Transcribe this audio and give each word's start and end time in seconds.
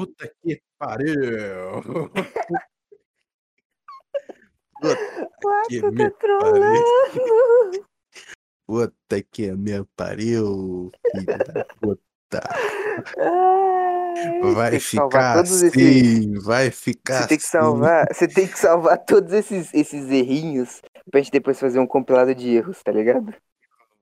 Puta 0.00 0.32
que 0.42 0.62
pariu! 0.78 1.12
Puta 4.80 4.96
que 5.68 5.76
Arthur 5.76 5.92
me 5.92 6.10
tá 6.10 6.16
trolando. 6.18 7.86
Puta 8.66 9.22
que 9.30 9.52
me 9.52 9.84
pariu, 9.94 10.90
filho 11.12 11.26
da 11.26 11.64
puta. 11.78 12.40
Ai, 13.18 14.54
Vai 14.54 14.80
ficar 14.80 15.42
esses. 15.42 15.74
assim, 15.74 16.32
vai 16.40 16.70
ficar 16.70 17.24
Você 17.24 17.28
tem 17.28 17.36
que 17.36 17.44
assim. 17.44 17.50
salvar. 17.50 18.06
Você 18.10 18.26
tem 18.28 18.46
que 18.46 18.58
salvar 18.58 18.96
todos 19.04 19.34
esses, 19.34 19.74
esses 19.74 20.08
errinhos 20.10 20.80
pra 21.10 21.20
gente 21.20 21.30
depois 21.30 21.60
fazer 21.60 21.78
um 21.78 21.86
compilado 21.86 22.34
de 22.34 22.48
erros, 22.54 22.82
tá 22.82 22.90
ligado? 22.90 23.34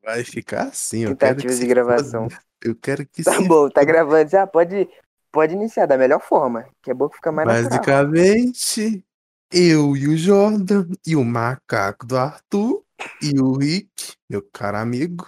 Vai 0.05 0.23
ficar 0.23 0.69
assim, 0.69 1.07
eu 1.07 1.17
quero 1.17 1.35
que 1.35 1.49
Tentativas 1.49 1.59
de 1.59 1.67
gravação. 1.67 2.29
foda. 2.31 2.39
Eu 2.65 2.77
quero 2.77 3.05
que 3.05 3.25
Tá 3.25 3.41
bom, 3.41 3.69
tá 3.69 3.83
gravando 3.83 4.31
já? 4.31 4.47
Pode, 4.47 4.89
pode 5.33 5.55
iniciar 5.55 5.87
da 5.87 5.99
melhor 5.99 6.21
forma, 6.21 6.67
que 6.83 6.91
é 6.91 6.95
bom 6.95 7.09
que 7.09 7.17
fica 7.17 7.31
mais 7.33 7.47
natural. 7.49 7.71
Basicamente, 7.71 9.05
eu 9.53 9.97
e 9.97 10.09
o 10.09 10.17
Jordan, 10.17 10.87
e 11.07 11.17
o 11.17 11.25
macaco 11.25 12.07
do 12.07 12.17
Arthur, 12.17 12.83
e 13.23 13.39
o 13.41 13.53
Rick, 13.57 14.15
meu 14.29 14.43
caro 14.53 14.77
amigo, 14.79 15.27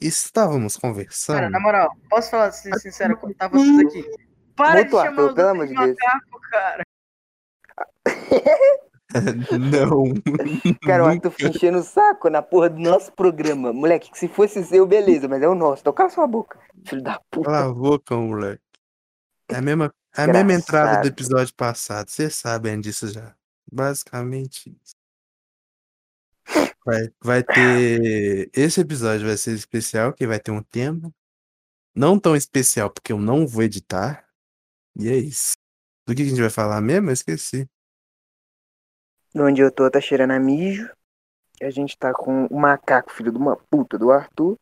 estávamos 0.00 0.76
Cara, 0.76 0.88
conversando. 0.92 1.50
na 1.50 1.60
moral, 1.60 1.90
posso 2.08 2.30
falar 2.30 2.52
ser 2.52 2.78
sincero 2.78 3.16
como 3.16 3.34
tá 3.34 3.48
vocês 3.48 3.78
aqui? 3.80 4.04
Para 4.54 4.82
de 4.82 4.90
Muta 4.90 4.96
o 4.96 5.04
chamar 5.04 5.22
Arthur, 5.22 5.34
pelo 5.34 5.48
amor 5.48 5.66
de 5.66 5.74
de 5.74 5.78
Deus. 5.78 5.96
macaco, 5.96 6.40
cara. 6.50 6.84
Não, 9.58 10.04
Cara, 10.84 11.04
o. 11.04 11.06
Arthur 11.06 11.30
fica 11.30 11.48
enchendo 11.48 11.78
o 11.78 11.82
saco 11.82 12.28
na 12.28 12.42
porra 12.42 12.68
do 12.68 12.78
nosso 12.78 13.10
programa. 13.12 13.72
Moleque, 13.72 14.10
que 14.10 14.18
se 14.18 14.28
fosse 14.28 14.62
seu, 14.64 14.86
beleza, 14.86 15.26
mas 15.28 15.42
é 15.42 15.48
o 15.48 15.54
nosso. 15.54 15.82
Tocar 15.82 16.10
sua 16.10 16.26
boca. 16.26 16.58
Filho 16.86 17.02
da 17.02 17.20
puta. 17.30 17.50
Cala 17.50 17.70
a 17.70 17.72
boca, 17.72 18.16
moleque. 18.16 18.62
É 19.48 19.56
a 19.56 19.62
mesma, 19.62 19.94
é 20.16 20.22
a 20.22 20.26
mesma 20.26 20.52
entrada 20.52 21.02
do 21.02 21.08
episódio 21.08 21.54
passado, 21.54 22.10
vocês 22.10 22.34
sabem 22.34 22.80
disso 22.80 23.08
já. 23.08 23.34
Basicamente 23.70 24.76
isso. 24.82 24.94
Vai, 26.84 27.08
vai 27.22 27.42
ter. 27.42 28.50
Esse 28.54 28.80
episódio 28.80 29.26
vai 29.26 29.36
ser 29.36 29.52
especial, 29.52 30.12
que 30.12 30.26
vai 30.26 30.40
ter 30.40 30.50
um 30.50 30.62
tema. 30.62 31.12
Não 31.94 32.18
tão 32.18 32.34
especial, 32.36 32.90
porque 32.90 33.12
eu 33.12 33.18
não 33.18 33.46
vou 33.46 33.62
editar. 33.62 34.26
E 34.96 35.08
é 35.08 35.16
isso. 35.16 35.52
Do 36.06 36.14
que 36.14 36.22
a 36.22 36.24
gente 36.24 36.40
vai 36.40 36.50
falar 36.50 36.80
mesmo? 36.80 37.10
Eu 37.10 37.14
esqueci. 37.14 37.68
Onde 39.34 39.60
eu 39.60 39.70
tô 39.70 39.90
tá 39.90 40.00
cheirando 40.00 40.30
a 40.30 40.40
mijo. 40.40 40.90
A 41.60 41.70
gente 41.70 41.98
tá 41.98 42.12
com 42.14 42.46
o 42.46 42.58
macaco, 42.58 43.12
filho 43.12 43.32
de 43.32 43.38
uma 43.38 43.56
puta 43.56 43.98
do 43.98 44.10
Arthur. 44.10 44.58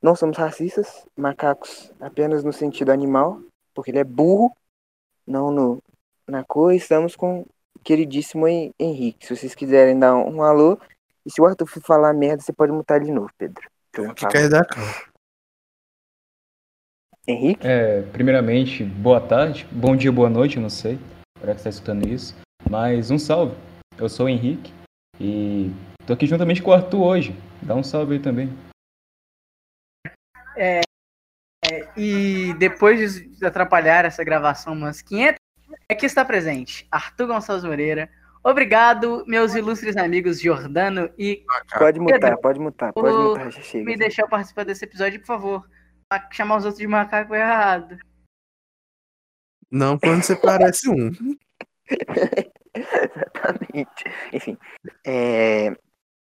Não 0.00 0.14
somos 0.14 0.36
racistas, 0.36 1.06
macacos 1.16 1.92
apenas 1.98 2.44
no 2.44 2.52
sentido 2.52 2.92
animal, 2.92 3.42
porque 3.78 3.92
ele 3.92 4.00
é 4.00 4.04
burro, 4.04 4.52
não 5.24 5.52
no, 5.52 5.82
na 6.26 6.42
cor. 6.42 6.74
Estamos 6.74 7.14
com 7.14 7.42
o 7.42 7.46
queridíssimo 7.84 8.48
Hen- 8.48 8.74
Henrique. 8.76 9.24
Se 9.24 9.36
vocês 9.36 9.54
quiserem 9.54 9.96
dar 9.96 10.16
um, 10.16 10.38
um 10.38 10.42
alô, 10.42 10.80
e 11.24 11.30
se 11.30 11.40
o 11.40 11.46
Arthur 11.46 11.68
for 11.68 11.80
falar 11.80 12.12
merda, 12.12 12.42
você 12.42 12.52
pode 12.52 12.72
mutar 12.72 12.96
ele 12.96 13.04
de 13.04 13.12
novo, 13.12 13.30
Pedro. 13.38 13.70
Por 13.92 14.08
O 14.08 14.14
que 14.16 14.26
quer 14.26 14.48
dar 14.48 14.64
calma. 14.64 14.92
Henrique? 17.24 17.64
É, 17.64 18.02
primeiramente, 18.02 18.82
boa 18.82 19.20
tarde, 19.20 19.64
bom 19.70 19.94
dia, 19.94 20.10
boa 20.10 20.28
noite, 20.28 20.56
eu 20.56 20.62
não 20.62 20.70
sei, 20.70 20.98
para 21.40 21.52
que 21.52 21.60
está 21.60 21.70
escutando 21.70 22.08
isso. 22.08 22.34
Mas 22.68 23.12
um 23.12 23.18
salve. 23.18 23.54
Eu 23.96 24.08
sou 24.08 24.26
o 24.26 24.28
Henrique 24.28 24.74
e 25.20 25.70
tô 26.04 26.14
aqui 26.14 26.26
juntamente 26.26 26.60
com 26.60 26.72
o 26.72 26.74
Arthur 26.74 27.00
hoje. 27.00 27.32
Dá 27.62 27.76
um 27.76 27.84
salve 27.84 28.14
aí 28.14 28.20
também. 28.20 28.48
E 31.96 32.54
depois 32.58 33.14
de 33.14 33.44
atrapalhar 33.44 34.04
essa 34.04 34.24
gravação 34.24 34.72
umas 34.72 35.02
500, 35.02 35.38
aqui 35.90 36.06
está 36.06 36.24
presente 36.24 36.86
Arthur 36.90 37.26
Gonçalves 37.26 37.64
Moreira. 37.64 38.08
Obrigado, 38.42 39.24
meus 39.26 39.54
ilustres 39.54 39.96
amigos 39.96 40.40
Jordano 40.40 41.10
e 41.18 41.44
Pode 41.76 41.98
mutar, 41.98 42.20
Pedro, 42.20 42.40
pode 42.40 42.60
mutar, 42.60 42.92
pode 42.92 43.16
mutar, 43.16 43.50
já 43.50 43.60
chega. 43.60 43.84
me 43.84 43.96
deixar 43.96 44.26
participar 44.28 44.64
desse 44.64 44.84
episódio, 44.84 45.20
por 45.20 45.26
favor. 45.26 45.68
Pra 46.08 46.26
Chamar 46.32 46.56
os 46.56 46.64
outros 46.64 46.80
de 46.80 46.86
macaco 46.86 47.34
é 47.34 47.40
errado. 47.40 47.98
Não 49.70 49.98
quando 49.98 50.22
você 50.22 50.34
parece 50.34 50.88
um. 50.88 51.10
Exatamente. 52.74 54.04
Enfim, 54.32 54.56
é, 55.06 55.76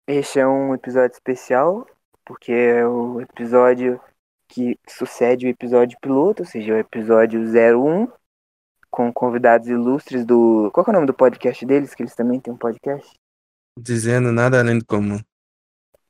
esse 0.08 0.40
é 0.40 0.48
um 0.48 0.74
episódio 0.74 1.14
especial, 1.14 1.88
porque 2.26 2.52
é 2.52 2.86
o 2.86 3.22
episódio 3.22 4.02
que 4.50 4.78
sucede 4.88 5.46
o 5.46 5.50
episódio 5.50 5.98
piloto, 6.02 6.42
ou 6.44 6.48
seja, 6.48 6.74
o 6.74 6.78
episódio 6.78 7.40
01, 7.42 8.08
com 8.92 9.14
convidados 9.14 9.68
ilustres 9.68 10.26
do. 10.26 10.70
Qual 10.74 10.84
que 10.84 10.90
é 10.90 10.94
o 10.94 10.96
nome 10.96 11.06
do 11.08 11.14
podcast 11.14 11.64
deles? 11.66 11.94
Que 11.94 12.02
eles 12.04 12.16
também 12.16 12.40
têm 12.40 12.54
um 12.54 12.58
podcast? 12.58 13.14
Dizendo 13.80 14.32
nada 14.32 14.60
além 14.60 14.80
do 14.80 14.86
comum. 14.86 15.20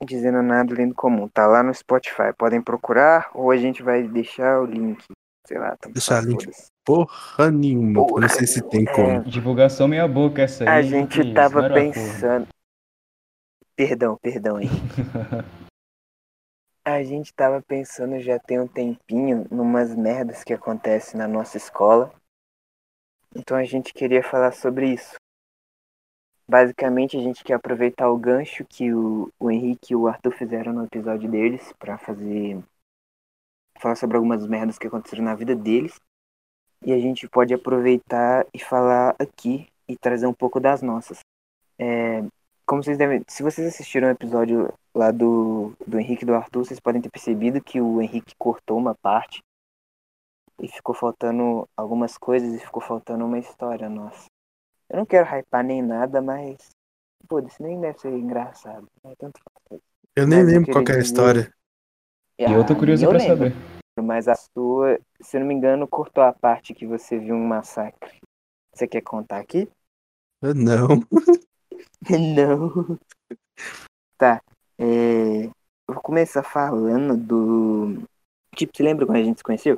Dizendo 0.05 0.41
nada 0.41 0.73
além 0.73 0.87
do 0.87 0.95
comum. 0.95 1.27
Tá 1.27 1.45
lá 1.45 1.61
no 1.61 1.73
Spotify. 1.73 2.33
Podem 2.37 2.61
procurar, 2.61 3.29
ou 3.35 3.51
a 3.51 3.57
gente 3.57 3.83
vai 3.83 4.01
deixar 4.07 4.61
o 4.61 4.65
link. 4.65 5.03
Sei 5.45 5.57
lá, 5.57 5.75
Deixar 5.91 6.23
link. 6.23 6.43
foda-se. 6.45 6.67
Porra 6.85 7.51
nenhuma. 7.51 7.99
eu 8.09 8.21
não 8.21 8.29
sei 8.29 8.47
se 8.47 8.61
tem 8.69 8.87
É, 8.87 8.91
como. 8.93 9.23
Divulgação 9.23 9.87
meia 9.87 10.07
boca 10.07 10.41
essa 10.41 10.63
aí. 10.63 10.69
A 10.69 10.81
gente 10.81 11.33
tava 11.33 11.69
pensando. 11.69 12.47
Perdão, 13.75 14.17
perdão 14.21 14.57
aí. 14.57 14.67
A 16.91 17.03
gente 17.03 17.31
tava 17.31 17.61
pensando 17.61 18.19
já 18.19 18.39
tem 18.39 18.59
um 18.59 18.67
tempinho 18.67 19.45
numas 19.51 19.95
merdas 19.95 20.43
que 20.43 20.51
acontecem 20.51 21.19
na 21.19 21.27
nossa 21.27 21.55
escola. 21.55 22.11
Então 23.35 23.55
a 23.55 23.63
gente 23.63 23.93
queria 23.93 24.23
falar 24.23 24.51
sobre 24.53 24.93
isso. 24.93 25.15
Basicamente 26.47 27.15
a 27.15 27.19
gente 27.19 27.43
quer 27.43 27.53
aproveitar 27.53 28.09
o 28.09 28.17
gancho 28.17 28.65
que 28.65 28.91
o, 28.91 29.31
o 29.39 29.51
Henrique 29.51 29.93
e 29.93 29.95
o 29.95 30.07
Arthur 30.07 30.31
fizeram 30.31 30.73
no 30.73 30.85
episódio 30.85 31.29
deles 31.29 31.71
pra 31.77 31.99
fazer. 31.99 32.59
falar 33.79 33.95
sobre 33.95 34.17
algumas 34.17 34.47
merdas 34.47 34.79
que 34.79 34.87
aconteceram 34.87 35.23
na 35.23 35.35
vida 35.35 35.55
deles. 35.55 35.93
E 36.83 36.91
a 36.91 36.97
gente 36.97 37.29
pode 37.29 37.53
aproveitar 37.53 38.47
e 38.51 38.57
falar 38.57 39.15
aqui 39.19 39.69
e 39.87 39.95
trazer 39.95 40.25
um 40.25 40.33
pouco 40.33 40.59
das 40.59 40.81
nossas. 40.81 41.19
É, 41.77 42.23
como 42.65 42.83
vocês 42.83 42.97
devem. 42.97 43.23
Se 43.27 43.43
vocês 43.43 43.67
assistiram 43.67 44.07
o 44.07 44.11
episódio 44.11 44.73
lá 44.99 45.11
do, 45.11 45.73
do 45.87 45.97
Henrique 45.97 46.23
e 46.23 46.27
do 46.27 46.35
Arthur, 46.35 46.65
vocês 46.65 46.79
podem 46.79 47.01
ter 47.01 47.09
percebido 47.09 47.63
que 47.63 47.79
o 47.79 48.01
Henrique 48.01 48.35
cortou 48.37 48.77
uma 48.77 48.93
parte 48.93 49.41
e 50.61 50.67
ficou 50.67 50.93
faltando 50.93 51.67
algumas 51.75 52.17
coisas 52.17 52.53
e 52.53 52.59
ficou 52.59 52.81
faltando 52.81 53.25
uma 53.25 53.39
história 53.39 53.89
nossa. 53.89 54.25
Eu 54.89 54.97
não 54.97 55.05
quero 55.05 55.25
hypar 55.25 55.63
nem 55.63 55.81
nada, 55.81 56.21
mas. 56.21 56.57
Foda-se, 57.29 57.61
nem 57.61 57.79
deve 57.79 57.99
ser 57.99 58.11
engraçado. 58.11 58.87
É 59.03 59.13
tanto 59.17 59.39
faz. 59.69 59.81
Eu 60.15 60.27
nem 60.27 60.39
Mas 60.39 60.47
eu 60.47 60.53
lembro 60.53 60.71
qual 60.73 60.83
que 60.83 60.91
é 60.91 60.95
a 60.95 60.99
história. 60.99 61.53
E 62.37 62.43
eu 62.43 62.65
tô 62.65 62.73
Ah, 62.73 62.75
curioso 62.75 63.05
eu 63.05 63.09
pra 63.09 63.19
lembro, 63.19 63.49
saber. 63.49 63.55
Mas 64.01 64.27
a 64.27 64.35
sua, 64.35 64.99
se 65.21 65.37
eu 65.37 65.41
não 65.41 65.47
me 65.47 65.53
engano, 65.53 65.87
cortou 65.87 66.23
a 66.23 66.33
parte 66.33 66.73
que 66.73 66.85
você 66.85 67.17
viu 67.17 67.35
um 67.35 67.47
massacre. 67.47 68.19
Você 68.73 68.87
quer 68.87 69.01
contar 69.01 69.39
aqui? 69.39 69.69
Eu 70.41 70.53
não. 70.55 70.87
Não. 72.09 72.97
Tá. 74.17 74.41
É, 74.79 75.45
eu 75.45 75.93
vou 75.93 76.01
começar 76.01 76.41
falando 76.41 77.17
do. 77.17 78.01
Tipo, 78.55 78.75
você 78.75 78.81
lembra 78.83 79.05
quando 79.05 79.17
a 79.17 79.23
gente 79.23 79.37
se 79.37 79.43
conheceu? 79.43 79.77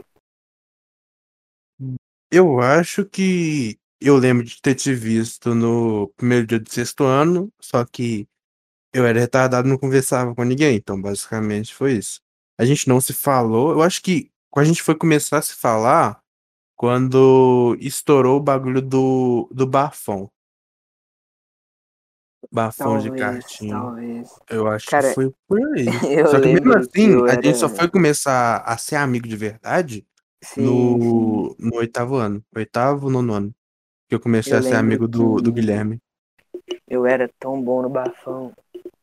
Eu 2.32 2.62
acho 2.62 3.04
que 3.06 3.80
eu 4.00 4.16
lembro 4.18 4.46
de 4.46 4.62
ter 4.62 4.76
te 4.76 4.94
visto 4.94 5.56
no 5.56 6.08
primeiro 6.16 6.46
dia 6.46 6.60
do 6.60 6.70
sexto 6.70 7.04
ano, 7.04 7.52
só 7.60 7.84
que 7.84 8.28
eu 8.94 9.06
era 9.06 9.20
retardado 9.20 9.68
não 9.68 9.78
conversava 9.78 10.36
com 10.36 10.44
ninguém, 10.44 10.76
então 10.76 11.02
basicamente 11.02 11.74
foi 11.74 11.94
isso. 11.94 12.22
A 12.58 12.66
gente 12.66 12.88
não 12.88 13.02
se 13.02 13.14
falou, 13.14 13.72
eu 13.72 13.82
acho 13.82 14.02
que 14.02 14.32
a 14.56 14.64
gente 14.64 14.84
foi 14.84 14.96
começar 14.96 15.40
a 15.40 15.42
se 15.42 15.56
falar, 15.56 16.22
quando 16.82 17.78
estourou 17.80 18.38
o 18.38 18.44
bagulho 18.44 18.82
do, 18.82 19.48
do 19.52 19.68
bafão. 19.68 20.30
Bafão 22.52 22.98
de 22.98 23.08
Talvez, 23.10 23.44
cartinha. 23.46 23.76
talvez. 23.76 24.40
Eu 24.50 24.68
acho 24.68 24.88
Cara, 24.90 25.08
que 25.10 25.16
foi 25.16 25.32
por 25.48 25.60
aí. 25.76 25.86
Só 26.30 26.40
que 26.40 26.48
mesmo 26.48 26.72
que 26.72 26.78
assim, 26.78 27.12
eu 27.12 27.26
a 27.26 27.34
gente 27.36 27.58
só 27.58 27.68
era- 27.68 27.76
foi 27.76 27.90
começar 27.90 28.58
a 28.66 28.78
ser 28.78 28.96
amigo 28.96 29.28
de 29.28 29.36
verdade 29.38 30.06
Sim, 30.44 30.56
sim. 30.56 30.64
no, 30.64 31.56
no 31.60 31.76
oitavo 31.78 32.16
ano. 32.16 32.44
Oitavo, 32.56 33.10
nono 33.10 33.34
ano. 33.34 33.52
Que 34.10 34.16
eu 34.16 34.20
comecei 34.20 34.54
Eu 34.54 34.58
a 34.58 34.62
ser 34.62 34.76
amigo 34.76 35.08
do, 35.08 35.36
do 35.36 35.54
que- 35.54 35.62
Guilherme. 35.62 36.00
Eu 36.88 37.06
era 37.06 37.30
tão 37.40 37.62
bom 37.62 37.82
no 37.82 37.90
bafão 37.90 38.52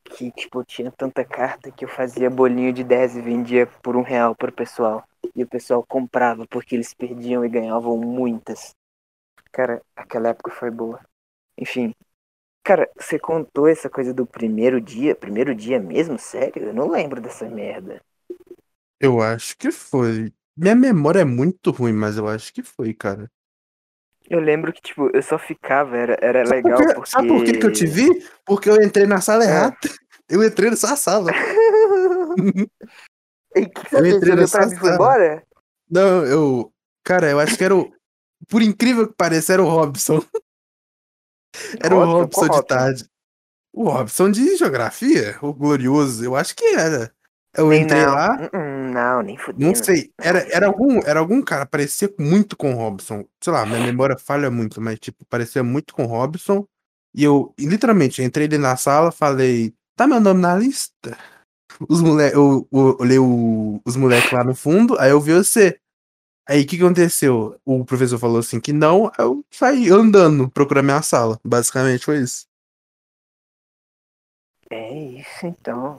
que, 0.05 0.31
tipo, 0.33 0.61
eu 0.61 0.65
tinha 0.65 0.91
tanta 0.91 1.25
carta 1.25 1.71
que 1.71 1.85
eu 1.85 1.89
fazia 1.89 2.29
bolinho 2.29 2.73
de 2.73 2.83
10 2.85 3.17
e 3.17 3.21
vendia 3.23 3.67
por 3.83 3.97
um 3.97 4.03
real 4.03 4.35
pro 4.35 4.53
pessoal. 4.53 5.05
E 5.35 5.43
o 5.43 5.47
pessoal 5.47 5.85
comprava 5.87 6.47
porque 6.47 6.75
eles 6.75 6.93
perdiam 6.93 7.45
e 7.45 7.49
ganhavam 7.49 7.97
muitas. 7.97 8.75
Cara, 9.53 9.81
aquela 9.97 10.29
época 10.31 10.51
foi 10.51 10.71
boa. 10.71 11.01
Enfim. 11.57 11.95
Cara, 12.69 12.87
você 13.01 13.19
contou 13.19 13.67
essa 13.67 13.89
coisa 13.89 14.13
do 14.13 14.27
primeiro 14.27 14.79
dia? 14.79 15.15
Primeiro 15.15 15.55
dia 15.55 15.81
mesmo? 15.81 16.19
Sério? 16.19 16.65
Eu 16.67 16.75
não 16.75 16.87
lembro 16.91 17.19
dessa 17.19 17.49
merda. 17.49 17.99
Eu 19.01 19.23
acho 19.23 19.57
que 19.57 19.71
foi. 19.73 20.31
Minha 20.55 20.75
memória 20.75 21.21
é 21.21 21.25
muito 21.25 21.71
ruim, 21.71 21.95
mas 21.95 22.19
eu 22.19 22.29
acho 22.29 22.53
que 22.53 22.63
foi, 22.63 22.93
cara. 22.93 23.31
Eu 24.29 24.39
lembro 24.39 24.71
que, 24.71 24.83
tipo, 24.83 25.09
eu 25.15 25.23
só 25.23 25.39
ficava, 25.39 25.97
era, 25.97 26.19
era 26.21 26.43
legal 26.47 26.77
Porque- 26.77 26.93
porque... 26.95 27.09
Sabe 27.11 27.29
por 27.29 27.43
que, 27.43 27.53
que 27.55 27.65
eu 27.65 27.73
te 27.73 27.87
vi? 27.87 28.07
Porque 28.45 28.69
eu 28.69 28.77
entrei 28.83 29.07
na 29.07 29.23
sala 29.23 29.45
É. 29.45 29.47
errada. 29.47 29.79
Eu 30.31 30.45
entrei 30.45 30.69
nessa 30.69 30.95
sala. 30.95 31.31
E 33.57 33.65
que 33.67 33.81
Eu 33.81 33.89
você 33.89 34.03
fez? 34.03 34.15
entrei 34.15 34.37
nessa 34.37 34.59
e 34.59 34.69
foi 34.77 34.91
sala. 34.91 34.95
embora? 34.95 35.43
Não, 35.91 36.23
eu. 36.27 36.71
Cara, 37.03 37.31
eu 37.31 37.41
acho 37.41 37.57
que 37.57 37.65
era 37.65 37.75
o. 37.75 37.91
Por 38.47 38.61
incrível 38.61 39.09
que 39.09 39.15
pareça, 39.17 39.55
era 39.55 39.63
o 39.63 39.69
Robson. 39.69 40.21
Era 41.83 41.95
o 41.95 42.05
Robson? 42.05 42.49
De 42.49 42.67
tarde. 42.67 43.05
O 43.73 43.85
Robson 43.85 44.31
de 44.31 44.57
geografia, 44.57 45.39
o 45.43 45.53
glorioso. 45.53 46.25
Eu 46.25 46.35
acho 46.37 46.55
que 46.57 46.65
era. 46.75 47.13
Eu 47.57 47.71
Nem 47.71 47.83
entrei 47.83 48.05
não. 48.05 48.15
lá, 48.15 48.51
Hum, 48.55 48.93
Não, 48.93 49.23
nem 49.23 49.37
fudendo. 49.37 49.67
não 49.69 49.75
sei. 49.75 50.13
Era, 50.19 50.41
era, 50.53 50.67
algum, 50.67 51.01
era 51.05 51.19
algum 51.21 51.43
cara, 51.43 51.67
parecia 51.67 52.13
muito 52.19 52.57
com 52.57 52.73
o 52.75 52.77
Robson. 52.77 53.25
Sei 53.43 53.53
lá, 53.53 53.65
minha 53.67 53.81
memória 53.81 54.17
falha 54.19 54.51
muito, 54.51 54.81
mas 54.81 54.99
tipo, 54.99 55.25
parecia 55.27 55.63
muito 55.63 55.95
com 55.95 56.05
o 56.05 56.07
Robson. 56.07 56.67
E 57.15 57.25
eu, 57.25 57.55
e, 57.59 57.67
literalmente, 57.67 58.23
entrei 58.23 58.47
ali 58.47 58.59
na 58.59 58.77
sala, 58.77 59.11
falei, 59.11 59.75
tá 59.97 60.07
meu 60.07 60.21
nome 60.21 60.41
na 60.41 60.55
lista? 60.57 61.17
Os 61.89 62.01
moleques, 62.01 62.35
eu, 62.37 62.67
eu 62.73 62.97
olhei 63.01 63.19
o- 63.19 63.81
os 63.85 63.97
moleques 63.97 64.31
lá 64.33 64.45
no 64.45 64.55
fundo, 64.55 64.99
aí 64.99 65.11
eu 65.11 65.21
vi 65.21 65.33
você. 65.35 65.79
Aí 66.49 66.63
o 66.63 66.67
que 66.67 66.77
aconteceu? 66.77 67.61
O 67.65 67.85
professor 67.85 68.19
falou 68.19 68.39
assim 68.39 68.61
que 68.61 68.73
não, 68.73 69.11
eu 69.19 69.45
saí 69.51 69.91
andando 69.91 70.51
procurar 70.51 70.83
minha 70.83 71.03
sala. 71.03 71.39
Basicamente 71.45 72.05
foi 72.05 72.19
isso. 72.23 72.47
É 74.71 74.93
isso, 74.93 75.47
então. 75.47 75.99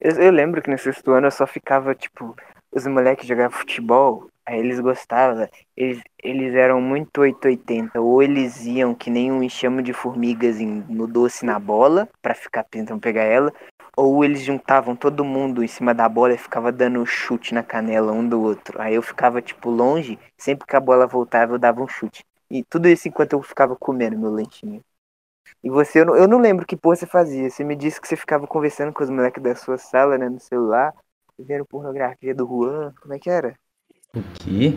Eu, 0.00 0.12
eu 0.22 0.32
lembro 0.32 0.62
que 0.62 0.70
no 0.70 0.78
sexto 0.78 1.10
ano 1.12 1.26
eu 1.28 1.30
só 1.30 1.46
ficava, 1.46 1.94
tipo, 1.94 2.34
os 2.72 2.86
moleques 2.86 3.26
jogavam 3.26 3.58
futebol, 3.58 4.30
aí 4.46 4.58
eles 4.60 4.80
gostavam, 4.80 5.48
eles, 5.76 6.02
eles 6.22 6.54
eram 6.54 6.80
muito 6.80 7.20
880, 7.20 8.00
ou 8.00 8.22
eles 8.22 8.64
iam 8.66 8.94
que 8.94 9.10
nem 9.10 9.32
um 9.32 9.42
enxame 9.42 9.82
de 9.82 9.92
formigas 9.92 10.60
em- 10.60 10.84
no 10.88 11.06
doce 11.06 11.44
na 11.46 11.58
bola, 11.58 12.08
pra 12.22 12.34
ficar 12.34 12.64
tentando 12.64 13.00
pegar 13.00 13.24
ela, 13.24 13.52
ou 13.98 14.24
eles 14.24 14.42
juntavam 14.42 14.94
todo 14.94 15.24
mundo 15.24 15.60
em 15.60 15.66
cima 15.66 15.92
da 15.92 16.08
bola 16.08 16.32
e 16.32 16.38
ficava 16.38 16.70
dando 16.70 17.04
chute 17.04 17.52
na 17.52 17.64
canela 17.64 18.12
um 18.12 18.26
do 18.26 18.40
outro. 18.40 18.80
Aí 18.80 18.94
eu 18.94 19.02
ficava, 19.02 19.42
tipo, 19.42 19.70
longe, 19.70 20.16
sempre 20.36 20.64
que 20.68 20.76
a 20.76 20.80
bola 20.80 21.04
voltava 21.04 21.54
eu 21.54 21.58
dava 21.58 21.82
um 21.82 21.88
chute. 21.88 22.24
E 22.48 22.62
tudo 22.62 22.88
isso 22.88 23.08
enquanto 23.08 23.32
eu 23.32 23.42
ficava 23.42 23.74
comendo 23.74 24.16
meu 24.16 24.30
lanchinho. 24.30 24.80
E 25.64 25.68
você, 25.68 26.00
eu 26.00 26.06
não, 26.06 26.16
eu 26.16 26.28
não 26.28 26.38
lembro 26.38 26.64
que 26.64 26.76
porra 26.76 26.94
você 26.94 27.06
fazia. 27.06 27.50
Você 27.50 27.64
me 27.64 27.74
disse 27.74 28.00
que 28.00 28.06
você 28.06 28.14
ficava 28.14 28.46
conversando 28.46 28.92
com 28.92 29.02
os 29.02 29.10
moleques 29.10 29.42
da 29.42 29.56
sua 29.56 29.76
sala, 29.76 30.16
né, 30.16 30.28
no 30.28 30.38
celular, 30.38 30.94
vendo 31.36 31.66
pornografia 31.66 32.32
do 32.32 32.46
Juan. 32.46 32.94
Como 33.00 33.14
é 33.14 33.18
que 33.18 33.28
era? 33.28 33.58
O 34.14 34.22
quê? 34.38 34.74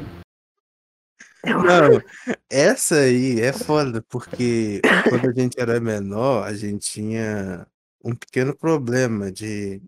Não, 1.45 2.01
essa 2.49 2.95
aí 2.95 3.39
é 3.39 3.53
foda, 3.53 4.03
porque 4.09 4.81
quando 5.07 5.29
a 5.29 5.33
gente 5.33 5.59
era 5.59 5.79
menor, 5.79 6.43
a 6.43 6.53
gente 6.53 6.89
tinha 6.89 7.67
um 8.03 8.15
pequeno 8.15 8.55
problema 8.55 9.31
de. 9.31 9.81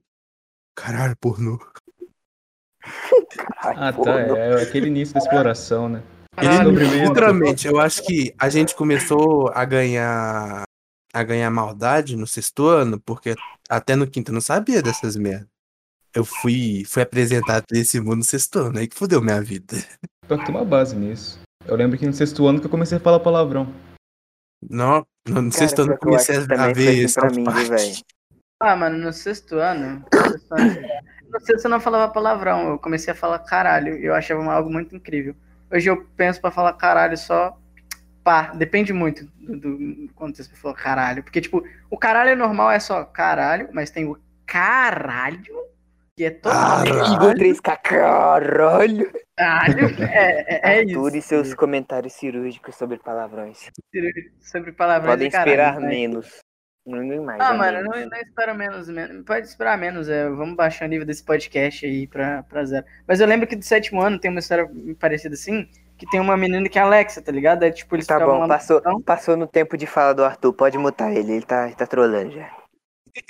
Caralho, 0.75 1.15
pornô. 1.17 1.57
Caralho, 3.61 3.79
Ah, 3.79 3.93
porra, 3.93 4.13
tá. 4.13 4.27
não. 4.27 4.35
É 4.37 4.61
aquele 4.61 4.87
início 4.87 5.13
da 5.13 5.19
exploração, 5.19 5.87
né? 5.89 6.03
Literalmente, 6.41 7.67
eu 7.67 7.79
acho 7.79 8.03
que 8.03 8.33
a 8.39 8.49
gente 8.49 8.75
começou 8.75 9.49
a 9.53 9.63
ganhar 9.65 10.63
a 11.13 11.23
ganhar 11.23 11.51
maldade 11.51 12.15
no 12.15 12.25
sexto 12.25 12.65
ano, 12.67 12.99
porque 12.99 13.35
até 13.69 13.95
no 13.95 14.07
quinto 14.07 14.31
eu 14.31 14.33
não 14.33 14.41
sabia 14.41 14.81
dessas 14.81 15.15
merdas. 15.15 15.47
Eu 16.15 16.25
fui, 16.25 16.83
fui 16.87 17.03
apresentado 17.03 17.63
pra 17.67 17.77
esse 17.77 17.99
mundo 17.99 18.17
no 18.17 18.23
sexto 18.23 18.57
ano, 18.59 18.79
aí 18.79 18.87
que 18.87 18.95
fudeu 18.95 19.21
minha 19.21 19.39
vida. 19.41 19.75
Pior 20.27 20.39
que 20.39 20.45
tem 20.45 20.55
uma 20.55 20.65
base 20.65 20.95
nisso. 20.95 21.39
Eu 21.67 21.75
lembro 21.75 21.97
que 21.99 22.05
no 22.07 22.13
sexto 22.13 22.47
ano 22.47 22.59
que 22.59 22.65
eu 22.65 22.69
comecei 22.71 22.97
a 22.97 23.01
falar 23.01 23.19
palavrão. 23.19 23.71
Não, 24.67 25.05
no 25.27 25.41
no 25.41 25.51
Cara, 25.51 25.51
sexto 25.51 25.81
ano 25.83 25.97
comecei 25.97 26.45
que 26.45 26.53
a 26.53 26.73
ver 26.73 27.05
assim 27.05 27.13
pra 27.13 27.29
South 27.29 27.35
mim? 27.35 27.45
Ah, 28.59 28.75
mano, 28.75 28.97
no 28.97 29.13
sexto 29.13 29.57
ano, 29.57 30.05
no 30.13 30.29
sexto 30.29 30.51
ano, 30.53 30.81
no 31.31 31.39
sexto 31.41 31.65
eu 31.65 31.71
não 31.71 31.79
falava 31.79 32.11
palavrão, 32.11 32.69
eu 32.69 32.79
comecei 32.79 33.11
a 33.11 33.15
falar 33.15 33.39
caralho, 33.39 33.97
e 33.97 34.05
eu 34.05 34.15
achava 34.15 34.43
algo 34.51 34.69
muito 34.69 34.95
incrível. 34.95 35.35
Hoje 35.71 35.89
eu 35.89 36.05
penso 36.15 36.39
pra 36.39 36.51
falar 36.51 36.73
caralho 36.73 37.17
só, 37.17 37.57
pá, 38.23 38.53
depende 38.53 38.93
muito 38.93 39.25
do, 39.39 39.57
do 39.57 40.09
quando 40.15 40.35
você 40.35 40.43
falou 40.43 40.75
caralho, 40.75 41.23
porque 41.23 41.41
tipo, 41.41 41.63
o 41.89 41.97
caralho 41.97 42.37
normal 42.37 42.71
é 42.71 42.79
só 42.79 43.03
caralho, 43.03 43.69
mas 43.73 43.89
tem 43.89 44.05
o 44.05 44.17
caralho, 44.45 45.43
que 46.15 46.25
é 46.25 46.29
totalmente 46.31 46.91
Caralho. 46.91 47.13
Igor 47.15 47.33
3K, 47.35 47.77
caralho. 47.81 49.11
caralho, 49.37 50.03
é, 50.03 50.45
é, 50.47 50.77
é 50.79 50.83
isso. 50.85 51.07
e 51.15 51.21
seus 51.21 51.53
comentários 51.53 52.13
cirúrgicos 52.13 52.75
sobre 52.75 52.97
palavrões. 52.99 53.69
Sobre 54.39 54.71
palavrões 54.73 55.13
Podem 55.13 55.31
caralho, 55.31 55.49
esperar 55.51 55.79
né? 55.79 55.87
menos. 55.89 56.39
Ninguém 56.85 57.21
mais. 57.21 57.39
Ah, 57.41 57.53
é 57.53 57.57
mano, 57.57 57.77
menos. 57.81 57.95
não, 58.01 58.09
não 58.09 58.17
espero 58.19 58.55
menos, 58.55 58.89
menos. 58.89 59.23
Pode 59.25 59.47
esperar 59.47 59.77
menos. 59.77 60.09
É, 60.09 60.29
vamos 60.29 60.55
baixar 60.55 60.85
o 60.85 60.89
nível 60.89 61.05
desse 61.05 61.23
podcast 61.23 61.85
aí 61.85 62.05
pra, 62.07 62.43
pra 62.43 62.65
zero. 62.65 62.85
Mas 63.07 63.19
eu 63.21 63.27
lembro 63.27 63.47
que 63.47 63.55
do 63.55 63.63
sétimo 63.63 64.01
ano 64.01 64.19
tem 64.19 64.29
uma 64.29 64.41
história 64.41 64.69
parecida 64.99 65.33
assim, 65.33 65.67
que 65.97 66.05
tem 66.09 66.19
uma 66.19 66.35
menina 66.35 66.67
que 66.67 66.77
é 66.77 66.81
Alexa, 66.81 67.21
tá 67.21 67.31
ligado? 67.31 67.63
É 67.63 67.71
tipo, 67.71 67.95
eles 67.95 68.05
Tá 68.05 68.19
bom, 68.19 68.41
no 68.41 68.47
passou, 68.49 68.81
portão. 68.81 69.01
passou 69.01 69.37
no 69.37 69.47
tempo 69.47 69.77
de 69.77 69.87
fala 69.87 70.13
do 70.13 70.25
Arthur. 70.25 70.51
Pode 70.53 70.77
mutar 70.77 71.11
ele, 71.15 71.31
ele 71.33 71.45
tá, 71.45 71.67
ele 71.67 71.75
tá 71.75 71.87
trolando 71.87 72.31
já. 72.33 72.51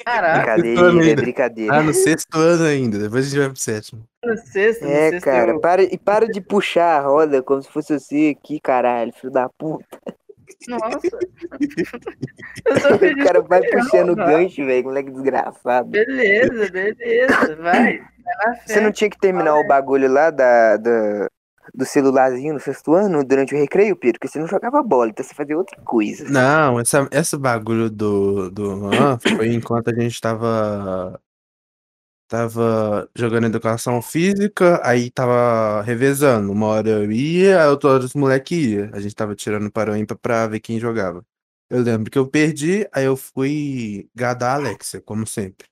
Caraca, 0.05 0.55
Brincadeira, 0.61 1.11
é 1.11 1.15
brincadeira. 1.15 1.75
Ah, 1.75 1.83
no 1.83 1.93
sexto 1.93 2.37
ano 2.37 2.63
ainda, 2.65 2.97
depois 2.97 3.25
a 3.25 3.29
gente 3.29 3.39
vai 3.39 3.49
pro 3.49 3.59
sétimo. 3.59 4.03
no 4.23 4.37
sexto, 4.37 4.83
no 4.85 4.89
É, 4.91 5.09
sexto 5.09 5.25
cara, 5.25 5.51
eu... 5.51 5.59
para, 5.59 5.83
e 5.83 5.97
para 5.97 6.25
de 6.27 6.39
puxar 6.39 6.97
a 6.97 7.01
roda 7.01 7.41
como 7.43 7.61
se 7.61 7.69
fosse 7.69 7.99
você 7.99 8.35
aqui, 8.39 8.59
caralho, 8.61 9.11
filho 9.13 9.31
da 9.33 9.49
puta. 9.49 9.85
Nossa. 10.67 10.99
O 12.65 13.23
cara 13.25 13.41
vai 13.41 13.61
puxando 13.61 14.11
o 14.11 14.15
gancho, 14.15 14.65
velho, 14.65 14.85
moleque 14.85 15.11
desgraçado. 15.11 15.89
Beleza, 15.89 16.69
beleza, 16.71 17.55
vai. 17.57 17.97
Vai. 17.99 18.59
Você 18.65 18.79
não 18.79 18.91
tinha 18.91 19.09
que 19.09 19.17
terminar 19.19 19.55
o 19.57 19.67
bagulho 19.67 20.09
lá 20.11 20.29
da, 20.29 20.77
da- 20.77 21.27
do 21.73 21.85
celularzinho 21.85 22.53
no 22.53 22.59
sexto 22.59 22.93
ano 22.93 23.23
durante 23.23 23.53
o 23.53 23.57
recreio, 23.57 23.95
Pedro? 23.95 24.19
Porque 24.19 24.27
você 24.27 24.39
não 24.39 24.47
jogava 24.47 24.81
bola, 24.83 25.09
então 25.09 25.23
você 25.23 25.33
fazia 25.33 25.57
outra 25.57 25.79
coisa. 25.81 26.25
Não, 26.29 26.79
essa, 26.79 27.07
esse 27.11 27.37
bagulho 27.37 27.89
do, 27.89 28.49
do 28.49 28.89
foi 29.37 29.53
enquanto 29.53 29.89
a 29.89 29.93
gente 29.93 30.19
tava. 30.19 31.19
Tava 32.27 33.07
jogando 33.15 33.45
educação 33.45 34.01
física, 34.01 34.81
aí 34.83 35.11
tava 35.11 35.81
revezando. 35.83 36.51
Uma 36.51 36.67
hora 36.67 36.89
eu 36.89 37.11
ia, 37.11 37.63
a 37.63 37.69
outra 37.69 37.91
hora 37.91 38.05
os 38.05 38.15
moleques 38.15 38.57
iam. 38.57 38.89
A 38.93 38.99
gente 38.99 39.13
tava 39.13 39.35
tirando 39.35 39.71
para 39.71 39.91
o 39.91 39.95
ímpar 39.95 40.17
pra 40.17 40.47
ver 40.47 40.59
quem 40.59 40.79
jogava. 40.79 41.23
Eu 41.69 41.81
lembro 41.83 42.09
que 42.09 42.17
eu 42.17 42.27
perdi, 42.27 42.87
aí 42.91 43.05
eu 43.05 43.15
fui 43.17 44.09
gadar 44.15 44.51
a 44.51 44.55
Alexia, 44.55 45.01
como 45.01 45.27
sempre. 45.27 45.67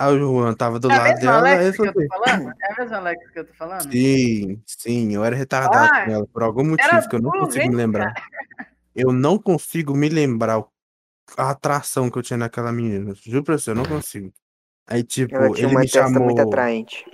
Aí 0.00 0.14
o 0.14 0.18
Juan 0.18 0.54
tava 0.54 0.80
do 0.80 0.90
É 0.90 0.94
a 0.94 0.98
lado 0.98 1.20
dela, 1.20 1.46
aí 1.46 1.52
Alexa 1.58 1.68
eu 1.68 1.72
que 1.74 1.88
eu 1.88 1.92
falei, 1.92 2.08
tô 2.08 2.14
falando? 2.18 2.54
É 2.62 2.72
a 2.72 2.76
mesma 2.78 2.96
Alexa 2.96 3.28
que 3.32 3.38
eu 3.38 3.44
tô 3.46 3.52
falando? 3.52 3.92
Sim, 3.92 4.62
sim, 4.66 5.14
eu 5.14 5.22
era 5.22 5.36
retardado 5.36 5.90
Ah, 5.92 6.04
com 6.06 6.10
ela 6.10 6.26
por 6.26 6.42
algum 6.42 6.64
motivo 6.64 7.06
que 7.08 7.16
eu 7.16 7.20
não 7.20 7.30
consigo 7.30 7.66
me 7.66 7.70
hein, 7.70 7.76
lembrar. 7.76 8.14
Eu 8.96 9.12
não 9.12 9.38
consigo 9.38 9.94
me 9.94 10.08
lembrar 10.08 10.58
o- 10.58 10.68
a 11.36 11.50
atração 11.50 12.10
que 12.10 12.16
eu 12.16 12.22
tinha 12.22 12.38
naquela 12.38 12.72
menina. 12.72 13.12
Juro 13.14 13.44
pra 13.44 13.58
você, 13.58 13.70
eu 13.70 13.74
não 13.74 13.84
consigo. 13.84 14.32
Aí, 14.86 15.04
tipo, 15.04 15.34
Ela 15.34 15.50
tinha 15.52 15.66
ele 15.66 15.74
uma 15.74 15.80
me 15.80 15.88
chamou. 15.88 16.24
muito 16.24 16.40
atraente. 16.40 17.04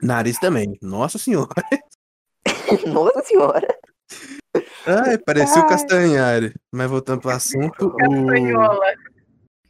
Nariz 0.00 0.38
também. 0.38 0.78
Nossa 0.80 1.18
senhora. 1.18 1.48
Nossa 2.86 3.22
senhora. 3.24 3.66
Ai, 4.86 5.18
parecia 5.18 5.60
o 5.60 5.64
Ai. 5.64 5.68
Castanhari. 5.68 6.54
Mas 6.72 6.88
voltando 6.88 7.20
pro 7.20 7.30
assunto, 7.34 7.86
o, 7.88 7.96
Castanhola. 7.96 8.86
o 8.86 9.07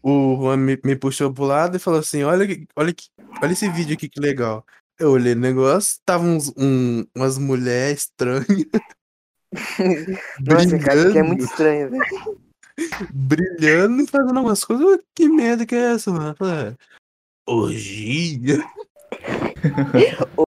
Juan 0.02 0.56
me, 0.58 0.78
me 0.84 0.96
puxou 0.96 1.32
pro 1.32 1.44
lado 1.44 1.76
e 1.76 1.80
falou 1.80 2.00
assim: 2.00 2.22
olha, 2.22 2.46
que- 2.46 2.66
olha, 2.76 2.92
que, 2.92 3.06
olha 3.42 3.52
esse 3.52 3.68
vídeo 3.70 3.94
aqui 3.94 4.08
que 4.08 4.20
legal. 4.20 4.64
Eu 4.98 5.10
olhei 5.12 5.34
no 5.34 5.40
negócio, 5.40 5.98
tava 6.04 6.24
uns, 6.24 6.52
um, 6.56 7.04
umas 7.14 7.38
mulheres 7.38 8.00
estranhas. 8.02 8.46
Nossa, 10.40 10.78
cara, 10.78 11.08
aqui 11.08 11.18
é 11.18 11.22
muito 11.22 11.44
estranho, 11.44 11.90
velho. 11.90 12.38
brilhando 13.12 14.02
e 14.02 14.06
fazendo 14.06 14.36
algumas 14.36 14.64
coisas. 14.64 14.98
Que 15.14 15.28
merda 15.28 15.64
que 15.66 15.74
é 15.74 15.92
essa, 15.94 16.10
mano? 16.12 16.30
Eu 16.30 16.36
falei, 16.36 16.68
"É, 16.68 16.76
Orgia? 17.46 18.64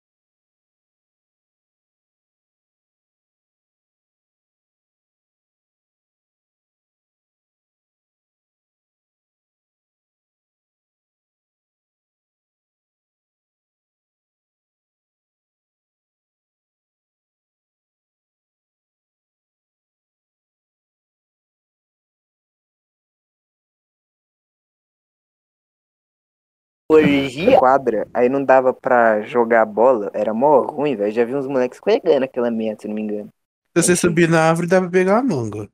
Orgia? 26.93 27.59
Quadra, 27.59 28.09
aí 28.13 28.29
não 28.29 28.45
dava 28.45 28.73
pra 28.73 29.23
jogar 29.23 29.65
bola, 29.65 30.11
era 30.15 30.33
mó 30.33 30.63
ruim, 30.63 30.97
velho. 30.97 31.13
Já 31.13 31.25
vi 31.25 31.35
uns 31.35 31.47
moleques 31.47 31.77
escorregando 31.77 32.25
aquela 32.25 32.51
merda, 32.51 32.83
se 32.83 32.89
não 32.89 32.95
me 32.95 33.03
engano. 33.03 33.29
Se 33.77 33.83
você 33.83 33.97
subir 33.97 34.29
na 34.29 34.49
árvore, 34.49 34.67
dá 34.67 34.81
pra 34.81 34.91
pegar 34.91 35.19
a 35.19 35.23
manga. 35.23 35.69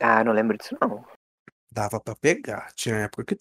Ah, 0.00 0.22
não 0.22 0.32
lembro 0.32 0.56
disso 0.56 0.76
não. 0.80 1.04
Dava 1.72 2.00
pra 2.00 2.14
pegar. 2.14 2.72
Tinha 2.74 2.96
época 2.96 3.24
que 3.24 3.40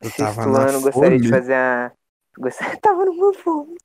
eu 0.00 0.10
Sexto 0.10 0.18
tava 0.18 0.46
na 0.46 0.68
ano, 0.68 0.80
gostaria 0.80 1.18
de 1.18 1.28
fazer 1.28 1.54
a. 1.54 1.92
Gostaria... 2.36 2.76
Tava 2.80 3.04
numa 3.04 3.34
fome. 3.34 3.76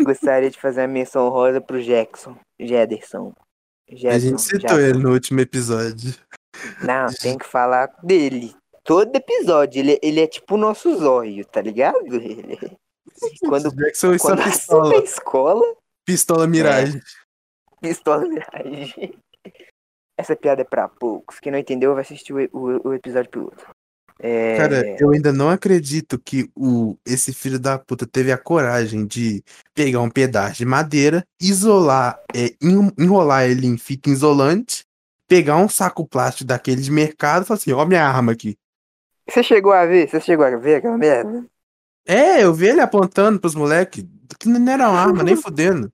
Gostaria 0.00 0.50
de 0.50 0.58
fazer 0.58 0.82
a 0.82 0.88
menção 0.88 1.28
rosa 1.28 1.60
pro 1.60 1.82
Jackson. 1.82 2.36
Jederson. 2.58 3.34
A 3.90 4.18
gente 4.18 4.40
citou 4.40 4.60
Jackson. 4.60 4.78
ele 4.80 4.98
no 4.98 5.12
último 5.12 5.40
episódio. 5.40 6.14
Não, 6.82 7.06
tem 7.20 7.36
que 7.36 7.46
falar 7.46 7.94
dele. 8.02 8.54
Todo 8.86 9.14
episódio. 9.16 9.80
Ele, 9.80 9.98
ele 10.02 10.20
é 10.20 10.26
tipo 10.26 10.54
o 10.54 10.58
nosso 10.58 10.96
zóio, 10.96 11.44
tá 11.44 11.60
ligado? 11.60 11.98
Ele... 12.14 12.58
Quando, 13.40 13.74
Jackson 13.74 14.16
quando 14.18 14.40
assume 14.40 14.52
pistola. 14.52 14.94
a 14.94 14.98
escola, 15.04 15.74
Pistola 16.04 16.46
Mirage. 16.46 17.00
pistola 17.80 18.26
miragem. 18.26 19.14
Essa 20.18 20.36
piada 20.36 20.62
é 20.62 20.64
pra 20.64 20.88
poucos. 20.88 21.38
Quem 21.40 21.50
não 21.52 21.58
entendeu 21.58 21.94
vai 21.94 22.02
assistir 22.02 22.32
o, 22.32 22.38
o, 22.52 22.88
o 22.88 22.94
episódio 22.94 23.30
piloto. 23.30 23.66
É... 24.18 24.56
Cara, 24.56 24.96
eu 24.98 25.10
ainda 25.10 25.32
não 25.32 25.50
acredito 25.50 26.18
que 26.18 26.50
o, 26.54 26.96
esse 27.06 27.32
filho 27.32 27.58
da 27.58 27.78
puta 27.78 28.06
teve 28.06 28.32
a 28.32 28.38
coragem 28.38 29.06
de 29.06 29.42
pegar 29.74 30.00
um 30.00 30.10
pedaço 30.10 30.56
de 30.56 30.64
madeira, 30.64 31.22
isolar, 31.40 32.18
é, 32.34 32.54
en- 32.62 32.92
enrolar 32.98 33.44
ele 33.44 33.66
em 33.66 33.76
fita 33.76 34.08
isolante, 34.08 34.84
pegar 35.28 35.56
um 35.58 35.68
saco 35.68 36.06
plástico 36.06 36.46
daquele 36.48 36.80
de 36.80 36.90
mercado 36.90 37.42
e 37.42 37.46
falar 37.46 37.58
assim: 37.58 37.72
ó, 37.72 37.84
minha 37.84 38.04
arma 38.06 38.32
aqui. 38.32 38.56
Você 39.28 39.42
chegou 39.42 39.72
a 39.72 39.84
ver? 39.86 40.08
Você 40.08 40.20
chegou 40.20 40.44
a 40.44 40.56
ver 40.56 40.76
aquela 40.76 40.96
merda? 40.96 41.44
É, 42.06 42.44
eu 42.44 42.54
vi 42.54 42.68
ele 42.68 42.80
apontando 42.80 43.40
pros 43.40 43.54
moleques, 43.54 44.04
que 44.38 44.48
não 44.48 44.72
era 44.72 44.88
uma 44.88 45.00
arma, 45.00 45.22
nem 45.22 45.34
fudendo. 45.36 45.92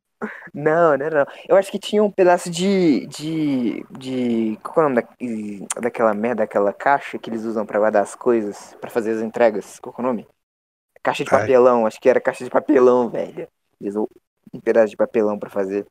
Não, 0.55 0.97
não, 0.97 1.11
não. 1.11 1.27
Eu 1.49 1.57
acho 1.57 1.71
que 1.71 1.79
tinha 1.79 2.03
um 2.03 2.11
pedaço 2.11 2.51
de. 2.51 3.07
de. 3.07 3.85
de. 3.91 4.59
Qual 4.63 4.87
é 4.87 4.87
o 4.87 4.95
nome 4.95 5.67
da, 5.73 5.81
daquela 5.81 6.15
merda, 6.15 6.43
daquela 6.43 6.73
caixa 6.73 7.19
que 7.19 7.31
eles 7.31 7.45
usam 7.45 7.65
pra 7.67 7.79
guardar 7.79 8.03
as 8.03 8.15
coisas, 8.15 8.77
pra 8.81 8.91
fazer 8.91 9.13
as 9.13 9.23
entregas? 9.23 9.79
Qual 9.81 9.95
é 9.99 10.01
o 10.01 10.05
nome? 10.05 10.27
Caixa 11.03 11.25
de 11.25 11.35
Ai. 11.35 11.41
papelão, 11.41 11.87
acho 11.87 12.01
que 12.01 12.09
era 12.09 12.21
caixa 12.21 12.45
de 12.45 12.51
papelão, 12.51 13.09
velho. 13.09 13.49
Eles 13.81 13.95
usam 13.95 14.09
um 14.53 14.61
pedaço 14.61 14.91
de 14.91 14.97
papelão 14.97 15.39
pra 15.39 15.51
fazer. 15.51 15.87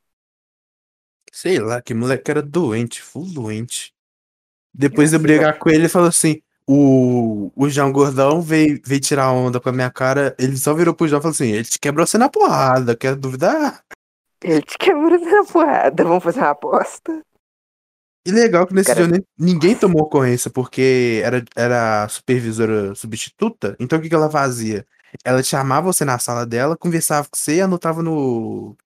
Sei 1.30 1.58
lá, 1.58 1.82
que 1.82 1.92
moleque 1.94 2.30
era 2.30 2.42
doente, 2.42 3.02
full 3.02 3.26
doente. 3.26 3.92
Depois 4.72 5.10
de 5.10 5.16
eu 5.16 5.20
brigar 5.20 5.58
com 5.58 5.68
ele, 5.68 5.80
ele 5.80 5.88
falou 5.88 6.08
assim: 6.08 6.40
o, 6.66 7.50
o 7.56 7.68
João 7.68 7.92
Gordão 7.92 8.40
veio, 8.40 8.80
veio 8.84 9.00
tirar 9.00 9.32
onda 9.32 9.60
com 9.60 9.68
a 9.68 9.72
minha 9.72 9.90
cara. 9.90 10.34
Ele 10.38 10.56
só 10.56 10.72
virou 10.74 10.94
pro 10.94 11.08
João 11.08 11.18
e 11.18 11.22
falou 11.22 11.32
assim: 11.34 11.48
ele 11.50 11.64
te 11.64 11.78
quebrou 11.78 12.06
você 12.06 12.18
na 12.18 12.28
porrada, 12.28 12.96
quer 12.96 13.14
duvidar? 13.16 13.82
Ele 14.42 14.62
te 14.62 14.76
quebrou 14.78 15.10
na 15.18 15.44
porrada, 15.44 16.04
vamos 16.04 16.22
fazer 16.24 16.40
uma 16.40 16.50
aposta. 16.50 17.20
E 18.26 18.30
legal 18.30 18.66
que 18.66 18.74
nesse 18.74 18.94
Cara- 18.94 19.08
dia 19.08 19.24
ninguém 19.36 19.76
tomou 19.76 20.02
ocorrência, 20.02 20.48
porque 20.50 21.20
era, 21.24 21.44
era 21.56 22.08
supervisora 22.08 22.94
substituta. 22.94 23.76
Então 23.80 23.98
o 23.98 24.02
que, 24.02 24.08
que 24.08 24.14
ela 24.14 24.30
fazia? 24.30 24.86
Ela 25.24 25.42
chamava 25.42 25.92
você 25.92 26.04
na 26.04 26.18
sala 26.18 26.46
dela, 26.46 26.76
conversava 26.76 27.28
com 27.28 27.36
você, 27.36 27.60
anotava 27.60 28.02
no, 28.02 28.76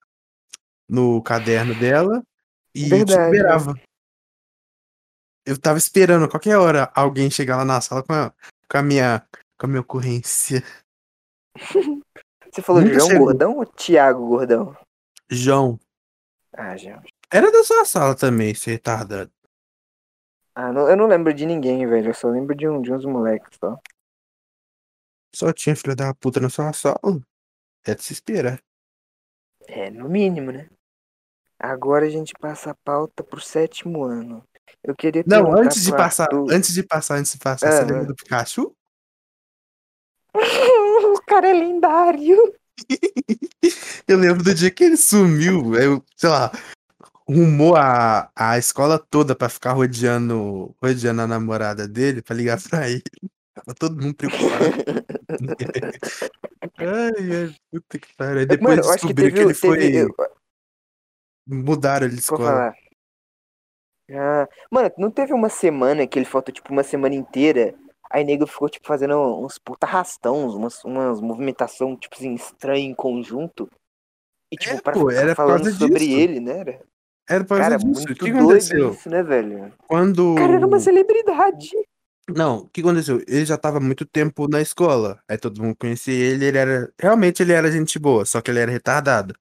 no 0.89 1.23
caderno 1.23 1.75
dela 1.75 2.23
e 2.75 2.85
te 2.85 2.89
Verdade. 2.89 3.31
liberava. 3.31 3.75
Eu 5.47 5.59
tava 5.61 5.79
esperando 5.79 6.29
qualquer 6.29 6.57
hora 6.57 6.91
alguém 6.95 7.31
chegar 7.31 7.57
lá 7.57 7.65
na 7.65 7.81
sala 7.81 8.03
com 8.03 8.13
a, 8.13 8.33
com 8.69 8.79
a 8.79 8.83
minha 8.83 9.27
com 9.59 9.67
a 9.67 9.69
minha 9.69 9.81
ocorrência. 9.81 10.63
Você 12.53 12.63
falou 12.63 12.83
Nunca 12.83 12.95
João 12.95 13.07
chegou. 13.09 13.27
Gordão 13.27 13.57
ou 13.57 13.67
Thiago 13.67 14.27
Gordão? 14.27 14.77
João. 15.31 15.79
Ah, 16.53 16.77
João. 16.77 17.03
Era 17.31 17.51
da 17.53 17.63
sua 17.65 17.85
sala 17.85 18.15
também, 18.17 18.51
esse 18.51 18.71
retardado. 18.71 19.31
Ah, 20.55 20.73
não- 20.73 20.89
eu 20.89 20.97
não 20.97 21.07
lembro 21.07 21.35
de 21.35 21.45
ninguém, 21.45 21.87
velho. 21.87 22.11
Eu 22.11 22.15
só 22.15 22.29
lembro 22.29 22.55
de, 22.55 22.67
um, 22.69 22.81
de 22.81 22.93
uns 22.93 23.05
moleques 23.05 23.59
só. 23.63 23.79
Só 25.35 25.53
tinha 25.53 25.77
filha 25.77 25.95
da 25.95 26.15
puta 26.15 26.41
na 26.41 26.49
sua 26.49 26.73
sala. 26.73 26.97
É 27.85 27.95
de 27.95 28.03
se 28.03 28.13
esperar. 28.15 28.59
É, 29.69 29.91
no 29.91 30.09
mínimo, 30.09 30.51
né? 30.51 30.69
Agora 31.59 32.07
a 32.07 32.11
gente 32.11 32.33
passa 32.41 32.71
a 32.71 32.75
pauta 32.75 33.23
pro 33.23 33.41
sétimo 33.41 34.03
ano. 34.05 34.43
Eu 34.83 34.95
queria 34.95 35.25
Não, 35.27 35.53
antes 35.53 35.83
de 35.83 35.91
passar, 35.91 36.29
antes 36.51 36.73
de 36.73 36.83
passar, 36.83 37.17
antes 37.17 37.33
de 37.33 37.39
passar, 37.39 37.69
Ah, 37.69 37.73
você 37.73 37.79
ah. 37.79 37.85
lembra 37.85 38.05
do 38.07 38.15
Pikachu? 38.15 38.75
o 40.35 41.21
cara 41.27 41.49
é 41.49 41.53
lendário. 41.53 42.55
Eu 44.07 44.19
lembro 44.19 44.45
do 44.45 44.55
dia 44.55 44.71
que 44.71 44.85
ele 44.85 44.97
sumiu, 44.97 45.75
eu, 45.75 46.05
sei 46.15 46.29
lá, 46.29 46.53
rumou 47.27 47.75
a, 47.75 48.31
a 48.37 48.57
escola 48.57 48.99
toda 48.99 49.35
pra 49.35 49.49
ficar 49.49 49.73
rodeando, 49.73 50.73
rodeando 50.81 51.23
a 51.23 51.27
namorada 51.27 51.89
dele, 51.89 52.23
pra 52.23 52.37
ligar 52.37 52.61
pra 52.63 52.89
ele. 52.89 53.03
Tava 53.55 53.75
todo 53.75 54.01
mundo 54.01 54.15
preocupado. 54.15 54.77
ai, 56.79 57.37
ai, 57.47 57.57
puta 57.73 57.99
que 57.99 58.15
pariu. 58.15 58.39
Aí 58.41 58.47
Depois 58.47 58.77
Mano, 58.77 58.83
que 58.83 58.95
descobriram 58.97 59.31
teve. 59.31 59.33
que 59.33 59.41
ele 59.41 59.55
foi. 59.55 59.79
teve 59.79 59.99
eu, 60.03 60.15
Mudaram 61.49 62.07
ele 62.07 62.15
de 62.15 62.21
escola. 62.21 62.73
Ah, 64.11 64.49
mano, 64.71 64.91
não 64.99 65.11
teve 65.11 65.33
uma 65.33 65.49
semana 65.49 66.07
que 66.07 66.19
ele 66.19 66.27
faltou, 66.27 66.55
tipo, 66.55 66.73
uma 66.73 66.83
semana 66.83 67.15
inteira. 67.15 67.75
Aí 68.11 68.23
nego 68.25 68.47
ficou, 68.47 68.69
tipo, 68.69 68.87
fazendo 68.87 69.17
uns 69.45 69.59
puta 69.59 69.87
arrastão, 69.87 70.47
umas, 70.49 70.85
umas 70.85 71.21
movimentação, 71.21 71.97
tipo 71.97 72.15
assim, 72.15 72.35
estranha 72.35 72.87
em 72.89 72.95
conjunto. 72.95 73.69
E, 74.53 74.57
tipo, 74.57 74.77
É, 74.77 74.81
para 74.81 74.93
pô, 74.93 75.11
era 75.11 75.35
falando 75.35 75.71
sobre 75.73 75.99
disso. 75.99 76.19
ele, 76.19 76.41
né? 76.41 76.59
Era? 76.61 76.81
Era 77.29 77.45
por 77.45 77.59
Cara, 77.59 77.71
causa 77.71 77.79
disso. 77.79 78.05
O 78.05 78.07
muito 78.07 78.25
que 78.25 78.31
aconteceu? 78.31 78.91
isso, 78.93 79.11
né, 79.11 79.23
velho? 79.25 79.73
Quando. 79.89 80.33
O 80.33 80.35
cara 80.37 80.55
era 80.55 80.67
uma 80.67 80.79
celebridade. 80.79 81.71
Não, 82.29 82.59
o 82.59 82.69
que 82.69 82.81
aconteceu? 82.81 83.21
Ele 83.29 83.45
já 83.45 83.57
tava 83.57 83.79
muito 83.81 84.05
tempo 84.05 84.49
na 84.49 84.61
escola. 84.61 85.21
Aí 85.29 85.39
todo 85.39 85.63
mundo 85.63 85.77
conhecia 85.77 86.13
ele, 86.15 86.45
ele 86.47 86.59
era. 86.59 86.93
Realmente 87.01 87.43
ele 87.43 87.53
era 87.53 87.71
gente 87.71 87.99
boa, 87.99 88.25
só 88.25 88.41
que 88.41 88.51
ele 88.51 88.61
era 88.61 88.71
retardado. 88.71 89.35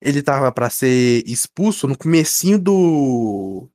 Ele 0.00 0.22
tava 0.22 0.52
pra 0.52 0.70
ser 0.70 1.24
expulso 1.26 1.88
no 1.88 1.98
comecinho 1.98 2.58
do. 2.58 3.68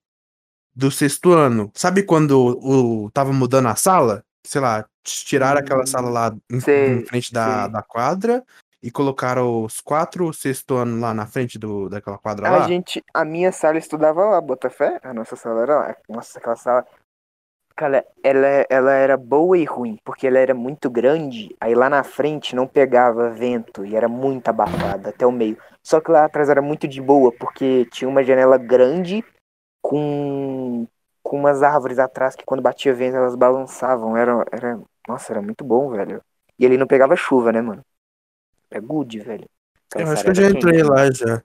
Do 0.75 0.91
sexto 0.91 1.31
ano. 1.31 1.71
Sabe 1.73 2.03
quando 2.03 2.57
o, 2.61 3.11
tava 3.11 3.31
mudando 3.31 3.67
a 3.67 3.75
sala? 3.75 4.23
Sei 4.45 4.59
lá, 4.59 4.85
tiraram 5.03 5.59
aquela 5.59 5.85
sala 5.85 6.09
lá 6.09 6.35
em, 6.51 6.59
sei, 6.59 6.93
em 6.93 7.05
frente 7.05 7.31
da, 7.31 7.63
sei. 7.63 7.71
da 7.71 7.81
quadra 7.81 8.43
e 8.81 8.91
colocaram 8.91 9.63
os 9.63 9.79
quatro 9.79 10.33
sexto 10.33 10.75
ano 10.75 10.99
lá 10.99 11.13
na 11.13 11.25
frente 11.25 11.57
do, 11.57 11.87
daquela 11.87 12.17
quadra 12.17 12.47
A 12.49 12.51
lá. 12.51 12.67
gente, 12.67 13.01
a 13.13 13.23
minha 13.23 13.51
sala 13.51 13.77
estudava 13.77 14.25
lá, 14.25 14.41
Botafé. 14.41 14.99
A 15.01 15.13
nossa 15.13 15.37
sala 15.37 15.61
era 15.61 15.75
lá. 15.75 15.95
Nossa, 16.09 16.37
aquela 16.37 16.57
sala. 16.57 16.85
Cara, 17.75 18.05
ela, 18.21 18.65
ela 18.69 18.93
era 18.93 19.17
boa 19.17 19.57
e 19.57 19.63
ruim, 19.63 19.97
porque 20.03 20.27
ela 20.27 20.37
era 20.37 20.53
muito 20.53 20.91
grande, 20.91 21.55
aí 21.59 21.73
lá 21.73 21.89
na 21.89 22.03
frente 22.03 22.55
não 22.55 22.67
pegava 22.67 23.31
vento 23.31 23.83
e 23.83 23.95
era 23.95 24.07
muito 24.07 24.47
abafada 24.47 25.09
até 25.09 25.25
o 25.25 25.31
meio. 25.31 25.57
Só 25.81 25.99
que 25.99 26.11
lá 26.11 26.25
atrás 26.25 26.49
era 26.49 26.61
muito 26.61 26.87
de 26.87 27.01
boa, 27.01 27.31
porque 27.31 27.87
tinha 27.91 28.07
uma 28.07 28.23
janela 28.23 28.59
grande 28.59 29.25
com, 29.83 30.87
com 31.21 31.37
umas 31.37 31.61
árvores 31.61 31.99
atrás 31.99 32.35
que 32.37 32.45
quando 32.45 32.63
batia 32.63 32.95
vento 32.95 33.17
elas 33.17 33.35
balançavam. 33.35 34.17
Era, 34.17 34.45
era, 34.51 34.81
nossa, 35.07 35.33
era 35.33 35.43
muito 35.43 35.65
bom, 35.65 35.91
velho. 35.91 36.23
E 36.57 36.65
ele 36.65 36.77
não 36.79 36.87
pegava 36.87 37.15
chuva, 37.17 37.51
né, 37.51 37.61
mano? 37.61 37.83
É 38.71 38.79
good, 38.79 39.19
velho. 39.19 39.45
Aquela 39.91 40.05
Eu 40.07 40.13
acho 40.13 40.23
que 40.23 40.29
eu 40.31 40.35
já 40.35 40.49
entrei 40.49 40.77
quente. 40.79 40.89
lá 40.89 41.11
já. 41.11 41.43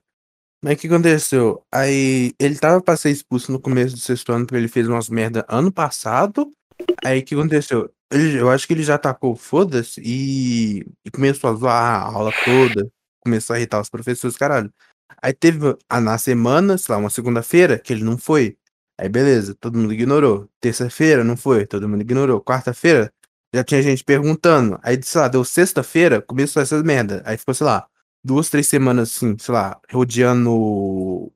Mas 0.62 0.74
o 0.74 0.78
que 0.78 0.86
aconteceu? 0.88 1.64
Aí 1.72 2.32
ele 2.40 2.58
tava 2.58 2.82
pra 2.82 2.96
ser 2.96 3.10
expulso 3.10 3.52
no 3.52 3.60
começo 3.60 3.94
do 3.96 4.00
sexto 4.00 4.32
ano, 4.32 4.46
porque 4.46 4.56
ele 4.56 4.68
fez 4.68 4.88
umas 4.88 5.08
merda 5.08 5.44
ano 5.48 5.72
passado. 5.72 6.52
Aí 7.04 7.20
o 7.20 7.24
que 7.24 7.34
aconteceu? 7.34 7.92
Ele- 8.12 8.40
eu 8.40 8.50
acho 8.50 8.66
que 8.66 8.72
ele 8.72 8.82
já 8.84 8.96
atacou 8.96 9.36
foda-se 9.36 10.00
e, 10.04 10.80
e 11.04 11.10
começou 11.12 11.50
a 11.50 11.54
zoar 11.54 11.74
a 12.02 12.12
aula 12.14 12.32
toda. 12.44 12.90
Começou 13.20 13.54
a 13.54 13.58
irritar 13.58 13.80
os 13.80 13.90
professores, 13.90 14.36
caralho. 14.36 14.72
Aí 15.22 15.32
teve 15.32 15.76
a, 15.88 16.00
na 16.00 16.18
semana, 16.18 16.78
sei 16.78 16.94
lá, 16.94 17.00
uma 17.00 17.10
segunda-feira, 17.10 17.78
que 17.78 17.92
ele 17.92 18.04
não 18.04 18.18
foi. 18.18 18.56
Aí 18.98 19.08
beleza, 19.08 19.54
todo 19.54 19.78
mundo 19.78 19.92
ignorou. 19.92 20.48
Terça-feira, 20.60 21.24
não 21.24 21.36
foi, 21.36 21.66
todo 21.66 21.88
mundo 21.88 22.02
ignorou. 22.02 22.40
Quarta-feira, 22.42 23.12
já 23.54 23.64
tinha 23.64 23.82
gente 23.82 24.04
perguntando. 24.04 24.78
Aí, 24.82 25.00
sei 25.02 25.20
lá, 25.20 25.28
deu 25.28 25.44
sexta-feira, 25.44 26.22
começou 26.22 26.62
essa 26.62 26.82
merda. 26.82 27.22
Aí 27.24 27.36
ficou, 27.38 27.54
sei 27.54 27.66
lá, 27.66 27.86
duas, 28.24 28.50
três 28.50 28.66
semanas 28.68 29.10
assim, 29.16 29.36
sei 29.38 29.54
lá, 29.54 29.80
rodeando 29.90 31.32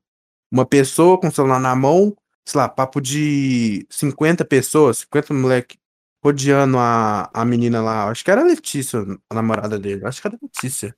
uma 0.51 0.65
pessoa 0.65 1.19
com 1.19 1.27
o 1.27 1.31
celular 1.31 1.59
na 1.59 1.75
mão, 1.75 2.15
sei 2.45 2.59
lá, 2.59 2.69
papo 2.69 3.01
de 3.01 3.85
50 3.89 4.45
pessoas, 4.45 4.99
50 4.99 5.33
moleque 5.33 5.77
rodeando 6.23 6.77
a, 6.77 7.29
a 7.33 7.45
menina 7.45 7.81
lá. 7.81 8.09
Acho 8.09 8.23
que 8.23 8.31
era 8.31 8.41
a 8.41 8.45
Letícia, 8.45 8.99
a 9.29 9.35
namorada 9.35 9.77
dele. 9.79 10.05
Acho 10.05 10.21
que 10.21 10.27
era 10.27 10.37
a 10.37 10.39
Letícia. 10.41 10.95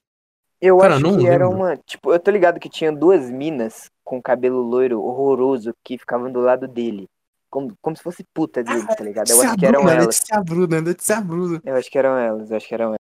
Eu 0.62 0.78
Cara, 0.78 0.96
acho 0.96 1.04
que 1.18 1.28
era 1.28 1.48
lembro. 1.48 1.64
uma. 1.64 1.78
Tipo, 1.78 2.14
eu 2.14 2.20
tô 2.20 2.32
ligado 2.32 2.60
que 2.60 2.70
tinha 2.70 2.92
duas 2.92 3.30
minas 3.30 3.90
com 4.04 4.22
cabelo 4.22 4.62
loiro 4.62 5.02
horroroso 5.02 5.74
que 5.84 5.98
ficavam 5.98 6.32
do 6.32 6.40
lado 6.40 6.68
dele. 6.68 7.08
Como, 7.50 7.74
como 7.82 7.96
se 7.96 8.04
fosse 8.04 8.24
puta 8.34 8.64
dele, 8.64 8.86
tá 8.86 9.04
ligado? 9.04 9.30
Eu 9.30 9.42
acho 9.42 9.56
que 9.58 9.66
eram 9.66 9.82
Bruna, 9.82 9.94
elas. 9.94 10.06
Letícia 10.08 10.44
Bruna, 10.44 10.80
Letícia 10.80 11.22
Bruna. 11.22 11.62
Eu 11.64 11.76
acho 11.76 11.90
que 11.90 11.98
eram 11.98 12.18
elas, 12.18 12.52
eu 12.52 12.58
acho 12.58 12.68
que 12.68 12.74
eram 12.74 12.86
elas. 12.88 12.98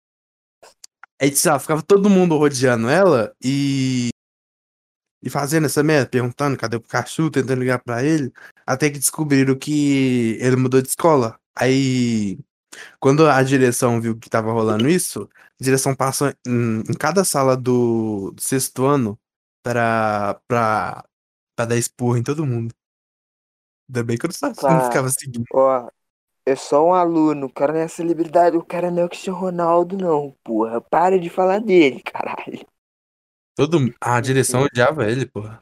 Aí, 1.21 1.35
sei 1.35 1.51
lá, 1.51 1.59
ficava 1.59 1.81
todo 1.81 2.09
mundo 2.09 2.37
rodeando 2.37 2.89
ela 2.89 3.33
e. 3.43 4.09
e 5.23 5.29
fazendo 5.29 5.65
essa 5.65 5.81
merda, 5.83 6.09
perguntando 6.09 6.57
cadê 6.57 6.77
o 6.77 6.81
Pikachu, 6.81 7.29
tentando 7.31 7.59
ligar 7.59 7.79
pra 7.79 8.03
ele, 8.03 8.31
até 8.65 8.89
que 8.89 8.99
descobriram 8.99 9.55
que 9.55 10.37
ele 10.41 10.55
mudou 10.55 10.81
de 10.81 10.89
escola. 10.89 11.39
Aí, 11.55 12.37
quando 12.99 13.27
a 13.27 13.41
direção 13.43 13.99
viu 14.01 14.17
que 14.17 14.29
tava 14.29 14.51
rolando 14.51 14.87
isso, 14.89 15.29
a 15.59 15.63
direção 15.63 15.95
passou 15.95 16.29
em, 16.47 16.79
em 16.81 16.93
cada 16.97 17.23
sala 17.23 17.55
do, 17.55 18.31
do 18.31 18.41
sexto 18.41 18.85
ano 18.85 19.19
pra, 19.63 20.39
pra, 20.47 21.03
pra 21.55 21.65
dar 21.65 21.77
esporro 21.77 22.17
em 22.17 22.23
todo 22.23 22.45
mundo. 22.45 22.73
Ainda 23.89 24.03
bem 24.03 24.17
que 24.17 24.25
eu 24.25 24.29
não, 24.41 24.53
Tá. 24.53 24.81
ficava 24.81 25.09
seguindo. 25.09 25.45
Ó, 25.53 25.89
é 26.45 26.55
só 26.55 26.85
um 26.87 26.93
aluno, 26.93 27.47
o 27.47 27.53
cara 27.53 27.73
não 27.73 27.79
é 27.79 27.87
celebridade, 27.87 28.57
o 28.57 28.65
cara 28.65 28.91
não 28.91 29.03
é 29.03 29.05
o 29.05 29.09
Cristiano 29.09 29.39
Ronaldo, 29.39 29.97
não, 29.97 30.35
porra. 30.43 30.81
Para 30.81 31.19
de 31.19 31.29
falar 31.29 31.59
dele, 31.59 32.01
caralho. 32.03 32.65
Todo, 33.55 33.79
a 34.01 34.19
direção 34.19 34.63
odiava 34.63 35.09
ele, 35.09 35.25
porra. 35.25 35.59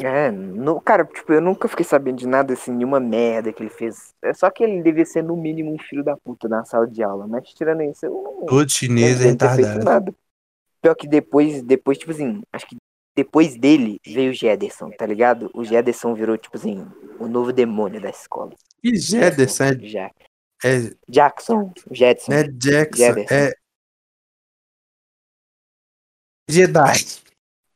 É, 0.00 0.30
no, 0.30 0.80
cara, 0.80 1.04
tipo, 1.04 1.32
eu 1.32 1.40
nunca 1.40 1.66
fiquei 1.66 1.84
sabendo 1.84 2.18
de 2.18 2.26
nada 2.28 2.52
assim, 2.52 2.70
nenhuma 2.72 3.00
merda 3.00 3.52
que 3.52 3.62
ele 3.62 3.70
fez. 3.70 4.14
É 4.22 4.32
só 4.32 4.48
que 4.48 4.62
ele 4.62 4.80
devia 4.82 5.04
ser, 5.04 5.22
no 5.22 5.36
mínimo, 5.36 5.72
um 5.72 5.78
filho 5.78 6.04
da 6.04 6.16
puta 6.16 6.48
na 6.48 6.64
sala 6.64 6.86
de 6.86 7.02
aula. 7.02 7.26
Mas 7.26 7.48
tirando 7.48 7.82
isso, 7.82 8.06
eu 8.06 8.12
não 8.12 8.46
Todo 8.46 8.70
chinês 8.70 9.20
é 9.20 9.30
retardado. 9.30 9.84
nada. 9.84 10.14
Pior 10.80 10.94
que 10.94 11.08
depois, 11.08 11.62
depois, 11.62 11.98
tipo 11.98 12.12
assim, 12.12 12.40
acho 12.52 12.66
que 12.68 12.76
depois 13.16 13.56
dele 13.56 14.00
veio 14.06 14.30
o 14.30 14.34
Jederson, 14.34 14.90
tá 14.90 15.04
ligado? 15.04 15.50
O 15.52 15.64
Jederson 15.64 16.14
virou, 16.14 16.38
tipo 16.38 16.56
assim, 16.56 16.86
o 17.18 17.26
novo 17.26 17.52
demônio 17.52 18.00
da 18.00 18.10
escola. 18.10 18.52
E 18.84 18.96
Jederson 18.96 19.64
é, 19.64 19.78
Já. 19.80 20.10
é, 20.64 20.94
Jackson, 21.08 21.72
Jetson. 21.90 22.32
é 22.32 22.44
Jackson, 22.44 23.02
Jederson. 23.02 23.34
é 23.34 23.52
Jedi. 26.48 26.92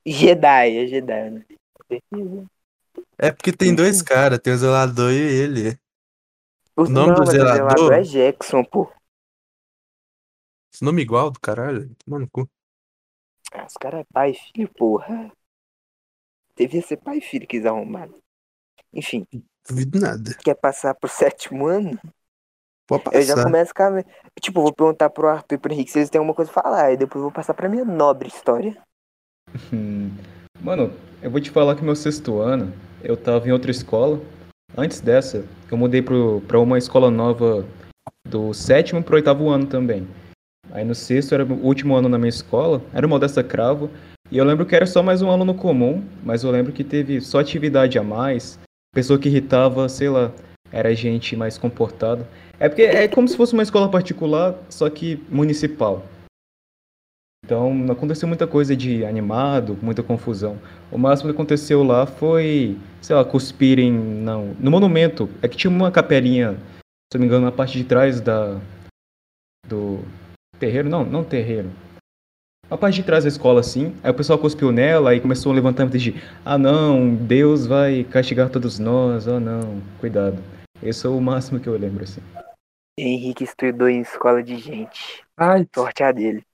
Jedi, 0.06 0.76
é 0.76 0.86
Jedi, 0.86 1.30
né? 1.30 1.44
Certeza. 2.00 2.46
É 3.18 3.30
porque 3.32 3.52
tem 3.52 3.74
dois 3.74 4.02
caras, 4.02 4.38
tem 4.38 4.52
o 4.52 4.56
zelador 4.58 5.12
e 5.12 5.16
ele. 5.16 5.78
O 6.76 6.84
nome 6.84 7.08
não, 7.08 7.14
do 7.16 7.22
o 7.22 7.26
zelador? 7.26 7.92
é 7.92 8.02
Jackson, 8.02 8.64
pô. 8.64 8.90
Esse 10.72 10.84
nome 10.84 11.02
igual 11.02 11.30
do 11.30 11.38
caralho. 11.40 11.94
Mano, 12.06 12.28
cu. 12.30 12.48
Ah, 13.52 13.66
os 13.66 13.74
caras 13.74 14.00
é 14.00 14.04
pai 14.12 14.30
e 14.30 14.34
filho, 14.34 14.68
porra. 14.74 15.30
Devia 16.56 16.82
ser 16.82 16.96
pai 16.96 17.18
e 17.18 17.20
filho 17.20 17.46
que 17.46 17.56
eles 17.56 17.66
arrumaram. 17.66 18.14
Enfim, 18.92 19.26
Duvido 19.68 20.00
nada. 20.00 20.34
quer 20.42 20.54
passar 20.54 20.94
pro 20.94 21.08
sétimo 21.08 21.66
ano? 21.66 21.98
Pode 22.86 23.04
Eu 23.12 23.22
já 23.22 23.34
passar. 23.34 23.44
começo 23.44 23.74
com 23.74 23.82
a... 23.82 24.02
Tipo, 24.40 24.62
vou 24.62 24.72
perguntar 24.74 25.08
pro 25.10 25.28
Arthur 25.28 25.54
e 25.54 25.58
pro 25.58 25.72
Henrique 25.72 25.90
se 25.90 25.98
eles 25.98 26.10
têm 26.10 26.18
alguma 26.18 26.34
coisa 26.34 26.50
pra 26.52 26.62
falar. 26.62 26.92
E 26.92 26.96
depois 26.96 27.16
eu 27.16 27.22
vou 27.24 27.32
passar 27.32 27.54
pra 27.54 27.68
minha 27.68 27.84
nobre 27.84 28.28
história. 28.28 28.82
Mano, 30.62 30.92
eu 31.20 31.28
vou 31.28 31.40
te 31.40 31.50
falar 31.50 31.74
que 31.74 31.82
meu 31.82 31.96
sexto 31.96 32.38
ano, 32.38 32.72
eu 33.02 33.16
tava 33.16 33.48
em 33.48 33.50
outra 33.50 33.72
escola. 33.72 34.20
Antes 34.76 35.00
dessa, 35.00 35.44
eu 35.68 35.76
mudei 35.76 36.00
pro, 36.00 36.40
pra 36.46 36.60
uma 36.60 36.78
escola 36.78 37.10
nova 37.10 37.66
do 38.28 38.54
sétimo 38.54 39.02
pro 39.02 39.16
oitavo 39.16 39.48
ano 39.48 39.66
também. 39.66 40.06
Aí 40.70 40.84
no 40.84 40.94
sexto 40.94 41.34
era 41.34 41.44
o 41.44 41.66
último 41.66 41.96
ano 41.96 42.08
na 42.08 42.16
minha 42.16 42.28
escola, 42.28 42.80
era 42.94 43.04
o 43.04 43.10
Modesta 43.10 43.42
Cravo. 43.42 43.90
E 44.30 44.38
eu 44.38 44.44
lembro 44.44 44.64
que 44.64 44.76
era 44.76 44.86
só 44.86 45.02
mais 45.02 45.20
um 45.20 45.32
aluno 45.32 45.52
comum, 45.52 46.00
mas 46.22 46.44
eu 46.44 46.50
lembro 46.52 46.72
que 46.72 46.84
teve 46.84 47.20
só 47.20 47.40
atividade 47.40 47.98
a 47.98 48.04
mais. 48.04 48.56
Pessoa 48.94 49.18
que 49.18 49.28
irritava, 49.28 49.88
sei 49.88 50.10
lá, 50.10 50.30
era 50.70 50.94
gente 50.94 51.34
mais 51.34 51.58
comportada. 51.58 52.24
É 52.60 52.68
porque 52.68 52.82
é 52.82 53.08
como 53.08 53.26
se 53.26 53.36
fosse 53.36 53.52
uma 53.52 53.64
escola 53.64 53.90
particular, 53.90 54.54
só 54.68 54.88
que 54.88 55.20
municipal. 55.28 56.06
Então 57.44 57.74
não 57.74 57.92
aconteceu 57.92 58.28
muita 58.28 58.46
coisa 58.46 58.76
de 58.76 59.04
animado, 59.04 59.76
muita 59.82 60.02
confusão. 60.02 60.58
O 60.90 60.96
máximo 60.96 61.28
que 61.28 61.34
aconteceu 61.34 61.82
lá 61.82 62.06
foi, 62.06 62.78
sei 63.00 63.16
lá, 63.16 63.24
cuspirem 63.24 63.92
não, 63.92 64.54
no 64.60 64.70
monumento. 64.70 65.28
É 65.42 65.48
que 65.48 65.56
tinha 65.56 65.70
uma 65.70 65.90
capelinha, 65.90 66.52
se 66.52 67.16
eu 67.16 67.18
não 67.18 67.20
me 67.20 67.26
engano, 67.26 67.44
na 67.44 67.52
parte 67.52 67.76
de 67.76 67.84
trás 67.84 68.20
da 68.20 68.60
do 69.66 70.00
terreiro, 70.58 70.88
não, 70.88 71.04
não 71.04 71.24
terreiro. 71.24 71.70
A 72.70 72.76
parte 72.76 72.96
de 72.96 73.02
trás 73.02 73.24
da 73.24 73.28
escola 73.28 73.60
assim. 73.60 73.94
Aí 74.02 74.10
o 74.10 74.14
pessoal 74.14 74.38
cuspiu 74.38 74.70
nela 74.70 75.10
aí 75.10 75.20
começou 75.20 75.52
um 75.52 75.54
levantamento 75.54 75.98
de, 75.98 76.14
ah 76.44 76.56
não, 76.56 77.14
Deus 77.14 77.66
vai 77.66 78.04
castigar 78.04 78.50
todos 78.50 78.78
nós, 78.78 79.26
oh 79.26 79.40
não, 79.40 79.82
cuidado. 79.98 80.42
Esse 80.80 81.06
é 81.06 81.10
o 81.10 81.20
máximo 81.20 81.58
que 81.58 81.68
eu 81.68 81.76
lembro 81.76 82.04
assim. 82.04 82.22
Henrique 82.96 83.44
estudou 83.44 83.88
em 83.88 84.00
escola 84.00 84.42
de 84.42 84.58
gente. 84.58 85.24
Ai, 85.36 85.66
Sorte 85.74 86.02
a 86.02 86.12
dele. 86.12 86.44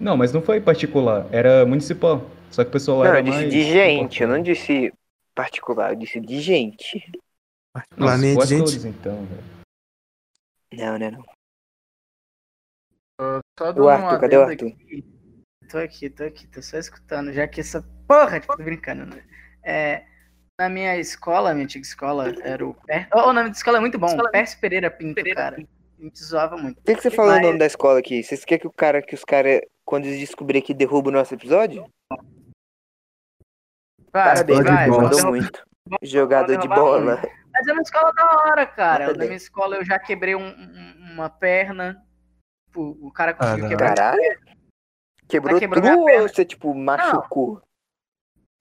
Não, 0.00 0.16
mas 0.16 0.32
não 0.32 0.40
foi 0.40 0.60
particular, 0.60 1.26
era 1.32 1.64
municipal. 1.66 2.22
Só 2.50 2.64
que 2.64 2.70
o 2.70 2.72
pessoal 2.72 2.98
lá 2.98 3.04
Não, 3.04 3.10
era 3.10 3.20
eu 3.20 3.24
disse 3.24 3.38
mais 3.38 3.52
de 3.52 3.62
gente, 3.62 4.22
eu 4.22 4.28
não 4.28 4.42
disse 4.42 4.92
particular, 5.34 5.92
eu 5.92 5.96
disse 5.96 6.20
de 6.20 6.40
gente. 6.40 7.12
Nossa, 7.74 7.86
planeta, 7.96 8.34
quase 8.34 8.56
gente. 8.56 8.64
todos 8.66 8.84
então, 8.84 9.26
velho. 9.26 9.44
Não, 10.72 10.98
né, 10.98 11.10
não. 11.10 11.24
Só 13.58 13.70
O 13.70 13.72
dando 13.72 13.88
Arthur, 13.88 14.20
cadê 14.20 14.36
o 14.36 14.42
Arthur? 14.42 14.66
aqui. 14.68 15.04
Tô 15.70 15.78
aqui, 15.78 16.10
tô 16.10 16.24
aqui, 16.24 16.46
tô 16.48 16.62
só 16.62 16.78
escutando, 16.78 17.32
já 17.32 17.46
que 17.46 17.60
essa 17.60 17.82
porra, 18.08 18.40
tipo, 18.40 18.56
tô 18.56 18.62
brincando, 18.64 19.06
né? 19.06 19.22
É, 19.62 20.04
na 20.58 20.68
minha 20.68 20.96
escola, 20.96 21.52
minha 21.52 21.64
antiga 21.64 21.84
escola, 21.84 22.34
era 22.42 22.66
o 22.66 22.74
Per... 22.74 23.08
Oh, 23.14 23.28
o 23.28 23.32
nome 23.32 23.50
da 23.50 23.56
escola 23.56 23.76
é 23.78 23.80
muito 23.80 23.98
bom, 23.98 24.08
Pércio 24.32 24.58
Pereira 24.58 24.90
Pinto, 24.90 25.22
cara. 25.34 25.56
A 25.56 26.02
gente 26.02 26.24
zoava 26.24 26.56
muito. 26.56 26.76
Por 26.76 26.84
que, 26.84 26.96
que 26.96 27.02
você 27.02 27.10
falou 27.10 27.32
Mas- 27.32 27.40
o 27.44 27.46
nome 27.46 27.58
da 27.58 27.66
escola 27.66 27.98
aqui? 28.00 28.22
Vocês 28.22 28.44
querem 28.44 28.62
que 28.62 28.66
o 28.66 28.72
cara, 28.72 29.00
que 29.02 29.14
os 29.14 29.22
caras, 29.24 29.60
quando 29.90 30.04
eles 30.04 30.20
descobrirem 30.20 30.62
que 30.62 30.72
derruba 30.72 31.08
o 31.08 31.12
nosso 31.12 31.34
episódio? 31.34 31.84
Vai, 34.12 34.34
Parabéns, 34.34 34.62
vai, 34.64 34.88
mandou 34.88 35.26
muito. 35.26 35.64
Jogador 36.00 36.56
de 36.58 36.68
bola. 36.68 37.20
Mas 37.52 37.66
é 37.66 37.72
uma 37.72 37.82
escola 37.82 38.12
da 38.12 38.24
hora, 38.24 38.66
cara. 38.66 39.12
Na 39.12 39.24
minha 39.24 39.34
escola 39.36 39.74
eu 39.76 39.84
já 39.84 39.98
quebrei 39.98 40.36
um- 40.36 40.48
um- 40.48 41.12
uma 41.14 41.28
perna. 41.28 42.00
Tipo, 42.68 42.96
o 43.04 43.10
cara 43.12 43.34
conseguiu 43.34 43.64
Caralho. 43.76 43.94
quebrar. 43.94 43.94
Caralho. 43.96 44.40
Quebrou, 45.28 45.52
Mas 45.54 45.60
quebrou 45.60 45.82
tudo 45.82 45.98
ou 46.02 46.28
você, 46.28 46.44
tipo, 46.44 46.72
machucou? 46.72 47.60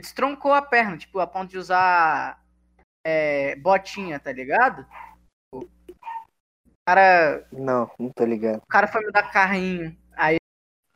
Destroncou 0.01 0.51
a 0.53 0.61
perna, 0.63 0.97
tipo, 0.97 1.19
a 1.19 1.27
ponto 1.27 1.49
de 1.51 1.57
usar 1.59 2.43
é, 3.05 3.55
botinha, 3.57 4.19
tá 4.19 4.31
ligado? 4.31 4.83
O 5.53 5.61
cara, 6.87 7.47
Não, 7.51 7.89
não 7.99 8.09
tô 8.11 8.25
ligado. 8.25 8.57
o 8.63 8.67
cara 8.67 8.87
foi 8.87 9.05
me 9.05 9.11
dar 9.11 9.31
carrinho. 9.31 9.95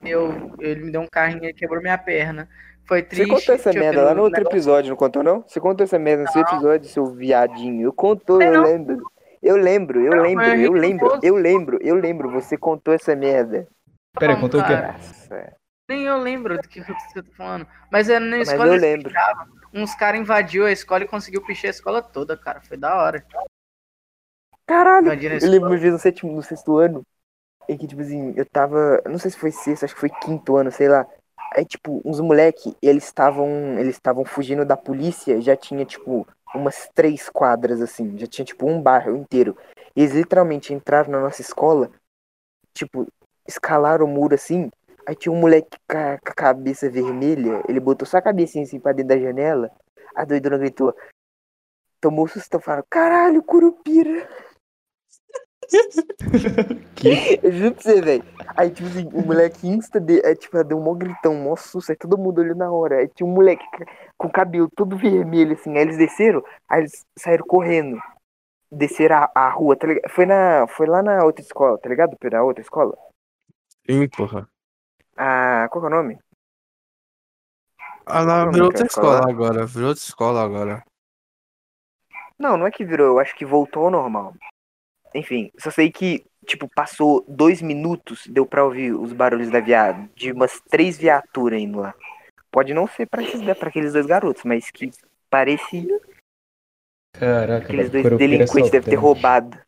Eu, 0.06 0.54
ele 0.60 0.86
me 0.86 0.92
deu 0.92 1.02
um 1.02 1.08
carrinho 1.08 1.46
e 1.46 1.54
quebrou 1.54 1.82
minha 1.82 1.98
perna. 1.98 2.50
Foi 2.86 3.02
Você 3.02 3.08
triste. 3.08 3.30
contou 3.30 3.56
essa 3.56 3.70
eu 3.70 3.80
merda 3.80 4.04
lá 4.04 4.14
no 4.14 4.24
outro 4.24 4.40
negócio. 4.40 4.56
episódio, 4.58 4.90
não 4.90 4.98
contou 4.98 5.24
não? 5.24 5.42
Você 5.48 5.60
contou 5.60 5.84
essa 5.84 5.98
merda 5.98 6.24
no 6.24 6.32
seu 6.32 6.42
episódio, 6.42 6.90
seu 6.90 7.06
viadinho. 7.08 7.82
Eu 7.82 7.94
contou, 7.94 8.42
eu 8.42 8.62
lembro. 8.62 9.02
Eu 9.42 9.58
lembro, 9.58 10.00
eu 10.02 10.12
Não, 10.12 10.24
lembro, 10.24 10.46
mas 10.46 10.62
eu 10.62 10.72
lembro, 10.74 11.20
eu 11.22 11.36
lembro, 11.36 11.80
eu 11.82 11.96
lembro. 11.96 12.32
Você 12.32 12.58
contou 12.58 12.94
essa 12.94 13.16
merda. 13.16 13.68
Pera 14.18 14.34
aí, 14.34 14.36
Não, 14.36 14.42
contou 14.42 14.62
o 14.62 14.66
quê? 14.66 14.74
Nossa. 14.76 15.54
Nem 15.90 16.04
eu 16.04 16.18
lembro 16.18 16.58
do 16.58 16.68
que, 16.68 16.80
eu 16.80 17.24
tô 17.24 17.32
falando. 17.36 17.68
Mas 17.92 18.10
é 18.10 18.20
na 18.20 18.38
Mas 18.38 18.48
escola 18.50 18.68
eu 18.68 18.74
eles 18.74 18.82
lembro. 18.82 19.10
pichavam. 19.10 19.48
Uns 19.74 19.96
caras 19.96 20.22
invadiu 20.22 20.66
a 20.66 20.72
escola 20.72 21.04
e 21.04 21.08
conseguiu 21.08 21.42
pichar 21.42 21.68
a 21.68 21.72
escola 21.72 22.02
toda, 22.02 22.38
cara. 22.38 22.62
Foi 22.62 22.78
da 22.78 22.96
hora. 22.96 23.26
Caralho. 24.66 25.12
Eu 25.12 25.50
lembro 25.50 25.78
vez 25.78 25.92
no 25.92 26.00
sétimo, 26.00 26.32
no 26.34 26.42
sexto 26.42 26.78
ano, 26.78 27.04
em 27.68 27.78
que, 27.78 27.88
tipo 27.88 28.02
assim, 28.02 28.34
eu 28.36 28.46
tava. 28.46 29.02
Não 29.06 29.18
sei 29.18 29.32
se 29.32 29.38
foi 29.38 29.52
sexto, 29.52 29.86
acho 29.86 29.94
que 29.94 30.00
foi 30.00 30.10
quinto 30.10 30.56
ano, 30.58 30.72
sei 30.72 30.88
lá. 30.88 31.06
Aí, 31.56 31.66
tipo, 31.66 32.02
uns 32.04 32.20
moleque, 32.20 32.76
eles 32.82 33.06
estavam. 33.06 33.48
Eles 33.80 33.96
estavam 33.96 34.26
fugindo 34.26 34.66
da 34.66 34.78
polícia, 34.78 35.42
já 35.42 35.56
tinha, 35.56 35.86
tipo, 35.86 36.28
umas 36.56 36.90
três 36.94 37.30
quadras, 37.30 37.82
assim, 37.82 38.18
já 38.18 38.28
tinha, 38.28 38.46
tipo, 38.46 38.68
um 38.70 38.82
bairro 38.82 39.16
inteiro. 39.16 39.58
E 39.96 40.02
eles 40.02 40.14
literalmente 40.14 40.74
entraram 40.74 41.12
na 41.12 41.20
nossa 41.20 41.42
escola, 41.42 41.92
tipo, 42.74 43.08
escalaram 43.48 44.06
o 44.06 44.08
muro 44.08 44.36
assim. 44.36 44.70
Aí 45.06 45.16
tinha 45.16 45.32
um 45.32 45.40
moleque 45.40 45.78
com 45.88 45.98
a, 45.98 46.18
cabeça 46.18 46.90
vermelha, 46.90 47.62
ele 47.68 47.80
botou 47.80 48.08
só 48.08 48.18
a 48.18 48.22
cabecinha 48.22 48.64
assim 48.64 48.80
pra 48.80 48.94
dentro 48.94 49.10
da 49.10 49.20
janela. 49.20 49.70
A 50.16 50.24
doidona 50.24 50.58
gritou. 50.58 50.96
Tomou 52.00 52.28
sustão, 52.28 52.60
falou, 52.60 52.86
caralho, 52.90 53.44
curupira. 53.44 54.28
Que? 56.96 57.40
Eu 57.44 57.52
juro 57.52 57.74
pra 57.76 57.84
você, 57.84 58.02
velho. 58.02 58.24
Aí, 58.56 58.72
tipo 58.72 58.88
assim, 58.88 59.10
o 59.14 59.26
moleque 59.26 59.68
insta 59.68 60.00
de, 60.00 60.20
é, 60.26 60.36
tipo, 60.36 60.64
deu 60.64 60.78
um 60.78 60.84
mó 60.84 60.94
gritão, 60.94 61.34
um 61.34 61.44
mó 61.44 61.56
susto, 61.56 61.92
aí 61.92 61.98
todo 61.98 62.18
mundo 62.18 62.40
olhou 62.40 62.56
na 62.56 62.72
hora. 62.72 62.98
Aí 62.98 63.08
tinha 63.10 63.28
um 63.28 63.34
moleque 63.34 63.66
com 64.18 64.28
o 64.28 64.32
cabelo 64.32 64.70
todo 64.76 64.98
vermelho, 64.98 65.54
assim. 65.54 65.72
Aí 65.76 65.82
eles 65.84 65.98
desceram, 65.98 66.44
aí 66.70 66.82
eles 66.82 67.06
saíram 67.18 67.46
correndo. 67.46 68.00
Desceram 68.72 69.18
a, 69.18 69.32
a 69.36 69.50
rua, 69.50 69.76
tá 69.76 69.88
ligado? 69.88 70.10
Foi, 70.12 70.26
na, 70.26 70.66
foi 70.68 70.88
lá 70.88 71.04
na 71.04 71.24
outra 71.24 71.42
escola, 71.44 71.78
tá 71.78 71.90
ligado? 71.90 72.18
Pela 72.18 72.44
outra 72.44 72.62
escola. 72.62 72.98
sim, 73.90 74.08
porra. 74.10 74.48
Ah, 75.16 75.68
qual 75.70 75.82
que 75.82 75.92
é 75.92 75.94
o 75.94 76.02
nome? 76.02 76.20
Ah, 78.06 78.22
lá 78.22 78.40
Como 78.42 78.52
virou 78.54 78.66
é 78.66 78.68
outra 78.70 78.86
escola? 78.88 79.16
escola 79.16 79.32
agora. 79.32 79.66
Virou 79.66 79.90
outra 79.90 80.04
escola 80.04 80.44
agora. 80.44 80.84
Não, 82.38 82.58
não 82.58 82.66
é 82.66 82.72
que 82.72 82.84
virou, 82.84 83.08
eu 83.08 83.20
acho 83.20 83.36
que 83.36 83.46
voltou 83.46 83.86
ao 83.86 83.92
normal. 83.92 84.34
Enfim, 85.16 85.52
só 85.60 85.70
sei 85.70 85.92
que, 85.92 86.26
tipo, 86.46 86.68
passou 86.68 87.24
dois 87.28 87.62
minutos, 87.62 88.26
deu 88.28 88.46
pra 88.46 88.64
ouvir 88.66 88.94
os 88.94 89.14
barulhos 89.14 89.50
da 89.52 89.60
viada, 89.60 90.10
de 90.16 90.32
umas 90.32 90.60
três 90.70 90.98
viaturas 90.98 91.62
indo 91.62 91.80
lá. 91.80 91.94
Pode 92.52 92.74
não 92.74 92.88
ser 92.88 93.08
pra, 93.08 93.22
esses, 93.24 93.42
pra 93.58 93.70
aqueles 93.70 93.94
dois 93.94 94.06
garotos, 94.06 94.44
mas 94.44 94.70
que 94.72 94.92
parecia 95.30 96.00
Caraca, 97.14 97.66
aqueles 97.66 97.90
dois 97.90 98.18
delinquentes 98.18 98.72
devem 98.72 98.90
ter 98.90 98.96
roubado. 98.96 99.60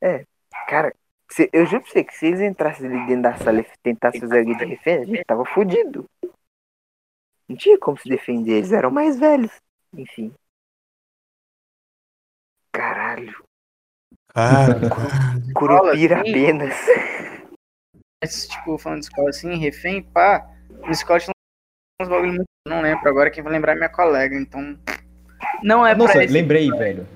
É, 0.00 0.24
cara, 0.68 0.92
se- 1.30 1.48
eu 1.52 1.64
juro 1.64 1.82
pra 1.82 1.90
você 1.92 2.04
que 2.04 2.14
se 2.16 2.26
eles 2.26 2.40
entrassem 2.40 2.86
ali 2.86 3.06
dentro 3.06 3.22
da 3.22 3.36
sala 3.36 3.60
e 3.60 3.66
tentassem 3.82 4.20
fazer 4.20 4.40
alguém 4.40 4.56
de 4.56 4.64
refém, 4.64 4.98
a 4.98 5.04
gente 5.04 5.24
tava 5.24 5.44
fudido. 5.44 6.04
Não 7.48 7.56
tinha 7.56 7.78
como 7.78 7.96
se 7.98 8.08
defender, 8.08 8.58
eles 8.58 8.72
eram 8.72 8.90
mais 8.90 9.18
velhos. 9.18 9.52
Enfim. 9.96 10.34
Caralho, 12.72 13.41
Cara, 14.34 14.80
Curupira 15.54 16.20
assim? 16.20 16.30
apenas. 16.30 16.74
Mas, 18.22 18.46
tipo, 18.46 18.78
falando 18.78 19.00
de 19.00 19.06
escola 19.06 19.30
assim, 19.30 19.56
refém, 19.56 20.02
pá, 20.02 20.46
na 20.80 20.90
escola 20.90 21.20
tinha 21.20 21.32
uns 22.00 22.08
bagulho 22.08 22.32
muito. 22.32 22.44
Não 22.66 22.80
lembro 22.80 23.08
agora, 23.08 23.30
quem 23.30 23.42
vai 23.42 23.52
lembrar 23.52 23.72
é 23.72 23.76
minha 23.76 23.88
colega, 23.88 24.36
então. 24.36 24.78
Não 25.62 25.86
é 25.86 25.94
Nossa, 25.94 26.12
pra 26.12 26.24
esse... 26.24 26.32
lembrei, 26.32 26.70
velho. 26.70 27.06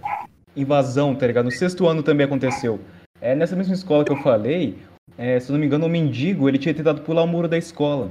Invasão, 0.57 1.15
tá 1.15 1.27
ligado? 1.27 1.45
No 1.45 1.51
sexto 1.53 1.87
ano 1.87 2.03
também 2.03 2.27
aconteceu. 2.27 2.81
É, 3.21 3.35
nessa 3.35 3.55
mesma 3.55 3.75
escola 3.75 4.05
que 4.05 4.13
eu 4.13 4.17
falei, 4.17 4.77
é, 5.17 5.39
se 5.39 5.49
eu 5.49 5.53
não 5.55 5.61
me 5.61 5.67
engano, 5.67 5.87
o 5.87 5.89
mendigo, 5.89 6.49
ele 6.49 6.59
tinha 6.59 6.75
tentado 6.75 7.03
pular 7.03 7.23
o 7.23 7.27
muro 7.27 7.49
da 7.49 7.57
escola. 7.57 8.11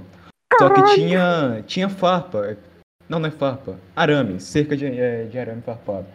Só 0.58 0.70
que 0.70 0.96
tinha, 0.96 1.63
tinha 1.68 1.89
farpa. 1.89 2.58
Não, 3.10 3.20
não 3.20 3.28
é 3.28 3.32
farpa. 3.32 3.78
Arame, 3.96 4.39
cerca 4.39 4.76
de, 4.76 4.86
é, 4.86 5.26
de 5.26 5.38
arame 5.38 5.62
farpado. 5.62 6.08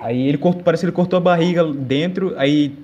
Aí 0.00 0.28
ele 0.28 0.38
cortou, 0.38 0.62
parece 0.62 0.82
que 0.82 0.86
ele 0.86 0.96
cortou 0.96 1.16
a 1.16 1.20
barriga 1.20 1.64
dentro, 1.72 2.34
aí 2.38 2.76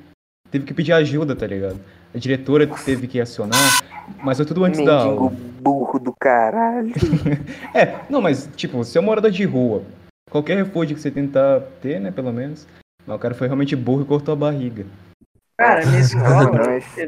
teve 0.50 0.64
que 0.64 0.74
pedir 0.74 0.92
ajuda, 0.92 1.34
tá 1.34 1.46
ligado? 1.46 1.80
A 2.14 2.18
diretora 2.18 2.66
teve 2.66 3.06
que 3.06 3.20
acionar, 3.20 3.58
mas 4.22 4.36
foi 4.36 4.46
tudo 4.46 4.64
antes 4.64 4.84
da 4.84 5.04
Mendigo 5.04 5.24
aula. 5.24 5.36
burro 5.60 5.98
do 5.98 6.12
caralho. 6.12 6.92
É, 7.74 8.00
não, 8.08 8.20
mas, 8.20 8.48
tipo, 8.56 8.76
você 8.78 8.98
é 8.98 9.00
morador 9.00 9.30
de 9.30 9.44
rua. 9.44 9.82
Qualquer 10.30 10.56
refúgio 10.56 10.94
que 10.96 11.02
você 11.02 11.10
tentar 11.10 11.60
ter, 11.80 12.00
né, 12.00 12.10
pelo 12.10 12.32
menos. 12.32 12.66
Mas 13.06 13.16
o 13.16 13.18
cara 13.18 13.34
foi 13.34 13.46
realmente 13.46 13.74
burro 13.74 14.02
e 14.02 14.06
cortou 14.06 14.32
a 14.32 14.36
barriga. 14.36 14.86
Cara, 15.58 15.84
minha 15.86 15.98
escola, 16.00 16.50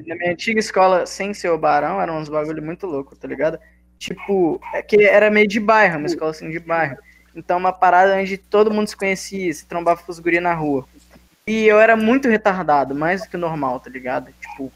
na 0.06 0.14
minha 0.16 0.32
antiga 0.32 0.60
escola, 0.60 1.06
sem 1.06 1.32
ser 1.32 1.50
o 1.50 1.58
Barão, 1.58 2.00
eram 2.00 2.18
uns 2.18 2.28
bagulho 2.28 2.62
muito 2.62 2.86
louco, 2.86 3.16
tá 3.16 3.26
ligado? 3.26 3.58
Tipo, 3.98 4.60
é 4.74 4.82
que 4.82 5.04
era 5.04 5.30
meio 5.30 5.46
de 5.46 5.60
bairro, 5.60 5.98
uma 5.98 6.06
escola 6.06 6.32
assim 6.32 6.50
de 6.50 6.58
bairro. 6.58 6.96
Então, 7.34 7.58
uma 7.58 7.72
parada 7.72 8.16
onde 8.16 8.36
todo 8.36 8.72
mundo 8.72 8.88
se 8.88 8.96
conhecia, 8.96 9.52
se 9.52 9.66
trombava 9.66 10.02
com 10.02 10.12
os 10.12 10.18
guri 10.18 10.40
na 10.40 10.54
rua. 10.54 10.86
E 11.46 11.66
eu 11.66 11.80
era 11.80 11.96
muito 11.96 12.28
retardado, 12.28 12.94
mais 12.94 13.22
do 13.22 13.28
que 13.28 13.36
normal, 13.36 13.80
tá 13.80 13.90
ligado? 13.90 14.32
Tipo, 14.40 14.70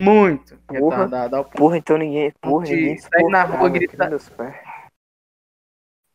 muito 0.00 0.56
Porra. 0.66 1.04
retardado. 1.04 1.36
Ao 1.36 1.44
Porra, 1.44 1.76
então 1.76 1.98
ninguém. 1.98 2.32
Porra, 2.40 2.66
De 2.66 2.74
ninguém 2.74 2.98
sair 2.98 3.28
na 3.28 3.42
rua 3.42 3.68
suportava, 3.68 3.78
gritar. 3.78 4.64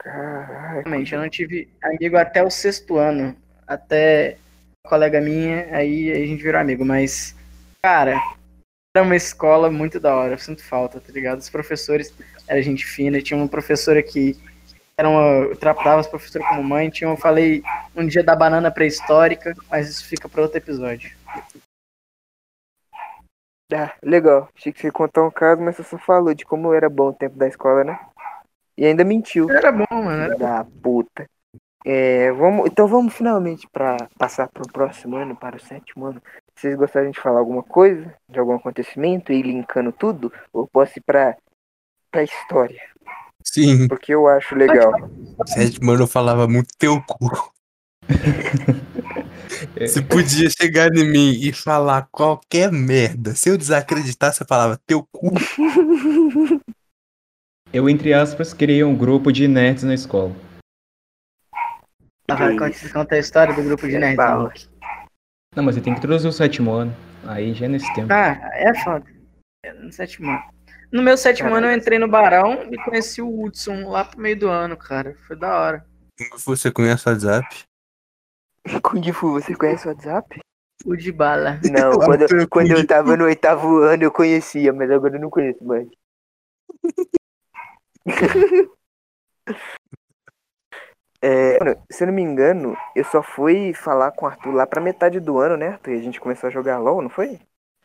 Realmente, 0.04 1.14
eu 1.14 1.22
não 1.22 1.30
tive 1.30 1.70
amigo 1.82 2.18
até 2.18 2.44
o 2.44 2.50
sexto 2.50 2.98
ano. 2.98 3.36
Até 3.68 4.38
colega 4.86 5.22
minha, 5.22 5.68
aí 5.76 6.12
a 6.12 6.26
gente 6.26 6.44
virou 6.44 6.60
amigo. 6.60 6.84
Mas, 6.84 7.36
cara, 7.82 8.22
era 8.96 9.06
uma 9.06 9.16
escola 9.16 9.70
muito 9.70 10.00
da 10.00 10.16
hora. 10.16 10.34
Eu 10.34 10.40
sinto 10.40 10.64
falta, 10.64 11.00
tá 11.00 11.12
ligado? 11.12 11.40
Os 11.40 11.50
professores 11.50 12.14
eram 12.48 12.62
gente 12.62 12.86
fina. 12.86 13.22
Tinha 13.22 13.38
uma 13.38 13.48
professora 13.48 14.02
que 14.02 14.38
era 14.98 15.10
uma, 15.10 15.22
eu 15.46 15.56
tratava 15.56 16.00
as 16.00 16.08
professoras 16.08 16.48
como 16.48 16.64
mãe. 16.64 16.90
Tinha, 16.90 17.10
eu 17.10 17.18
falei 17.18 17.64
um 17.96 18.06
dia 18.06 18.24
da 18.24 18.36
banana 18.36 18.72
pré-histórica, 18.72 19.54
mas 19.70 19.90
isso 19.90 20.06
fica 20.08 20.30
para 20.30 20.42
outro 20.42 20.58
episódio. 20.58 21.16
Ah, 23.74 23.94
legal. 24.04 24.50
Achei 24.56 24.72
que 24.72 24.80
você 24.80 24.88
ia 24.88 24.92
contar 24.92 25.24
um 25.24 25.32
caso, 25.32 25.62
mas 25.62 25.76
você 25.76 25.84
só 25.84 25.98
falou 25.98 26.34
de 26.34 26.46
como 26.46 26.74
era 26.74 26.90
bom 26.90 27.10
o 27.10 27.14
tempo 27.14 27.36
da 27.38 27.48
escola, 27.48 27.84
né? 27.84 28.00
E 28.78 28.86
ainda 28.86 29.04
mentiu. 29.04 29.50
Era 29.50 29.72
bom, 29.72 29.86
mano. 29.90 30.24
Era... 30.24 30.38
Da 30.38 30.66
puta. 30.82 31.28
É, 31.86 32.32
vamos, 32.32 32.70
então 32.70 32.88
vamos 32.88 33.14
finalmente 33.14 33.68
para 33.70 33.98
passar 34.18 34.48
pro 34.48 34.72
próximo 34.72 35.18
ano, 35.18 35.36
para 35.36 35.58
o 35.58 35.60
sétimo 35.60 36.06
ano. 36.06 36.22
Vocês 36.56 36.76
gostariam 36.76 37.12
de 37.12 37.20
falar 37.20 37.40
alguma 37.40 37.64
coisa? 37.64 38.14
De 38.30 38.40
algum 38.40 38.56
acontecimento 38.56 39.34
e 39.34 39.42
linkando 39.42 39.92
tudo? 39.92 40.32
Ou 40.54 40.68
posso 40.68 40.98
ir 40.98 41.02
pra, 41.02 41.36
pra 42.10 42.24
história? 42.24 42.82
Sim, 43.44 43.88
Porque 43.88 44.14
eu 44.14 44.28
acho 44.28 44.56
legal. 44.56 44.92
sétimo 45.48 45.92
ano 45.92 46.04
eu 46.04 46.08
falava 46.08 46.48
muito 46.48 46.70
teu 46.78 47.02
cu. 47.02 47.52
Você 49.80 50.02
podia 50.02 50.50
chegar 50.50 50.94
em 50.94 51.10
mim 51.10 51.32
e 51.32 51.54
falar 51.54 52.08
qualquer 52.12 52.72
merda. 52.72 53.34
Se 53.34 53.50
eu 53.50 53.58
desacreditar, 53.58 54.34
você 54.34 54.44
falava 54.46 54.80
teu 54.86 55.08
cu. 55.12 55.32
Eu, 57.72 57.90
entre 57.90 58.14
aspas, 58.14 58.54
criei 58.54 58.84
um 58.84 58.96
grupo 58.96 59.32
de 59.32 59.48
nerds 59.48 59.84
na 59.84 59.96
escola. 59.96 60.32
Ah, 62.30 62.38
conta, 62.94 63.16
a 63.16 63.20
história 63.20 63.52
do 63.56 63.64
grupo 63.64 63.88
de 63.88 63.98
nerds. 63.98 64.16
Fala. 64.16 64.44
Luke. 64.44 64.68
Não, 65.56 65.64
mas 65.64 65.74
você 65.74 65.82
tem 65.82 65.94
que 65.94 66.00
introduzir 66.00 66.30
o 66.30 66.32
sétimo 66.32 66.72
ano. 66.72 66.96
Aí 67.26 67.56
já 67.56 67.66
é 67.66 67.70
nesse 67.70 67.92
tempo. 67.96 68.14
Ah, 68.14 68.38
é 68.54 68.74
foda. 68.84 69.06
É 69.66 69.74
No 69.74 69.92
sétimo 69.92 70.30
ano. 70.30 70.44
No 70.94 71.02
meu 71.02 71.18
sétimo 71.18 71.56
ano 71.56 71.66
eu 71.66 71.74
entrei 71.74 71.98
no 71.98 72.08
Barão 72.08 72.72
e 72.72 72.78
conheci 72.78 73.20
o 73.20 73.44
Hudson 73.44 73.90
lá 73.90 74.06
pro 74.06 74.22
meio 74.22 74.38
do 74.38 74.48
ano, 74.48 74.78
cara. 74.78 75.18
Foi 75.26 75.36
da 75.36 75.60
hora. 75.60 75.84
Você 76.46 76.72
conhece 76.72 77.10
o 77.10 77.12
WhatsApp? 77.12 77.64
Kung 78.84 79.12
Fu, 79.12 79.32
você 79.32 79.56
conhece 79.56 79.88
o 79.88 79.90
WhatsApp? 79.90 80.40
O 80.86 80.96
de 80.96 81.12
bala. 81.12 81.60
Não, 81.72 81.98
quando, 81.98 82.22
Eu 82.32 82.48
quando 82.48 82.70
eu 82.70 82.86
tava 82.86 83.18
no 83.18 83.24
oitavo 83.24 83.80
ano 83.80 84.04
eu 84.04 84.12
conhecia, 84.12 84.72
mas 84.72 84.92
agora 84.92 85.16
eu 85.16 85.22
não 85.22 85.32
conheço 85.32 85.64
mais. 85.64 85.88
É, 91.26 91.58
mano, 91.58 91.82
se 91.90 92.04
eu 92.04 92.08
não 92.08 92.14
me 92.14 92.22
engano, 92.22 92.76
eu 92.94 93.06
só 93.06 93.24
fui 93.24 93.74
falar 93.74 94.12
com 94.12 94.26
o 94.26 94.28
Arthur 94.28 94.52
lá 94.52 94.68
pra 94.68 94.82
metade 94.82 95.22
do 95.22 95.40
ano, 95.40 95.56
né, 95.56 95.70
Arthur? 95.70 95.92
E 95.92 96.00
a 96.00 96.02
gente 96.02 96.20
começou 96.20 96.48
a 96.48 96.52
jogar 96.52 96.80
LOL, 96.80 97.02
não 97.02 97.10
foi? 97.10 97.40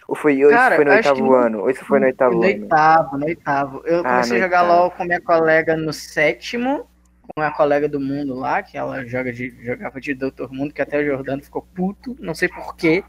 Ou 0.09 0.15
foi, 0.17 0.43
ou 0.43 0.51
isso 0.51 0.59
Cara, 0.59 0.77
foi 0.77 0.85
no 0.87 0.91
que 0.91 0.97
oitavo 0.97 1.21
no- 1.23 1.33
ano? 1.35 1.61
Ou 1.61 1.71
isso 1.71 1.85
foi 1.85 2.01
no 2.01 2.07
oitavo 2.07 2.35
no 2.35 2.43
ano? 2.43 2.63
oitavo, 2.63 3.19
no 3.19 3.27
oitavo. 3.27 3.83
Eu 3.87 4.01
Ah, 4.01 4.03
comecei 4.09 4.39
a 4.39 4.41
jogar 4.41 4.63
oitavo. 4.63 4.81
LOL 4.81 4.91
com 4.91 5.05
minha 5.05 5.21
colega 5.21 5.77
no 5.77 5.93
sétimo, 5.93 6.89
com 7.21 7.43
a 7.43 7.51
colega 7.53 7.87
do 7.89 8.01
mundo 8.01 8.35
lá, 8.35 8.63
que 8.63 8.79
ela 8.79 9.05
joga 9.05 9.31
de, 9.31 9.51
jogava 9.63 10.01
de 10.01 10.15
Doutor 10.15 10.51
Mundo, 10.51 10.73
que 10.73 10.81
até 10.81 10.99
o 10.99 11.05
Jordano 11.05 11.43
ficou 11.45 11.61
puto, 11.63 12.17
não 12.19 12.35
sei 12.35 12.49
porquê, 12.49 13.05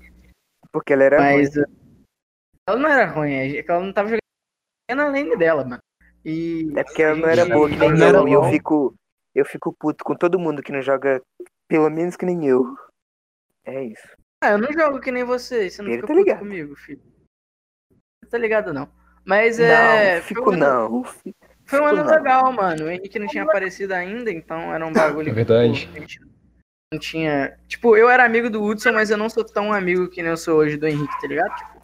Porque 0.73 0.91
ela 0.91 1.03
era 1.05 1.17
mas 1.17 1.55
ruim. 1.55 1.63
uh, 1.63 2.05
ela 2.67 2.79
não 2.79 2.89
era 2.89 3.05
ruim, 3.05 3.33
é 3.33 3.63
que 3.63 3.71
ela 3.71 3.83
não 3.83 3.93
tava 3.93 4.09
jogando 4.09 4.19
na 4.97 5.05
lane 5.07 5.38
dela, 5.38 5.63
mano. 5.63 5.81
E 6.25 6.67
É 6.75 6.83
porque 6.83 7.01
ela 7.01 7.15
não 7.15 7.29
era 7.29 7.45
boa 7.45 7.69
que 7.69 7.77
nem 7.77 7.93
Não 7.93 8.05
era 8.05 8.17
eu. 8.17 8.27
E 8.27 8.33
eu 8.33 8.43
fico, 8.43 8.93
eu 9.33 9.45
fico 9.45 9.73
puto 9.79 10.03
com 10.03 10.15
todo 10.15 10.38
mundo 10.38 10.62
que 10.62 10.71
não 10.73 10.81
joga 10.81 11.21
pelo 11.67 11.89
menos 11.89 12.17
que 12.17 12.25
nem 12.25 12.45
eu. 12.45 12.75
É 13.63 13.83
isso. 13.85 14.09
Ah, 14.41 14.52
eu 14.52 14.58
não 14.58 14.71
jogo 14.71 14.99
que 15.02 15.12
nem 15.12 15.23
você, 15.23 15.69
você 15.69 15.82
não 15.82 15.89
Ele 15.89 15.97
fica 15.97 16.08
tá 16.08 16.13
puto 16.13 16.25
ligado. 16.25 16.39
comigo, 16.39 16.75
filho. 16.75 17.02
Você 18.23 18.30
tá 18.30 18.38
ligado, 18.38 18.73
não. 18.73 18.89
Mas 19.25 19.60
é. 19.60 20.15
não, 20.15 20.21
foi 20.21 20.28
fico 20.28 20.49
um 20.49 20.54
ano- 20.54 20.60
não. 20.60 21.04
Foi 21.65 21.80
um 21.82 21.86
ano 21.86 21.97
Fico 21.97 22.10
não. 22.10 22.15
legal, 22.15 22.52
mano. 22.54 22.86
O 22.86 22.89
Henrique 22.89 23.19
não 23.19 23.28
tinha 23.28 23.43
aparecido 23.43 23.93
ainda, 23.93 24.32
então 24.32 24.73
era 24.73 24.86
um 24.86 24.93
bagulho 25.21 25.30
É 25.30 25.34
verdade. 25.34 25.88
que 25.88 26.19
não 26.91 26.99
tinha. 26.99 27.60
Tipo, 27.67 27.95
eu 27.97 28.10
era 28.10 28.23
amigo 28.25 28.49
do 28.49 28.63
Hudson, 28.63 28.93
mas 28.93 29.10
eu 29.10 29.17
não 29.17 29.30
sou 29.30 29.43
tão 29.43 29.71
amigo 29.73 30.10
que 30.10 30.21
nem 30.21 30.32
eu 30.32 30.38
sou 30.38 30.58
hoje 30.58 30.78
do 30.78 30.88
Henrique, 30.88 31.21
tá 31.21 31.28
ligado? 31.28 31.56
Tipo, 31.56 31.80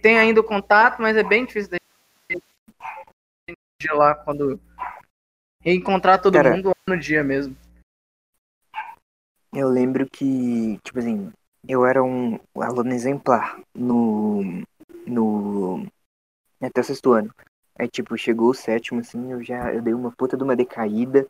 tem, 0.00 0.18
ainda 0.18 0.40
o 0.40 0.44
contato, 0.44 1.00
mas 1.02 1.16
é 1.16 1.24
bem 1.24 1.44
difícil 1.44 1.72
gente 2.30 2.42
ir 3.82 3.92
lá 3.94 4.14
quando 4.14 4.60
reencontrar 5.60 6.20
todo 6.20 6.34
Cara, 6.34 6.50
mundo 6.54 6.72
no 6.86 6.96
dia 6.98 7.24
mesmo. 7.24 7.56
Eu 9.52 9.68
lembro 9.68 10.08
que, 10.08 10.78
tipo 10.84 10.98
assim, 10.98 11.32
eu 11.68 11.86
era 11.86 12.02
um 12.02 12.38
aluno 12.56 12.92
exemplar 12.92 13.60
no. 13.74 14.62
no. 15.06 15.86
até 16.60 16.80
o 16.80 16.84
sexto 16.84 17.12
ano. 17.12 17.34
Aí, 17.78 17.88
tipo, 17.88 18.16
chegou 18.18 18.50
o 18.50 18.54
sétimo, 18.54 19.00
assim, 19.00 19.32
eu 19.32 19.42
já 19.42 19.72
eu 19.72 19.80
dei 19.80 19.94
uma 19.94 20.12
puta 20.12 20.36
de 20.36 20.42
uma 20.42 20.56
decaída 20.56 21.26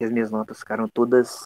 e 0.00 0.04
as 0.04 0.10
minhas 0.10 0.30
notas 0.30 0.58
ficaram 0.58 0.88
todas, 0.88 1.42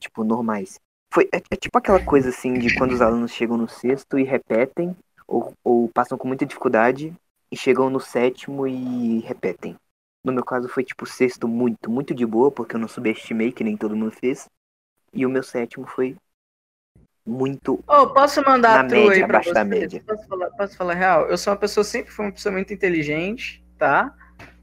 tipo, 0.00 0.24
normais. 0.24 0.78
Foi, 1.12 1.28
é, 1.32 1.38
é 1.50 1.56
tipo 1.56 1.78
aquela 1.78 2.04
coisa, 2.04 2.28
assim, 2.28 2.54
de 2.54 2.76
quando 2.76 2.92
os 2.92 3.00
alunos 3.00 3.32
chegam 3.32 3.56
no 3.56 3.68
sexto 3.68 4.18
e 4.18 4.24
repetem, 4.24 4.94
ou, 5.26 5.54
ou 5.64 5.88
passam 5.88 6.18
com 6.18 6.28
muita 6.28 6.44
dificuldade 6.44 7.14
e 7.50 7.56
chegam 7.56 7.88
no 7.88 7.98
sétimo 7.98 8.66
e 8.66 9.20
repetem. 9.20 9.74
No 10.22 10.32
meu 10.32 10.44
caso 10.44 10.68
foi, 10.68 10.84
tipo, 10.84 11.06
sexto 11.06 11.48
muito, 11.48 11.90
muito 11.90 12.14
de 12.14 12.26
boa, 12.26 12.50
porque 12.50 12.76
eu 12.76 12.80
não 12.80 12.88
subestimei, 12.88 13.52
que 13.52 13.64
nem 13.64 13.76
todo 13.76 13.96
mundo 13.96 14.12
fez. 14.12 14.48
E 15.12 15.24
o 15.24 15.30
meu 15.30 15.42
sétimo 15.42 15.86
foi 15.86 16.16
muito. 17.28 17.84
Ô, 17.86 18.06
posso 18.08 18.42
mandar 18.42 18.82
Na 18.82 18.90
média, 18.90 19.12
aí 19.12 19.18
pra 19.18 19.26
abaixo 19.26 19.52
da 19.52 19.64
média. 19.64 20.02
Posso 20.06 20.26
falar, 20.26 20.50
posso 20.50 20.76
falar 20.76 20.94
real? 20.94 21.26
Eu 21.28 21.36
sou 21.36 21.52
uma 21.52 21.58
pessoa, 21.58 21.84
sempre 21.84 22.10
fui 22.10 22.24
uma 22.24 22.32
pessoa 22.32 22.52
muito 22.52 22.72
inteligente, 22.72 23.62
tá? 23.76 24.14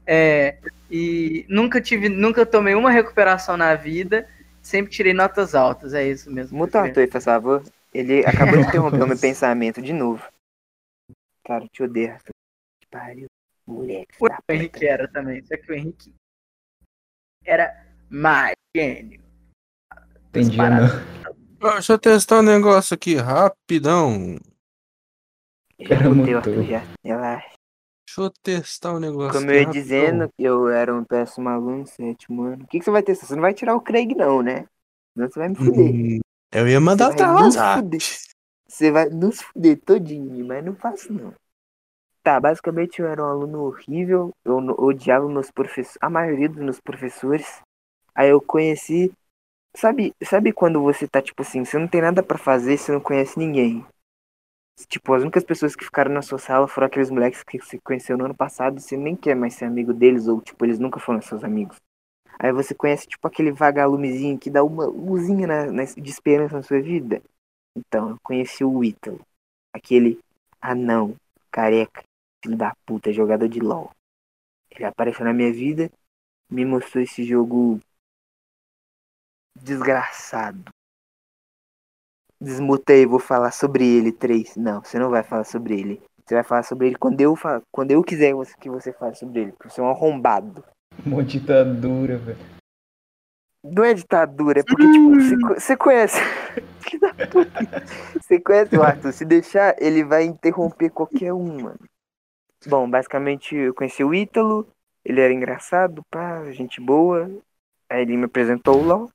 É, 0.06 0.58
e 0.90 1.46
nunca 1.48 1.80
tive, 1.80 2.08
nunca 2.08 2.44
tomei 2.44 2.74
uma 2.74 2.90
recuperação 2.90 3.56
na 3.56 3.74
vida, 3.74 4.28
sempre 4.60 4.90
tirei 4.90 5.14
notas 5.14 5.54
altas, 5.54 5.94
é 5.94 6.06
isso 6.08 6.30
mesmo. 6.30 6.58
Muta 6.58 6.78
o 6.78 6.82
Arthur 6.82 7.08
por 7.08 7.20
favor. 7.20 7.62
Ele 7.94 8.26
acabou 8.26 8.58
de 8.58 8.66
interromper 8.68 9.02
o 9.02 9.06
meu 9.06 9.18
pensamento 9.18 9.80
de 9.80 9.92
novo. 9.92 10.22
Cara, 11.44 11.64
eu 11.64 11.68
te 11.68 11.82
odeio, 11.82 12.12
Arthur. 12.12 12.32
Que 12.80 12.86
pariu. 12.90 13.26
Moleque. 13.66 14.14
O 14.20 14.28
da 14.28 14.38
Henrique 14.48 14.86
era 14.86 15.08
também, 15.08 15.42
só 15.44 15.56
que 15.56 15.72
o 15.72 15.74
Henrique 15.74 16.14
era 17.44 17.84
mais 18.08 18.54
gênio. 18.76 19.20
Entendi, 20.28 20.56
não. 20.56 21.25
Deixa 21.58 21.92
eu 21.94 21.98
testar 21.98 22.38
um 22.40 22.42
negócio 22.42 22.94
aqui 22.94 23.14
rapidão. 23.16 24.36
Já 25.80 25.94
Era 25.96 26.08
botei 26.08 26.10
o 26.10 26.14
muito- 26.14 26.36
Arthur 26.36 26.62
já. 26.64 26.82
Relaxa. 27.04 27.50
Deixa 28.06 28.20
eu 28.20 28.30
testar 28.42 28.94
um 28.94 29.00
negócio 29.00 29.32
Como 29.32 29.44
aqui 29.46 29.50
eu 29.50 29.60
ia 29.60 29.66
rapidão. 29.66 29.82
dizendo, 29.82 30.32
eu 30.38 30.68
era 30.68 30.94
um 30.94 31.04
péssimo 31.04 31.48
aluno, 31.48 31.86
sétimo 31.86 32.42
ano. 32.44 32.64
O 32.64 32.66
que, 32.66 32.78
que 32.78 32.84
você 32.84 32.90
vai 32.90 33.02
testar? 33.02 33.26
Você 33.26 33.34
não 33.34 33.42
vai 33.42 33.54
tirar 33.54 33.74
o 33.74 33.80
Craig, 33.80 34.14
não, 34.14 34.42
né? 34.42 34.66
Senão 35.14 35.28
você 35.30 35.38
vai 35.38 35.48
me 35.48 35.54
fuder. 35.56 35.94
Hum, 35.94 36.18
eu 36.52 36.68
ia 36.68 36.80
mandar 36.80 37.10
Você 37.12 37.16
vai 37.18 37.28
outra 37.28 37.44
nos 37.46 37.56
WhatsApp. 37.56 37.80
fuder. 37.82 38.00
Você 38.68 38.90
vai 38.90 39.08
nos 39.08 39.40
fuder 39.42 39.80
todinho, 39.84 40.46
mas 40.46 40.64
não 40.64 40.74
faço 40.76 41.12
não. 41.12 41.32
Tá, 42.22 42.40
basicamente 42.40 43.00
eu 43.00 43.06
era 43.06 43.22
um 43.22 43.26
aluno 43.28 43.62
horrível, 43.62 44.32
eu 44.44 44.56
odiava 44.78 45.28
meus 45.28 45.50
professores, 45.50 45.96
a 46.00 46.10
maioria 46.10 46.48
dos 46.48 46.58
meus 46.58 46.80
professores. 46.80 47.60
Aí 48.14 48.30
eu 48.30 48.40
conheci, 48.40 49.12
sabe, 49.76 50.12
sabe 50.24 50.52
quando 50.52 50.82
você 50.82 51.06
tá 51.06 51.22
tipo 51.22 51.42
assim, 51.42 51.64
você 51.64 51.78
não 51.78 51.88
tem 51.88 52.00
nada 52.02 52.22
pra 52.22 52.38
fazer, 52.38 52.76
você 52.78 52.92
não 52.92 53.00
conhece 53.00 53.38
ninguém. 53.38 53.84
Tipo, 54.88 55.14
as 55.14 55.22
únicas 55.22 55.42
pessoas 55.44 55.74
que 55.74 55.84
ficaram 55.84 56.12
na 56.12 56.20
sua 56.22 56.38
sala 56.38 56.68
foram 56.68 56.86
aqueles 56.86 57.10
moleques 57.10 57.42
que 57.42 57.58
você 57.58 57.78
conheceu 57.80 58.16
no 58.18 58.26
ano 58.26 58.34
passado, 58.34 58.78
você 58.80 58.96
nem 58.96 59.16
quer 59.16 59.34
mais 59.34 59.54
ser 59.54 59.64
amigo 59.64 59.92
deles 59.94 60.28
ou 60.28 60.40
tipo, 60.42 60.64
eles 60.64 60.78
nunca 60.78 61.00
foram 61.00 61.20
seus 61.22 61.42
amigos. 61.42 61.78
Aí 62.38 62.52
você 62.52 62.74
conhece 62.74 63.06
tipo 63.08 63.26
aquele 63.28 63.52
vagalumezinho 63.52 64.38
que 64.38 64.50
dá 64.50 64.64
uma 64.64 64.86
luzinha 64.86 65.46
na- 65.46 65.66
na- 65.72 65.84
de 65.84 66.10
esperança 66.10 66.56
na 66.56 66.62
sua 66.62 66.80
vida. 66.80 67.22
Então, 67.76 68.10
eu 68.10 68.18
conheci 68.22 68.64
o 68.64 68.84
Ítalo. 68.84 69.20
Aquele 69.72 70.20
anão, 70.60 71.16
careca, 71.52 72.02
filho 72.44 72.56
da 72.56 72.74
puta, 72.86 73.12
jogador 73.12 73.48
de 73.48 73.60
LOL. 73.60 73.90
Ele 74.70 74.84
apareceu 74.84 75.24
na 75.24 75.32
minha 75.32 75.52
vida, 75.52 75.90
me 76.50 76.64
mostrou 76.64 77.02
esse 77.04 77.24
jogo 77.24 77.80
desgraçado. 79.62 80.70
Desmutei, 82.40 83.06
vou 83.06 83.18
falar 83.18 83.50
sobre 83.50 83.86
ele, 83.86 84.12
três. 84.12 84.56
Não, 84.56 84.82
você 84.84 84.98
não 84.98 85.10
vai 85.10 85.22
falar 85.22 85.44
sobre 85.44 85.78
ele. 85.78 86.02
Você 86.24 86.34
vai 86.34 86.44
falar 86.44 86.62
sobre 86.64 86.88
ele 86.88 86.96
quando 86.96 87.20
eu, 87.20 87.34
fa- 87.34 87.62
quando 87.72 87.92
eu 87.92 88.02
quiser 88.02 88.34
que 88.60 88.68
você 88.68 88.92
fale 88.92 89.14
sobre 89.14 89.40
ele. 89.40 89.52
Porque 89.52 89.70
você 89.70 89.80
é 89.80 89.84
um 89.84 89.90
arrombado. 89.90 90.62
Uma 91.04 91.22
ditadura, 91.22 92.18
velho. 92.18 92.38
Não 93.64 93.84
é 93.84 93.94
ditadura, 93.94 94.60
é 94.60 94.62
porque, 94.62 94.88
tipo, 94.88 95.14
você 95.14 95.38
co- 95.38 95.54
você 95.60 95.76
conhece. 95.76 96.20
Você 98.20 98.40
conhece 98.40 98.76
o 98.76 98.82
Arthur. 98.82 99.12
Se 99.12 99.24
deixar, 99.24 99.74
ele 99.80 100.04
vai 100.04 100.24
interromper 100.24 100.90
qualquer 100.90 101.32
um, 101.32 101.62
mano. 101.62 101.78
Bom, 102.66 102.88
basicamente 102.88 103.54
eu 103.54 103.74
conheci 103.74 104.02
o 104.02 104.14
Ítalo. 104.14 104.66
Ele 105.04 105.20
era 105.20 105.32
engraçado, 105.32 106.02
pá, 106.10 106.50
gente 106.52 106.80
boa. 106.80 107.30
Aí 107.88 108.02
ele 108.02 108.16
me 108.16 108.24
apresentou 108.24 108.80
o 108.80 108.84
LOL. 108.84 109.10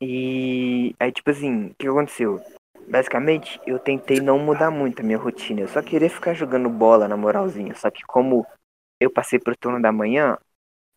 E 0.00 0.94
aí, 0.98 1.12
tipo 1.12 1.30
assim, 1.30 1.66
o 1.66 1.74
que 1.74 1.86
aconteceu? 1.86 2.40
Basicamente, 2.88 3.60
eu 3.66 3.78
tentei 3.78 4.20
não 4.20 4.38
mudar 4.38 4.70
muito 4.70 5.00
a 5.00 5.04
minha 5.04 5.18
rotina. 5.18 5.60
Eu 5.60 5.68
só 5.68 5.82
queria 5.82 6.08
ficar 6.10 6.34
jogando 6.34 6.68
bola 6.68 7.06
na 7.06 7.16
moralzinha. 7.16 7.74
Só 7.74 7.90
que 7.90 8.02
como 8.04 8.46
eu 8.98 9.10
passei 9.10 9.38
pro 9.38 9.56
turno 9.56 9.80
da 9.80 9.92
manhã, 9.92 10.38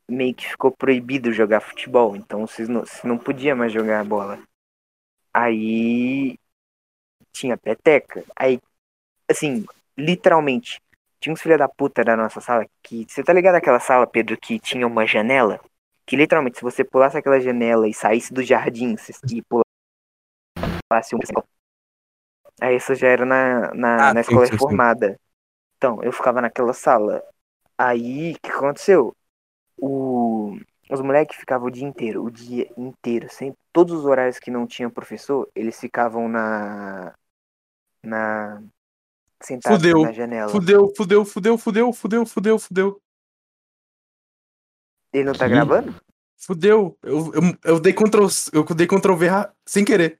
meio 0.09 0.35
que 0.35 0.47
ficou 0.47 0.71
proibido 0.71 1.33
jogar 1.33 1.61
futebol. 1.61 2.15
Então 2.15 2.47
vocês 2.47 2.69
não, 2.69 2.81
você 2.81 3.07
não 3.07 3.17
podia 3.17 3.55
mais 3.55 3.73
jogar 3.73 4.05
bola. 4.05 4.39
Aí 5.33 6.37
tinha 7.33 7.57
peteca. 7.57 8.23
Aí, 8.35 8.59
assim, 9.29 9.65
literalmente, 9.97 10.81
tinha 11.19 11.33
uns 11.33 11.41
filha 11.41 11.57
da 11.57 11.69
puta 11.69 12.03
da 12.03 12.17
nossa 12.17 12.41
sala 12.41 12.65
que. 12.83 13.05
Você 13.09 13.23
tá 13.23 13.33
ligado 13.33 13.55
aquela 13.55 13.79
sala, 13.79 14.07
Pedro, 14.07 14.37
que 14.37 14.59
tinha 14.59 14.87
uma 14.87 15.05
janela? 15.07 15.59
Que 16.05 16.15
literalmente, 16.15 16.57
se 16.57 16.63
você 16.63 16.83
pulasse 16.83 17.17
aquela 17.17 17.39
janela 17.39 17.87
e 17.87 17.93
saísse 17.93 18.33
do 18.33 18.43
jardim 18.43 18.95
você- 18.95 19.13
e 19.33 19.41
pulasse 20.89 21.15
um. 21.15 21.19
Aí 22.61 22.75
isso 22.75 22.93
já 22.95 23.07
era 23.07 23.25
na, 23.25 23.73
na, 23.73 24.09
Ah, 24.09 24.13
na 24.13 24.21
escola 24.21 24.45
reformada. 24.45 25.19
Então, 25.77 26.01
eu 26.03 26.11
ficava 26.11 26.41
naquela 26.41 26.73
sala. 26.73 27.23
Aí, 27.77 28.33
o 28.33 28.39
que 28.39 28.51
aconteceu? 28.51 29.15
O, 29.77 30.57
os 30.89 31.01
moleques 31.01 31.37
ficavam 31.37 31.67
o 31.67 31.71
dia 31.71 31.85
inteiro, 31.85 32.23
o 32.23 32.31
dia 32.31 32.69
inteiro, 32.77 33.27
sempre, 33.29 33.57
todos 33.73 33.93
os 33.93 34.05
horários 34.05 34.39
que 34.39 34.51
não 34.51 34.67
tinha 34.67 34.89
professor, 34.89 35.49
eles 35.55 35.79
ficavam 35.79 36.29
na. 36.29 37.13
na. 38.03 38.61
sentados 39.41 39.79
Fudeu, 39.79 40.01
na 40.03 40.11
janela. 40.13 40.51
Fudeu, 40.51 40.93
fudeu, 40.95 41.25
fudeu, 41.25 41.57
fudeu, 41.57 41.93
fudeu, 41.93 42.25
fudeu, 42.25 42.59
fudeu. 42.59 43.01
Ele 45.13 45.25
não 45.25 45.33
tá 45.33 45.45
Que? 45.45 45.51
gravando? 45.53 45.95
Fudeu. 46.37 46.97
Eu, 47.03 47.31
eu, 47.33 47.41
eu 47.63 47.79
dei 47.79 47.93
Ctrl, 47.93 48.27
eu 48.51 48.63
dei 48.75 48.87
Ctrl 48.87 49.15
V 49.15 49.27
sem 49.65 49.85
querer. 49.85 50.19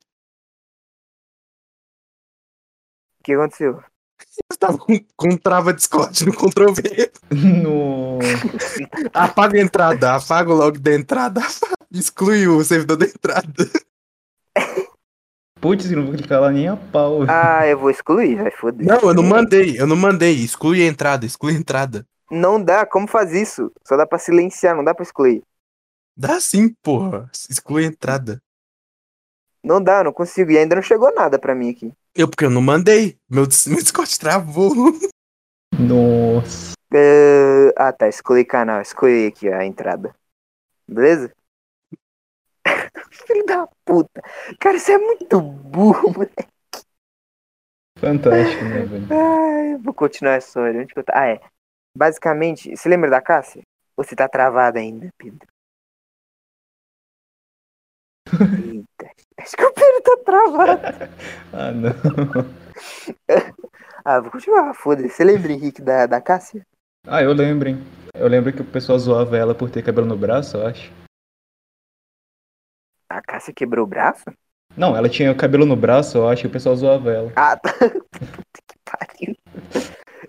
O 3.20 3.24
que 3.24 3.34
aconteceu? 3.34 3.84
Eu 4.52 4.58
tava 4.58 4.78
com, 4.78 4.98
com 5.18 5.38
trava 5.38 5.74
Discord 5.74 6.26
no 6.26 6.34
Ctrl 6.34 6.74
V. 6.74 7.12
No... 7.34 8.20
Apaga 9.14 9.58
a 9.58 9.62
entrada, 9.62 10.16
apaga 10.16 10.52
o 10.52 10.56
log 10.56 10.78
da 10.80 10.94
entrada, 10.94 11.42
exclui 11.92 12.48
o 12.48 12.64
servidor 12.64 12.98
da 12.98 13.06
entrada. 13.06 13.70
Putz, 15.60 15.90
eu 15.90 15.98
não 15.98 16.06
vou 16.06 16.16
clicar 16.16 16.42
lá 16.42 16.52
nem 16.52 16.68
a 16.68 16.76
pau. 16.76 17.24
Ah, 17.28 17.66
eu 17.66 17.80
vou 17.80 17.90
excluir, 17.90 18.36
vai 18.36 18.52
foder. 18.52 18.86
Não, 18.86 19.00
eu 19.00 19.14
não 19.14 19.24
mandei, 19.24 19.80
eu 19.80 19.88
não 19.88 19.96
mandei. 19.96 20.44
Exclui 20.44 20.84
a 20.84 20.88
entrada, 20.88 21.26
exclui 21.26 21.56
a 21.56 21.58
entrada. 21.58 22.06
Não 22.32 22.64
dá, 22.64 22.86
como 22.86 23.08
faz 23.08 23.32
isso? 23.34 23.72
Só 23.86 23.96
dá 23.96 24.06
pra 24.06 24.18
silenciar, 24.18 24.76
não 24.76 24.84
dá 24.84 24.94
pra 24.94 25.04
excluir. 25.04 25.44
Dá 26.16 26.40
sim, 26.40 26.74
porra. 26.82 27.30
Exclui 27.50 27.86
a 27.86 27.88
entrada. 27.88 28.42
Não 29.64 29.82
dá, 29.82 30.04
não 30.04 30.12
consigo. 30.12 30.52
E 30.52 30.58
ainda 30.58 30.76
não 30.76 30.82
chegou 30.82 31.14
nada 31.14 31.40
pra 31.40 31.56
mim 31.56 31.70
aqui. 31.70 31.92
Eu, 32.14 32.28
porque 32.28 32.46
eu 32.46 32.50
não 32.50 32.62
mandei. 32.62 33.18
Meu, 33.30 33.46
meu 33.68 33.82
Discord 33.82 34.20
travou. 34.20 34.74
Nossa. 35.80 36.74
Eh, 36.94 37.74
ah, 37.78 37.92
tá. 37.92 38.08
Excluir 38.08 38.46
canal. 38.46 38.82
Excluir 38.82 39.28
aqui 39.28 39.50
ó, 39.50 39.56
a 39.56 39.66
entrada. 39.66 40.14
Beleza? 40.88 41.34
Filho 43.10 43.46
da 43.46 43.68
puta. 43.86 44.22
Cara, 44.60 44.78
isso 44.78 44.92
é 44.92 44.98
muito 44.98 45.42
burro, 45.42 46.12
moleque. 46.14 46.48
Fantástico, 47.98 48.64
né, 48.66 48.86
velho? 48.86 49.08
Ai, 49.10 49.78
vou 49.78 49.94
continuar 49.94 50.36
a 50.36 50.38
história. 50.40 50.82
Onde 50.82 50.94
que 50.94 51.00
eu 51.00 51.04
tá? 51.04 51.14
Ah, 51.16 51.28
é. 51.28 51.42
Basicamente, 51.96 52.76
você 52.76 52.90
lembra 52.90 53.10
da 53.10 53.22
Cássia? 53.22 53.62
Ou 53.96 54.04
você 54.04 54.16
tá 54.16 54.28
travado 54.28 54.80
ainda, 54.80 55.10
Pedro? 55.18 55.48
Eita. 58.32 59.12
Acho 59.38 59.56
que 59.56 59.64
o 59.64 59.74
Pedro 59.74 60.02
tá 60.02 60.18
travado. 60.26 60.82
Ah, 61.54 61.72
não. 61.72 61.92
Ah, 64.06 64.20
vou 64.20 64.32
continuar, 64.32 64.74
foda-se. 64.74 65.10
Você 65.10 65.24
lembra, 65.24 65.54
Henrique, 65.54 65.82
da, 65.82 66.06
da 66.06 66.20
Cássia? 66.20 66.66
Ah, 67.08 67.22
eu 67.22 67.32
lembro, 67.32 67.70
hein? 67.70 67.78
Eu 68.14 68.28
lembro 68.28 68.52
que 68.52 68.62
o 68.62 68.66
pessoal 68.66 69.00
zoava 69.00 69.38
ela 69.38 69.56
por 69.56 69.70
ter 69.70 69.82
cabelo 69.82 70.06
no 70.06 70.18
braço, 70.18 70.58
eu 70.58 70.68
acho. 70.68 70.92
A 73.10 73.22
Cássia 73.22 73.54
quebrou 73.54 73.86
o 73.86 73.88
braço? 73.88 74.26
Não, 74.76 74.98
ela 74.98 75.08
tinha 75.08 75.34
cabelo 75.34 75.66
no 75.66 75.76
braço, 75.76 76.18
eu 76.18 76.28
acho, 76.28 76.46
e 76.46 76.50
o 76.50 76.52
pessoal 76.52 76.76
zoava 76.76 77.12
ela. 77.14 77.32
Ah, 77.36 77.56
tá. 77.56 77.72
Puta 77.80 78.62
que 78.68 78.78
pariu. 78.84 79.36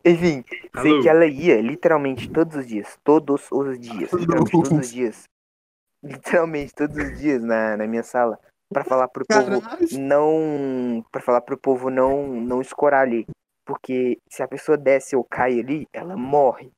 Enfim, 0.05 0.45
sei 0.83 0.93
Alô? 0.93 1.03
que 1.03 1.09
ela 1.09 1.27
ia 1.27 1.61
literalmente 1.63 2.29
todos 2.31 2.57
os 2.57 2.67
dias. 2.67 2.99
Todos 3.03 3.49
os 3.51 3.79
dias. 3.79 4.13
Literalmente 4.13 4.51
todos 4.53 4.73
os 4.73 4.93
dias. 4.93 5.25
Literalmente 6.05 6.75
todos 6.75 6.97
os 6.99 7.19
dias 7.19 7.43
na, 7.43 7.77
na 7.79 7.87
minha 7.87 8.03
sala. 8.03 8.39
Pra 8.73 8.85
falar 8.85 9.09
pro 9.09 9.25
povo 9.27 9.61
Caralho. 9.63 9.87
não. 9.99 11.05
Pra 11.11 11.23
falar 11.23 11.41
pro 11.41 11.57
povo 11.57 11.89
não, 11.91 12.27
não 12.27 12.61
escorar 12.61 13.03
ali. 13.03 13.27
Porque 13.65 14.19
se 14.29 14.43
a 14.43 14.49
pessoa 14.49 14.77
desce 14.77 15.17
ou 15.17 15.25
cai 15.25 15.59
ali, 15.61 15.87
ela 15.93 16.15
morre. 16.17 16.71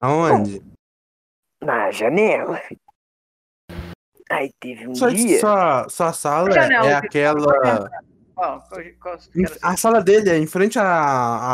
Aonde? 0.00 0.60
Na 1.62 1.90
janela. 1.92 2.60
Aí 4.30 4.50
teve 4.60 4.88
um 4.88 4.94
Sua, 4.94 5.12
dia. 5.12 5.38
sua, 5.40 5.88
sua 5.88 6.12
sala 6.12 6.50
Janela, 6.50 6.86
é 6.88 7.00
que- 7.00 7.06
aquela. 7.06 7.90
Qual? 8.38 8.64
A 9.62 9.76
sala 9.76 10.00
dele 10.02 10.30
é 10.30 10.38
em 10.38 10.46
frente 10.46 10.78
a, 10.78 10.84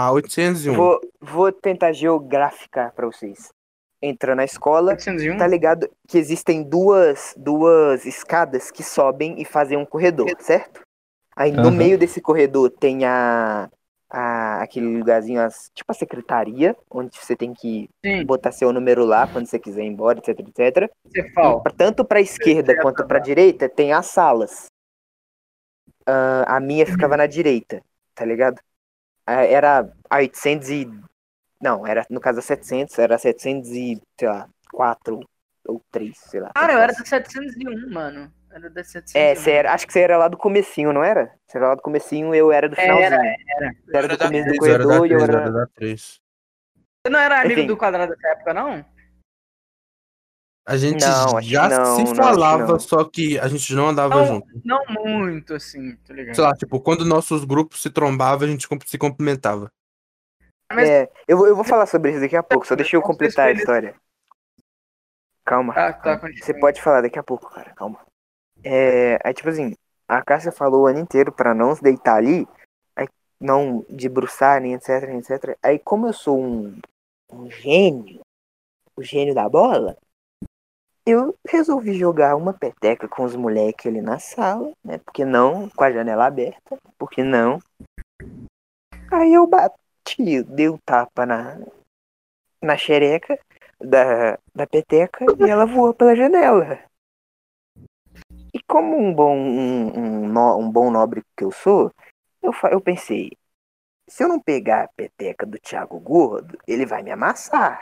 a 0.06 0.12
801. 0.12 0.74
Vou, 0.74 1.00
vou 1.20 1.50
tentar 1.50 1.92
geograficar 1.92 2.92
pra 2.92 3.06
vocês. 3.06 3.48
Entra 4.02 4.34
na 4.34 4.44
escola, 4.44 4.92
801? 4.92 5.38
tá 5.38 5.46
ligado 5.46 5.88
que 6.06 6.18
existem 6.18 6.62
duas, 6.62 7.32
duas 7.38 8.04
escadas 8.04 8.70
que 8.70 8.82
sobem 8.82 9.40
e 9.40 9.44
fazem 9.46 9.78
um 9.78 9.86
corredor, 9.86 10.30
certo? 10.40 10.82
Aí 11.34 11.50
no 11.50 11.62
Aham. 11.68 11.70
meio 11.70 11.98
desse 11.98 12.20
corredor 12.20 12.70
tem 12.70 13.06
a, 13.06 13.68
a 14.10 14.62
aquele 14.62 14.98
lugarzinho, 14.98 15.40
as, 15.40 15.70
tipo 15.74 15.90
a 15.90 15.94
secretaria, 15.94 16.76
onde 16.90 17.16
você 17.18 17.34
tem 17.34 17.54
que 17.54 17.88
Sim, 18.04 18.26
botar 18.26 18.52
seu 18.52 18.72
número 18.74 19.04
lá 19.06 19.26
quando 19.26 19.46
você 19.46 19.58
quiser 19.58 19.82
ir 19.84 19.86
embora, 19.88 20.18
etc, 20.18 20.38
etc. 20.40 20.90
Cefal. 21.10 21.62
Pra- 21.62 21.72
Tanto 21.72 22.04
pra 22.04 22.20
esquerda 22.20 22.76
quanto 22.82 23.06
pra 23.06 23.18
direita 23.18 23.68
tem 23.70 23.92
as 23.92 24.06
salas. 24.06 24.66
Ah, 26.06 26.56
a 26.56 26.60
minha 26.60 26.86
ficava 26.86 27.16
na 27.16 27.26
direita, 27.26 27.82
tá 28.14 28.24
ligado? 28.24 28.60
Ah, 29.26 29.44
Era 29.44 29.90
a 30.10 30.16
800 30.18 30.68
e 30.70 30.90
Não, 31.60 31.86
era 31.86 32.04
no 32.10 32.20
caso 32.20 32.36
da 32.36 32.42
700, 32.42 32.98
era 32.98 33.16
700 33.18 33.70
e, 33.70 34.00
sei 34.18 34.28
lá, 34.28 34.48
4 34.72 35.20
ou 35.66 35.82
3, 35.90 36.16
sei 36.18 36.40
lá. 36.40 36.50
Cara, 36.54 36.72
eu 36.74 36.78
era 36.78 36.92
da 36.92 37.04
701, 37.04 37.90
mano. 37.90 38.32
Era 38.50 38.70
da 38.70 38.84
701. 38.84 39.20
É, 39.20 39.34
você 39.34 39.50
era, 39.50 39.72
acho 39.72 39.86
que 39.86 39.92
você 39.92 40.00
era 40.00 40.16
lá 40.18 40.28
do 40.28 40.36
comecinho, 40.36 40.92
não 40.92 41.02
era? 41.02 41.32
Você 41.46 41.58
era 41.58 41.68
lá 41.68 41.74
do 41.74 41.82
comecinho, 41.82 42.34
eu 42.34 42.52
era 42.52 42.68
do 42.68 42.78
Era, 42.78 42.82
finalzinho. 42.94 43.36
era. 43.56 43.74
Você 43.84 43.96
era 43.96 44.08
do 44.08 44.16
da 44.16 44.26
começo 44.26 44.44
do 44.48 44.66
era 44.66 44.84
corredor 44.84 45.06
e 45.06 45.12
eu 45.12 45.18
três, 45.18 45.28
eu 45.28 45.34
era... 45.34 45.42
era 45.42 45.52
da 45.52 45.66
3. 45.66 46.20
Você 47.06 47.10
não 47.12 47.18
era 47.20 47.40
amigo 47.40 47.60
Enfim. 47.60 47.66
do 47.66 47.76
quadrado 47.76 48.14
dessa 48.14 48.28
época, 48.28 48.54
não? 48.54 48.84
A 50.66 50.78
gente 50.78 51.04
Não, 51.04 51.42
já 51.42 51.68
não, 51.68 51.96
se 51.96 52.04
não, 52.04 52.14
falava, 52.14 52.78
só 52.78 53.04
que 53.04 53.38
a 53.38 53.46
gente 53.48 53.74
não 53.74 53.88
andava 53.88 54.14
Não. 54.16 54.26
junto. 54.26 54.60
Não 54.64 54.82
muito, 54.88 55.52
assim, 55.54 55.94
tá 55.96 56.14
ligado? 56.14 56.34
Sei 56.34 56.42
lá, 56.44 56.54
tipo, 56.54 56.80
quando 56.80 57.04
nossos 57.04 57.44
grupos 57.44 57.82
se 57.82 57.90
trombavam, 57.90 58.48
a 58.48 58.50
gente 58.50 58.66
se 58.86 58.96
cumprimentava. 58.98 59.70
Mas- 60.72 60.88
É, 60.88 61.10
eu, 61.28 61.36
vou- 61.36 61.46
eu 61.46 61.54
vou 61.54 61.64
falar 61.64 61.84
sobre 61.84 62.12
isso 62.12 62.20
daqui 62.20 62.34
a 62.36 62.42
pouco, 62.42 62.66
só 62.66 62.74
deixa 62.74 62.96
eu 62.96 63.02
completar 63.02 63.48
a 63.48 63.52
história. 63.52 63.94
Calma. 65.44 65.74
Ah, 65.76 65.92
tá, 65.92 66.18
calma. 66.18 66.34
Você 66.34 66.54
pode 66.58 66.80
falar 66.80 67.02
daqui 67.02 67.18
a 67.18 67.22
pouco, 67.22 67.50
cara, 67.50 67.74
calma. 67.74 68.00
É, 68.62 69.18
aí, 69.22 69.34
tipo 69.34 69.50
assim, 69.50 69.74
a 70.08 70.22
Cássia 70.22 70.50
falou 70.50 70.84
o 70.84 70.86
ano 70.86 70.98
inteiro 70.98 71.30
pra 71.30 71.54
não 71.54 71.74
se 71.76 71.82
deitar 71.82 72.16
ali, 72.16 72.48
aí, 72.96 73.06
não 73.38 73.84
debruçar, 73.90 74.62
nem 74.62 74.72
etc, 74.72 75.06
nem 75.06 75.18
etc. 75.18 75.58
Aí, 75.62 75.78
como 75.78 76.06
eu 76.06 76.14
sou 76.14 76.42
um, 76.42 76.78
um 77.30 77.50
gênio, 77.50 78.20
o 78.96 79.02
gênio 79.02 79.34
da 79.34 79.46
bola, 79.46 79.98
eu 81.06 81.36
resolvi 81.46 81.94
jogar 81.94 82.34
uma 82.36 82.52
peteca 82.52 83.06
com 83.06 83.24
os 83.24 83.36
moleques 83.36 83.86
ali 83.86 84.00
na 84.00 84.18
sala, 84.18 84.72
né? 84.82 84.98
Porque 84.98 85.24
não, 85.24 85.68
com 85.68 85.84
a 85.84 85.92
janela 85.92 86.26
aberta, 86.26 86.78
porque 86.98 87.22
não. 87.22 87.58
Aí 89.12 89.34
eu 89.34 89.46
bati, 89.46 90.42
dei 90.42 90.68
um 90.68 90.78
tapa 90.78 91.26
na, 91.26 91.58
na 92.62 92.76
xereca 92.76 93.38
da, 93.78 94.38
da 94.54 94.66
peteca 94.66 95.26
e 95.38 95.48
ela 95.48 95.66
voou 95.66 95.92
pela 95.92 96.16
janela. 96.16 96.78
E 98.52 98.62
como 98.66 98.96
um 98.96 99.12
bom, 99.12 99.36
um, 99.36 99.98
um, 99.98 100.28
no- 100.28 100.58
um 100.58 100.70
bom 100.70 100.90
nobre 100.90 101.22
que 101.36 101.44
eu 101.44 101.50
sou, 101.50 101.92
eu, 102.42 102.52
eu 102.70 102.80
pensei, 102.80 103.30
se 104.08 104.22
eu 104.22 104.28
não 104.28 104.40
pegar 104.40 104.84
a 104.84 104.88
peteca 104.88 105.44
do 105.44 105.58
Thiago 105.58 105.98
Gordo, 106.00 106.58
ele 106.66 106.86
vai 106.86 107.02
me 107.02 107.10
amassar. 107.10 107.80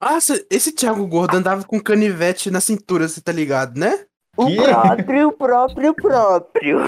Ah, 0.00 0.18
esse 0.50 0.72
Thiago 0.72 1.06
Gordo 1.06 1.36
andava 1.36 1.64
com 1.64 1.80
canivete 1.80 2.50
na 2.50 2.60
cintura, 2.60 3.08
você 3.08 3.20
tá 3.20 3.32
ligado, 3.32 3.78
né? 3.78 4.04
O 4.36 4.46
Que? 4.46 4.56
próprio, 4.56 5.32
próprio, 5.32 5.94
próprio. 5.94 6.78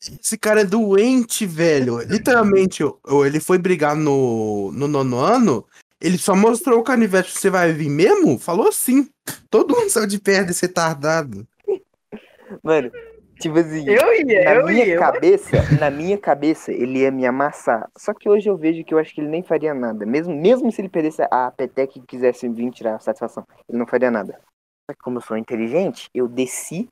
Esse 0.00 0.38
cara 0.38 0.60
é 0.60 0.64
doente, 0.64 1.44
velho. 1.44 1.98
Literalmente, 2.00 2.82
ele 3.26 3.40
foi 3.40 3.58
brigar 3.58 3.96
no, 3.96 4.70
no 4.72 4.86
nono 4.86 5.18
ano, 5.18 5.66
ele 6.00 6.16
só 6.16 6.36
mostrou 6.36 6.78
o 6.78 6.84
canivete. 6.84 7.36
Você 7.36 7.50
vai 7.50 7.72
vir 7.72 7.90
mesmo? 7.90 8.38
Falou 8.38 8.70
sim. 8.70 9.08
Todo 9.50 9.76
mundo 9.76 9.90
saiu 9.90 10.06
de 10.06 10.18
perto 10.20 10.46
desse 10.46 10.62
retardado. 10.62 11.46
Mano, 12.62 12.90
tipo 13.38 13.58
assim, 13.58 13.84
Eu 13.88 14.14
ia, 14.14 14.44
na 14.44 14.54
eu 14.54 14.66
minha 14.66 14.84
ia. 14.84 14.98
cabeça, 14.98 15.56
na 15.78 15.90
minha 15.90 16.18
cabeça, 16.18 16.72
ele 16.72 17.00
ia 17.00 17.10
me 17.10 17.26
amassar. 17.26 17.88
Só 17.96 18.12
que 18.14 18.28
hoje 18.28 18.48
eu 18.48 18.56
vejo 18.56 18.84
que 18.84 18.92
eu 18.94 18.98
acho 18.98 19.14
que 19.14 19.20
ele 19.20 19.28
nem 19.28 19.42
faria 19.42 19.74
nada. 19.74 20.04
Mesmo, 20.04 20.34
mesmo 20.34 20.70
se 20.72 20.80
ele 20.80 20.88
perdesse 20.88 21.22
a 21.30 21.50
peteca 21.50 21.98
e 21.98 22.02
quisesse 22.02 22.48
vir 22.48 22.70
tirar 22.70 22.96
a 22.96 22.98
satisfação, 23.00 23.44
ele 23.68 23.78
não 23.78 23.86
faria 23.86 24.10
nada. 24.10 24.40
Só 24.90 24.94
que 24.94 25.02
como 25.02 25.18
eu 25.18 25.22
sou 25.22 25.36
inteligente, 25.36 26.08
eu 26.14 26.26
desci. 26.28 26.88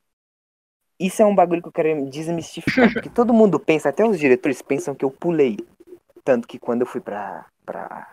Isso 0.98 1.20
é 1.20 1.26
um 1.26 1.34
bagulho 1.34 1.60
que 1.62 1.68
eu 1.68 1.72
quero 1.72 2.08
desmistificar. 2.08 2.92
Porque 2.92 3.10
todo 3.10 3.34
mundo 3.34 3.60
pensa, 3.60 3.88
até 3.90 4.04
os 4.06 4.18
diretores 4.18 4.62
pensam 4.62 4.94
que 4.94 5.04
eu 5.04 5.10
pulei. 5.10 5.56
Tanto 6.24 6.48
que 6.48 6.58
quando 6.58 6.80
eu 6.82 6.86
fui 6.86 7.00
pra, 7.00 7.46
pra, 7.64 8.10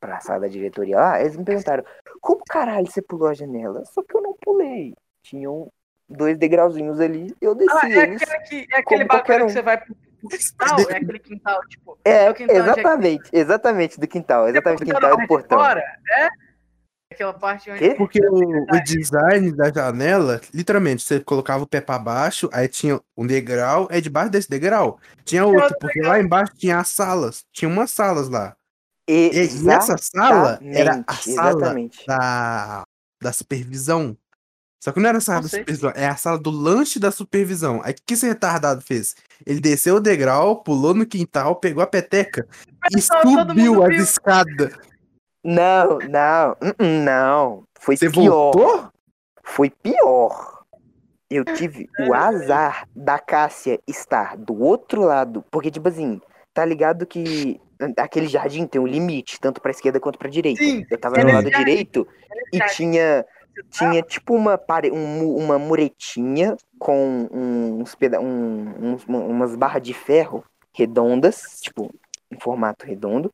pra 0.00 0.20
sala 0.20 0.40
da 0.40 0.48
diretoria 0.48 0.96
lá, 0.96 1.20
eles 1.20 1.36
me 1.36 1.44
perguntaram, 1.44 1.84
como 2.20 2.42
caralho 2.48 2.86
você 2.90 3.02
pulou 3.02 3.28
a 3.28 3.34
janela? 3.34 3.84
Só 3.86 4.02
que 4.02 4.16
eu 4.16 4.22
não 4.22 4.34
pulei. 4.40 4.94
Tinham 5.22 5.68
dois 6.10 6.36
degrauzinhos 6.36 7.00
ali, 7.00 7.34
eu 7.40 7.54
desci 7.54 7.70
Ah, 7.82 7.88
é 7.88 8.02
eles. 8.02 8.22
aquele, 8.22 8.64
que, 8.66 8.74
é 8.74 8.78
aquele 8.78 9.04
bagulho 9.04 9.44
um. 9.44 9.46
que 9.46 9.52
você 9.52 9.62
vai 9.62 9.78
pro 9.78 9.94
quintal, 10.28 10.78
é 10.90 10.96
aquele 10.96 11.18
quintal, 11.18 11.60
tipo. 11.68 11.98
É, 12.04 12.24
É 12.24 12.30
o 12.30 12.34
quintal 12.34 12.56
é 12.56 12.58
exatamente, 12.58 13.30
exatamente, 13.32 14.00
do 14.00 14.06
quintal, 14.06 14.48
exatamente 14.48 14.80
do 14.80 14.86
Você 14.86 14.92
quintal 14.94 15.14
e 15.18 15.22
do 15.22 15.26
portão. 15.28 15.58
Fora, 15.58 15.80
é? 15.80 16.28
Aquela 17.12 17.32
parte 17.32 17.70
onde. 17.70 17.78
Quê? 17.80 17.94
Porque 17.96 18.20
o, 18.24 18.62
o 18.62 18.84
design 18.84 19.50
da 19.52 19.72
janela, 19.72 20.40
literalmente, 20.54 21.02
você 21.02 21.18
colocava 21.18 21.64
o 21.64 21.66
pé 21.66 21.80
pra 21.80 21.98
baixo, 21.98 22.48
aí 22.52 22.68
tinha 22.68 23.00
um 23.16 23.26
degrau, 23.26 23.88
aí 23.90 24.00
debaixo 24.00 24.30
desse 24.30 24.48
degrau 24.48 24.98
tinha 25.24 25.44
outro, 25.44 25.76
porque 25.80 26.00
lá 26.00 26.20
embaixo 26.20 26.52
tinha 26.56 26.78
as 26.78 26.88
salas, 26.88 27.44
tinha 27.52 27.68
umas 27.68 27.90
salas 27.90 28.28
lá. 28.28 28.56
E, 29.08 29.30
e 29.32 29.70
essa 29.70 29.96
sala 29.98 30.60
era 30.62 31.02
a 31.04 31.14
sala 31.14 31.50
exatamente. 31.50 32.06
da, 32.06 32.84
da 33.20 33.32
supervisão. 33.32 34.16
Só 34.82 34.92
que 34.92 34.98
não 35.00 35.08
era 35.10 35.18
a 35.18 35.20
sala 35.20 35.36
Não 35.38 35.42
da 35.42 35.48
supervisão, 35.50 35.92
é 35.94 36.06
a 36.06 36.16
sala 36.16 36.38
do 36.38 36.50
lanche 36.50 36.98
da 36.98 37.10
supervisão. 37.10 37.80
Aí 37.84 37.92
o 37.92 37.96
que 38.06 38.14
esse 38.14 38.26
retardado 38.26 38.80
fez? 38.80 39.14
Ele 39.46 39.60
desceu 39.60 39.96
o 39.96 40.00
degrau, 40.00 40.62
pulou 40.62 40.94
no 40.94 41.04
quintal, 41.04 41.56
pegou 41.56 41.82
a 41.82 41.86
peteca 41.86 42.46
e 42.90 42.94
Pessoal, 42.94 43.22
todo 43.22 43.48
subiu 43.50 43.82
as 43.84 43.94
escadas. 43.96 44.72
Não, 45.44 45.98
não, 45.98 46.50
uh-uh, 46.62 47.04
não. 47.04 47.64
Foi 47.78 47.96
Você 47.96 48.10
pior. 48.10 48.52
voltou? 48.52 48.88
Foi 49.44 49.70
pior. 49.70 50.60
Eu 51.30 51.44
tive 51.44 51.88
o 52.08 52.12
azar 52.14 52.88
da 52.94 53.18
Cássia 53.18 53.78
estar 53.86 54.36
do 54.36 54.60
outro 54.62 55.02
lado. 55.02 55.44
Porque, 55.50 55.70
tipo 55.70 55.88
assim, 55.88 56.20
tá 56.52 56.64
ligado 56.64 57.06
que 57.06 57.60
aquele 57.96 58.26
jardim 58.26 58.66
tem 58.66 58.80
um 58.80 58.86
limite, 58.86 59.38
tanto 59.40 59.60
pra 59.60 59.70
esquerda 59.70 60.00
quanto 60.00 60.18
pra 60.18 60.28
direita. 60.28 60.62
Sim, 60.62 60.84
Eu 60.90 60.98
tava 60.98 61.16
sim. 61.16 61.22
no 61.22 61.32
lado 61.32 61.50
Jardim. 61.50 61.58
direito 61.64 62.06
e 62.52 62.58
jardim. 62.58 62.74
tinha 62.74 63.24
tinha 63.70 64.02
tipo 64.02 64.34
uma, 64.34 64.56
pare... 64.56 64.90
um 64.90 65.36
uma 65.36 65.58
muretinha 65.58 66.56
com 66.78 67.28
uns 67.32 67.94
peda... 67.94 68.20
um- 68.20 68.94
uns- 68.94 69.04
umas 69.06 69.56
barras 69.56 69.82
de 69.82 69.92
ferro 69.94 70.44
redondas, 70.72 71.58
tipo, 71.60 71.92
em 72.30 72.38
formato 72.38 72.86
redondo. 72.86 73.32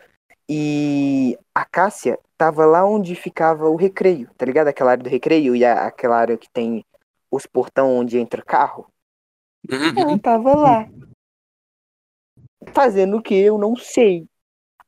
E 0.49 1.37
a 1.55 1.65
Cássia 1.65 2.19
tava 2.39 2.65
lá 2.65 2.85
onde 2.85 3.15
ficava 3.15 3.69
o 3.69 3.77
recreio, 3.77 4.31
tá 4.37 4.47
ligado? 4.47 4.69
Aquela 4.69 4.93
área 4.93 5.03
do 5.03 5.11
recreio 5.11 5.57
e 5.57 5.65
a- 5.65 5.87
aquela 5.87 6.17
área 6.17 6.37
que 6.37 6.49
tem 6.51 6.85
os 7.31 7.47
portão 7.47 7.97
onde 7.97 8.19
entra 8.19 8.43
carro. 8.43 8.87
Ela 9.69 10.19
tava 10.19 10.55
lá. 10.55 10.89
Fazendo 12.73 13.17
o 13.19 13.23
que 13.23 13.35
eu 13.35 13.59
não 13.59 13.77
sei. 13.77 14.27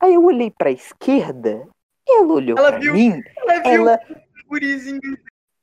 Aí 0.00 0.14
eu 0.14 0.24
olhei 0.24 0.50
pra 0.50 0.70
esquerda, 0.70 1.66
ela 2.08 2.32
olhou 2.32 2.56
Ela 2.56 2.70
pra 2.70 2.78
viu- 2.80 2.94
mim, 2.94 3.20
Ela 3.36 3.60
viu 3.60 3.72
ela 3.72 4.00
gurizinho. 4.48 5.00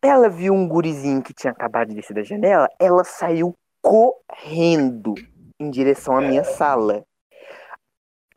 ela 0.01 0.29
viu 0.29 0.53
um 0.53 0.67
gurizinho 0.67 1.21
que 1.21 1.33
tinha 1.33 1.51
acabado 1.51 1.89
de 1.89 1.95
descer 1.95 2.13
da 2.13 2.23
janela, 2.23 2.69
ela 2.79 3.03
saiu 3.03 3.55
correndo 3.81 5.15
em 5.59 5.69
direção 5.69 6.17
à 6.17 6.21
minha 6.21 6.43
sala. 6.43 7.03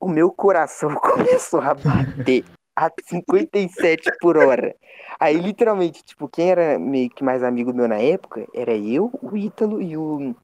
O 0.00 0.08
meu 0.08 0.30
coração 0.30 0.94
começou 1.00 1.60
a 1.60 1.74
bater 1.74 2.44
a 2.76 2.90
57 3.08 4.10
por 4.20 4.36
hora. 4.36 4.74
Aí, 5.18 5.36
literalmente, 5.36 6.04
tipo, 6.04 6.28
quem 6.28 6.50
era 6.50 6.78
meio 6.78 7.10
que 7.10 7.24
mais 7.24 7.42
amigo 7.42 7.74
meu 7.74 7.88
na 7.88 7.98
época 7.98 8.46
era 8.54 8.76
eu, 8.76 9.10
o 9.20 9.36
Ítalo 9.36 9.82
e 9.82 9.96
o. 9.96 10.34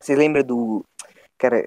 Você 0.00 0.14
lembra 0.14 0.44
do. 0.44 0.84
Cara, 1.36 1.66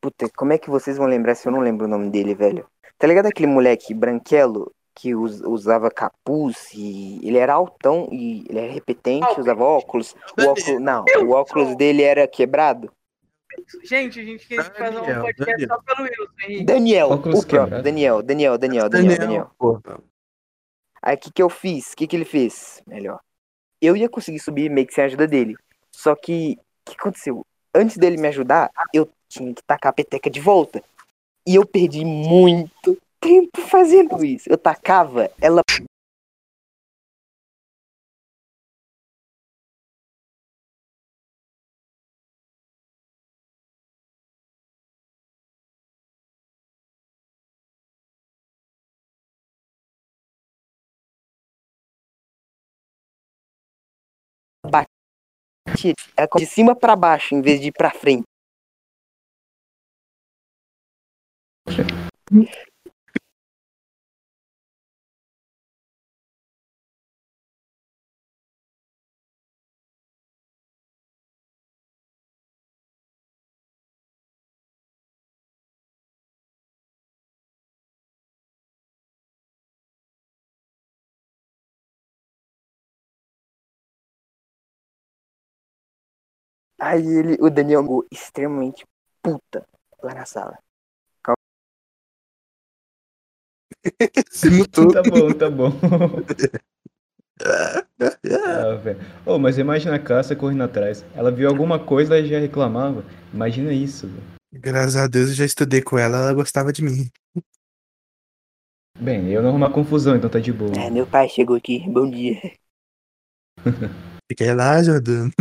puta, 0.00 0.28
como 0.36 0.52
é 0.52 0.58
que 0.58 0.70
vocês 0.70 0.96
vão 0.96 1.06
lembrar 1.06 1.34
se 1.34 1.48
eu 1.48 1.52
não 1.52 1.60
lembro 1.60 1.86
o 1.86 1.88
nome 1.88 2.10
dele, 2.10 2.34
velho? 2.34 2.68
Tá 2.96 3.06
ligado 3.06 3.26
aquele 3.26 3.48
moleque 3.48 3.92
branquelo 3.92 4.72
que 4.98 5.14
us- 5.14 5.42
usava 5.42 5.90
capuz 5.90 6.72
e 6.72 7.20
ele 7.22 7.36
era 7.36 7.52
altão 7.52 8.08
e 8.10 8.46
ele 8.48 8.58
era 8.58 8.72
repetente, 8.72 9.38
usava 9.38 9.62
óculos. 9.62 10.16
O 10.38 10.42
óculos 10.42 10.80
não, 10.80 11.04
o 11.22 11.30
óculos 11.32 11.76
dele 11.76 12.02
era 12.02 12.26
quebrado. 12.26 12.90
Gente, 13.84 14.18
a 14.20 14.24
gente 14.24 14.46
quer 14.48 14.64
fazer 14.74 14.98
um 14.98 15.02
Daniel, 15.02 15.22
podcast 15.22 15.52
Daniel. 15.52 15.68
só 15.68 15.82
pelo 15.82 16.08
Wilson, 16.08 16.32
Henrique. 16.44 16.64
Daniel, 16.64 17.10
Óculos 17.10 17.44
o 17.44 17.46
próprio. 17.46 17.82
Daniel, 17.82 18.22
Daniel, 18.22 18.58
Daniel, 18.58 18.88
Daniel, 18.88 19.18
Daniel. 19.18 19.50
pô. 19.58 19.80
Aí 21.02 21.14
o 21.14 21.18
que, 21.18 21.30
que 21.32 21.42
eu 21.42 21.48
fiz? 21.50 21.92
O 21.92 21.96
que, 21.96 22.06
que 22.06 22.16
ele 22.16 22.24
fez? 22.24 22.82
Melhor. 22.86 23.20
Eu 23.80 23.96
ia 23.96 24.08
conseguir 24.08 24.40
subir 24.40 24.70
meio 24.70 24.86
que 24.86 24.94
sem 24.94 25.04
a 25.04 25.06
ajuda 25.06 25.26
dele. 25.26 25.54
Só 25.92 26.14
que 26.16 26.58
o 26.86 26.90
que 26.90 26.96
aconteceu? 26.98 27.44
Antes 27.74 27.96
dele 27.98 28.16
me 28.16 28.28
ajudar, 28.28 28.70
eu 28.92 29.08
tinha 29.28 29.54
que 29.54 29.62
tacar 29.62 29.90
a 29.90 29.94
peteca 29.94 30.28
de 30.30 30.40
volta. 30.40 30.82
E 31.46 31.54
eu 31.54 31.64
perdi 31.66 32.04
muito 32.04 32.98
tempo 33.26 33.60
fazendo 33.62 34.24
isso. 34.24 34.48
Eu 34.48 34.56
tacava, 34.56 35.30
ela. 35.40 35.60
batia 54.70 55.94
de 56.36 56.46
cima 56.46 56.74
pra 56.74 56.96
baixo 56.96 57.34
em 57.34 57.42
vez 57.42 57.60
de 57.60 57.68
ir 57.68 57.72
pra 57.72 57.90
frente. 57.90 58.24
Aí 86.86 87.04
ele, 87.04 87.36
o 87.40 87.50
Daniel 87.50 87.82
ficou 87.82 88.06
extremamente 88.12 88.84
puta 89.20 89.66
lá 90.00 90.14
na 90.14 90.24
sala. 90.24 90.56
Se 94.30 94.48
mutou. 94.50 94.92
Tá 94.92 95.02
bom, 95.02 95.32
tá 95.32 95.50
bom. 95.50 95.72
Ah, 97.38 98.74
velho. 98.76 98.98
Ô, 99.26 99.38
mas 99.38 99.58
imagina 99.58 99.96
a 99.96 99.98
Cássia 99.98 100.34
correndo 100.34 100.62
atrás. 100.62 101.04
Ela 101.14 101.30
viu 101.30 101.48
alguma 101.48 101.78
coisa 101.78 102.18
e 102.18 102.26
já 102.26 102.38
reclamava. 102.38 103.04
Imagina 103.32 103.72
isso, 103.72 104.06
velho. 104.06 104.22
Graças 104.52 104.96
a 104.96 105.06
Deus 105.06 105.28
eu 105.28 105.34
já 105.34 105.44
estudei 105.44 105.82
com 105.82 105.98
ela, 105.98 106.16
ela 106.16 106.32
gostava 106.32 106.72
de 106.72 106.82
mim. 106.82 107.10
Bem, 108.98 109.28
eu 109.30 109.42
não 109.42 109.50
arrumar 109.50 109.70
confusão, 109.70 110.16
então 110.16 110.30
tá 110.30 110.40
de 110.40 110.52
boa. 110.52 110.72
É, 110.78 110.88
meu 110.88 111.06
pai 111.06 111.28
chegou 111.28 111.56
aqui, 111.56 111.80
bom 111.90 112.08
dia. 112.08 112.40
Fiquei 114.28 114.52
lá 114.52 114.76
ajudando. 114.76 115.32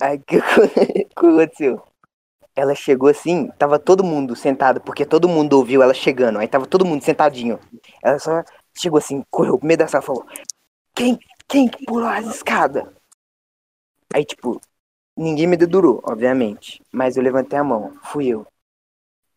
Aí 0.00 0.16
o 0.16 0.20
que, 0.20 0.40
que 1.08 1.08
aconteceu? 1.14 1.82
Ela 2.54 2.74
chegou 2.74 3.08
assim, 3.08 3.48
tava 3.58 3.78
todo 3.78 4.04
mundo 4.04 4.36
sentado, 4.36 4.80
porque 4.80 5.06
todo 5.06 5.28
mundo 5.28 5.54
ouviu 5.54 5.82
ela 5.82 5.94
chegando. 5.94 6.38
Aí 6.38 6.48
tava 6.48 6.66
todo 6.66 6.84
mundo 6.84 7.02
sentadinho. 7.02 7.58
Ela 8.02 8.18
só 8.18 8.42
chegou 8.76 8.98
assim, 8.98 9.22
correu 9.30 9.58
pro 9.58 9.66
meio 9.66 9.78
da 9.78 9.88
sala 9.88 10.02
e 10.02 10.06
falou: 10.06 10.26
Quem, 10.94 11.18
quem 11.48 11.68
que 11.68 11.84
pulou 11.86 12.08
as 12.08 12.26
escadas? 12.26 12.84
Aí, 14.12 14.24
tipo, 14.24 14.60
ninguém 15.16 15.46
me 15.46 15.56
dedurou, 15.56 16.02
obviamente. 16.04 16.82
Mas 16.92 17.16
eu 17.16 17.22
levantei 17.22 17.58
a 17.58 17.64
mão, 17.64 17.96
fui 18.02 18.28
eu. 18.28 18.46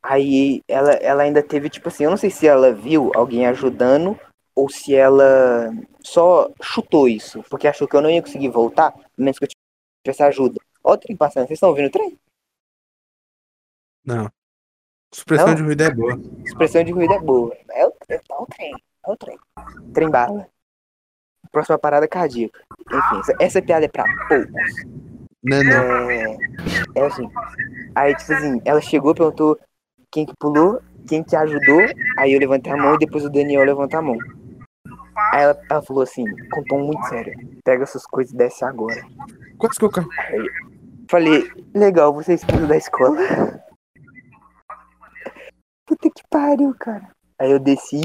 Aí 0.04 0.62
ela, 0.68 0.92
ela 0.94 1.24
ainda 1.24 1.42
teve, 1.42 1.70
tipo 1.70 1.88
assim, 1.88 2.04
eu 2.04 2.10
não 2.10 2.18
sei 2.18 2.30
se 2.30 2.46
ela 2.46 2.74
viu 2.74 3.12
alguém 3.16 3.48
ajudando 3.48 4.20
ou 4.56 4.70
se 4.70 4.96
ela 4.96 5.70
só 6.02 6.50
chutou 6.62 7.10
isso, 7.10 7.44
porque 7.50 7.68
achou 7.68 7.88
que 7.88 7.96
eu 7.96 8.02
não 8.02 8.10
ia 8.10 8.22
conseguir 8.22 8.50
voltar, 8.50 8.94
menos 9.18 9.38
que 9.38 9.46
eu 9.46 9.50
tivesse 10.04 10.24
ajuda. 10.24 10.60
Ó 10.84 10.94
o 10.94 10.98
trem 10.98 11.18
passando, 11.18 11.48
vocês 11.48 11.58
estão 11.58 11.70
ouvindo 11.70 11.88
o 11.88 11.92
trem? 11.92 12.18
Não. 14.06 14.32
Supressão 15.14 15.48
Não? 15.48 15.56
de 15.56 15.64
ruído 15.64 15.82
é 15.82 15.92
boa. 15.92 16.20
Expressão 16.46 16.84
de 16.84 16.92
ruído 16.92 17.14
é 17.14 17.20
boa. 17.20 17.58
É 17.72 17.88
o, 17.88 17.94
é 18.10 18.20
o 18.38 18.46
trem, 18.46 18.74
é 19.06 19.12
o 19.12 19.18
trem. 19.18 19.38
Trem 19.94 20.10
bala. 20.10 20.48
Próxima 21.52 21.80
parada 21.80 22.08
cardíaca. 22.08 22.60
Enfim, 22.82 23.20
essa, 23.20 23.36
essa 23.40 23.62
piada 23.62 23.86
é 23.86 23.88
pra 23.88 24.04
poucos. 24.28 24.52
Não, 25.42 25.64
não. 25.64 26.10
É, 26.10 26.38
é 26.96 27.06
assim. 27.06 27.30
Aí, 27.96 28.16
tipo 28.16 28.34
assim, 28.34 28.62
ela 28.66 28.82
chegou, 28.82 29.16
perguntou 29.16 29.58
quem 30.12 30.26
que 30.26 30.34
pulou, 30.38 30.82
quem 31.08 31.24
que 31.24 31.36
ajudou. 31.36 31.82
Aí 32.18 32.34
eu 32.34 32.40
levantei 32.40 32.74
a 32.74 32.78
mão 32.78 32.96
e 32.96 33.00
depois 33.00 33.24
o 33.24 33.30
Daniel 33.30 33.64
levantou 33.64 34.00
a 34.00 34.02
mão. 34.02 34.18
Aí 35.32 35.44
ela, 35.44 35.62
ela 35.70 35.82
falou 35.82 36.04
assim, 36.04 36.26
com 36.50 36.62
um 36.62 36.64
tom 36.64 36.80
muito 36.86 37.04
sério: 37.08 37.34
pega 37.64 37.84
essas 37.84 38.06
coisas 38.06 38.34
e 38.34 38.38
desce 38.38 38.66
agora. 38.66 39.02
Quase 39.58 39.80
que 39.80 39.86
eu 39.86 39.90
caio. 39.90 40.08
Falei, 41.10 41.50
legal, 41.74 42.14
você 42.14 42.32
é 42.32 42.36
expulso 42.36 42.68
da 42.68 42.78
escola. 42.78 43.18
Puta 45.86 46.10
que 46.10 46.24
pariu, 46.30 46.76
cara. 46.80 47.10
Aí 47.38 47.52
eu 47.52 47.60
desci 47.60 48.02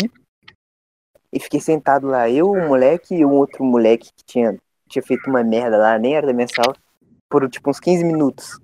e 1.32 1.40
fiquei 1.40 1.61
sentado 1.61 2.06
lá. 2.06 2.28
Eu, 2.28 2.50
um 2.50 2.68
moleque 2.68 3.14
e 3.14 3.24
um 3.24 3.32
outro 3.32 3.64
moleque 3.64 4.11
que 4.14 4.24
tinha, 4.24 4.58
tinha 4.88 5.02
feito 5.02 5.30
uma 5.30 5.42
merda 5.42 5.78
lá, 5.78 5.98
nem 5.98 6.14
era 6.14 6.26
da 6.26 6.32
minha 6.32 6.48
sala, 6.48 6.74
por 7.28 7.48
tipo 7.48 7.70
uns 7.70 7.80
15 7.80 8.04
minutos. 8.04 8.58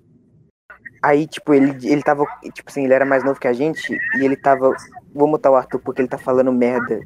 Aí, 1.02 1.26
tipo, 1.26 1.54
ele, 1.54 1.70
ele 1.86 2.02
tava, 2.02 2.24
tipo 2.52 2.68
assim, 2.68 2.84
ele 2.84 2.92
era 2.92 3.04
mais 3.04 3.22
novo 3.22 3.38
que 3.38 3.46
a 3.46 3.52
gente 3.52 3.96
e 4.18 4.24
ele 4.24 4.36
tava. 4.36 4.74
Vou 5.14 5.28
mutar 5.28 5.52
o 5.52 5.54
Arthur 5.54 5.80
porque 5.80 6.02
ele 6.02 6.08
tá 6.08 6.18
falando 6.18 6.52
merda. 6.52 7.00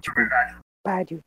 Tipo, 0.00 0.20
pariu. 0.86 1.20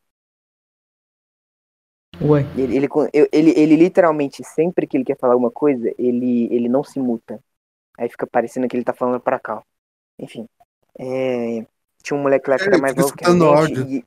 Ué, 2.22 2.40
Ele, 2.56 2.76
ele, 2.76 2.88
ele, 3.30 3.50
ele 3.50 3.76
literalmente, 3.76 4.42
sempre 4.42 4.86
que 4.86 4.96
ele 4.96 5.04
quer 5.04 5.18
falar 5.18 5.34
alguma 5.34 5.50
coisa, 5.50 5.92
ele, 5.98 6.48
ele 6.50 6.68
não 6.68 6.82
se 6.82 6.98
muta. 6.98 7.38
Aí 7.98 8.08
fica 8.08 8.26
parecendo 8.26 8.66
que 8.66 8.74
ele 8.74 8.84
tá 8.84 8.94
falando 8.94 9.20
pra 9.20 9.38
cá. 9.38 9.62
Enfim. 10.18 10.48
É, 10.98 11.66
tinha 12.02 12.18
um 12.18 12.22
moleque 12.22 12.48
lá 12.48 12.56
que 12.56 12.64
É, 12.64 12.66
era 12.68 12.78
mais 12.78 12.94
novo 12.94 13.14
que 13.14 13.24
a 13.24 13.66
gente. 13.66 13.82
E, 13.96 14.04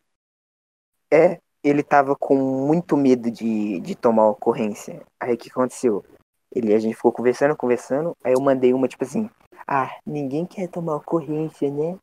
é, 1.12 1.39
ele 1.64 1.84
tava 1.84 2.16
com 2.16 2.36
muito 2.36 2.97
medo 2.97 3.30
de, 3.30 3.80
de 3.80 3.95
tomar 3.95 4.28
ocorrência. 4.30 5.01
Aí 5.20 5.36
o 5.36 5.38
que 5.38 5.51
aconteceu? 5.51 6.04
Ele, 6.51 6.74
a 6.74 6.80
gente 6.80 6.95
ficou 6.95 7.12
conversando, 7.12 7.56
conversando. 7.56 8.18
Aí 8.24 8.34
eu 8.34 8.41
mandei 8.41 8.74
uma, 8.74 8.88
tipo 8.88 9.04
assim, 9.04 9.30
ah, 9.68 9.91
ninguém 10.06 10.45
quer 10.45 10.68
tomar 10.68 10.95
ocorrência, 10.95 11.70
né? 11.72 11.97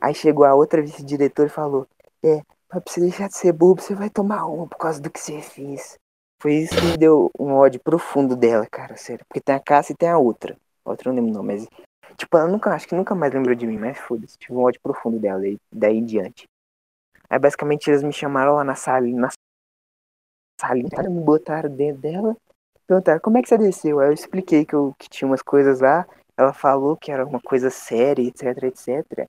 Aí 0.00 0.14
chegou 0.14 0.44
a 0.44 0.54
outra 0.54 0.82
vice-diretora 0.82 1.48
e 1.48 1.52
falou, 1.52 1.86
é, 2.24 2.42
pra 2.68 2.80
você 2.86 3.00
deixar 3.00 3.28
de 3.28 3.36
ser 3.36 3.52
bobo, 3.52 3.80
você 3.80 3.94
vai 3.94 4.10
tomar 4.10 4.46
uma 4.46 4.66
por 4.66 4.78
causa 4.78 5.00
do 5.00 5.10
que 5.10 5.20
você 5.20 5.40
fez. 5.40 5.98
Foi 6.40 6.54
isso 6.54 6.76
que 6.76 6.86
me 6.86 6.96
deu 6.96 7.30
um 7.38 7.52
ódio 7.54 7.80
profundo 7.80 8.36
dela, 8.36 8.66
cara, 8.66 8.96
sério. 8.96 9.24
Porque 9.26 9.40
tem 9.40 9.54
a 9.54 9.60
Cássia 9.60 9.92
e 9.94 9.96
tem 9.96 10.08
a 10.08 10.18
outra. 10.18 10.56
A 10.84 10.90
outra 10.90 11.08
eu 11.08 11.14
não 11.14 11.22
lembro 11.22 11.38
não, 11.38 11.42
mas. 11.42 11.66
Tipo, 12.16 12.36
ela 12.36 12.48
nunca, 12.48 12.70
acho 12.70 12.86
que 12.86 12.94
nunca 12.94 13.14
mais 13.14 13.32
lembrou 13.32 13.54
de 13.54 13.66
mim, 13.66 13.78
mas 13.78 13.98
foda-se. 13.98 14.38
Tive 14.38 14.54
um 14.54 14.62
ódio 14.62 14.80
profundo 14.82 15.18
dela 15.18 15.46
e 15.46 15.58
daí 15.72 15.96
em 15.96 16.04
diante. 16.04 16.46
Aí 17.30 17.38
basicamente 17.38 17.88
eles 17.88 18.02
me 18.02 18.12
chamaram 18.12 18.54
lá 18.54 18.64
na 18.64 18.74
sala, 18.74 19.06
na 19.06 19.30
salinha, 20.60 20.88
me 21.10 21.20
botaram 21.22 21.74
dentro 21.74 22.02
dela. 22.02 22.36
Perguntaram, 22.86 23.20
como 23.20 23.38
é 23.38 23.42
que 23.42 23.48
você 23.48 23.56
desceu? 23.56 23.98
Aí 23.98 24.08
eu 24.08 24.12
expliquei 24.12 24.64
que, 24.64 24.74
eu, 24.74 24.94
que 24.98 25.08
tinha 25.08 25.26
umas 25.26 25.42
coisas 25.42 25.80
lá. 25.80 26.06
Ela 26.36 26.52
falou 26.52 26.96
que 26.96 27.10
era 27.10 27.24
uma 27.24 27.40
coisa 27.40 27.70
séria, 27.70 28.22
etc, 28.22 28.64
etc. 28.64 29.28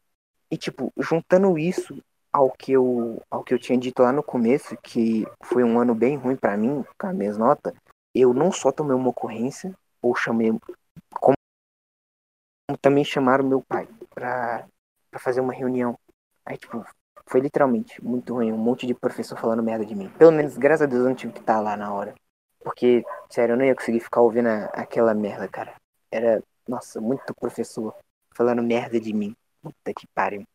E 0.51 0.57
tipo, 0.57 0.91
juntando 0.97 1.57
isso 1.57 1.97
ao 2.35 2.51
que 2.51 2.73
eu, 2.73 3.21
ao 3.31 3.45
que 3.45 3.53
eu 3.53 3.57
tinha 3.57 3.79
dito 3.79 4.01
lá 4.03 4.11
no 4.11 4.21
começo, 4.21 4.75
que 4.83 5.25
foi 5.41 5.63
um 5.63 5.79
ano 5.79 5.95
bem 5.95 6.17
ruim 6.17 6.35
pra 6.35 6.57
mim, 6.57 6.83
com 6.99 7.07
as 7.07 7.15
minhas 7.15 7.37
notas, 7.37 7.73
eu 8.13 8.33
não 8.33 8.51
só 8.51 8.73
tomei 8.73 8.93
uma 8.93 9.07
ocorrência, 9.09 9.73
ou 10.01 10.13
chamei, 10.13 10.51
como 11.13 11.37
também 12.81 13.05
chamaram 13.05 13.47
meu 13.47 13.61
pai 13.61 13.87
pra 14.13 14.67
fazer 15.17 15.39
uma 15.39 15.53
reunião. 15.53 15.97
Aí, 16.45 16.57
tipo, 16.57 16.85
foi 17.25 17.39
literalmente 17.39 18.03
muito 18.03 18.33
ruim, 18.33 18.51
um 18.51 18.57
monte 18.57 18.85
de 18.85 18.93
professor 18.93 19.39
falando 19.39 19.63
merda 19.63 19.85
de 19.85 19.95
mim. 19.95 20.09
Pelo 20.17 20.33
menos, 20.33 20.57
graças 20.57 20.81
a 20.81 20.85
Deus, 20.85 21.03
eu 21.03 21.09
não 21.09 21.15
tive 21.15 21.31
que 21.31 21.39
estar 21.39 21.61
lá 21.61 21.77
na 21.77 21.93
hora. 21.93 22.13
Porque, 22.59 23.01
sério, 23.29 23.53
eu 23.53 23.57
não 23.57 23.63
ia 23.63 23.75
conseguir 23.75 24.01
ficar 24.01 24.19
ouvindo 24.19 24.47
a- 24.49 24.65
aquela 24.73 25.13
merda, 25.13 25.47
cara. 25.47 25.73
Era, 26.11 26.43
nossa, 26.67 26.99
muito 26.99 27.33
professor 27.33 27.95
falando 28.35 28.61
merda 28.61 28.99
de 28.99 29.13
mim. 29.13 29.33
Puta 29.61 29.93
que 29.93 30.05
pariu. 30.13 30.45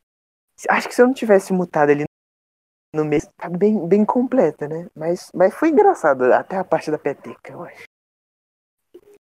Acho 0.68 0.88
que 0.88 0.94
se 0.94 1.02
eu 1.02 1.06
não 1.06 1.14
tivesse 1.14 1.52
mutado 1.52 1.90
ali 1.90 2.04
no 2.94 3.04
mês, 3.04 3.28
tá 3.36 3.48
bem, 3.48 3.86
bem 3.86 4.04
completa, 4.04 4.68
né? 4.68 4.88
Mas, 4.94 5.30
mas 5.34 5.54
foi 5.54 5.68
engraçado, 5.68 6.24
até 6.32 6.56
a 6.56 6.64
parte 6.64 6.90
da 6.90 6.98
peteca, 6.98 7.52
eu 7.52 7.62
acho. 7.62 7.84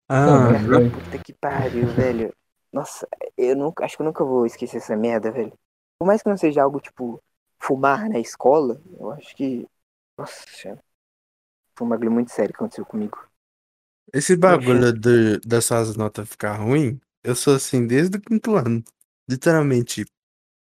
Ah. 0.09 0.49
Puta 0.91 1.17
que 1.17 1.33
pariu, 1.33 1.87
velho. 1.87 2.33
Nossa, 2.71 3.07
eu 3.37 3.55
nunca, 3.55 3.85
acho 3.85 3.95
que 3.95 4.01
eu 4.01 4.05
nunca 4.05 4.23
vou 4.23 4.45
esquecer 4.45 4.77
essa 4.77 4.95
merda, 4.95 5.31
velho. 5.31 5.53
Por 5.97 6.05
mais 6.05 6.21
que 6.21 6.29
não 6.29 6.37
seja 6.37 6.61
algo 6.61 6.79
tipo 6.79 7.21
fumar 7.57 8.09
na 8.09 8.19
escola, 8.19 8.81
eu 8.99 9.11
acho 9.11 9.35
que. 9.35 9.67
Nossa, 10.17 10.43
foi 11.75 11.87
um 11.87 11.89
bagulho 11.89 12.11
muito 12.11 12.31
sério 12.31 12.53
que 12.53 12.57
aconteceu 12.57 12.85
comigo. 12.85 13.17
esse 14.13 14.35
bagulho 14.35 14.91
de, 14.91 15.39
dessas 15.39 15.95
notas 15.95 16.29
ficar 16.29 16.57
ruim, 16.57 16.99
eu 17.23 17.35
sou 17.35 17.55
assim 17.55 17.87
desde 17.87 18.17
o 18.17 18.21
quinto 18.21 18.55
ano. 18.55 18.83
Literalmente, 19.27 20.05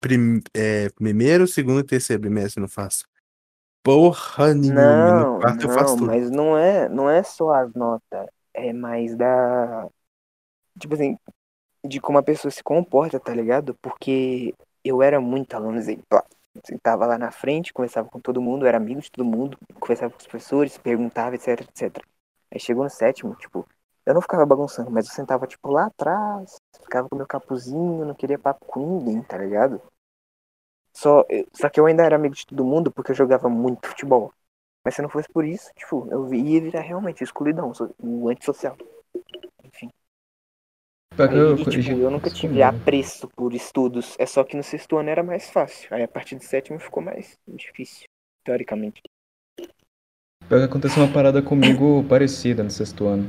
prim, 0.06 0.40
é, 0.54 0.88
primeiro, 0.90 1.46
segundo 1.46 1.80
e 1.80 1.84
terceiro 1.84 2.22
bimestre 2.22 2.60
eu 2.60 2.62
não 2.62 2.68
faço. 2.68 3.04
Porra 3.82 4.54
nenhuma. 4.54 4.80
Não, 4.80 5.34
no 5.34 5.40
quarto 5.40 5.66
eu 5.66 5.70
faço 5.70 5.90
não, 5.90 5.96
tudo. 5.98 6.06
mas 6.06 6.30
não 6.30 6.56
é, 6.56 6.88
não 6.88 7.10
é 7.10 7.22
só 7.22 7.52
as 7.52 7.72
notas, 7.74 8.26
é 8.54 8.72
mais 8.72 9.16
da. 9.16 9.88
Tipo 10.78 10.94
assim, 10.94 11.16
de 11.84 12.00
como 12.00 12.18
a 12.18 12.22
pessoa 12.22 12.50
se 12.50 12.62
comporta, 12.62 13.18
tá 13.18 13.34
ligado? 13.34 13.74
Porque 13.80 14.54
eu 14.84 15.02
era 15.02 15.20
muito 15.20 15.54
aluno 15.54 15.78
exemplar. 15.78 16.24
Sentava 16.64 17.06
lá 17.06 17.18
na 17.18 17.30
frente, 17.30 17.72
conversava 17.72 18.08
com 18.08 18.20
todo 18.20 18.40
mundo, 18.40 18.66
era 18.66 18.78
amigo 18.78 19.00
de 19.00 19.10
todo 19.10 19.24
mundo, 19.24 19.58
conversava 19.78 20.12
com 20.12 20.18
os 20.18 20.26
professores, 20.26 20.78
perguntava, 20.78 21.34
etc, 21.34 21.60
etc. 21.60 22.02
Aí 22.50 22.58
chegou 22.58 22.84
no 22.84 22.90
sétimo, 22.90 23.34
tipo, 23.36 23.66
eu 24.06 24.14
não 24.14 24.22
ficava 24.22 24.46
bagunçando, 24.46 24.90
mas 24.90 25.06
eu 25.06 25.12
sentava, 25.12 25.46
tipo, 25.46 25.70
lá 25.70 25.86
atrás, 25.86 26.56
ficava 26.82 27.08
com 27.08 27.16
meu 27.16 27.26
capuzinho, 27.26 28.04
não 28.04 28.14
queria 28.14 28.38
papo 28.38 28.64
com 28.64 28.98
ninguém, 28.98 29.22
tá 29.22 29.36
ligado? 29.36 29.82
Só, 30.96 31.26
eu- 31.28 31.46
só 31.52 31.68
que 31.68 31.78
eu 31.78 31.84
ainda 31.84 32.02
era 32.02 32.16
amigo 32.16 32.34
de 32.34 32.46
todo 32.46 32.64
mundo 32.64 32.90
porque 32.90 33.10
eu 33.10 33.14
jogava 33.14 33.50
muito 33.50 33.86
futebol. 33.86 34.32
Mas 34.82 34.94
se 34.94 35.02
não 35.02 35.10
fosse 35.10 35.28
por 35.28 35.44
isso, 35.44 35.70
tipo, 35.76 36.08
eu 36.10 36.32
ia 36.32 36.58
virar 36.58 36.80
realmente 36.80 37.22
excluidão, 37.22 37.70
um 38.02 38.28
antissocial. 38.30 38.78
Enfim. 39.62 39.90
Aí, 41.18 41.36
eu- 41.36 41.56
tipo, 41.56 41.90
eu- 41.90 42.10
nunca 42.10 42.30
tive 42.30 42.62
apreço 42.62 43.28
por 43.36 43.52
estudos. 43.52 44.16
É 44.18 44.24
só 44.24 44.42
que 44.42 44.56
no 44.56 44.62
sexto 44.62 44.96
ano 44.96 45.10
era 45.10 45.22
mais 45.22 45.50
fácil. 45.50 45.94
Aí 45.94 46.02
a 46.02 46.08
partir 46.08 46.36
do 46.36 46.44
sétimo 46.44 46.80
ficou 46.80 47.02
mais 47.02 47.38
difícil, 47.46 48.06
teoricamente. 48.42 49.02
Pior 50.48 50.60
que 50.60 50.64
aconteceu 50.64 51.02
uma 51.02 51.12
parada 51.12 51.42
comigo 51.42 52.04
parecida 52.08 52.62
no 52.62 52.70
sexto 52.70 53.06
ano. 53.06 53.28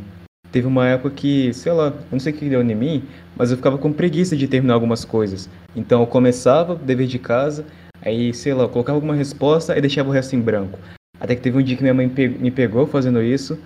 Teve 0.52 0.68
uma 0.68 0.88
época 0.88 1.16
que, 1.16 1.54
sei 1.54 1.72
lá, 1.72 1.88
eu 1.88 1.94
não 2.12 2.20
sei 2.20 2.34
o 2.34 2.36
que 2.36 2.50
deu 2.50 2.62
em 2.62 2.76
mim, 2.76 3.04
mas 3.36 3.52
eu 3.52 3.58
ficava 3.58 3.78
com 3.78 3.92
preguiça 3.92 4.36
de 4.36 4.48
terminar 4.48 4.74
algumas 4.74 5.04
coisas. 5.04 5.50
Então 5.76 6.02
eu 6.02 6.08
começava, 6.08 6.76
dever 6.76 7.08
de 7.08 7.20
casa, 7.20 7.66
aí, 8.02 8.34
sei 8.34 8.54
lá, 8.54 8.64
eu 8.64 8.70
colocava 8.70 8.98
alguma 8.98 9.16
resposta 9.16 9.78
e 9.78 9.82
deixava 9.82 10.10
o 10.10 10.12
resto 10.14 10.36
em 10.36 10.40
branco. 10.40 10.80
Até 11.20 11.36
que 11.36 11.42
teve 11.42 11.58
um 11.58 11.64
dia 11.64 11.76
que 11.76 11.82
minha 11.82 11.94
mãe 11.94 12.12
me 12.40 12.52
pegou 12.52 12.86
fazendo 12.86 13.22
isso, 13.22 13.58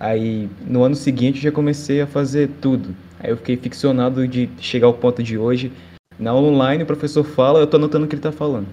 Aí 0.00 0.48
no 0.64 0.84
ano 0.84 0.94
seguinte 0.94 1.40
já 1.40 1.50
comecei 1.50 2.00
a 2.00 2.06
fazer 2.06 2.48
tudo. 2.60 2.94
Aí 3.18 3.30
eu 3.30 3.36
fiquei 3.36 3.56
ficcionado 3.56 4.28
de 4.28 4.48
chegar 4.60 4.86
ao 4.86 4.94
ponto 4.94 5.22
de 5.22 5.36
hoje. 5.36 5.72
Na 6.18 6.30
aula 6.30 6.48
online 6.48 6.84
o 6.84 6.86
professor 6.86 7.24
fala, 7.24 7.58
eu 7.58 7.66
tô 7.66 7.76
anotando 7.76 8.04
o 8.04 8.08
que 8.08 8.14
ele 8.14 8.22
tá 8.22 8.30
falando. 8.30 8.68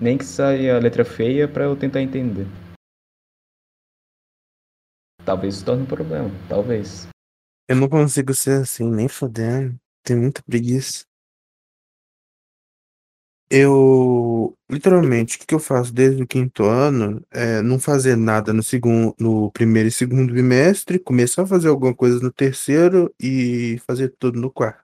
Nem 0.00 0.16
que 0.16 0.24
saia 0.24 0.76
a 0.76 0.78
letra 0.78 1.04
feia 1.04 1.46
para 1.46 1.64
eu 1.64 1.76
tentar 1.76 2.00
entender. 2.00 2.46
Talvez 5.24 5.54
isso 5.54 5.64
torne 5.64 5.82
um 5.82 5.86
problema, 5.86 6.30
talvez. 6.48 7.08
Eu 7.68 7.76
não 7.76 7.88
consigo 7.88 8.34
ser 8.34 8.62
assim, 8.62 8.90
nem 8.90 9.08
fodendo. 9.08 9.76
Tenho 10.02 10.20
muita 10.20 10.42
preguiça. 10.42 11.04
Eu, 13.54 14.56
literalmente, 14.70 15.36
o 15.36 15.40
que 15.40 15.46
que 15.46 15.54
eu 15.54 15.58
faço 15.58 15.92
desde 15.92 16.22
o 16.22 16.26
quinto 16.26 16.64
ano 16.64 17.22
é 17.30 17.60
não 17.60 17.78
fazer 17.78 18.16
nada 18.16 18.50
no 18.50 18.62
segundo, 18.62 19.14
no 19.20 19.52
primeiro 19.52 19.90
e 19.90 19.92
segundo 19.92 20.32
bimestre, 20.32 20.98
começar 20.98 21.42
a 21.42 21.46
fazer 21.46 21.68
alguma 21.68 21.94
coisa 21.94 22.18
no 22.18 22.32
terceiro 22.32 23.14
e 23.20 23.78
fazer 23.86 24.14
tudo 24.18 24.40
no 24.40 24.50
quarto. 24.50 24.82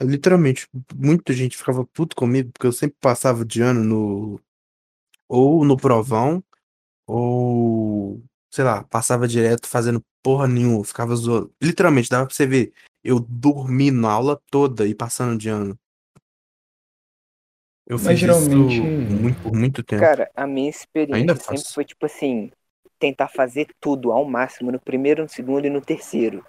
Eu, 0.00 0.08
literalmente, 0.08 0.68
muita 0.94 1.32
gente 1.32 1.56
ficava 1.56 1.84
puto 1.86 2.16
comigo 2.16 2.50
porque 2.52 2.66
eu 2.66 2.72
sempre 2.72 2.96
passava 3.00 3.44
de 3.44 3.62
ano 3.62 3.84
no 3.84 4.40
ou 5.28 5.64
no 5.64 5.76
provão 5.76 6.42
ou 7.06 8.22
sei 8.54 8.62
lá, 8.64 8.84
passava 8.84 9.26
direto 9.26 9.66
fazendo 9.66 10.00
porra 10.22 10.46
nenhuma, 10.46 10.84
ficava 10.84 11.16
zoando. 11.16 11.52
Literalmente, 11.60 12.08
dava 12.08 12.24
pra 12.26 12.34
você 12.34 12.46
ver 12.46 12.72
eu 13.02 13.18
dormi 13.20 13.90
na 13.90 14.10
aula 14.10 14.40
toda 14.50 14.86
e 14.86 14.94
passando 14.94 15.36
de 15.36 15.48
ano. 15.48 15.76
Eu 17.86 17.96
Mas 17.98 18.06
fiz 18.06 18.20
geralmente- 18.20 18.74
isso 18.74 18.82
muito, 19.22 19.42
por 19.42 19.52
muito 19.52 19.82
tempo. 19.82 20.00
Cara, 20.00 20.30
a 20.34 20.46
minha 20.46 20.70
experiência 20.70 21.16
Ainda 21.20 21.34
sempre 21.34 21.58
faço. 21.58 21.74
foi 21.74 21.84
tipo 21.84 22.06
assim, 22.06 22.50
tentar 22.98 23.28
fazer 23.28 23.66
tudo 23.80 24.10
ao 24.12 24.24
máximo 24.24 24.72
no 24.72 24.80
primeiro, 24.80 25.22
no 25.24 25.28
segundo 25.28 25.66
e 25.66 25.70
no 25.70 25.82
terceiro. 25.82 26.46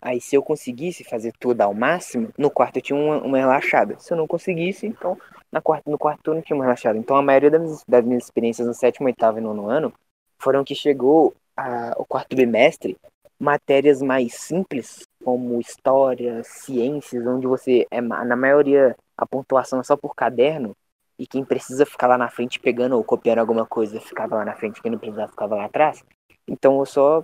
Aí 0.00 0.20
se 0.20 0.34
eu 0.34 0.42
conseguisse 0.42 1.04
fazer 1.04 1.32
tudo 1.38 1.60
ao 1.60 1.74
máximo, 1.74 2.32
no 2.38 2.48
quarto 2.50 2.76
eu 2.76 2.82
tinha 2.82 2.98
uma, 2.98 3.18
uma 3.22 3.36
relaxada. 3.36 3.98
Se 3.98 4.12
eu 4.12 4.16
não 4.16 4.26
conseguisse, 4.26 4.86
então 4.86 5.18
na 5.52 5.60
quarta, 5.60 5.90
no 5.90 5.98
quarto 5.98 6.30
eu 6.30 6.34
não 6.34 6.40
tinha 6.42 6.56
uma 6.56 6.64
relaxada. 6.64 6.96
Então 6.96 7.16
a 7.16 7.22
maioria 7.22 7.50
das 7.50 7.60
minhas, 7.60 7.84
das 7.86 8.04
minhas 8.04 8.24
experiências 8.24 8.66
no 8.66 8.72
sétimo, 8.72 9.06
oitavo 9.06 9.36
e 9.38 9.42
nono 9.42 9.68
ano 9.68 9.92
foram 10.38 10.64
que 10.64 10.74
chegou 10.74 11.34
a, 11.60 11.94
o 11.98 12.04
quarto 12.04 12.34
bimestre, 12.34 12.96
matérias 13.38 14.00
mais 14.00 14.34
simples, 14.34 15.06
como 15.22 15.60
história, 15.60 16.42
ciências, 16.44 17.26
onde 17.26 17.46
você 17.46 17.86
é 17.90 18.00
na 18.00 18.36
maioria 18.36 18.96
a 19.16 19.26
pontuação 19.26 19.80
é 19.80 19.84
só 19.84 19.96
por 19.96 20.14
caderno. 20.14 20.74
E 21.18 21.26
quem 21.26 21.44
precisa 21.44 21.84
ficar 21.84 22.06
lá 22.06 22.16
na 22.16 22.30
frente 22.30 22.58
pegando 22.58 22.96
ou 22.96 23.04
copiando 23.04 23.40
alguma 23.40 23.66
coisa, 23.66 24.00
ficava 24.00 24.36
lá 24.36 24.44
na 24.44 24.56
frente, 24.56 24.80
quem 24.80 24.90
não 24.90 24.98
precisava 24.98 25.30
ficava 25.30 25.54
lá 25.54 25.66
atrás. 25.66 26.02
Então 26.48 26.78
eu 26.78 26.86
só, 26.86 27.22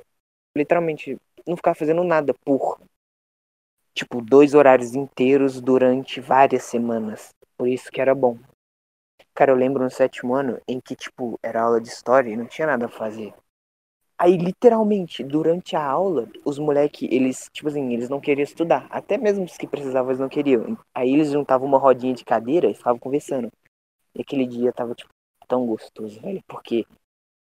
literalmente, 0.55 1.17
não 1.47 1.57
ficava 1.57 1.75
fazendo 1.75 2.05
nada 2.05 2.35
por, 2.45 2.79
tipo, 3.95 4.21
dois 4.21 4.53
horários 4.53 4.95
inteiros 4.95 5.63
durante 5.63 6.21
várias 6.21 6.65
semanas. 6.65 7.31
Por 7.57 7.69
isso 7.69 7.91
que 7.91 8.01
era 8.01 8.15
bom. 8.15 8.39
Cara, 9.35 9.53
eu 9.53 9.57
lembro 9.57 9.83
no 9.83 9.91
sétimo 9.91 10.35
ano 10.35 10.61
em 10.69 10.79
que, 10.79 10.95
tipo, 10.95 11.39
era 11.43 11.63
aula 11.63 11.81
de 11.81 11.89
história 11.89 12.31
e 12.31 12.37
não 12.37 12.47
tinha 12.47 12.67
nada 12.67 12.87
pra 12.87 12.99
fazer. 12.99 13.33
Aí, 14.19 14.37
literalmente, 14.37 15.23
durante 15.23 15.77
a 15.77 15.85
aula, 15.85 16.29
os 16.45 16.59
moleques, 16.59 17.07
eles, 17.13 17.51
tipo 17.53 17.69
assim, 17.69 17.93
eles 17.93 18.09
não 18.09 18.21
queriam 18.21 18.45
estudar. 18.45 18.87
Até 18.91 19.19
mesmo 19.19 19.45
os 19.45 19.57
que 19.59 19.67
precisavam, 19.67 20.11
eles 20.11 20.21
não 20.21 20.29
queriam. 20.29 20.77
Aí 20.95 21.13
eles 21.13 21.31
juntavam 21.31 21.69
uma 21.69 21.79
rodinha 21.79 22.15
de 22.15 22.25
cadeira 22.25 22.69
e 22.71 22.75
ficavam 22.75 22.99
conversando. 22.99 23.53
E 24.15 24.23
aquele 24.23 24.47
dia 24.47 24.73
tava, 24.73 24.95
tipo, 24.95 25.11
tão 25.49 25.67
gostoso, 25.67 26.21
velho. 26.21 26.43
Porque 26.49 26.87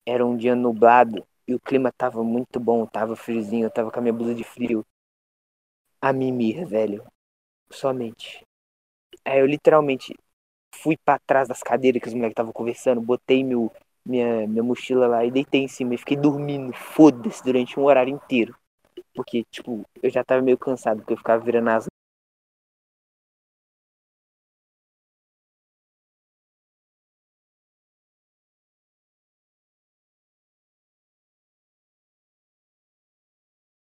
era 0.06 0.26
um 0.26 0.38
dia 0.38 0.56
nublado 0.56 1.26
e 1.48 1.56
o 1.56 1.60
clima 1.60 1.92
tava 1.98 2.24
muito 2.24 2.60
bom. 2.60 2.86
Tava 2.86 3.16
friozinho, 3.16 3.66
eu 3.66 3.72
tava 3.72 3.92
com 3.92 4.00
a 4.00 4.02
minha 4.04 4.14
blusa 4.14 4.36
de 4.36 4.44
frio. 4.44 4.86
A 6.02 6.14
mimir, 6.14 6.68
velho. 6.68 7.04
Somente. 7.72 8.46
Aí 9.26 9.40
eu 9.40 9.46
literalmente 9.48 10.16
fui 10.76 10.98
pra 10.98 11.20
trás 11.20 11.48
das 11.48 11.62
cadeiras 11.62 12.02
que 12.02 12.08
os 12.10 12.14
moleques 12.14 12.34
estavam 12.34 12.54
conversando, 12.54 13.02
botei 13.02 13.44
meu, 13.44 13.72
minha, 14.06 14.48
minha 14.48 14.64
mochila 14.64 15.08
lá 15.08 15.26
e 15.26 15.32
deitei 15.32 15.62
em 15.64 15.68
cima 15.68 15.96
e 15.96 15.98
fiquei 15.98 16.18
dormindo, 16.18 16.74
foda-se, 16.74 17.44
durante 17.44 17.80
um 17.80 17.86
horário 17.86 18.14
inteiro. 18.14 18.56
Porque, 19.16 19.46
tipo, 19.52 19.86
eu 20.02 20.10
já 20.10 20.24
tava 20.24 20.42
meio 20.42 20.58
cansado, 20.58 21.00
porque 21.00 21.14
eu 21.14 21.18
ficava 21.18 21.44
virando 21.44 21.70
as 21.70 21.88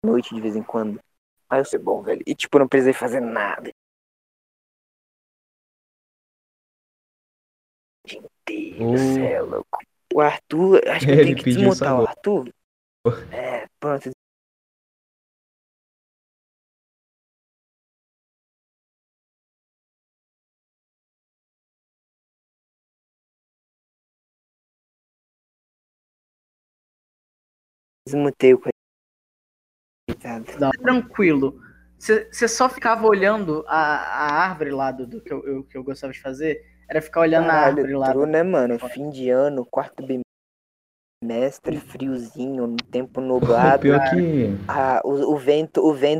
noite 0.05 0.35
de 0.35 0.41
vez 0.43 0.57
em 0.57 0.63
quando. 0.63 1.01
Aí 1.49 1.61
eu 1.61 1.65
sei, 1.65 1.79
bom, 1.79 2.03
velho. 2.03 2.23
E 2.27 2.35
tipo, 2.35 2.59
não 2.59 2.69
precisei 2.69 2.93
fazer 2.93 3.21
nada. 3.21 3.71
O 8.05 8.09
dia 8.09 8.19
inteiro, 8.21 8.93
Oh. 8.93 8.97
cê 8.99 9.23
é 9.33 9.41
louco. 9.41 9.79
O 10.13 10.21
Arthur, 10.21 10.81
acho 10.89 11.07
que 11.07 11.13
eu 11.13 11.15
Ele 11.15 11.25
tenho 11.25 11.37
que 11.37 11.45
desmontar 11.45 12.01
o. 12.01 12.07
Arthur. 12.07 12.53
É, 13.33 13.67
pronto. 13.79 14.11
Desmutei 28.07 28.55
o 28.55 28.61
coitado. 28.61 30.45
Tranquilo. 30.83 31.70
Você 32.01 32.49
só 32.49 32.67
ficava 32.69 33.07
olhando 33.07 33.63
a, 33.69 33.77
a 33.77 34.33
árvore 34.43 34.71
lá 34.71 34.91
do, 34.91 35.07
do 35.07 35.21
que, 35.21 35.31
eu, 35.31 35.47
eu- 35.47 35.65
que 35.65 35.77
eu 35.77 35.85
gostava 35.85 36.13
de 36.13 36.21
fazer. 36.21 36.65
Era 36.89 37.03
ficar 37.03 37.21
olhando 37.21 37.51
a 37.51 37.53
árvore 37.53 37.83
Caralho, 37.83 37.99
lá. 37.99 38.13
true, 38.13 38.27
do- 38.27 38.33
né, 38.33 38.43
mano? 38.43 38.79
Fim 38.79 39.11
de 39.11 39.29
ano, 39.29 39.67
quarto 39.67 40.03
bimestre, 41.23 41.79
friozinho, 41.79 42.65
um 42.65 42.77
tempo 42.77 43.21
nublado. 43.21 43.83
Pior 43.83 44.01
que. 44.11 44.49
Ah, 44.67 45.03
o, 45.05 45.35
o 45.35 45.37
vento, 45.37 45.85
o 45.87 45.93
vento 45.93 46.20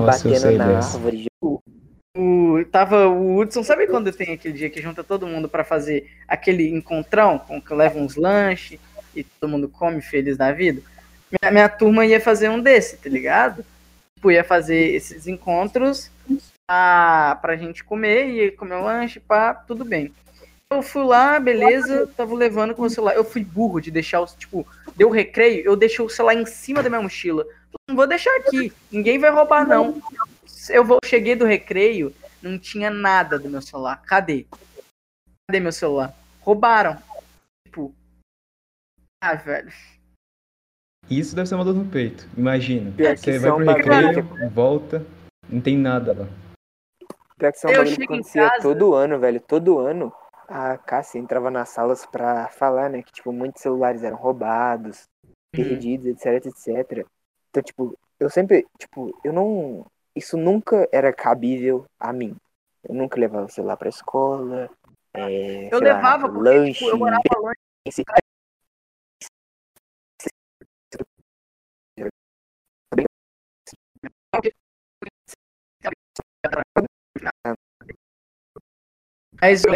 Nossa, 0.00 0.28
eu 0.28 0.32
batendo 0.32 0.58
na 0.58 0.66
dessa. 0.66 0.96
árvore. 0.96 1.26
O, 2.14 2.62
tava 2.70 3.08
o 3.08 3.38
Hudson, 3.38 3.62
sabe 3.62 3.86
quando 3.86 4.12
tem 4.12 4.34
aquele 4.34 4.54
dia 4.54 4.70
que 4.70 4.82
junta 4.82 5.02
todo 5.02 5.26
mundo 5.26 5.48
pra 5.48 5.64
fazer 5.64 6.10
aquele 6.28 6.68
encontrão, 6.68 7.38
com 7.38 7.60
que 7.60 7.72
leva 7.72 7.98
uns 7.98 8.16
lanches 8.16 8.78
e 9.14 9.24
todo 9.24 9.50
mundo 9.50 9.68
come 9.68 10.02
feliz 10.02 10.36
da 10.36 10.52
vida? 10.52 10.82
Minha, 11.30 11.50
minha 11.50 11.68
turma 11.68 12.04
ia 12.04 12.20
fazer 12.20 12.50
um 12.50 12.60
desse, 12.60 12.98
tá 12.98 13.08
ligado? 13.08 13.64
Tipo, 14.16 14.30
ia 14.30 14.44
fazer 14.44 14.94
esses 14.94 15.26
encontros 15.26 16.10
pra, 16.66 17.38
pra 17.40 17.56
gente 17.56 17.82
comer, 17.82 18.28
ia 18.28 18.52
comer 18.52 18.74
um 18.74 18.84
lanche, 18.84 19.18
pá, 19.18 19.54
tudo 19.54 19.84
bem. 19.84 20.12
Eu 20.70 20.82
fui 20.82 21.04
lá, 21.04 21.38
beleza, 21.38 22.06
tava 22.16 22.34
levando 22.34 22.74
com 22.74 22.82
o 22.82 22.90
celular. 22.90 23.14
Eu 23.14 23.24
fui 23.24 23.44
burro 23.44 23.80
de 23.80 23.90
deixar 23.90 24.20
o, 24.20 24.26
tipo, 24.26 24.66
deu 24.96 25.10
recreio, 25.10 25.64
eu 25.64 25.76
deixei 25.76 26.04
o 26.04 26.08
celular 26.08 26.34
em 26.34 26.46
cima 26.46 26.82
da 26.82 26.88
minha 26.88 27.02
mochila. 27.02 27.44
Não 27.88 27.96
vou 27.96 28.06
deixar 28.06 28.34
aqui, 28.36 28.72
ninguém 28.90 29.18
vai 29.18 29.30
roubar 29.30 29.66
não. 29.66 30.00
Eu 30.68 30.84
vou, 30.84 30.98
cheguei 31.04 31.34
do 31.34 31.44
recreio, 31.44 32.14
não 32.40 32.58
tinha 32.58 32.90
nada 32.90 33.38
do 33.38 33.48
meu 33.48 33.60
celular. 33.60 34.02
Cadê? 34.02 34.46
Cadê 35.48 35.60
meu 35.60 35.72
celular? 35.72 36.14
Roubaram. 36.40 37.00
Tipo. 37.66 37.94
Ah, 39.22 39.34
velho. 39.34 39.72
Isso 41.10 41.34
deve 41.34 41.48
ser 41.48 41.56
uma 41.56 41.64
dor 41.64 41.74
no 41.74 41.90
peito. 41.90 42.28
Imagina. 42.36 42.90
Você 42.90 43.38
vai 43.38 43.50
é 43.50 43.54
pro 43.54 43.92
recreio, 43.92 44.50
volta, 44.50 45.04
não 45.48 45.60
tem 45.60 45.76
nada 45.76 46.12
lá. 46.12 46.26
Pior 47.36 47.50
que 47.50 47.58
isso 47.58 47.66
é 47.66 47.70
um 47.70 47.76
bagulho 47.76 47.96
que 47.96 48.04
acontecia 48.04 48.48
casa- 48.50 48.62
todo 48.62 48.94
ano, 48.94 49.18
velho. 49.18 49.40
Todo 49.40 49.78
ano 49.78 50.12
a 50.48 50.78
Cássia 50.78 51.18
entrava 51.18 51.50
nas 51.50 51.70
salas 51.70 52.06
pra 52.06 52.48
falar, 52.48 52.88
né? 52.88 53.02
Que, 53.02 53.12
tipo, 53.12 53.32
muitos 53.32 53.62
celulares 53.62 54.04
eram 54.04 54.16
roubados, 54.16 55.08
perdidos, 55.50 56.06
etc, 56.06 56.46
etc. 56.46 57.06
Então, 57.52 57.62
tipo, 57.62 57.98
eu 58.18 58.30
sempre, 58.30 58.66
tipo, 58.78 59.14
eu 59.22 59.30
não. 59.30 59.84
Isso 60.16 60.38
nunca 60.38 60.88
era 60.90 61.12
cabível 61.12 61.84
a 62.00 62.10
mim. 62.10 62.34
Eu 62.82 62.94
nunca 62.94 63.20
levava 63.20 63.44
o 63.44 63.50
celular 63.50 63.76
pra 63.76 63.90
escola. 63.90 64.70
É, 65.12 65.68
eu 65.72 65.78
levava 65.78 66.26
lá, 66.26 66.32
porque, 66.32 66.38
tipo, 66.38 66.40
lanche, 66.40 66.72
tipo, 66.78 66.90
eu 66.90 66.98
morava 66.98 67.22
longe. 67.38 67.58
Esse... 67.84 68.02
Mas 79.40 79.64
eu 79.64 79.74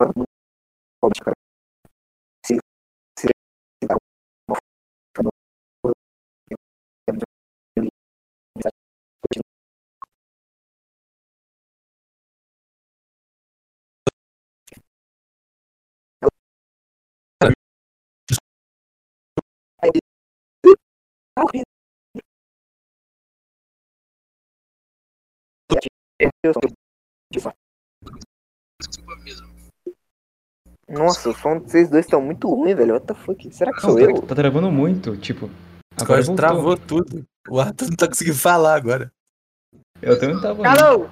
que 0.00 0.06
Ana. 27.40 27.59
Nossa, 30.90 31.30
o 31.30 31.34
som 31.34 31.60
de 31.60 31.70
vocês 31.70 31.88
dois 31.88 32.04
estão 32.04 32.20
muito 32.20 32.48
ruim, 32.52 32.74
velho. 32.74 32.94
What 32.94 33.06
the 33.06 33.14
fuck? 33.14 33.54
Será 33.54 33.72
que 33.72 33.82
Não, 33.86 33.90
sou 33.90 33.98
tá, 33.98 34.02
eu? 34.02 34.22
tá 34.22 34.34
travando 34.34 34.72
muito, 34.72 35.16
tipo. 35.16 35.48
Agora 36.00 36.20
voltou. 36.20 36.36
travou 36.36 36.76
tudo. 36.76 37.24
O 37.48 37.60
Arthur 37.60 37.88
não 37.90 37.96
tá 37.96 38.08
conseguindo 38.08 38.36
falar 38.36 38.74
agora. 38.74 39.12
Eu 40.02 40.18
também 40.18 40.34
não 40.34 40.42
tava. 40.42 40.66
Alô! 40.66 41.08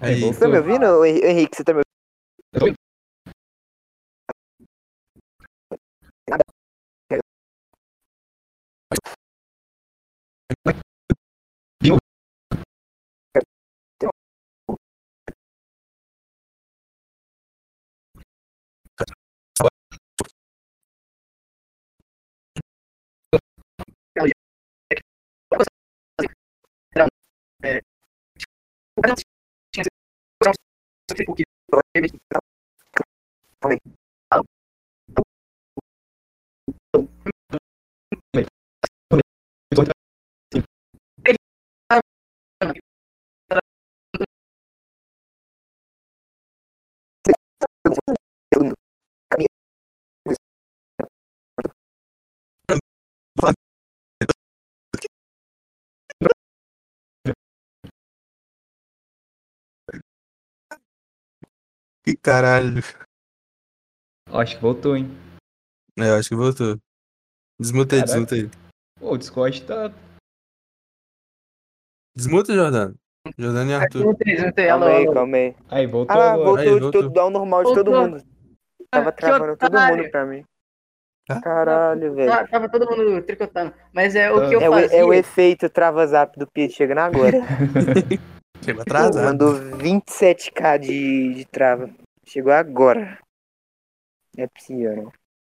Aí. 0.00 0.20
Você 0.20 0.38
tá 0.38 0.48
me 0.48 0.58
ouvindo, 0.58 1.04
Henrique? 1.04 1.56
Você 1.56 1.64
tá 1.64 1.74
me 1.74 1.82
ouvindo? 2.54 2.78
Que 28.98 29.08
caralho. 62.16 62.82
Acho 64.32 64.56
que 64.56 64.62
voltou, 64.62 64.96
hein? 64.96 65.08
É, 65.98 66.10
eu 66.10 66.14
acho 66.16 66.28
que 66.28 66.36
voltou. 66.36 66.78
Desmutei, 67.60 68.02
desmutei. 68.02 68.50
Pô, 69.00 69.12
o 69.12 69.18
Discord 69.18 69.64
tá. 69.64 69.92
Desmuta, 72.16 72.54
Jordano. 72.54 72.94
Jordano 73.36 73.70
e 73.70 73.74
Arthur. 73.74 74.02
Alô, 74.02 74.16
Calma 74.54 74.86
aí, 74.86 75.02
alô. 75.04 75.12
calma 75.14 75.36
aí. 75.36 75.56
Aí, 75.68 75.86
voltou 75.86 76.16
Ah, 76.16 76.32
agora. 76.32 76.44
voltou, 76.44 76.58
Aí, 76.74 76.80
voltou. 76.80 77.02
tudo 77.02 77.20
ao 77.20 77.30
normal 77.30 77.64
de 77.64 77.74
todo 77.74 77.90
mundo. 77.92 78.22
Tava 78.90 79.08
Ah, 79.08 79.12
que 79.12 79.20
travando 79.20 79.56
todo 79.56 79.72
mundo 79.80 80.10
pra 80.10 80.24
mim. 80.26 80.44
Caralho, 81.42 82.14
velho. 82.14 82.30
Tá- 82.30 82.46
Tava 82.46 82.70
todo 82.70 82.86
mundo 82.86 83.22
tricotando. 83.22 83.74
Mas 83.92 84.14
é 84.14 84.30
o 84.32 84.40
Tá. 84.40 84.48
que 84.48 84.54
eu 84.54 84.60
É 84.62 84.70
o, 84.70 84.72
fazia. 84.72 84.96
é 84.98 85.04
o 85.04 85.12
efeito 85.12 85.68
trava 85.68 86.06
zap 86.06 86.38
do 86.38 86.46
Pete 86.46 86.74
chegando 86.74 86.98
agora. 87.00 87.36
Chegou 88.68 88.82
atrasado. 88.82 89.24
Mandou 89.24 89.54
27k 89.78 90.78
de, 90.78 91.34
de 91.34 91.44
trava. 91.46 91.88
Chegou 92.26 92.52
agora. 92.52 93.18
É 94.36 94.46
possível. 94.46 95.10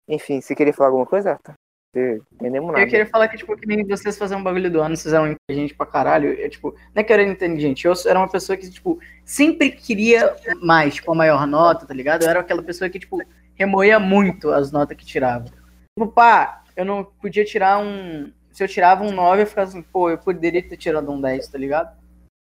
Enfim, 0.07 0.39
você 0.39 0.55
queria 0.55 0.73
falar 0.73 0.89
alguma 0.89 1.07
coisa, 1.07 1.31
Arthur? 1.31 1.55
Você 1.91 2.21
entendemos 2.33 2.71
nada. 2.71 2.83
Eu 2.83 2.87
queria 2.87 3.07
falar 3.07 3.27
que, 3.27 3.37
tipo, 3.37 3.57
que 3.57 3.65
nem 3.65 3.83
vocês 3.83 4.15
faziam 4.15 4.39
um 4.39 4.43
bagulho 4.43 4.69
do 4.69 4.79
ano, 4.79 4.95
vocês 4.95 5.11
eram 5.11 5.31
inteligentes 5.31 5.75
pra 5.75 5.87
caralho. 5.87 6.33
Eu, 6.33 6.49
tipo, 6.51 6.71
não 6.93 7.01
é 7.01 7.03
que 7.03 7.11
eu 7.11 7.15
era 7.15 7.23
inteligente, 7.23 7.85
eu 7.85 7.93
era 8.05 8.19
uma 8.19 8.29
pessoa 8.29 8.55
que, 8.55 8.69
tipo, 8.69 8.99
sempre 9.25 9.71
queria 9.71 10.35
mais, 10.61 10.95
tipo, 10.95 11.11
a 11.11 11.15
maior 11.15 11.47
nota, 11.47 11.87
tá 11.87 11.93
ligado? 11.95 12.23
Eu 12.23 12.29
era 12.29 12.41
aquela 12.41 12.61
pessoa 12.61 12.91
que, 12.91 12.99
tipo, 12.99 13.19
remoía 13.55 13.99
muito 13.99 14.51
as 14.51 14.71
notas 14.71 14.95
que 14.95 15.05
tirava. 15.05 15.45
Tipo, 15.45 16.11
pá, 16.13 16.63
eu 16.75 16.85
não 16.85 17.03
podia 17.03 17.43
tirar 17.43 17.79
um. 17.79 18.31
Se 18.51 18.63
eu 18.63 18.67
tirava 18.67 19.03
um 19.03 19.11
9, 19.11 19.41
eu 19.41 19.47
ficava 19.47 19.67
assim, 19.67 19.81
pô, 19.81 20.11
eu 20.11 20.17
poderia 20.19 20.61
ter 20.61 20.77
tirado 20.77 21.11
um 21.11 21.19
10, 21.19 21.47
tá 21.47 21.57
ligado? 21.57 21.97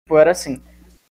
Tipo, 0.05 0.17
era 0.17 0.31
assim. 0.31 0.61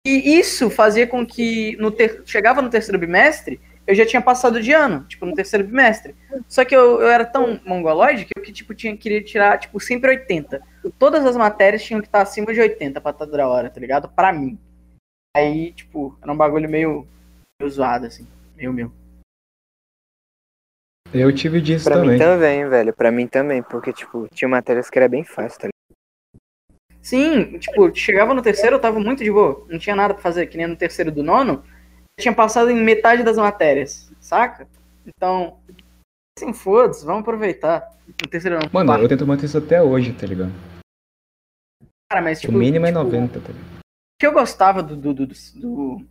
E 0.06 0.40
isso 0.40 0.70
fazia 0.70 1.06
com 1.06 1.26
que 1.26 1.76
no 1.78 1.92
ter... 1.92 2.24
chegava 2.26 2.62
no 2.62 2.70
terceiro 2.70 2.98
bimestre, 2.98 3.60
eu 3.86 3.96
já 3.96 4.06
tinha 4.06 4.22
passado 4.22 4.62
de 4.62 4.72
ano, 4.72 5.04
tipo, 5.06 5.26
no 5.26 5.34
terceiro 5.34 5.66
bimestre. 5.68 6.16
Só 6.48 6.64
que 6.64 6.76
eu, 6.76 7.02
eu 7.02 7.08
era 7.08 7.26
tão 7.26 7.60
mongoloide 7.66 8.26
que 8.26 8.32
eu 8.38 8.44
que, 8.44 8.52
tipo, 8.52 8.74
tinha, 8.74 8.96
queria 8.96 9.24
tirar, 9.24 9.58
tipo, 9.58 9.80
sempre 9.80 10.12
80. 10.12 10.62
Todas 10.98 11.26
as 11.26 11.36
matérias 11.36 11.84
tinham 11.84 12.00
que 12.00 12.08
estar 12.08 12.22
acima 12.22 12.54
de 12.54 12.62
80 12.62 13.02
pra 13.02 13.12
estar 13.12 13.26
da 13.26 13.48
hora, 13.48 13.70
tá 13.70 13.80
ligado? 13.80 14.08
Pra 14.10 14.32
mim. 14.32 14.58
Aí, 15.36 15.74
tipo, 15.74 16.18
era 16.22 16.32
um 16.32 16.38
bagulho 16.38 16.70
meio, 16.70 17.08
meio 17.60 17.72
zoado, 17.72 18.06
assim. 18.06 18.28
Meio 18.56 18.72
meu. 18.72 18.92
Eu 21.12 21.34
tive 21.34 21.60
disso 21.60 21.86
Pra 21.86 21.96
também. 21.96 22.12
mim 22.12 22.18
também, 22.20 22.70
velho. 22.70 22.94
Pra 22.94 23.12
mim 23.12 23.28
também. 23.28 23.64
Porque, 23.64 23.92
tipo, 23.92 24.28
tinha 24.34 24.48
matérias 24.48 24.90
que 24.90 25.00
era 25.00 25.10
bem 25.10 25.24
fácil, 25.24 25.60
tá 25.60 25.68
ligado? 25.68 25.79
Sim, 27.02 27.58
tipo, 27.60 27.94
chegava 27.96 28.34
no 28.34 28.42
terceiro, 28.42 28.76
eu 28.76 28.80
tava 28.80 29.00
muito 29.00 29.24
de 29.24 29.32
boa. 29.32 29.66
Não 29.70 29.80
tinha 29.80 29.96
nada 29.96 30.14
pra 30.14 30.24
fazer, 30.24 30.48
que 30.48 30.58
nem 30.58 30.68
no 30.68 30.76
terceiro 30.76 31.12
do 31.12 31.24
nono. 31.24 31.64
Eu 32.18 32.22
tinha 32.22 32.34
passado 32.34 32.70
em 32.70 32.76
metade 32.76 33.24
das 33.24 33.38
matérias, 33.38 34.12
saca? 34.20 34.68
Então, 35.06 35.58
assim, 36.38 36.54
foda-se, 36.54 37.06
vamos 37.06 37.22
aproveitar. 37.22 37.90
No 38.08 38.30
terceiro 38.30 38.60
não. 38.60 38.70
Mano, 38.72 39.04
eu 39.04 39.08
tento 39.08 39.26
manter 39.26 39.46
isso 39.46 39.58
até 39.58 39.82
hoje, 39.82 40.14
tá 40.14 40.28
ligado? 40.28 40.52
Cara, 42.12 42.22
mas, 42.24 42.42
tipo, 42.42 42.54
o 42.54 42.58
mínimo 42.58 42.86
é 42.86 42.90
tipo, 42.90 43.04
90, 43.04 43.40
tá 43.40 43.48
ligado? 43.48 43.80
O 43.80 44.20
que 44.20 44.28
eu 44.28 44.34
gostava 44.34 44.84
do 44.84 44.98
do, 44.98 45.14
do, 45.14 45.28
do, 45.28 46.06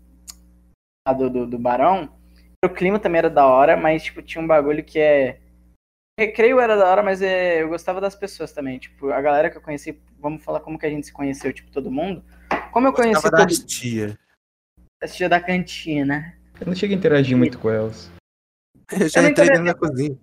do, 1.06 1.30
do, 1.30 1.46
do 1.46 1.58
Barão, 1.58 2.08
o 2.64 2.68
clima 2.68 2.98
também 2.98 3.18
era 3.18 3.30
da 3.30 3.46
hora, 3.46 3.76
mas 3.76 4.04
tipo, 4.04 4.22
tinha 4.22 4.42
um 4.42 4.46
bagulho 4.46 4.82
que 4.82 4.98
é. 4.98 5.40
Recreio 6.18 6.58
era 6.58 6.76
da 6.76 6.90
hora, 6.90 7.00
mas 7.00 7.22
é, 7.22 7.62
eu 7.62 7.68
gostava 7.68 8.00
das 8.00 8.16
pessoas 8.16 8.52
também. 8.52 8.76
Tipo, 8.80 9.12
a 9.12 9.20
galera 9.20 9.48
que 9.48 9.56
eu 9.56 9.62
conheci, 9.62 10.02
vamos 10.18 10.42
falar 10.42 10.58
como 10.58 10.76
que 10.76 10.84
a 10.84 10.90
gente 10.90 11.06
se 11.06 11.12
conheceu, 11.12 11.52
tipo, 11.52 11.70
todo 11.70 11.92
mundo. 11.92 12.24
Como 12.72 12.88
eu 12.88 12.92
conheci 12.92 13.22
Tava 13.22 13.36
todo 13.36 13.46
das 13.46 13.60
tia. 13.60 14.18
esse 15.00 15.16
dia 15.16 15.28
da 15.28 15.40
cantina. 15.40 16.36
Eu 16.60 16.66
não 16.66 16.74
cheguei 16.74 16.96
a 16.96 16.98
interagir 16.98 17.36
muito 17.36 17.56
com 17.56 17.70
elas. 17.70 18.10
Eu 18.90 19.08
já 19.08 19.20
Eu 19.20 19.22
não 19.22 19.30
entrei 19.30 19.46
dentro 19.48 19.64
da 19.66 19.74
cozinha. 19.74 20.18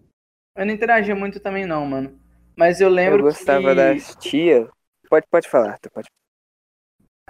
Eu 0.57 0.65
não 0.65 0.73
interagia 0.73 1.15
muito 1.15 1.39
também, 1.39 1.65
não, 1.65 1.85
mano. 1.85 2.19
Mas 2.57 2.81
eu 2.81 2.89
lembro 2.89 3.19
Eu 3.19 3.23
gostava 3.23 3.69
que... 3.69 3.75
das 3.75 4.15
tia. 4.17 4.67
Pode, 5.09 5.25
pode 5.31 5.47
falar, 5.47 5.71
Arthur, 5.71 5.91
pode 5.91 6.07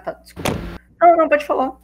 Tá, 0.04 0.12
desculpa. 0.14 0.50
Não, 1.00 1.16
não, 1.16 1.28
pode 1.28 1.44
falar. 1.44 1.78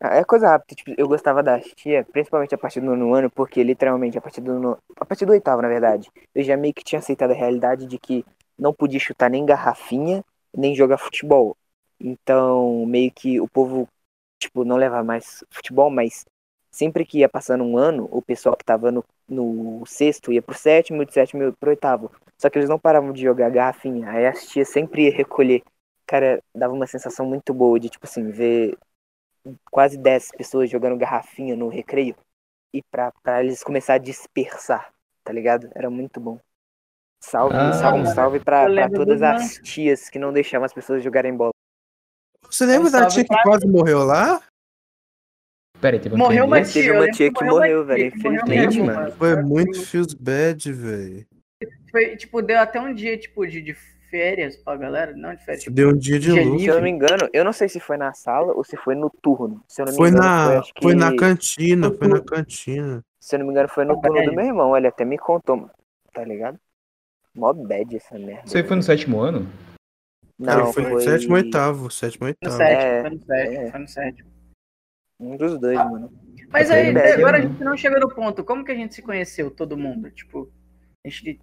Ah, 0.00 0.16
É 0.16 0.24
coisa 0.24 0.48
rápida, 0.48 0.74
tipo, 0.74 0.94
eu 0.98 1.06
gostava 1.08 1.42
da 1.42 1.60
tia, 1.60 2.04
principalmente 2.12 2.54
a 2.54 2.58
partir 2.58 2.80
do 2.80 2.86
nono 2.86 3.14
ano, 3.14 3.30
porque 3.30 3.62
literalmente 3.62 4.16
a 4.18 4.20
partir 4.20 4.40
do 4.40 4.58
no... 4.58 4.78
a 4.96 5.04
partir 5.04 5.26
do 5.26 5.32
oitavo, 5.32 5.60
na 5.62 5.68
verdade, 5.68 6.10
eu 6.34 6.42
já 6.42 6.56
meio 6.56 6.72
que 6.74 6.82
tinha 6.84 6.98
aceitado 6.98 7.32
a 7.32 7.34
realidade 7.34 7.86
de 7.86 7.98
que 7.98 8.24
não 8.58 8.72
podia 8.72 8.98
chutar 9.00 9.28
nem 9.30 9.44
garrafinha, 9.44 10.24
nem 10.56 10.74
jogar 10.74 10.98
futebol. 10.98 11.56
Então, 11.98 12.86
meio 12.86 13.10
que 13.12 13.40
o 13.40 13.48
povo, 13.48 13.86
tipo, 14.38 14.64
não 14.64 14.76
leva 14.76 15.04
mais 15.04 15.44
futebol, 15.50 15.90
mas 15.90 16.24
sempre 16.70 17.04
que 17.04 17.18
ia 17.18 17.28
passando 17.28 17.62
um 17.64 17.76
ano, 17.76 18.08
o 18.10 18.22
pessoal 18.22 18.56
que 18.56 18.64
tava 18.64 18.90
no, 18.90 19.04
no 19.28 19.84
sexto 19.86 20.32
ia 20.32 20.40
pro 20.42 20.56
sétimo, 20.56 21.04
do 21.04 21.12
sétimo 21.12 21.42
ia 21.42 21.52
pro 21.52 21.70
oitavo. 21.70 22.10
Só 22.38 22.48
que 22.48 22.58
eles 22.58 22.68
não 22.70 22.78
paravam 22.78 23.12
de 23.12 23.22
jogar 23.22 23.50
garrafinha, 23.50 24.10
aí 24.10 24.26
as 24.26 24.46
tias 24.48 24.68
sempre 24.70 25.04
ia 25.06 25.12
recolher. 25.14 25.62
Cara, 26.06 26.42
dava 26.54 26.72
uma 26.74 26.86
sensação 26.86 27.26
muito 27.26 27.52
boa 27.52 27.78
de, 27.78 27.88
tipo 27.90 28.06
assim, 28.06 28.30
ver 28.30 28.76
quase 29.70 29.96
10 29.98 30.30
pessoas 30.32 30.68
jogando 30.70 30.96
garrafinha 30.96 31.56
no 31.56 31.68
recreio 31.68 32.14
e 32.74 32.82
pra, 32.90 33.12
pra 33.22 33.42
eles 33.42 33.62
começar 33.62 33.94
a 33.94 33.98
dispersar, 33.98 34.92
tá 35.24 35.32
ligado? 35.32 35.70
Era 35.74 35.90
muito 35.90 36.20
bom. 36.20 36.38
Salve, 37.22 37.54
Ah. 37.56 37.72
salve, 37.72 38.06
salve 38.14 38.40
pra, 38.40 38.68
Eu 38.68 38.74
pra 38.74 38.90
todas 38.90 39.20
as 39.22 39.54
tias 39.58 40.08
que 40.08 40.18
não 40.18 40.32
deixavam 40.32 40.64
as 40.64 40.72
pessoas 40.72 41.02
jogarem 41.04 41.36
bola. 41.36 41.50
Você 42.44 42.64
lembra 42.64 42.88
Um 42.88 42.92
da 42.92 43.06
tia 43.06 43.22
que 43.22 43.28
pra- 43.28 43.42
quase 43.42 43.66
morreu 43.66 43.98
lá? 44.04 44.42
Pera 45.80 45.96
aí, 45.96 46.00
teve 46.02 46.16
Morreu 46.16 46.44
uma 46.44 46.56
Teve 46.58 46.72
tia. 46.72 46.84
eu 46.86 46.94
uma 46.96 47.10
tia 47.10 47.32
que 47.32 47.44
morreu, 47.44 47.84
velho, 47.84 48.04
morreu 48.16 48.34
infelizmente, 48.34 48.82
mano. 48.82 49.12
Foi 49.12 49.32
Foi- 49.34 49.42
muito 49.42 49.82
feels 49.86 50.14
bad, 50.14 50.72
velho. 50.72 51.26
Foi, 51.90 52.16
tipo, 52.16 52.40
deu 52.42 52.58
até 52.58 52.80
um 52.80 52.92
dia, 52.94 53.18
tipo, 53.18 53.46
de, 53.46 53.60
de 53.62 53.76
férias 54.10 54.56
pra 54.56 54.76
galera. 54.76 55.14
Não 55.16 55.34
de 55.34 55.44
férias, 55.44 55.62
tipo, 55.62 55.74
Deu 55.74 55.90
um 55.90 55.96
dia 55.96 56.18
de 56.18 56.32
Dia 56.32 56.44
luto. 56.44 56.58
Se 56.60 56.66
eu 56.66 56.74
não 56.74 56.82
me 56.82 56.90
engano, 56.90 57.28
eu 57.32 57.44
não 57.44 57.52
sei 57.52 57.68
se 57.68 57.80
foi 57.80 57.96
na 57.96 58.12
sala 58.12 58.52
ou 58.52 58.64
se 58.64 58.76
foi 58.76 58.94
no 58.94 59.08
turno. 59.08 59.62
Se 59.68 59.80
eu 59.80 59.86
não 59.86 59.92
me 59.92 59.96
Foi 59.98 60.08
engano, 60.08 60.24
na, 60.24 60.46
foi, 60.46 60.56
acho 60.56 60.74
que... 60.74 60.82
foi 60.82 60.94
na 60.94 61.16
cantina, 61.16 61.92
foi 61.92 62.08
na 62.08 62.20
cantina. 62.20 63.04
Se 63.18 63.34
eu 63.34 63.38
não 63.38 63.46
me 63.46 63.52
engano, 63.52 63.68
foi 63.68 63.84
no 63.84 63.94
Ah, 63.94 64.00
turno 64.02 64.24
do 64.24 64.32
meu 64.34 64.44
irmão. 64.44 64.76
Ele 64.76 64.88
até 64.88 65.04
me 65.04 65.16
contou, 65.16 65.70
tá 66.12 66.24
ligado? 66.24 66.58
Mó 67.34 67.52
bad 67.52 67.96
essa 67.96 68.18
merda. 68.18 68.42
Isso 68.44 68.56
aí 68.56 68.64
foi 68.64 68.76
no 68.76 68.82
sétimo 68.82 69.20
ano? 69.20 69.48
Não, 70.38 70.72
foi, 70.72 70.82
foi, 70.84 70.92
no 70.92 71.00
sétimo, 71.00 71.34
oitavo, 71.34 71.90
sétimo, 71.90 72.24
no 72.24 72.28
oitavo. 72.28 72.56
sétimo, 72.56 72.80
É, 72.80 73.00
foi 73.02 73.10
no 73.10 73.20
sétimo, 73.24 73.60
é. 73.60 73.70
foi 73.70 73.80
no 73.80 73.88
sétimo. 73.88 74.30
Um 75.20 75.36
dos 75.36 75.60
dois, 75.60 75.76
mano. 75.78 76.10
Mas 76.48 76.70
aí, 76.70 76.88
agora 76.88 77.36
a 77.36 77.40
né? 77.42 77.46
gente 77.48 77.62
não 77.62 77.76
chegou 77.76 78.00
no 78.00 78.08
ponto. 78.08 78.42
Como 78.42 78.64
que 78.64 78.72
a 78.72 78.74
gente 78.74 78.94
se 78.94 79.02
conheceu, 79.02 79.50
todo 79.50 79.76
mundo? 79.76 80.10
Tipo, 80.10 80.50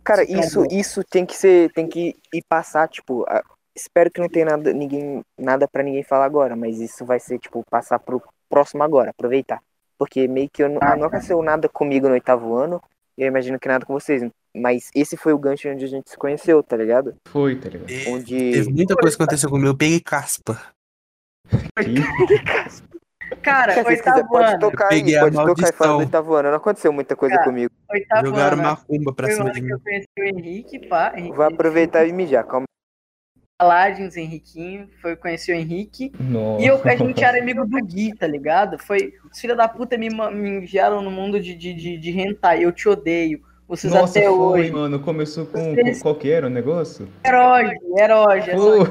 Cara, 0.04 0.24
isso, 0.24 0.62
isso 0.72 1.04
tem 1.04 1.26
que 1.26 1.36
ser, 1.36 1.72
tem 1.74 1.88
que 1.88 2.16
ir 2.34 2.44
passar, 2.48 2.88
tipo, 2.88 3.24
a- 3.28 3.44
espero 3.76 4.10
que 4.12 4.22
não 4.22 4.30
tenha 4.30 4.46
nada, 4.46 4.72
ninguém, 4.74 5.24
nada 5.38 5.68
para 5.68 5.84
ninguém 5.84 6.04
falar 6.04 6.26
agora, 6.26 6.56
mas 6.56 6.80
isso 6.80 7.06
vai 7.06 7.20
ser, 7.20 7.40
tipo, 7.40 7.64
passar 7.70 8.00
pro 8.00 8.22
próximo 8.50 8.84
agora, 8.84 9.10
aproveitar. 9.12 9.62
Porque 9.98 10.28
meio 10.28 10.50
que 10.50 10.64
eu, 10.64 10.70
não- 10.70 10.80
Ah, 10.82 10.96
não 10.96 11.08
aconteceu 11.08 11.42
nada 11.42 11.68
comigo 11.68 12.08
no 12.08 12.14
oitavo 12.14 12.56
ano, 12.56 12.82
e 13.18 13.24
eu 13.24 13.28
imagino 13.28 13.60
que 13.60 13.68
nada 13.68 13.86
com 13.86 13.94
vocês. 13.94 14.24
Mas 14.56 14.90
esse 14.96 15.18
foi 15.18 15.34
o 15.34 15.38
gancho 15.40 15.70
onde 15.70 15.86
a 15.86 15.88
gente 15.88 16.10
se 16.10 16.18
conheceu, 16.18 16.64
tá 16.64 16.78
ligado? 16.78 17.16
Foi, 17.28 17.56
tá 17.60 17.70
ligado? 17.70 17.90
E 17.92 18.08
Onde. 18.08 18.52
Teve 18.52 18.72
muita 18.72 18.96
coisa 18.96 19.16
que 19.18 19.24
aconteceu 19.24 19.50
comigo. 19.50 19.70
Eu 19.70 19.78
peguei 19.78 20.00
caspa. 20.00 20.62
Cara, 23.42 23.74
Se 23.74 23.82
oitavo 23.82 24.28
pode 24.28 24.60
tocar 24.60 24.92
aí, 24.92 25.20
pode 25.20 25.36
tocar 25.36 25.70
e 25.70 25.74
falar 25.74 25.94
do 25.94 26.00
oitavo 26.00 26.34
ano. 26.36 26.50
Não 26.50 26.58
aconteceu 26.58 26.92
muita 26.94 27.16
coisa 27.16 27.36
Cara, 27.36 27.46
comigo. 27.48 27.72
Oitavo 27.92 28.26
Jogaram 28.28 28.54
ano. 28.58 28.64
macumba 28.64 29.14
pra 29.14 29.30
cima 29.32 29.52
de 29.52 29.62
mim. 29.62 29.72
eu 29.72 29.80
conheci 29.80 30.08
o 30.20 30.24
Henrique, 30.24 30.88
pá. 30.88 31.14
Henrique 31.16 31.36
Vou 31.36 31.46
aproveitar 31.46 32.06
e 32.06 32.12
mijar, 32.14 32.46
calma. 32.46 32.66
Paladins, 33.60 34.16
Henriquinho. 34.16 34.88
Foi 35.02 35.16
conhecer 35.16 35.54
o 35.54 35.56
Henrique. 35.56 36.12
Nossa. 36.20 36.62
E 36.62 36.68
eu, 36.68 36.80
a 36.84 36.96
gente 36.96 37.24
era 37.24 37.40
amigo 37.42 37.66
do 37.66 37.78
Gui, 37.84 38.16
tá 38.16 38.28
ligado? 38.28 38.78
Foi. 38.78 39.14
Os 39.32 39.40
filhos 39.40 39.58
da 39.58 39.68
puta 39.68 39.98
me, 39.98 40.10
me 40.10 40.50
enviaram 40.58 41.02
no 41.02 41.10
mundo 41.10 41.40
de, 41.40 41.56
de, 41.56 41.74
de, 41.74 41.98
de 41.98 42.12
hentai. 42.20 42.64
Eu 42.64 42.72
te 42.72 42.88
odeio. 42.88 43.42
Vocês 43.68 43.92
Nossa, 43.92 44.20
até 44.20 44.28
foi, 44.30 44.38
hoje. 44.38 44.72
mano. 44.72 45.00
Começou 45.00 45.46
com 45.46 45.74
Vocês- 45.74 46.02
qual 46.02 46.16
que 46.16 46.32
era 46.32 46.48
o 46.48 46.50
negócio? 46.50 47.08
Herói, 47.26 47.74
herói. 47.98 48.42
Foi. 48.42 48.88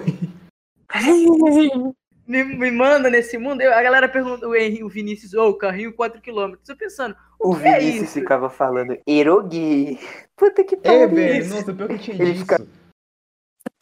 Me, 2.27 2.43
me 2.43 2.71
manda 2.71 3.09
nesse 3.09 3.39
mundo. 3.39 3.61
Eu- 3.61 3.73
a 3.73 3.83
galera 3.83 4.09
pergunta, 4.09 4.47
o, 4.49 4.55
Henrique, 4.55 4.83
o 4.85 4.89
Vinícius, 4.89 5.33
ô, 5.35 5.55
carrinho 5.55 5.93
4km. 5.95 6.59
Eu 6.69 6.77
pensando, 6.77 7.17
O 7.39 7.55
que 7.57 7.67
é 7.69 7.79
Vinícius 7.79 8.05
isso? 8.05 8.21
ficava 8.21 8.51
falando 8.51 8.99
Erogi. 9.07 9.99
Puta 10.37 10.65
que 10.65 10.75
É, 10.75 10.79
pariu. 11.07 11.09
velho. 11.17 11.49
Nossa, 11.49 11.73
pior 11.73 11.89
que 11.89 11.99
tinha 11.99 12.17
Ele 12.17 12.33
disso. 12.33 12.45
fica- 12.45 12.67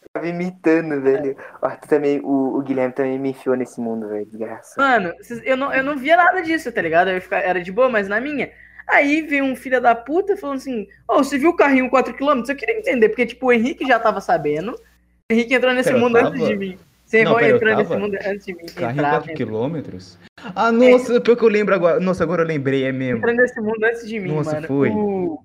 Ficava 0.02 0.28
imitando, 0.28 1.00
velho. 1.00 1.36
Tu 1.82 1.88
também, 1.88 2.20
o, 2.22 2.58
o 2.58 2.62
Guilherme 2.62 2.92
também 2.94 3.18
me 3.18 3.30
enfiou 3.30 3.56
nesse 3.56 3.80
mundo, 3.80 4.08
velho. 4.08 4.26
Desgraça. 4.26 4.74
Mano, 4.80 5.12
eu 5.42 5.56
não, 5.56 5.72
eu 5.74 5.82
não 5.82 5.96
via 5.96 6.16
nada 6.16 6.40
disso, 6.42 6.70
tá 6.70 6.80
ligado? 6.82 7.10
Eu 7.10 7.20
ficava, 7.20 7.42
era 7.42 7.60
de 7.62 7.72
boa, 7.72 7.88
mas 7.88 8.06
na 8.06 8.20
minha. 8.20 8.52
Aí 8.86 9.22
veio 9.22 9.44
um 9.44 9.56
filho 9.56 9.80
da 9.80 9.94
puta 9.94 10.36
falando 10.36 10.58
assim: 10.58 10.86
Ô, 11.08 11.24
você 11.24 11.38
viu 11.38 11.50
o 11.50 11.56
carrinho 11.56 11.90
4km? 11.90 12.48
Eu 12.48 12.54
queria 12.54 12.78
entender, 12.78 13.08
porque, 13.08 13.26
tipo, 13.26 13.46
o 13.46 13.52
Henrique 13.52 13.86
já 13.86 13.98
tava 13.98 14.20
sabendo. 14.20 14.72
O 14.72 15.32
Henrique 15.32 15.54
entrou 15.54 15.72
nesse 15.72 15.90
eu 15.90 15.98
mundo 15.98 16.12
tava? 16.12 16.28
antes 16.28 16.46
de 16.46 16.54
mim. 16.56 16.78
Você 17.14 17.22
Não, 17.24 17.34
pera, 17.36 17.46
eu 17.48 17.56
entrou 17.56 17.76
nesse 17.76 17.96
mundo 17.96 18.16
antes 18.26 18.44
de 18.46 18.54
mim. 18.54 18.66
Carrinho 18.66 18.92
Entrava, 19.00 19.16
4 19.18 19.34
quilômetros? 19.34 20.18
Ah, 20.56 20.72
nossa, 20.72 21.20
pior 21.20 21.36
que 21.36 21.44
eu 21.44 21.48
lembro 21.48 21.72
agora. 21.74 22.00
Nossa, 22.00 22.24
agora 22.24 22.42
eu 22.42 22.46
lembrei, 22.46 22.84
é 22.84 22.90
mesmo. 22.92 23.18
entrou 23.18 23.34
nesse 23.34 23.60
mundo 23.60 23.84
antes 23.84 24.08
de 24.08 24.18
mim, 24.18 24.32
Nossa, 24.34 24.54
mano. 24.54 24.66
foi. 24.66 24.90
O- 24.90 25.38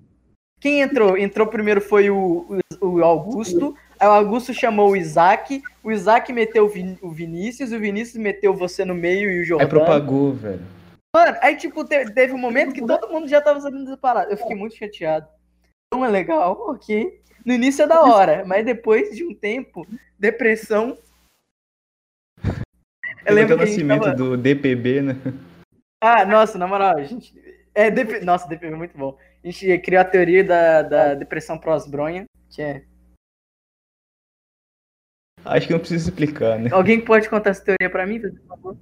Quem 0.60 0.80
entrou? 0.80 1.16
Entrou 1.16 1.46
primeiro 1.46 1.80
foi 1.80 2.10
o, 2.10 2.58
o, 2.80 3.04
Augusto. 3.04 3.74
Aí 4.00 4.08
o 4.08 4.10
Augusto 4.10 4.52
chamou 4.52 4.90
o 4.90 4.96
Isaac. 4.96 5.62
O 5.82 5.92
Isaac 5.92 6.32
meteu 6.32 6.64
o, 6.64 6.68
Vin- 6.68 6.98
o 7.00 7.10
Vinícius. 7.10 7.70
O 7.72 7.78
Vinícius 7.78 8.20
meteu 8.20 8.52
você 8.52 8.84
no 8.84 8.94
meio 8.94 9.30
e 9.30 9.36
o 9.36 9.40
Aí 9.40 9.44
Jordão. 9.44 9.68
propagou, 9.68 10.32
velho. 10.32 10.60
Mano, 11.14 11.36
aí, 11.40 11.56
tipo, 11.56 11.84
te- 11.84 12.10
teve 12.12 12.32
um 12.34 12.38
momento 12.38 12.72
que 12.74 12.84
todo 12.84 13.08
mundo 13.10 13.28
já 13.28 13.40
tava 13.40 13.60
sabendo 13.60 13.84
dessa 13.84 13.96
parada. 13.96 14.30
Eu 14.32 14.36
fiquei 14.36 14.56
muito 14.56 14.74
chateado. 14.76 15.26
Não 15.94 16.04
é 16.04 16.08
legal, 16.08 16.52
ok. 16.68 17.20
No 17.44 17.54
início 17.54 17.82
é 17.84 17.86
da 17.86 18.02
hora, 18.02 18.44
mas 18.44 18.64
depois 18.66 19.10
de 19.16 19.24
um 19.24 19.32
tempo, 19.34 19.86
depressão. 20.18 20.98
Eu 23.20 23.24
Teve 23.26 23.34
lembro 23.34 23.56
que 23.56 23.62
o 23.62 23.66
nascimento 23.66 24.02
tava... 24.02 24.16
do 24.16 24.36
DPB, 24.36 25.02
né? 25.02 25.14
Ah, 26.02 26.24
nossa, 26.24 26.56
na 26.56 26.66
moral, 26.66 26.96
a 26.96 27.04
gente... 27.04 27.34
É, 27.74 27.90
DP... 27.90 28.20
Nossa, 28.20 28.48
DPB 28.48 28.72
é 28.72 28.76
muito 28.76 28.96
bom. 28.96 29.18
A 29.44 29.46
gente 29.46 29.78
criou 29.78 30.00
a 30.00 30.04
teoria 30.04 30.42
da, 30.42 30.82
da 30.82 31.14
depressão 31.14 31.58
pós-bronha, 31.58 32.24
que 32.48 32.62
é... 32.62 32.84
Acho 35.44 35.66
que 35.66 35.72
não 35.72 35.80
precisa 35.80 36.08
explicar, 36.08 36.58
né? 36.58 36.70
Alguém 36.72 37.02
pode 37.02 37.28
contar 37.28 37.50
essa 37.50 37.64
teoria 37.64 37.90
pra 37.90 38.06
mim, 38.06 38.20
por 38.20 38.46
favor? 38.46 38.78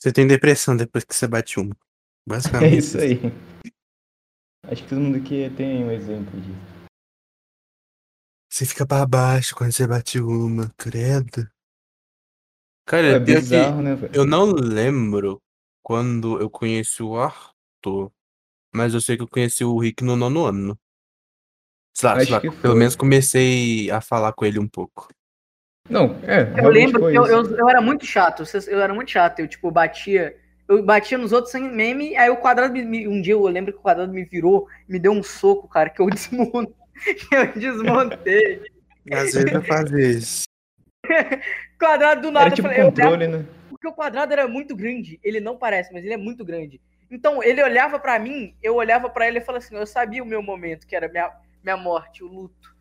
Você 0.00 0.12
tem 0.12 0.26
depressão 0.26 0.76
depois 0.76 1.04
que 1.04 1.14
você 1.14 1.26
bate 1.26 1.58
uma. 1.58 1.72
É 1.72 2.28
Basicamente. 2.28 2.76
isso 2.76 2.98
aí. 2.98 3.18
Acho 4.66 4.82
que 4.82 4.88
todo 4.88 5.00
mundo 5.00 5.18
aqui 5.18 5.50
tem 5.56 5.84
um 5.84 5.90
exemplo 5.90 6.38
disso. 6.40 6.74
Você 8.50 8.66
fica 8.66 8.86
pra 8.86 9.06
baixo 9.06 9.54
quando 9.54 9.72
você 9.72 9.86
bate 9.86 10.20
uma, 10.20 10.70
credo. 10.76 11.50
Cara, 12.86 13.16
É 13.16 13.20
que 13.20 13.34
bizarro, 13.34 13.82
né, 13.82 13.94
velho? 13.94 14.12
eu 14.14 14.26
não 14.26 14.52
lembro 14.52 15.40
quando 15.82 16.40
eu 16.40 16.50
conheci 16.50 17.02
o 17.02 17.16
Arthur, 17.16 18.10
mas 18.74 18.92
eu 18.94 19.00
sei 19.00 19.16
que 19.16 19.22
eu 19.22 19.28
conheci 19.28 19.64
o 19.64 19.78
Rick 19.78 20.04
no 20.04 20.16
nono 20.16 20.44
ano. 20.44 20.78
Sei 21.96 22.08
lá, 22.08 22.20
sei 22.20 22.32
lá, 22.32 22.40
pelo 22.40 22.52
foi. 22.60 22.74
menos 22.74 22.96
comecei 22.96 23.90
a 23.90 24.00
falar 24.00 24.32
com 24.32 24.44
ele 24.44 24.58
um 24.58 24.68
pouco. 24.68 25.08
Não, 25.88 26.16
é, 26.24 26.52
Eu 26.62 26.70
lembro 26.70 26.98
que 27.00 27.16
eu, 27.16 27.26
eu, 27.26 27.56
eu 27.56 27.68
era 27.68 27.80
muito 27.80 28.06
chato, 28.06 28.42
eu 28.68 28.80
era 28.80 28.92
muito 28.94 29.10
chato, 29.10 29.38
eu 29.40 29.46
tipo 29.46 29.70
batia, 29.70 30.34
eu 30.66 30.82
batia 30.82 31.18
nos 31.18 31.30
outros 31.30 31.52
sem 31.52 31.70
meme, 31.70 32.16
aí 32.16 32.30
o 32.30 32.38
quadrado 32.38 32.72
me- 32.72 32.84
me, 32.84 33.06
um 33.06 33.20
dia 33.20 33.34
eu 33.34 33.42
lembro 33.46 33.72
que 33.72 33.78
o 33.78 33.82
quadrado 33.82 34.12
me 34.12 34.24
virou, 34.24 34.66
me 34.88 34.98
deu 34.98 35.12
um 35.12 35.22
soco, 35.22 35.68
cara, 35.68 35.90
que 35.90 36.00
eu 36.00 36.06
eu 36.08 37.52
desmontei. 37.54 38.62
Às 39.12 39.32
vezes 39.32 39.52
eu 39.52 39.62
fazia 39.62 40.08
isso. 40.10 40.42
Quadrado 41.84 42.22
do 42.22 42.30
nada, 42.30 42.46
Era 42.46 42.54
tipo 42.56 42.68
eu 42.68 42.72
falei, 42.72 42.80
eu 42.80 42.92
olhava- 42.92 43.10
controle, 43.10 43.28
né? 43.28 43.46
porque 43.68 43.88
o 43.88 43.92
quadrado 43.92 44.32
era 44.32 44.48
muito 44.48 44.74
grande, 44.76 45.18
ele 45.22 45.40
não 45.40 45.56
parece, 45.56 45.92
mas 45.92 46.04
ele 46.04 46.14
é 46.14 46.16
muito 46.16 46.44
grande. 46.44 46.80
Então 47.10 47.42
ele 47.42 47.62
olhava 47.62 47.98
pra 47.98 48.18
mim, 48.18 48.56
eu 48.62 48.74
olhava 48.76 49.10
pra 49.10 49.28
ele 49.28 49.38
e 49.38 49.40
falava 49.42 49.64
assim, 49.64 49.76
eu 49.76 49.86
sabia 49.86 50.22
o 50.22 50.26
meu 50.26 50.42
momento, 50.42 50.86
que 50.86 50.96
era 50.96 51.08
minha 51.08 51.30
minha 51.62 51.76
morte, 51.76 52.22
o 52.22 52.28
luto. 52.28 52.74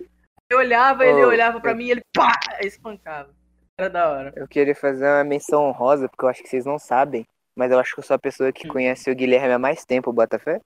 Eu 0.50 0.58
olhava, 0.60 1.06
ele 1.06 1.24
Oh, 1.24 1.28
olhava 1.30 1.60
pra 1.62 1.72
eu- 1.72 1.76
mim, 1.78 1.86
e 1.86 1.92
ele 1.92 2.02
pá, 2.14 2.32
espancava. 2.62 3.34
Era 3.78 3.90
da 3.90 4.10
hora. 4.10 4.34
Eu 4.36 4.48
queria 4.48 4.76
fazer 4.76 5.06
uma 5.06 5.24
menção 5.24 5.64
honrosa, 5.64 6.08
porque 6.10 6.26
eu 6.26 6.30
acho 6.30 6.44
que 6.44 6.50
vocês 6.50 6.66
não 6.66 6.78
sabem, 6.78 7.26
mas 7.56 7.72
eu 7.72 7.80
acho 7.80 7.94
que 7.94 8.00
eu 8.00 8.04
sou 8.04 8.16
a 8.16 8.20
pessoa 8.20 8.52
que 8.52 8.68
Hum. 8.68 8.72
conhece 8.72 9.10
o 9.10 9.16
Guilherme 9.16 9.54
há 9.54 9.60
mais 9.60 9.84
tempo, 9.86 10.12
Botafé. 10.14 10.62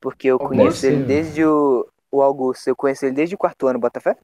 Porque 0.00 0.28
eu 0.28 0.38
Augusto? 0.38 0.56
conheço 0.56 0.86
ele 0.86 1.04
desde 1.06 1.44
o, 1.44 1.88
o 2.10 2.22
Augusto, 2.22 2.68
eu 2.68 2.76
conheço 2.76 3.06
ele 3.06 3.14
desde 3.14 3.34
o 3.34 3.38
quarto 3.38 3.66
ano, 3.66 3.78
Botafé. 3.78 4.16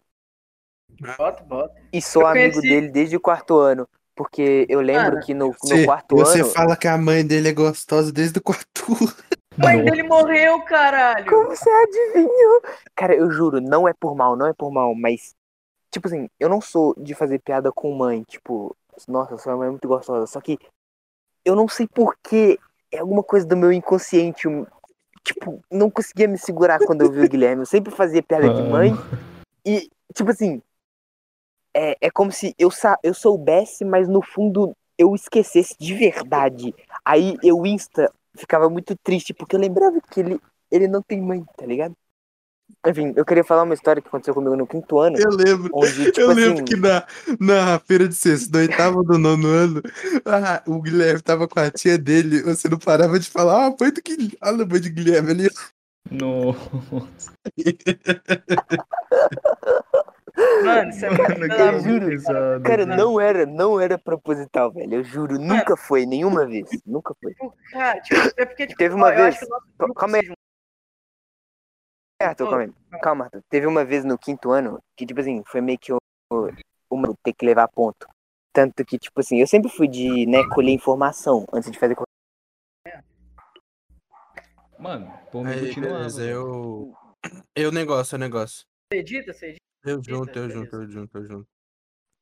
Bota, 1.00 1.42
bota. 1.44 1.74
E 1.92 2.00
sou 2.02 2.22
Eu 2.22 2.28
amigo 2.28 2.52
conheci- 2.54 2.68
dele 2.68 2.88
desde 2.88 3.16
o 3.16 3.20
quarto 3.20 3.58
ano. 3.58 3.88
Porque 4.16 4.64
eu 4.68 4.80
lembro 4.80 5.10
Cara, 5.14 5.20
que 5.20 5.34
no, 5.34 5.46
no 5.46 5.52
Você, 5.60 5.84
quarto 5.84 6.14
você 6.16 6.40
ano. 6.40 6.48
fala 6.50 6.76
que 6.76 6.86
a 6.86 6.96
mãe 6.96 7.26
dele 7.26 7.48
é 7.48 7.52
gostosa 7.52 8.12
desde 8.12 8.38
o 8.38 8.42
quarto. 8.42 8.84
A 9.58 9.62
mãe 9.62 9.84
dele 9.84 10.02
morreu, 10.02 10.60
caralho. 10.62 11.26
Como 11.30 11.48
você 11.48 11.70
adivinhou? 11.70 12.62
Cara, 12.94 13.14
eu 13.14 13.30
juro, 13.30 13.60
não 13.60 13.86
é 13.86 13.92
por 13.92 14.16
mal, 14.16 14.34
não 14.36 14.46
é 14.48 14.52
por 14.52 14.70
mal, 14.72 14.94
mas. 14.96 15.34
Tipo 15.92 16.08
assim, 16.08 16.28
eu 16.40 16.48
não 16.48 16.60
sou 16.60 16.92
de 16.98 17.14
fazer 17.14 17.38
piada 17.38 17.70
com 17.72 17.92
mãe, 17.94 18.24
tipo, 18.24 18.76
nossa, 19.06 19.38
sua 19.38 19.56
mãe 19.56 19.68
é 19.68 19.70
muito 19.70 19.86
gostosa. 19.86 20.26
Só 20.26 20.40
que 20.40 20.58
eu 21.44 21.54
não 21.54 21.68
sei 21.68 21.86
porquê. 21.86 22.58
É 22.90 22.98
alguma 22.98 23.22
coisa 23.22 23.46
do 23.46 23.56
meu 23.56 23.72
inconsciente. 23.72 24.48
Tipo, 25.24 25.60
não 25.70 25.88
conseguia 25.90 26.26
me 26.28 26.36
segurar 26.38 26.78
quando 26.84 27.02
eu 27.02 27.10
vi 27.12 27.20
o 27.22 27.28
Guilherme. 27.28 27.62
Eu 27.62 27.66
sempre 27.66 27.92
fazia 27.94 28.22
piada 28.22 28.48
de 28.52 28.62
mãe. 28.62 28.92
E, 29.64 29.88
tipo 30.12 30.30
assim, 30.30 30.60
é, 31.74 31.96
é 32.00 32.10
como 32.10 32.30
se 32.30 32.54
eu, 32.58 32.70
sa 32.70 32.96
eu 33.02 33.12
soubesse, 33.12 33.84
mas 33.84 34.08
no 34.08 34.22
fundo 34.22 34.74
eu 34.96 35.14
esquecesse 35.14 35.74
de 35.78 35.94
verdade. 35.94 36.74
Aí 37.04 37.36
eu 37.42 37.66
insta 37.66 38.10
ficava 38.36 38.68
muito 38.68 38.96
triste, 38.96 39.32
porque 39.32 39.56
eu 39.56 39.60
lembrava 39.60 40.00
que 40.10 40.20
ele, 40.20 40.40
ele 40.70 40.88
não 40.88 41.02
tem 41.02 41.20
mãe, 41.20 41.44
tá 41.56 41.64
ligado? 41.64 41.94
Enfim, 42.86 43.12
eu 43.14 43.24
queria 43.24 43.44
falar 43.44 43.62
uma 43.62 43.74
história 43.74 44.00
que 44.00 44.08
aconteceu 44.08 44.34
comigo 44.34 44.56
no 44.56 44.66
quinto 44.66 44.98
ano, 44.98 45.16
Eu 45.18 45.30
lembro. 45.30 45.70
onde, 45.72 46.06
tipo 46.06 46.20
Eu 46.20 46.30
assim, 46.30 46.40
lembro 46.40 46.64
que 46.64 46.76
na, 46.76 47.06
na 47.38 47.78
feira 47.78 48.08
de 48.08 48.14
sexto, 48.14 48.50
do 48.50 48.58
oitavo 48.58 49.02
do 49.02 49.18
nono 49.18 49.48
ano, 49.48 49.82
ah, 50.24 50.62
o 50.66 50.80
Guilherme 50.80 51.22
tava 51.22 51.46
com 51.46 51.60
a 51.60 51.70
tia 51.70 51.98
dele, 51.98 52.42
você 52.42 52.68
não 52.68 52.78
parava 52.78 53.18
de 53.18 53.30
falar, 53.30 53.66
ah, 53.66 53.76
mãe 53.78 53.90
do 53.90 54.02
Guilherme, 54.02 54.38
olha 54.42 54.64
a 54.64 54.66
mãe 54.66 54.80
de 54.80 54.90
Guilherme 54.90 55.30
ali. 55.30 55.50
Nossa. 56.10 56.58
Mano, 60.64 60.92
Você 60.92 61.06
é 61.06 61.10
muito 61.10 61.22
Mano, 61.28 61.44
eu 61.54 61.80
juro, 61.80 62.06
pesado. 62.08 62.62
Cara, 62.64 62.86
Não. 62.86 62.96
não 62.96 63.20
era, 63.20 63.46
não 63.46 63.80
era 63.80 63.98
proposital, 63.98 64.72
velho. 64.72 64.94
Eu 64.94 65.04
juro, 65.04 65.38
nunca 65.38 65.76
foi, 65.76 66.06
nenhuma 66.06 66.46
vez. 66.46 66.68
Nunca 66.86 67.14
foi. 67.20 67.32
Tipo, 67.32 67.54
Cara, 67.70 68.00
tipo, 68.00 68.20
é 68.36 68.44
porque, 68.46 68.66
tipo, 68.66 68.78
Teve 68.78 68.94
uma 68.94 69.06
ó, 69.06 69.10
eu 69.10 69.16
vez- 69.24 69.38
o 69.80 69.94
calma 69.94 70.16
aí. 70.16 70.22
se 70.22 70.26
juntou. 70.28 70.44
Arthur, 72.22 72.48
calma 72.48 72.62
aí. 72.64 73.00
Calma, 73.00 73.24
Arthur. 73.24 73.42
Teve 73.50 73.66
uma 73.66 73.84
vez 73.84 74.04
no 74.04 74.16
quinto 74.16 74.50
ano 74.50 74.80
que, 74.96 75.04
tipo 75.04 75.20
assim, 75.20 75.42
foi 75.46 75.60
meio 75.60 75.78
que 75.78 75.92
o, 75.92 75.98
o 76.90 76.96
meu 76.96 77.14
ter 77.22 77.32
que 77.32 77.44
levar 77.44 77.68
ponto. 77.68 78.06
Tanto 78.52 78.84
que, 78.84 78.98
tipo 78.98 79.20
assim, 79.20 79.40
eu 79.40 79.46
sempre 79.46 79.70
fui 79.70 79.88
de, 79.88 80.26
né, 80.26 80.38
colher 80.54 80.70
informação 80.72 81.44
antes 81.52 81.70
de 81.70 81.78
fazer 81.78 81.94
qualquer 81.96 83.04
Mano, 84.78 85.12
por 85.30 85.44
mim 85.44 85.50
Aí, 85.50 85.66
continuava. 85.66 85.96
beleza, 85.98 86.20
velho. 86.22 86.30
eu. 86.32 86.94
Eu 87.56 87.72
negócio, 87.72 88.14
eu 88.14 88.18
negócio. 88.18 88.64
Você 88.92 89.00
edita, 89.00 89.32
você 89.32 89.46
edita. 89.46 89.60
Eu 89.84 90.02
junto, 90.02 90.38
eu 90.38 90.50
junto, 90.50 90.76
eu 90.76 90.88
junto, 90.90 91.18
eu 91.18 91.24
junto. 91.24 91.48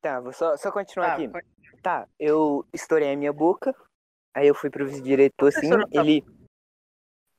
Tá, 0.01 0.19
vou 0.19 0.33
só, 0.33 0.57
só 0.57 0.71
continuar 0.71 1.07
Tá, 1.07 1.13
aqui. 1.13 1.27
pode- 1.29 1.47
Tá, 1.81 2.07
eu 2.19 2.65
estourei 2.73 3.13
a 3.13 3.17
minha 3.17 3.33
boca. 3.33 3.75
Aí 4.33 4.47
eu 4.47 4.55
fui 4.55 4.69
pro 4.69 4.85
vice-diretor, 4.85 5.47
assim, 5.47 5.61
estourou 5.67 5.85
a 5.85 5.99
ele. 5.99 6.25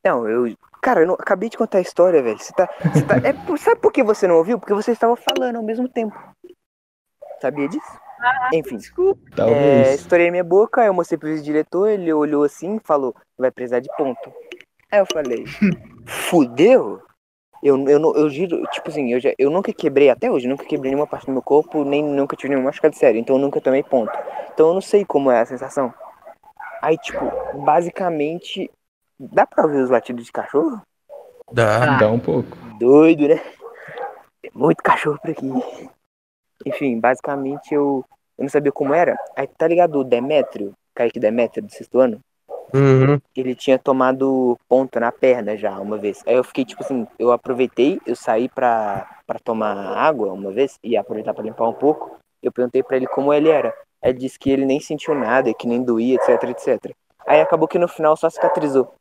Não, 0.05 0.29
eu. 0.29 0.55
Cara, 0.83 1.01
eu 1.01 1.07
não... 1.07 1.15
acabei 1.15 1.49
de 1.49 1.57
contar 1.57 1.79
a 1.79 1.81
história, 1.81 2.23
velho. 2.23 2.39
Você 2.39 2.53
tá. 2.53 2.69
Você 2.93 3.07
tá... 3.07 3.17
É... 3.17 3.33
por- 3.33 3.59
Sabe 3.59 3.81
por 3.81 3.93
que 3.93 4.03
você 4.03 4.27
não 4.29 4.37
ouviu? 4.37 4.59
Porque 4.59 4.75
você 4.75 4.93
estava 4.93 5.17
falando 5.17 5.57
ao 5.57 5.63
mesmo 5.63 5.89
tempo. 5.89 6.15
Sabia 7.41 7.69
disso? 7.69 8.01
Enfim. 8.53 8.77
Desculpa. 8.77 9.21
É, 9.33 9.35
Talvez. 9.37 10.01
estourei 10.01 10.31
minha 10.31 10.45
boca, 10.45 10.81
aí 10.83 10.87
eu 10.87 10.95
mostrei 10.95 11.19
pro 11.19 11.29
vice-diretor, 11.29 11.89
ele 11.89 12.13
olhou 12.13 12.45
assim 12.45 12.77
e 12.77 12.81
falou, 12.81 13.15
vai 13.37 13.51
precisar 13.51 13.81
de 13.81 13.89
ponto. 13.97 14.33
Aí 14.91 14.99
eu 15.01 15.07
falei, 15.07 15.45
fudeu? 16.07 17.03
Eu, 17.65 17.83
eu, 17.89 18.15
eu 18.15 18.29
giro, 18.29 18.63
tipo 18.67 18.91
assim, 18.91 19.11
eu, 19.11 19.19
já, 19.19 19.33
eu 19.39 19.51
nunca 19.51 19.73
quebrei, 19.73 20.11
até 20.11 20.31
hoje, 20.31 20.47
nunca 20.47 20.67
quebrei 20.67 20.91
nenhuma 20.91 21.07
parte 21.07 21.25
do 21.25 21.33
meu 21.33 21.41
corpo, 21.41 21.83
nem 21.83 22.05
nunca 22.05 22.37
tive 22.37 22.51
nenhuma 22.51 22.67
machucado 22.67 22.95
sério, 22.95 23.19
então 23.19 23.37
eu 23.37 23.41
nunca 23.41 23.59
tomei 23.59 23.83
ponto. 23.83 24.13
Então 24.53 24.69
eu 24.69 24.75
não 24.75 24.83
sei 24.83 25.03
como 25.03 25.31
é 25.31 25.41
a 25.41 25.47
sensação. 25.47 25.93
Aí, 26.83 26.99
tipo, 26.99 27.25
basicamente, 27.65 28.71
dá 29.19 29.47
pra 29.47 29.65
ouvir 29.65 29.79
os 29.79 29.89
latidos 29.89 30.27
de 30.27 30.33
cachorro? 30.33 30.83
Dá. 31.51 31.97
Dá 31.97 32.11
um 32.11 32.19
pouco. 32.21 32.55
Doido, 32.79 33.29
né? 33.29 33.41
Tem 34.43 34.51
muito 34.55 34.83
cachorro 34.83 35.19
por 35.19 35.31
aqui. 35.31 35.51
Enfim, 36.67 37.01
basicamente 37.01 37.73
eu, 37.73 38.05
eu 38.37 38.43
não 38.43 38.49
sabia 38.51 38.73
como 38.73 38.93
era. 38.93 39.17
Aí 39.35 39.47
tá 39.47 39.67
ligado 39.67 39.99
o 39.99 40.05
Demétrio, 40.05 40.75
Kaique 40.95 41.19
Demétrio 41.19 41.65
do 41.65 41.73
sexto 41.73 41.99
ano? 41.99 42.21
Uhum. 42.73 43.21
Ele 43.37 43.55
tinha 43.55 43.79
tomado 43.79 44.59
ponto 44.69 44.99
na 44.99 45.13
perna 45.13 45.57
já 45.57 45.79
uma 45.79 45.99
vez. 45.99 46.23
Aí 46.27 46.35
eu 46.35 46.45
fiquei 46.45 46.65
tipo 46.65 46.83
assim, 46.83 47.07
eu 47.19 47.31
aproveitei, 47.33 48.01
eu 48.07 48.17
saí 48.17 48.49
pra, 48.49 49.21
pra 49.27 49.39
tomar 49.39 49.75
água 49.97 50.33
uma 50.33 50.51
vez 50.51 50.79
e 50.83 50.97
aproveitar 50.97 51.35
pra 51.35 51.45
limpar 51.45 51.69
um 51.69 51.75
pouco. 51.75 52.17
Eu 52.43 52.53
perguntei 52.53 52.83
pra 52.83 52.97
ele 52.97 53.07
como 53.07 53.33
ele 53.33 53.49
era. 53.49 53.75
Ele 54.03 54.19
disse 54.19 54.39
que 54.39 54.51
ele 54.51 54.67
nem 54.67 54.81
sentiu 54.81 55.15
nada, 55.15 55.53
que 55.55 55.67
nem 55.67 55.83
doía, 55.83 56.17
etc, 56.17 56.51
etc. 56.51 56.95
Aí 57.27 57.41
acabou 57.41 57.67
que 57.67 57.79
no 57.79 57.89
final 57.89 58.17
só 58.17 58.29
cicatrizou. 58.29 58.93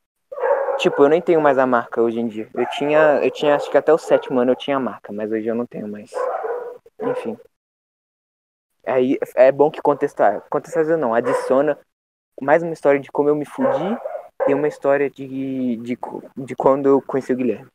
Tipo, 0.77 1.03
eu 1.03 1.09
nem 1.09 1.21
tenho 1.21 1.41
mais 1.41 1.57
a 1.57 1.65
marca 1.65 2.01
hoje 2.01 2.19
em 2.19 2.27
dia. 2.27 2.47
Eu 2.53 2.65
tinha, 2.69 3.19
eu 3.23 3.29
tinha, 3.29 3.55
acho 3.55 3.69
que 3.69 3.77
até 3.77 3.93
o 3.93 3.97
sétimo 3.97 4.39
ano 4.39 4.51
eu 4.51 4.55
tinha 4.55 4.77
a 4.77 4.79
marca, 4.79 5.11
mas 5.11 5.31
hoje 5.31 5.47
eu 5.47 5.55
não 5.55 5.65
tenho 5.65 5.87
mais. 5.87 6.11
Enfim. 7.01 7.37
Aí 8.85 9.17
é 9.35 9.51
bom 9.51 9.69
que 9.69 9.81
contestar. 9.81 10.41
Contestar 10.49 10.85
não, 10.97 11.13
adiciona 11.13 11.77
mais 12.41 12.63
uma 12.63 12.73
história 12.73 12.99
de 12.99 13.11
como 13.11 13.29
eu 13.29 13.35
me 13.35 13.45
fudi 13.45 13.97
e 14.47 14.53
uma 14.53 14.67
história 14.67 15.09
de, 15.09 15.77
de, 15.77 15.97
de 16.37 16.55
quando 16.55 16.87
eu 16.87 17.01
conheci 17.01 17.33
o 17.33 17.35
Guilherme. 17.35 17.67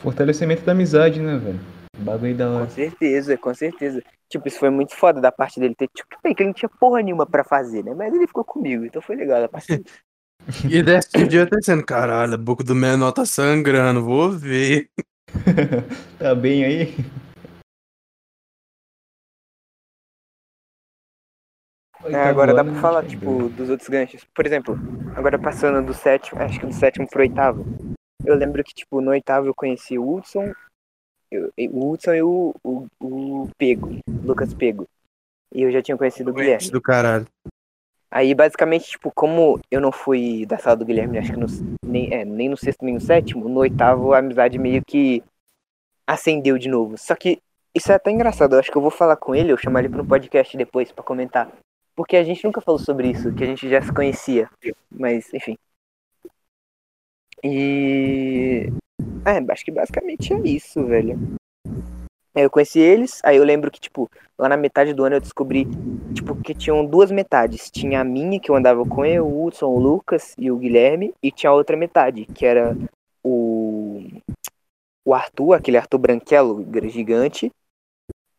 Fortalecimento 0.00 0.62
da 0.62 0.72
amizade, 0.72 1.20
né, 1.20 1.36
velho? 1.38 1.60
Bagulho 1.98 2.36
da 2.36 2.46
Com 2.46 2.54
hora. 2.56 2.68
certeza, 2.68 3.36
com 3.38 3.54
certeza. 3.54 4.02
Tipo, 4.28 4.48
isso 4.48 4.58
foi 4.58 4.70
muito 4.70 4.96
foda 4.96 5.20
da 5.20 5.30
parte 5.30 5.60
dele 5.60 5.74
ter. 5.74 5.88
Tipo, 5.88 6.16
bem 6.22 6.34
que 6.34 6.42
ele 6.42 6.48
não 6.48 6.54
tinha 6.54 6.68
porra 6.68 7.02
nenhuma 7.02 7.26
pra 7.26 7.44
fazer, 7.44 7.84
né? 7.84 7.94
Mas 7.94 8.12
ele 8.12 8.26
ficou 8.26 8.44
comigo, 8.44 8.84
então 8.84 9.00
foi 9.02 9.16
legal 9.16 9.40
da 9.40 9.48
parte 9.48 9.68
dele. 9.68 9.84
E 10.68 10.82
desse 10.82 11.24
dia 11.28 11.46
tá 11.46 11.56
sendo, 11.62 11.84
caralho, 11.84 12.34
a 12.34 12.36
boca 12.36 12.64
do 12.64 12.74
menor 12.74 13.12
tá 13.12 13.24
sangrando, 13.24 14.02
vou 14.04 14.30
ver. 14.30 14.90
Tá 16.18 16.34
bem 16.34 16.64
aí? 16.64 16.94
É, 22.04 22.16
agora 22.24 22.52
dá 22.54 22.64
pra 22.64 22.74
falar, 22.80 23.04
tipo, 23.06 23.48
dos 23.50 23.70
outros 23.70 23.88
ganchos. 23.88 24.24
Por 24.34 24.44
exemplo, 24.46 24.76
agora 25.16 25.38
passando 25.38 25.84
do 25.84 25.94
sétimo, 25.94 26.40
acho 26.42 26.58
que 26.60 26.66
do 26.66 26.72
sétimo 26.72 27.08
pro 27.08 27.20
oitavo. 27.20 27.64
Eu 28.24 28.34
lembro 28.34 28.62
que, 28.64 28.74
tipo, 28.74 29.00
no 29.00 29.10
oitavo 29.10 29.46
eu 29.46 29.54
conheci 29.54 29.98
o 29.98 30.14
Hudson, 30.16 30.52
eu- 31.30 31.50
o 31.70 31.90
Hudson 31.90 32.14
e 32.14 32.22
o, 32.22 32.54
o, 32.62 32.86
o 33.00 33.48
Pego, 33.58 33.98
Lucas 34.24 34.52
Pego. 34.54 34.86
E 35.54 35.62
eu 35.62 35.70
já 35.70 35.82
tinha 35.82 35.96
conhecido 35.96 36.30
o 36.30 36.34
Guilherme. 36.34 36.70
Do 36.70 36.80
caralho. 36.80 37.26
Aí, 38.10 38.34
basicamente, 38.34 38.90
tipo, 38.90 39.10
como 39.10 39.58
eu 39.70 39.80
não 39.80 39.90
fui 39.90 40.44
da 40.44 40.58
sala 40.58 40.76
do 40.76 40.84
Guilherme, 40.84 41.18
acho 41.18 41.32
que 41.32 41.38
no, 41.38 41.46
nem, 41.84 42.12
é, 42.12 42.24
nem 42.24 42.48
no 42.48 42.56
sexto 42.56 42.84
nem 42.84 42.94
no 42.94 43.00
sétimo, 43.00 43.48
no 43.48 43.60
oitavo 43.60 44.12
a 44.12 44.18
amizade 44.18 44.58
meio 44.58 44.82
que 44.84 45.22
acendeu 46.06 46.58
de 46.58 46.68
novo. 46.68 46.98
Só 46.98 47.14
que 47.14 47.40
isso 47.74 47.90
é 47.90 47.94
até 47.94 48.10
engraçado, 48.10 48.54
eu 48.54 48.58
acho 48.58 48.70
que 48.70 48.76
eu 48.76 48.82
vou 48.82 48.90
falar 48.90 49.16
com 49.16 49.34
ele, 49.34 49.50
eu 49.50 49.56
chamar 49.56 49.80
ele 49.80 49.88
para 49.88 50.02
um 50.02 50.06
podcast 50.06 50.54
depois 50.56 50.92
pra 50.92 51.02
comentar. 51.02 51.50
Porque 51.94 52.16
a 52.16 52.24
gente 52.24 52.44
nunca 52.44 52.60
falou 52.60 52.78
sobre 52.78 53.10
isso, 53.10 53.34
que 53.34 53.44
a 53.44 53.46
gente 53.46 53.68
já 53.68 53.80
se 53.82 53.92
conhecia. 53.92 54.48
Mas, 54.90 55.32
enfim. 55.32 55.56
E. 57.44 58.68
É, 59.26 59.52
acho 59.52 59.64
que 59.64 59.70
basicamente 59.70 60.32
é 60.32 60.40
isso, 60.40 60.84
velho. 60.86 61.18
Eu 62.34 62.48
conheci 62.48 62.78
eles, 62.78 63.20
aí 63.24 63.36
eu 63.36 63.44
lembro 63.44 63.70
que, 63.70 63.78
tipo, 63.78 64.10
lá 64.38 64.48
na 64.48 64.56
metade 64.56 64.94
do 64.94 65.04
ano 65.04 65.16
eu 65.16 65.20
descobri 65.20 65.66
tipo, 66.14 66.34
que 66.36 66.54
tinham 66.54 66.84
duas 66.86 67.10
metades. 67.10 67.70
Tinha 67.70 68.00
a 68.00 68.04
minha, 68.04 68.40
que 68.40 68.50
eu 68.50 68.54
andava 68.54 68.86
com 68.86 69.04
eu, 69.04 69.26
o 69.26 69.44
Hudson, 69.44 69.66
o 69.66 69.78
Lucas 69.78 70.34
e 70.38 70.50
o 70.50 70.56
Guilherme, 70.56 71.14
e 71.22 71.30
tinha 71.30 71.50
a 71.50 71.54
outra 71.54 71.76
metade, 71.76 72.24
que 72.26 72.46
era 72.46 72.74
o, 73.22 74.02
o 75.04 75.14
Arthur, 75.14 75.54
aquele 75.54 75.76
Arthur 75.76 75.98
Branquelo 75.98 76.66
gigante, 76.88 77.52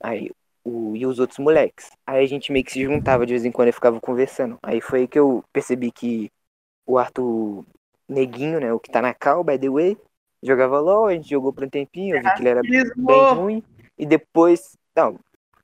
aí, 0.02 0.32
o, 0.64 0.96
e 0.96 1.06
os 1.06 1.20
outros 1.20 1.40
moleques. 1.40 1.92
Aí 2.06 2.24
a 2.24 2.28
gente 2.28 2.52
meio 2.52 2.64
que 2.66 2.72
se 2.72 2.84
juntava 2.84 3.26
de 3.26 3.34
vez 3.34 3.46
em 3.46 3.52
quando 3.52 3.70
e 3.70 3.74
ficava 3.74 4.00
conversando. 4.00 4.58
Aí 4.64 4.82
foi 4.82 5.02
aí 5.02 5.08
que 5.08 5.20
eu 5.20 5.44
percebi 5.52 5.92
que 5.92 6.32
o 6.86 6.98
Arthur 6.98 7.66
Neguinho, 8.08 8.60
né, 8.60 8.74
o 8.74 8.80
que 8.80 8.92
tá 8.92 9.02
na 9.02 9.14
cal, 9.14 9.44
by 9.44 9.58
the 9.58 9.70
way, 9.70 9.98
jogava 10.42 10.80
LOL, 10.80 11.08
a 11.08 11.14
gente 11.14 11.30
jogou 11.30 11.54
por 11.54 11.64
um 11.64 11.70
tempinho, 11.70 12.16
eu 12.16 12.22
vi 12.22 12.34
que 12.34 12.42
ele 12.42 12.50
era 12.50 12.62
bem 12.62 13.36
ruim. 13.36 13.64
E 13.98 14.06
depois. 14.06 14.78
Não, 14.96 15.20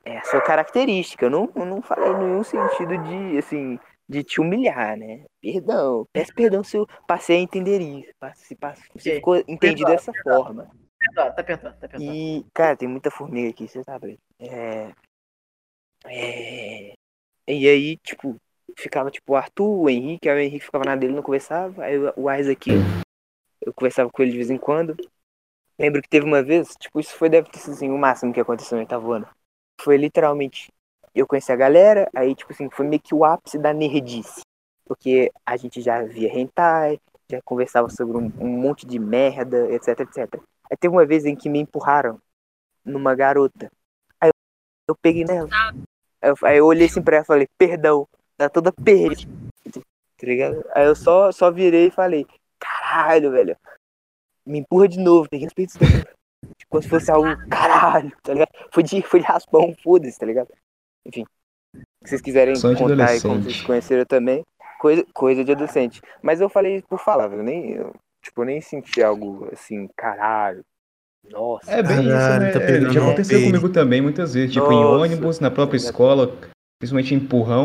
é 0.06 0.18
a 0.18 0.24
sua 0.24 0.41
característica. 0.41 1.26
Eu 1.26 1.30
não, 1.30 1.52
eu 1.56 1.66
não 1.66 1.82
falei 1.82 2.14
nenhum 2.14 2.43
sentido 2.43 2.97
de, 2.97 3.38
assim, 3.38 3.80
de 4.08 4.24
te 4.24 4.39
humilhar, 4.39 4.97
né? 4.97 5.26
Perdão. 5.41 6.08
Peço 6.14 6.34
perdão 6.34 6.64
se 6.64 6.78
eu 6.78 6.88
passei 7.08 7.38
a 7.38 7.39
entender 7.39 7.80
isso. 7.82 8.10
Se, 8.36 8.56
passe- 8.56 8.84
se 8.97 9.12
ficou 9.16 9.38
entendido 9.47 9.89
dessa 9.89 10.12
forma. 10.24 10.70
Perdoa, 11.14 11.32
tá 11.32 11.43
perdoado, 11.43 11.78
tá 11.80 11.88
perdoado. 11.88 12.16
E, 12.16 12.45
cara, 12.53 12.78
tem 12.78 12.88
muita 12.88 13.12
formiga 13.12 13.49
aqui, 13.49 13.68
você 13.68 13.84
sabe? 13.84 14.20
É. 14.39 14.91
É. 16.05 16.93
E 17.47 17.68
aí, 17.68 17.97
tipo, 17.97 18.36
ficava 18.78 19.12
tipo 19.12 19.34
o 19.34 19.36
Arthur, 19.36 19.84
o 19.84 19.89
Henrique, 19.89 20.30
aí 20.30 20.36
o 20.36 20.39
Henrique 20.39 20.66
ficava 20.66 20.86
na 20.86 20.95
dele, 20.95 21.14
não 21.14 21.24
conversava. 21.24 21.84
Aí 21.84 21.97
o 21.97 22.14
o 22.16 22.32
Isaac, 22.32 22.70
eu 23.62 23.74
conversava 23.74 24.10
com 24.10 24.22
ele 24.22 24.32
de 24.32 24.38
vez 24.38 24.49
em 24.49 24.57
quando. 24.57 24.95
Lembro 25.78 26.01
que 26.01 26.10
teve 26.10 26.26
uma 26.26 26.43
vez, 26.43 26.76
tipo, 26.80 26.99
isso 26.99 27.16
foi, 27.16 27.30
deve 27.30 27.49
ter 27.49 27.60
sido 27.60 27.74
assim, 27.74 27.89
o 27.89 27.97
máximo 27.97 28.34
que 28.34 28.39
aconteceu 28.39 28.76
no 28.76 28.82
oitavo 28.82 29.14
ano. 29.14 29.28
Foi 29.80 29.95
literalmente, 29.95 30.70
eu 31.16 31.26
conheci 31.26 31.51
a 31.51 31.55
galera, 31.55 32.10
aí, 32.14 32.36
tipo 32.36 32.51
assim, 32.51 32.70
foi 32.70 32.86
meio 32.86 33.01
que 33.01 33.16
o 33.16 33.24
ápice 33.24 33.57
da 33.57 33.74
nerdice. 33.74 34.41
Porque 34.86 35.32
a 35.45 35.55
gente 35.55 35.82
já 35.82 36.03
via 36.03 36.38
hentai, 36.38 36.99
já 37.32 37.41
conversava 37.43 37.89
sobre 37.89 38.18
um, 38.18 38.32
um 38.39 38.47
monte 38.47 38.86
de 38.86 38.99
merda, 38.99 39.72
etc, 39.72 40.01
etc. 40.01 40.41
Aí 40.70 40.78
teve 40.78 40.93
uma 40.93 41.05
vez 41.05 41.26
em 41.26 41.36
que 41.36 41.49
me 41.49 41.59
empurraram 41.59 42.22
numa 42.86 43.15
garota. 43.15 43.72
Aí 44.20 44.30
eu, 44.30 44.93
eu 44.93 44.95
peguei 45.01 45.26
nela. 45.26 45.49
Aí 46.22 46.30
eu, 46.30 46.36
aí 46.43 46.57
eu 46.57 46.65
olhei 46.65 46.88
assim 46.88 47.01
pra 47.01 47.17
ela 47.17 47.24
e 47.24 47.28
falei, 47.28 47.47
perdão, 47.57 48.07
tá 48.38 48.49
toda 48.49 48.72
perdida. 48.72 49.32
Tá 49.72 50.28
ligado? 50.28 50.63
Aí 50.76 50.86
eu 50.86 50.95
só, 50.95 51.32
só 51.32 51.49
virei 51.49 51.88
e 51.88 51.91
falei, 51.91 52.28
caralho, 52.59 53.32
velho. 53.32 53.57
Me 54.45 54.59
empurra 54.59 54.88
de 54.88 54.99
novo, 54.99 55.30
peguei 55.30 55.47
os 55.47 55.53
peitos 55.53 55.76
dela. 55.76 56.05
Tipo, 56.57 56.70
Como 56.70 56.84
se 56.84 56.89
fosse 56.89 57.11
algo, 57.11 57.30
caralho, 57.49 58.11
tá 58.22 58.34
ligado? 58.34 58.49
Foi 58.72 58.84
de, 58.84 59.01
foi 59.01 59.20
de 59.20 59.26
raspão, 59.26 59.74
foda-se, 59.84 60.17
tá 60.17 60.26
ligado? 60.26 60.49
Enfim. 61.05 61.26
Se 62.03 62.09
vocês 62.09 62.22
quiserem 62.22 62.53
de 62.53 62.61
contar 62.61 63.09
aí 63.09 63.22
como 63.22 63.41
vocês 63.41 63.61
conheceram 63.61 64.05
também, 64.05 64.43
coisa, 64.80 65.05
coisa 65.13 65.43
de 65.43 65.51
adolescente. 65.51 66.01
Mas 66.22 66.41
eu 66.41 66.49
falei 66.49 66.82
por 66.82 66.99
falar, 66.99 67.28
velho. 67.28 67.43
Nem, 67.43 67.72
eu, 67.74 67.93
tipo, 68.22 68.41
eu 68.41 68.45
nem 68.45 68.61
senti 68.61 69.01
algo 69.01 69.47
assim, 69.51 69.88
caralho. 69.95 70.63
Nossa. 71.30 71.72
É 71.72 71.84
bem 71.84 71.99
isso, 71.99 72.07
Caralho, 72.07 72.45
né? 72.45 72.51
tá 72.51 72.59
É, 72.59 72.82
já 72.91 73.01
um 73.01 73.03
aconteceu 73.07 73.43
comigo 73.43 73.70
também 73.70 74.01
muitas 74.01 74.34
vezes, 74.34 74.53
tipo 74.53 74.72
em 74.72 74.84
Nossa. 74.84 75.03
ônibus, 75.03 75.39
na 75.39 75.51
própria 75.51 75.78
escola, 75.78 76.28
principalmente 76.80 77.13
empurrão. 77.13 77.63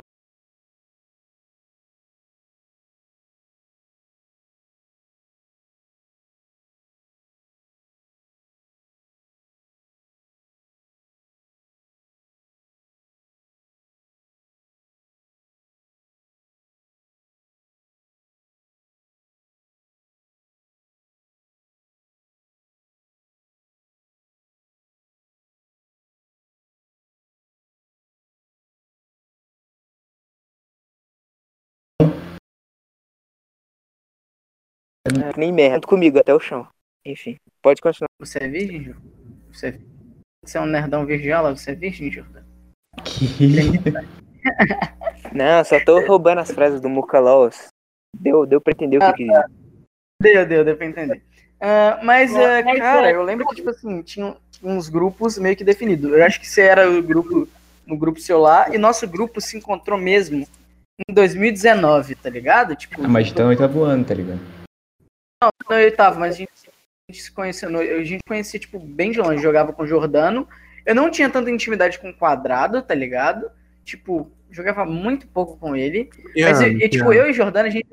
É, 35.07 35.33
que 35.33 35.41
nem 35.41 35.53
merda 35.53 35.87
comigo 35.87 36.19
até 36.19 36.35
o 36.35 36.41
chão. 36.41 36.67
Enfim, 37.05 37.37
pode 37.63 37.81
continuar. 37.83 38.09
Você 38.19 38.39
é 38.39 38.49
virgem, 38.49 38.85
Ju? 38.85 38.97
Você 39.53 39.69
é, 39.69 39.79
você 40.43 40.59
é 40.59 40.61
um 40.61 40.67
nerdão 40.67 41.05
virgiola? 41.05 41.55
Você 41.55 41.73
é 41.73 41.75
virgem, 41.75 42.11
Jordan? 42.11 42.43
Que... 43.05 43.69
Não, 45.35 45.65
só 45.65 45.83
tô 45.85 46.01
roubando 46.07 46.39
as 46.39 46.51
frases 46.51 46.81
do 46.81 46.89
Mucalaos. 46.89 47.69
Deu, 48.19 48.47
deu 48.47 48.61
pra 48.61 48.73
entender 48.73 48.97
o 48.97 49.01
que 49.01 49.07
eu 49.07 49.15
queria. 49.15 49.45
Deu, 50.23 50.47
deu, 50.47 50.65
deu 50.65 50.77
pra 50.77 50.87
entender. 50.87 51.23
Ah, 51.61 52.01
mas, 52.03 52.35
ah, 52.35 52.63
cara, 52.63 53.11
eu 53.11 53.23
lembro 53.23 53.47
que, 53.49 53.57
tipo 53.57 53.71
assim, 53.71 54.03
tinha 54.03 54.37
uns 54.63 54.89
grupos 54.89 55.39
meio 55.39 55.57
que 55.57 55.65
definidos. 55.65 56.13
Eu 56.13 56.25
acho 56.25 56.41
que 56.41 56.49
você 56.49 56.63
era 56.63 56.91
o 56.91 57.03
grupo 57.03 57.49
no 57.87 57.97
grupo 57.97 58.21
celular 58.21 58.75
e 58.75 58.79
nosso 58.79 59.07
grupo 59.07 59.41
se 59.41 59.57
encontrou 59.57 59.99
mesmo 59.99 60.47
em 61.09 61.13
2019, 61.13 62.15
tá 62.15 62.31
ligado? 62.31 62.75
Tipo, 62.75 63.03
Ah, 63.03 63.09
mas 63.09 63.29
então 63.29 63.51
ele 63.51 63.61
tá 63.61 63.67
voando, 63.67 64.07
tá 64.07 64.15
ligado? 64.15 64.41
Não, 65.45 65.77
não 65.77 65.81
eu 65.81 65.95
tava, 65.95 66.19
mas 66.19 66.35
a 66.35 66.39
gente, 66.39 66.51
a 66.69 67.13
gente 67.13 67.23
se 67.23 67.33
conheceu, 67.33 67.69
a 67.79 68.05
gente 68.05 68.21
conhecia, 68.27 68.59
tipo, 68.61 68.79
bem 68.79 69.11
de 69.11 69.21
longe, 69.21 69.43
jogava 69.43 69.73
com 69.73 69.83
o 69.83 69.87
Jordano. 69.87 70.49
Eu 70.85 70.95
não 70.95 71.11
tinha 71.11 71.31
tanta 71.31 71.51
intimidade 71.51 71.99
com 71.99 72.11
o 72.11 72.15
Quadrado, 72.15 72.83
tá 72.83 72.95
ligado? 72.95 73.51
Tipo, 73.85 74.31
jogava 74.51 74.85
muito 74.85 75.27
pouco 75.27 75.57
com 75.57 75.75
ele. 75.75 76.11
Mas, 76.37 76.61
Ian, 76.61 76.69
e, 76.69 76.89
tipo, 76.89 77.13
eu 77.13 77.29
e 77.29 77.33
Jordano, 77.33 77.69
a 77.69 77.71
gente. 77.71 77.87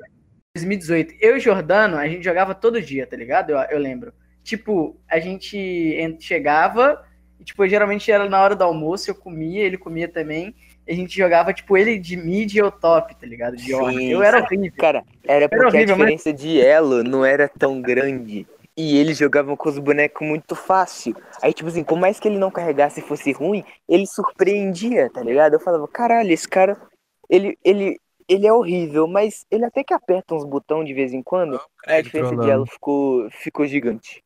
2018, 0.54 1.14
eu 1.18 1.36
e 1.38 1.40
Jordano, 1.40 1.96
a 1.96 2.06
gente 2.06 2.22
jogava 2.22 2.54
todo 2.54 2.80
dia, 2.82 3.06
tá 3.06 3.16
ligado? 3.16 3.50
Eu, 3.50 3.58
eu 3.58 3.78
lembro. 3.78 4.12
Tipo, 4.44 5.00
a 5.08 5.18
gente 5.18 5.56
en- 5.56 6.20
chegava, 6.20 7.02
e, 7.40 7.44
tipo, 7.44 7.66
geralmente 7.66 8.12
era 8.12 8.28
na 8.28 8.40
hora 8.42 8.54
do 8.54 8.62
almoço, 8.62 9.10
eu 9.10 9.14
comia, 9.14 9.62
ele 9.62 9.78
comia 9.78 10.08
também. 10.08 10.54
A 10.88 10.92
gente 10.92 11.16
jogava, 11.16 11.52
tipo, 11.52 11.76
ele 11.76 11.98
de 11.98 12.16
mid 12.16 12.54
e 12.54 12.58
eu 12.58 12.70
top, 12.70 13.14
tá 13.14 13.26
ligado? 13.26 13.56
De 13.56 13.72
orc. 13.72 13.94
Sim, 13.96 14.10
Eu 14.10 14.22
era 14.22 14.42
horrível. 14.42 14.72
Cara, 14.78 15.04
era 15.24 15.48
porque 15.48 15.64
horrível, 15.66 15.94
a 15.94 15.98
mas- 15.98 16.10
diferença 16.10 16.32
de 16.32 16.60
elo 16.60 17.04
não 17.04 17.24
era 17.24 17.48
tão 17.48 17.80
grande. 17.80 18.46
E 18.76 18.96
eles 18.98 19.18
jogavam 19.18 19.54
com 19.54 19.68
os 19.68 19.78
bonecos 19.78 20.26
muito 20.26 20.56
fácil. 20.56 21.14
Aí, 21.42 21.52
tipo 21.52 21.68
assim, 21.68 21.84
por 21.84 21.98
mais 21.98 22.18
que 22.18 22.26
ele 22.26 22.38
não 22.38 22.50
carregasse 22.50 23.00
e 23.00 23.02
fosse 23.02 23.30
ruim, 23.30 23.62
ele 23.88 24.06
surpreendia, 24.06 25.10
tá 25.12 25.22
ligado? 25.22 25.52
Eu 25.54 25.60
falava, 25.60 25.86
caralho, 25.86 26.32
esse 26.32 26.48
cara, 26.48 26.80
ele, 27.28 27.56
ele, 27.62 28.00
ele 28.26 28.46
é 28.46 28.52
horrível, 28.52 29.06
mas 29.06 29.44
ele 29.50 29.64
até 29.66 29.84
que 29.84 29.92
aperta 29.92 30.34
uns 30.34 30.44
botões 30.44 30.86
de 30.86 30.94
vez 30.94 31.12
em 31.12 31.22
quando. 31.22 31.60
Aí 31.86 31.98
a 31.98 32.02
diferença 32.02 32.34
de 32.34 32.50
elo 32.50 32.66
ficou, 32.66 33.28
ficou 33.30 33.66
gigante. 33.66 34.22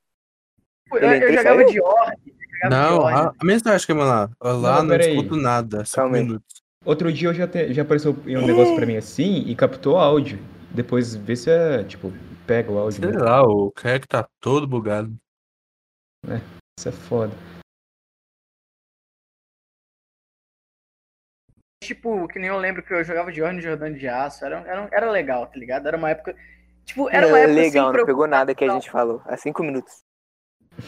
Eu, 0.92 0.98
ele 0.98 1.06
eu 1.06 1.14
entrou 1.16 1.30
e 1.32 1.36
jogava 1.36 1.56
saiu? 1.56 1.68
de 1.72 1.80
orc. 1.80 2.35
Eu 2.62 2.70
Não, 2.70 3.06
a, 3.06 3.34
a 3.38 3.44
mensagem 3.44 3.86
que 3.86 3.92
é 3.92 3.94
lá. 3.94 4.30
Olá, 4.40 4.82
Não, 4.82 4.96
não, 4.96 4.96
escuto 4.96 5.36
nada. 5.36 5.84
Calma 5.92 6.16
aí. 6.16 6.22
minutos. 6.22 6.62
Outro 6.84 7.12
dia 7.12 7.28
eu 7.28 7.34
já, 7.34 7.48
te- 7.48 7.72
já 7.72 7.82
apareceu 7.82 8.12
um 8.12 8.46
negócio 8.46 8.74
pra 8.74 8.86
mim 8.86 8.96
assim 8.96 9.42
e 9.46 9.54
captou 9.56 9.98
áudio. 9.98 10.38
Depois 10.70 11.16
vê 11.16 11.34
se 11.34 11.50
é, 11.50 11.82
tipo, 11.82 12.12
pega 12.46 12.70
o 12.70 12.78
áudio. 12.78 13.00
Sei 13.00 13.10
né? 13.10 13.18
lá, 13.18 13.42
o 13.42 13.72
Crack 13.72 14.06
tá 14.06 14.26
todo 14.40 14.66
bugado. 14.66 15.14
Isso 16.78 16.88
é 16.88 16.92
foda. 16.92 17.32
Tipo, 21.82 22.26
que 22.28 22.38
nem 22.38 22.48
eu 22.48 22.58
lembro 22.58 22.82
que 22.82 22.92
eu 22.92 23.04
jogava 23.04 23.30
de 23.32 23.42
orc 23.42 23.54
no 23.54 23.60
Jordano 23.60 23.96
de 23.96 24.08
Aço. 24.08 24.44
Era, 24.44 24.60
era, 24.60 24.88
era 24.92 25.10
legal, 25.10 25.46
tá 25.46 25.58
ligado? 25.58 25.86
Era 25.88 25.96
uma 25.96 26.10
época. 26.10 26.36
Tipo, 26.84 27.10
era 27.10 27.26
uma 27.26 27.38
época. 27.38 27.54
legal, 27.54 27.90
sem 27.90 27.98
não 27.98 28.06
pegou 28.06 28.26
nada 28.26 28.54
que 28.54 28.64
a 28.64 28.72
gente 28.72 28.90
falou. 28.90 29.22
Há 29.24 29.36
cinco 29.36 29.62
minutos. 29.62 30.05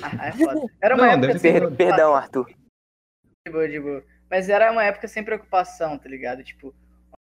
Ah, 0.03 0.27
é 0.29 0.33
foda. 0.33 0.61
Era 0.81 0.95
uma 0.95 1.07
Não, 1.07 1.13
época 1.15 1.39
sem 1.39 1.53
Per- 1.53 1.77
perdão, 1.77 2.15
Arthur. 2.15 2.47
De 3.47 3.53
boa, 3.53 3.69
de 3.69 3.81
boa. 3.81 4.05
Mas 4.31 4.49
era 4.49 4.71
uma 4.71 4.85
época 4.85 5.09
sem 5.09 5.25
preocupação, 5.25 5.99
tá 5.99 6.09
ligado? 6.09 6.45
Tipo, 6.45 6.75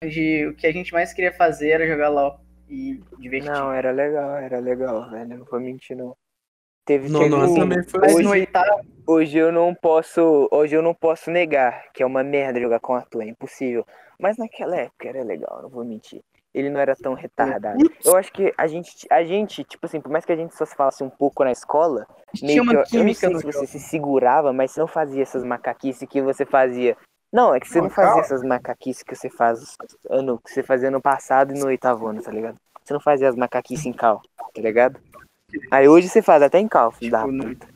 onde 0.04 0.48
o 0.48 0.56
que 0.56 0.66
a 0.68 0.72
gente 0.72 0.92
mais 0.94 1.14
queria 1.14 1.32
fazer 1.32 1.70
era 1.70 1.88
jogar 1.88 2.10
LOL 2.10 2.40
e 2.68 3.02
divertir. 3.20 3.52
Não, 3.52 3.72
era 3.72 3.92
legal, 3.92 4.36
era 4.38 4.60
legal, 4.60 5.10
velho. 5.10 5.38
Não 5.38 5.46
vou 5.46 5.60
mentir, 5.60 5.96
não. 5.96 6.16
Teve 6.86 7.10
No 7.10 7.20
teve 7.20 7.36
um- 7.36 7.54
também 7.56 7.84
foi 7.84 8.00
Mas 8.02 8.16
assim. 8.18 8.46
Hoje 9.08 9.38
eu 9.38 9.52
não 9.52 9.74
posso, 9.76 10.50
hoje 10.52 10.76
eu 10.76 10.82
não 10.82 10.94
posso 10.96 11.30
negar 11.30 11.92
que 11.94 12.02
é 12.02 12.06
uma 12.06 12.24
merda 12.24 12.60
jogar 12.60 12.80
com 12.80 12.94
o 12.94 12.96
Arthur, 12.96 13.22
é 13.22 13.28
impossível. 13.28 13.86
Mas 14.20 14.36
naquela 14.38 14.76
época 14.78 15.08
era 15.08 15.24
legal, 15.24 15.62
não 15.62 15.70
vou 15.70 15.86
mentir. 15.86 16.24
Ele 16.56 16.70
não 16.70 16.80
era 16.80 16.96
tão 16.96 17.14
retardado. 17.14 17.84
Eu 18.04 18.16
acho 18.16 18.32
que 18.32 18.54
a 18.58 18.66
gente, 18.66 19.06
a 19.12 19.22
gente, 19.26 19.62
tipo 19.66 19.86
assim, 19.86 20.00
por 20.00 20.10
mais 20.10 20.24
que 20.24 20.32
a 20.32 20.38
gente 20.38 20.56
só 20.56 20.66
se 20.66 20.74
falasse 20.74 21.04
um 21.04 21.10
pouco 21.10 21.44
na 21.44 21.52
escola, 21.52 22.08
tinha 22.34 22.64
meio 22.64 22.66
que 22.66 22.96
eu, 22.96 23.02
eu 23.02 23.06
não 23.08 23.14
sei 23.14 23.36
se 23.36 23.44
você 23.44 23.52
jogo. 23.52 23.68
se 23.68 23.80
segurava, 23.82 24.54
mas 24.54 24.72
você 24.72 24.80
não 24.80 24.88
fazia 24.88 25.22
essas 25.22 25.44
macaquices 25.44 26.08
que 26.08 26.22
você 26.22 26.46
fazia. 26.46 26.96
Não, 27.34 27.54
é 27.54 27.60
que 27.60 27.68
você 27.68 27.80
Não, 27.80 27.84
não 27.84 27.90
fazia 27.90 28.08
calma. 28.12 28.22
essas 28.22 28.42
macaquices 28.42 29.04
que 29.04 29.14
você 29.14 29.30
faz 29.30 29.76
ano, 30.10 30.40
que 30.40 30.50
você 30.50 30.64
fazia 30.64 30.90
no 30.90 31.02
passado 31.02 31.54
e 31.54 31.60
no 31.60 31.66
oitavo 31.66 32.08
ano, 32.08 32.22
tá 32.24 32.32
ligado? 32.32 32.56
Você 32.82 32.94
não 32.94 33.02
fazia 33.02 33.28
as 33.28 33.36
macaquices 33.36 33.86
em 33.86 33.92
cal, 33.92 34.22
tá 34.38 34.62
ligado? 34.62 34.98
Aí 35.70 35.90
hoje 35.90 36.08
você 36.08 36.22
faz 36.22 36.42
até 36.42 36.58
em 36.58 36.70
cal, 36.70 36.90
filho 36.94 37.12
da 37.12 37.20
Tipo, 37.20 37.32
no- 37.34 37.44
puta. 37.54 37.68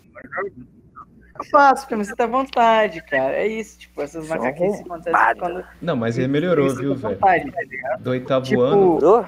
Eu 1.39 1.45
faço, 1.45 1.87
porque 1.87 1.95
você 2.03 2.15
tá 2.15 2.25
à 2.25 2.27
vontade, 2.27 3.01
cara. 3.03 3.33
É 3.33 3.47
isso, 3.47 3.79
tipo, 3.79 4.01
essas 4.01 4.27
Só 4.27 4.35
macaquices 4.35 4.81
acontecem 4.81 5.35
quando 5.39 5.63
Não, 5.81 5.95
mas 5.95 6.17
ele 6.17 6.27
melhorou, 6.27 6.69
viu, 6.75 6.95
velho? 6.95 7.15
vontade, 7.15 7.51
tá? 7.51 7.95
Do 7.99 8.09
oitavo 8.09 8.45
Tipo, 8.45 8.61
ano. 8.61 8.95
Melhorou? 8.95 9.25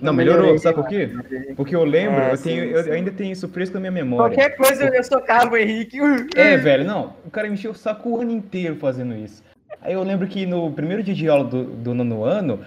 Não, 0.00 0.12
melhorou, 0.12 0.58
sabe 0.58 0.74
por 0.76 0.88
quê? 0.88 1.10
Porque 1.56 1.74
eu 1.74 1.84
lembro, 1.84 2.20
É, 2.20 2.32
eu, 2.32 2.36
sim, 2.36 2.44
tenho, 2.50 2.64
eu 2.64 2.84
sim. 2.84 2.90
ainda 2.90 3.10
tenho 3.10 3.32
isso 3.32 3.48
fresco 3.48 3.74
na 3.74 3.80
minha 3.80 3.92
memória. 3.92 4.36
Qualquer 4.36 4.56
coisa 4.56 4.84
eu 4.94 5.04
socava 5.04 5.54
o 5.54 5.56
Henrique. 5.56 5.98
É, 6.34 6.56
velho, 6.56 6.84
não. 6.84 7.14
O 7.24 7.30
cara 7.30 7.48
me 7.48 7.54
encheu 7.54 7.70
o 7.70 7.74
saco 7.74 8.10
o 8.10 8.20
ano 8.20 8.30
inteiro 8.30 8.76
fazendo 8.76 9.14
isso. 9.14 9.42
Aí 9.80 9.94
eu 9.94 10.02
lembro 10.02 10.26
que 10.26 10.44
no 10.44 10.70
primeiro 10.72 11.02
dia 11.02 11.14
de 11.14 11.28
aula 11.28 11.44
do, 11.44 11.64
do 11.64 11.94
nono 11.94 12.24
ano, 12.24 12.60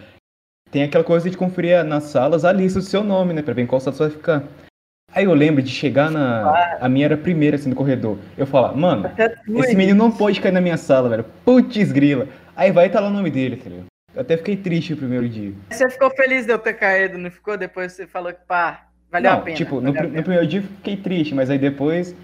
tem 0.72 0.84
aquela 0.84 1.04
coisa 1.04 1.30
de 1.30 1.38
conferir 1.38 1.84
nas 1.84 2.06
salas 2.06 2.46
a 2.46 2.52
lista 2.52 2.80
do 2.80 2.86
seu 2.86 3.04
nome, 3.04 3.34
né? 3.34 3.42
Pra 3.42 3.54
ver 3.54 3.62
em 3.64 3.68
qual 3.68 3.80
sala 3.80 3.96
você 3.96 4.04
vai 4.04 4.12
ficar. 4.12 4.44
Aí 5.14 5.26
eu 5.26 5.34
lembro 5.34 5.62
de 5.62 5.70
chegar 5.72 6.12
na. 6.12 6.78
A 6.80 6.88
minha 6.88 7.06
era 7.06 7.16
a 7.16 7.18
primeira, 7.18 7.56
assim, 7.56 7.70
no 7.70 7.76
corredor. 7.76 8.18
Eu 8.38 8.46
falar, 8.46 8.74
mano, 8.76 9.10
esse 9.60 9.76
menino 9.76 9.98
não 9.98 10.12
pode 10.12 10.40
cair 10.40 10.52
na 10.52 10.62
minha 10.62 10.78
sala, 10.78 11.10
velho. 11.10 11.26
Putz 11.44 11.92
grila. 11.92 12.28
Aí 12.56 12.72
vai 12.72 12.88
estar 12.88 13.00
lá 13.00 13.08
o 13.08 13.14
nome 13.14 13.32
dele, 13.32 13.58
tá 13.58 13.70
ligado? 13.70 13.86
Eu 14.14 14.22
até 14.22 14.38
fiquei 14.38 14.56
triste 14.58 14.94
o 14.94 14.98
primeiro 14.98 15.28
dia. 15.28 15.54
Você 15.72 15.90
ficou 15.90 16.10
feliz 16.12 16.46
de 16.46 16.52
eu 16.52 16.60
ter 16.60 16.74
caído, 16.74 17.18
não 17.18 17.32
ficou? 17.32 17.58
Depois 17.58 17.94
você 17.94 18.06
falou 18.06 18.32
que, 18.34 18.40
pá, 18.48 18.88
valeu 19.12 19.32
não, 19.32 19.38
a 19.40 19.42
pena. 19.42 19.56
tipo, 19.58 19.76
no, 19.76 19.82
valeu 19.82 19.92
a 19.92 19.96
pri- 19.96 20.08
no 20.08 20.12
pena. 20.14 20.24
primeiro 20.24 20.48
dia 20.48 20.60
eu 20.60 20.64
fiquei 20.64 20.98
triste, 20.98 21.34
mas 21.34 21.50
aí 21.50 21.58
depois 21.58 22.16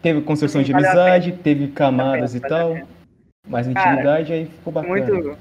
teve 0.00 0.20
construção 0.22 0.62
de 0.62 0.72
amizade, 0.72 1.32
teve 1.32 1.68
camadas 1.68 2.34
e 2.34 2.38
Valeu 2.40 2.56
a 2.56 2.60
tal. 2.60 2.74
pena. 2.74 2.86
Mais 3.48 3.66
Cara, 3.66 3.90
intimidade, 3.90 4.32
aí 4.32 4.46
ficou 4.46 4.72
bacana. 4.72 4.94
Muito. 4.94 5.38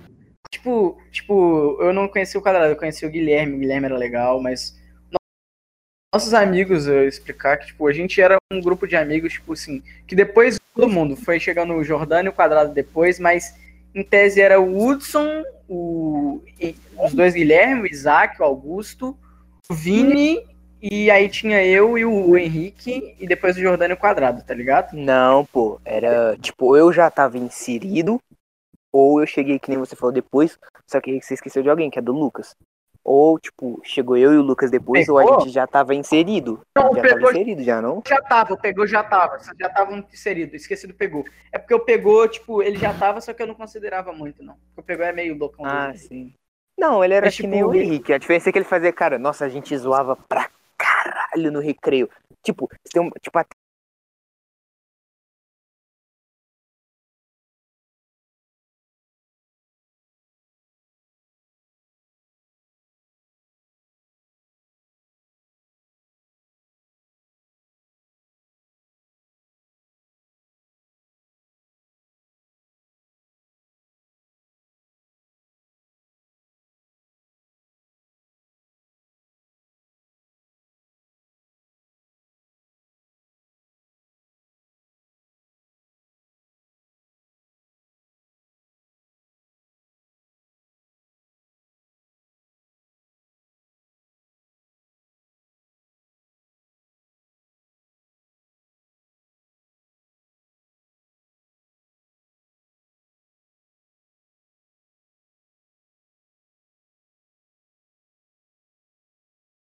Tipo, 0.52 0.97
tipo, 1.12 1.78
eu 1.82 1.93
não 1.93 2.08
conheci 2.08 2.38
o 2.38 2.41
quadrado, 2.41 2.72
eu 2.72 2.76
conheci 2.78 3.06
o 3.06 3.10
Guilherme, 3.12 3.56
o 3.56 3.60
Guilherme 3.60 3.86
era 3.86 3.97
legal, 3.97 4.41
mas. 4.41 4.79
Nossos 6.12 6.34
amigos, 6.34 6.88
eu 6.88 7.07
explicar 7.07 7.57
que, 7.57 7.68
tipo, 7.68 7.88
a 7.88 7.93
gente 7.93 8.20
era 8.20 8.38
um 8.51 8.60
grupo 8.60 8.88
de 8.88 8.95
amigos, 8.95 9.34
tipo 9.34 9.53
assim, 9.53 9.84
que 10.07 10.16
depois 10.16 10.60
todo 10.74 10.89
mundo 10.89 11.16
foi 11.16 11.39
chegando 11.39 11.74
o 11.74 11.84
Jordano 11.84 12.30
e 12.30 12.32
o 12.32 12.34
quadrado 12.34 12.74
depois, 12.74 13.20
mas 13.20 13.55
em 13.93 14.03
tese 14.03 14.41
era 14.41 14.60
o 14.60 14.76
Hudson, 14.76 15.43
o, 15.68 16.41
os 16.97 17.14
dois 17.14 17.36
Guilherme, 17.36 17.84
o 17.84 17.86
Isaac, 17.86 18.41
o 18.41 18.43
Augusto, 18.43 19.16
o 19.70 19.76
Vini, 19.76 20.43
e 20.82 21.12
aí 21.12 21.30
tinha 21.30 21.64
eu 21.64 21.95
e 21.95 22.05
o 22.05 22.36
Henrique, 22.36 23.16
e 23.20 23.28
depois 23.28 23.55
o 23.55 23.62
Jordano 23.62 23.93
e 23.93 23.95
o 23.95 23.97
quadrado, 23.97 24.43
tá 24.43 24.55
ligado? 24.55 24.93
Não, 24.93 25.45
pô, 25.45 25.80
era 25.86 26.36
tipo, 26.41 26.76
eu 26.76 26.91
já 26.91 27.12
tava 27.12 27.38
inserido, 27.38 28.20
ou 28.91 29.22
eu 29.22 29.28
cheguei 29.28 29.60
que 29.60 29.70
nem 29.70 29.78
você 29.78 29.95
falou 29.95 30.12
depois, 30.12 30.57
só 30.88 30.99
que 30.99 31.22
você 31.22 31.36
esqueceu 31.36 31.62
de 31.62 31.70
alguém, 31.70 31.91
que 31.91 31.99
é 31.99 32.01
do 32.01 32.14
Lucas. 32.14 32.55
Ou, 33.12 33.39
tipo, 33.39 33.82
chegou 33.84 34.16
eu 34.16 34.32
e 34.34 34.38
o 34.38 34.41
Lucas 34.43 34.70
depois, 34.70 35.10
ou 35.10 35.18
a 35.18 35.24
Pegou? 35.24 35.39
gente 35.41 35.51
já 35.51 35.66
tava 35.66 35.95
inserido. 35.95 36.62
Não, 36.78 36.93
Já 36.93 37.01
pegou- 37.01 37.18
tava 37.22 37.32
inserido, 37.32 37.64
já 37.64 37.82
não? 37.82 38.03
já 38.07 38.22
tava, 38.22 38.53
o 38.53 38.57
pegou 38.57 38.86
já 38.86 39.03
tava, 39.03 39.39
já 39.60 39.66
estavam 39.68 39.97
inseridos, 40.14 40.62
esqueci 40.62 40.86
do 40.86 40.93
pegou. 40.93 41.26
É 41.51 41.57
porque 41.57 41.74
o 41.74 41.80
pegou, 41.80 42.28
tipo, 42.28 42.62
ele 42.62 42.78
já 42.78 42.93
tava, 42.93 43.20
só 43.20 43.34
que 43.34 43.41
eu 43.41 43.47
não 43.47 43.55
considerava 43.55 44.14
muito, 44.14 44.43
não. 44.43 44.53
Porque 44.76 44.82
o 44.82 44.84
pegou 44.84 45.03
é 45.03 45.12
meio 45.12 45.36
loucão. 45.36 45.66
Ah, 45.66 45.88
mesmo. 45.88 46.07
sim. 46.07 46.34
Não, 46.78 47.03
ele 47.03 47.16
era 47.16 47.26
Mas, 47.26 47.36
que 47.36 47.41
tipo, 47.41 47.49
nem 47.49 47.64
o 47.64 47.74
Henrique. 47.74 48.14
A 48.14 48.20
diferença 48.20 48.49
é 48.49 48.51
que 48.51 48.60
ele 48.60 48.66
fazia, 48.66 48.93
cara, 48.93 49.18
nossa, 49.18 49.43
a 49.43 49.49
gente 49.49 49.76
zoava 49.76 50.16
pra 50.16 50.47
caralho 50.78 51.51
no 51.51 51.60
recreio. 51.60 52.07
Tipo, 52.43 52.70
tem 52.93 53.01
um, 53.01 53.10
tipo, 53.20 53.39
a 53.39 53.45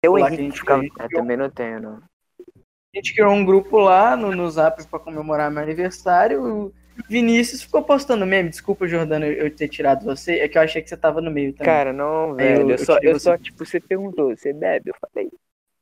Eu 0.03 0.13
lá 0.13 0.27
Henrique 0.27 0.43
gente 0.43 0.59
ficava. 0.59 0.81
Eu 0.83 1.09
também 1.09 1.37
não 1.37 1.49
tenho, 1.49 1.79
não. 1.81 1.95
A 1.97 2.97
gente 2.97 3.13
criou 3.13 3.31
um 3.33 3.45
grupo 3.45 3.77
lá 3.77 4.15
no, 4.15 4.31
no 4.35 4.49
Zap 4.49 4.83
pra 4.87 4.99
comemorar 4.99 5.51
meu 5.51 5.61
aniversário. 5.61 6.43
O 6.43 6.73
Vinícius 7.07 7.61
ficou 7.61 7.83
postando 7.83 8.25
meme. 8.25 8.49
Desculpa, 8.49 8.87
Jordano, 8.87 9.25
eu 9.25 9.53
ter 9.55 9.67
tirado 9.67 10.03
você. 10.03 10.39
É 10.39 10.47
que 10.47 10.57
eu 10.57 10.61
achei 10.61 10.81
que 10.81 10.89
você 10.89 10.97
tava 10.97 11.21
no 11.21 11.29
meio 11.29 11.53
também. 11.53 11.65
Cara, 11.65 11.93
não, 11.93 12.33
velho. 12.35 12.61
eu- 12.61 12.69
Eu, 12.71 12.77
só, 12.85 12.97
eu 13.01 13.19
só, 13.19 13.37
tipo, 13.37 13.63
você 13.63 13.79
perguntou, 13.79 14.35
você 14.35 14.51
bebe? 14.53 14.89
Eu 14.89 14.95
falei, 14.99 15.29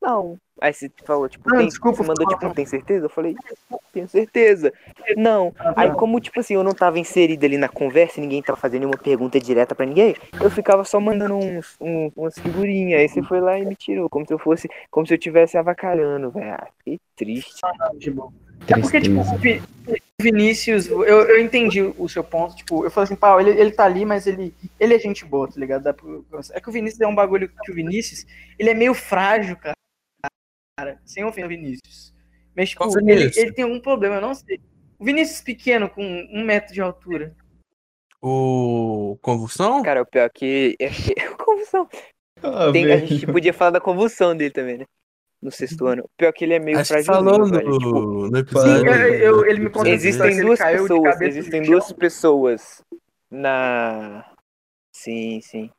não. 0.01 0.37
Aí 0.59 0.73
você 0.73 0.91
falou, 1.05 1.29
tipo, 1.29 1.47
Não, 1.51 1.57
tem, 1.59 1.67
desculpa, 1.67 1.97
você 1.97 2.07
mandou, 2.07 2.25
fala. 2.25 2.37
tipo, 2.39 2.55
tem 2.55 2.65
certeza? 2.65 3.05
Eu 3.05 3.09
falei, 3.09 3.35
tenho 3.93 4.07
certeza. 4.09 4.73
Não. 5.15 5.53
Aí, 5.75 5.91
como, 5.91 6.19
tipo 6.19 6.39
assim, 6.39 6.55
eu 6.55 6.63
não 6.63 6.71
tava 6.73 6.97
inserido 6.97 7.45
ali 7.45 7.57
na 7.57 7.69
conversa, 7.69 8.19
e 8.19 8.21
ninguém 8.21 8.41
tava 8.41 8.57
fazendo 8.57 8.79
nenhuma 8.81 8.97
pergunta 8.97 9.39
direta 9.39 9.75
pra 9.75 9.85
ninguém, 9.85 10.15
eu 10.41 10.49
ficava 10.49 10.83
só 10.83 10.99
mandando 10.99 11.35
uns, 11.35 11.75
um- 11.79 12.11
umas 12.15 12.39
figurinhas. 12.39 13.01
Aí 13.01 13.07
você 13.07 13.21
foi 13.21 13.39
lá 13.39 13.59
e 13.59 13.65
me 13.65 13.75
tirou, 13.75 14.09
como 14.09 14.25
se 14.25 14.33
eu 14.33 14.39
fosse, 14.39 14.67
como 14.89 15.05
se 15.05 15.13
eu 15.13 15.17
tivesse 15.19 15.57
avacalhando, 15.59 16.31
velho. 16.31 16.51
Ah, 16.53 16.67
fiquei 16.79 16.99
triste. 17.15 17.61
de 17.99 18.09
boa. 18.09 18.31
É 18.67 18.79
porque, 18.81 18.99
tipo, 18.99 19.19
o 19.19 19.37
Vi- 19.37 19.61
o 19.87 20.23
Vinícius, 20.23 20.87
eu, 20.87 21.03
eu 21.03 21.39
entendi 21.39 21.81
o 21.83 22.09
seu 22.09 22.23
ponto, 22.23 22.55
tipo, 22.55 22.83
eu 22.83 22.89
falei 22.89 23.05
assim, 23.05 23.15
pau, 23.15 23.39
ele, 23.39 23.51
ele 23.51 23.71
tá 23.71 23.85
ali, 23.85 24.03
mas 24.03 24.25
ele, 24.25 24.51
ele 24.79 24.95
é 24.95 24.99
gente 24.99 25.23
boa, 25.23 25.47
tá 25.47 25.53
ligado? 25.59 25.87
É 25.87 26.59
que 26.59 26.67
o 26.69 26.71
Vinícius 26.71 26.99
é 26.99 27.07
um 27.07 27.13
bagulho 27.13 27.47
que 27.47 27.71
o 27.71 27.75
Vinícius, 27.75 28.25
ele 28.57 28.71
é 28.71 28.73
meio 28.73 28.95
frágil, 28.95 29.55
cara. 29.55 29.77
Cara, 30.79 31.01
sem 31.03 31.23
ofender 31.25 31.45
o 31.45 31.49
Vinícius. 31.49 32.13
Mas, 32.55 32.69
tipo, 32.69 32.83
ele, 33.09 33.31
ele 33.35 33.51
tem 33.51 33.63
algum 33.65 33.79
problema, 33.79 34.15
eu 34.15 34.21
não 34.21 34.35
sei. 34.35 34.59
O 34.99 35.03
Vinícius 35.05 35.41
pequeno, 35.41 35.89
com 35.89 36.03
um 36.03 36.45
metro 36.45 36.71
de 36.73 36.81
altura. 36.81 37.35
O 38.21 39.17
Convulsão? 39.21 39.81
Cara, 39.81 40.03
o 40.03 40.05
pior 40.05 40.25
é 40.25 40.29
que. 40.29 40.75
É 41.17 41.29
convulsão. 41.35 41.87
Ah, 42.43 42.71
Tem- 42.71 42.91
a 42.91 42.97
gente 42.97 43.25
podia 43.25 43.53
falar 43.53 43.71
da 43.71 43.81
convulsão 43.81 44.35
dele 44.37 44.51
também, 44.51 44.77
né? 44.77 44.85
No 45.41 45.51
sexto 45.51 45.85
ano. 45.87 46.03
O 46.03 46.09
pior 46.17 46.29
é 46.29 46.31
que 46.31 46.45
ele 46.45 46.53
é 46.53 46.59
meio 46.59 46.77
Acho 46.79 46.89
frágil. 46.89 47.05
falou 47.13 47.39
no, 47.39 47.45
velho. 47.51 47.77
Tipo, 47.77 47.99
no 47.99 48.35
Sim, 48.35 48.37
episódio. 48.37 48.87
eu- 48.91 49.13
eu- 49.13 49.45
ele 49.45 49.59
me 49.61 49.69
contou 49.69 49.91
Existem 49.91 50.41
duas 50.41 50.59
pessoas, 50.59 51.21
existem 51.21 51.61
duas 51.63 51.91
pessoas 51.93 52.81
na. 53.31 54.31
Sim, 54.91 55.39
sim. 55.41 55.69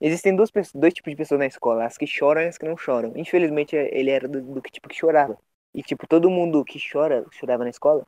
Existem 0.00 0.36
pessoas- 0.36 0.72
dois 0.72 0.94
tipos 0.94 1.10
de 1.10 1.16
pessoas 1.16 1.38
na 1.40 1.46
escola, 1.46 1.84
as 1.84 1.96
que 1.96 2.06
choram 2.06 2.42
e 2.42 2.46
as 2.46 2.56
que 2.58 2.66
não 2.66 2.76
choram. 2.76 3.12
Infelizmente, 3.16 3.74
ele 3.74 4.10
era 4.10 4.28
do, 4.28 4.40
do 4.40 4.60
tipo 4.60 4.88
que 4.88 4.96
chorava. 4.96 5.36
E, 5.74 5.82
tipo, 5.82 6.06
todo 6.06 6.30
mundo 6.30 6.64
que 6.64 6.78
chora, 6.80 7.24
chorava 7.32 7.64
na 7.64 7.70
escola, 7.70 8.06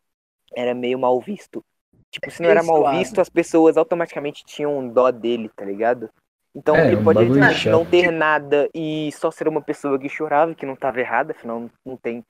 era 0.55 0.75
meio 0.75 0.99
mal 0.99 1.21
visto. 1.21 1.65
Tipo, 2.11 2.31
se 2.31 2.43
não 2.43 2.51
era 2.51 2.63
mal 2.63 2.91
visto, 2.91 3.21
as 3.21 3.29
pessoas 3.29 3.77
automaticamente 3.77 4.45
tinham 4.45 4.89
dó 4.89 5.11
dele, 5.11 5.49
tá 5.55 5.65
ligado? 5.65 6.11
Então, 6.55 6.77
É, 6.77 6.87
ele 6.89 6.97
um 6.97 7.05
pode 7.05 7.55
chato. 7.55 7.71
não 7.71 7.85
ter 7.87 8.11
nada 8.11 8.69
e 8.75 9.11
só 9.13 9.31
ser 9.31 9.47
uma 9.47 9.63
pessoa 9.63 9.99
que 9.99 10.09
chorava, 10.09 10.55
que 10.55 10.67
não 10.67 10.75
tava 10.75 11.01
errada, 11.01 11.33
afinal, 11.33 11.71
não 11.85 11.97
tem. 11.97 12.25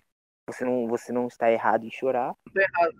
Você 0.52 0.64
não, 0.64 0.86
você 0.88 1.12
não 1.12 1.26
está 1.26 1.50
errado 1.50 1.84
em 1.84 1.90
chorar. 1.90 2.34
Errado 2.56 2.94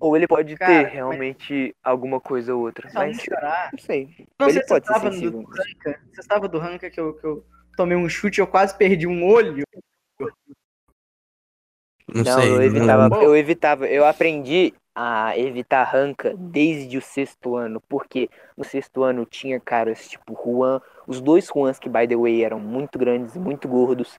Ou 0.00 0.16
ele 0.16 0.26
pode 0.26 0.56
Cara, 0.56 0.72
ter 0.72 0.82
mas- 0.84 0.92
realmente 0.92 1.74
alguma 1.82 2.20
coisa 2.20 2.54
ou 2.54 2.62
outra. 2.62 2.88
Não 2.88 2.94
Mas 3.02 3.20
chorar. 3.20 3.70
não 3.72 3.78
sei. 3.78 4.26
Não 4.38 4.46
Ele 4.48 4.52
sei 4.54 4.62
se 4.62 4.68
você 4.68 4.74
pode 4.74 4.86
ser 4.86 4.92
estava 4.92 5.10
do 5.10 5.42
Ranca. 5.42 6.00
Você 6.12 6.20
estava 6.20 6.48
do 6.48 6.58
Ranca 6.58 6.90
que 6.90 7.00
eu, 7.00 7.14
que 7.14 7.24
eu 7.24 7.44
tomei 7.76 7.96
um 7.96 8.08
chute 8.08 8.38
e 8.38 8.42
eu 8.42 8.46
quase 8.46 8.76
perdi 8.76 9.06
um 9.06 9.24
olho. 9.24 9.64
Não, 12.06 12.22
Não, 12.22 12.40
sei. 12.40 12.50
eu 12.50 12.56
não 12.56 12.62
evitava, 12.62 13.02
lembro. 13.04 13.22
eu 13.22 13.36
evitava, 13.36 13.86
eu 13.86 14.04
aprendi 14.04 14.74
a 14.94 15.36
evitar 15.36 15.82
ranca 15.84 16.34
desde 16.36 16.96
o 16.98 17.02
sexto 17.02 17.56
ano, 17.56 17.80
porque 17.88 18.28
no 18.56 18.62
sexto 18.62 19.02
ano 19.02 19.24
tinha 19.26 19.58
caras 19.58 20.06
tipo 20.08 20.34
Juan, 20.40 20.80
os 21.06 21.20
dois 21.20 21.46
Juans 21.52 21.78
que 21.80 21.88
by 21.88 22.06
the 22.06 22.14
way 22.14 22.44
eram 22.44 22.60
muito 22.60 22.98
grandes 22.98 23.34
e 23.34 23.38
muito 23.40 23.66
gordos. 23.66 24.16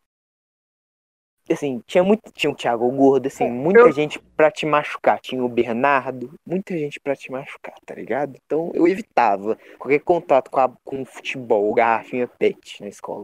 Assim, 1.50 1.80
tinha 1.86 2.04
muito, 2.04 2.32
tinha 2.32 2.50
o 2.52 2.56
Thiago 2.56 2.90
gordo, 2.92 3.28
assim, 3.28 3.48
muita 3.50 3.82
Eu- 3.82 3.92
gente 3.92 4.20
pra 4.36 4.50
te 4.50 4.66
machucar, 4.66 5.20
tinha 5.20 5.44
o 5.44 5.48
Bernardo, 5.50 6.34
muita 6.44 6.76
gente 6.76 7.00
pra 7.00 7.16
te 7.16 7.32
machucar, 7.32 7.76
tá 7.86 7.94
ligado? 7.94 8.36
Então 8.46 8.72
eu 8.74 8.88
evitava 8.88 9.56
qualquer 9.78 10.00
contato 10.00 10.50
com, 10.50 10.60
a, 10.60 10.70
com 10.84 11.04
o 11.04 11.06
futebol, 11.06 11.72
garrafinha 11.76 12.28
pet 12.28 12.82
na 12.82 12.88
escola. 12.88 13.22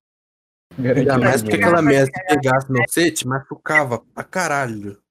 Garantiu 0.78 1.14
Ainda 1.14 1.26
mais 1.26 1.42
porque 1.42 1.56
aquela 1.56 1.82
merda 1.82 2.12
que 2.12 2.24
pegasse 2.36 2.72
no 2.72 2.78
você 2.88 3.12
te 3.12 3.28
machucava 3.28 4.00
pra 4.14 4.24
caralho. 4.24 5.02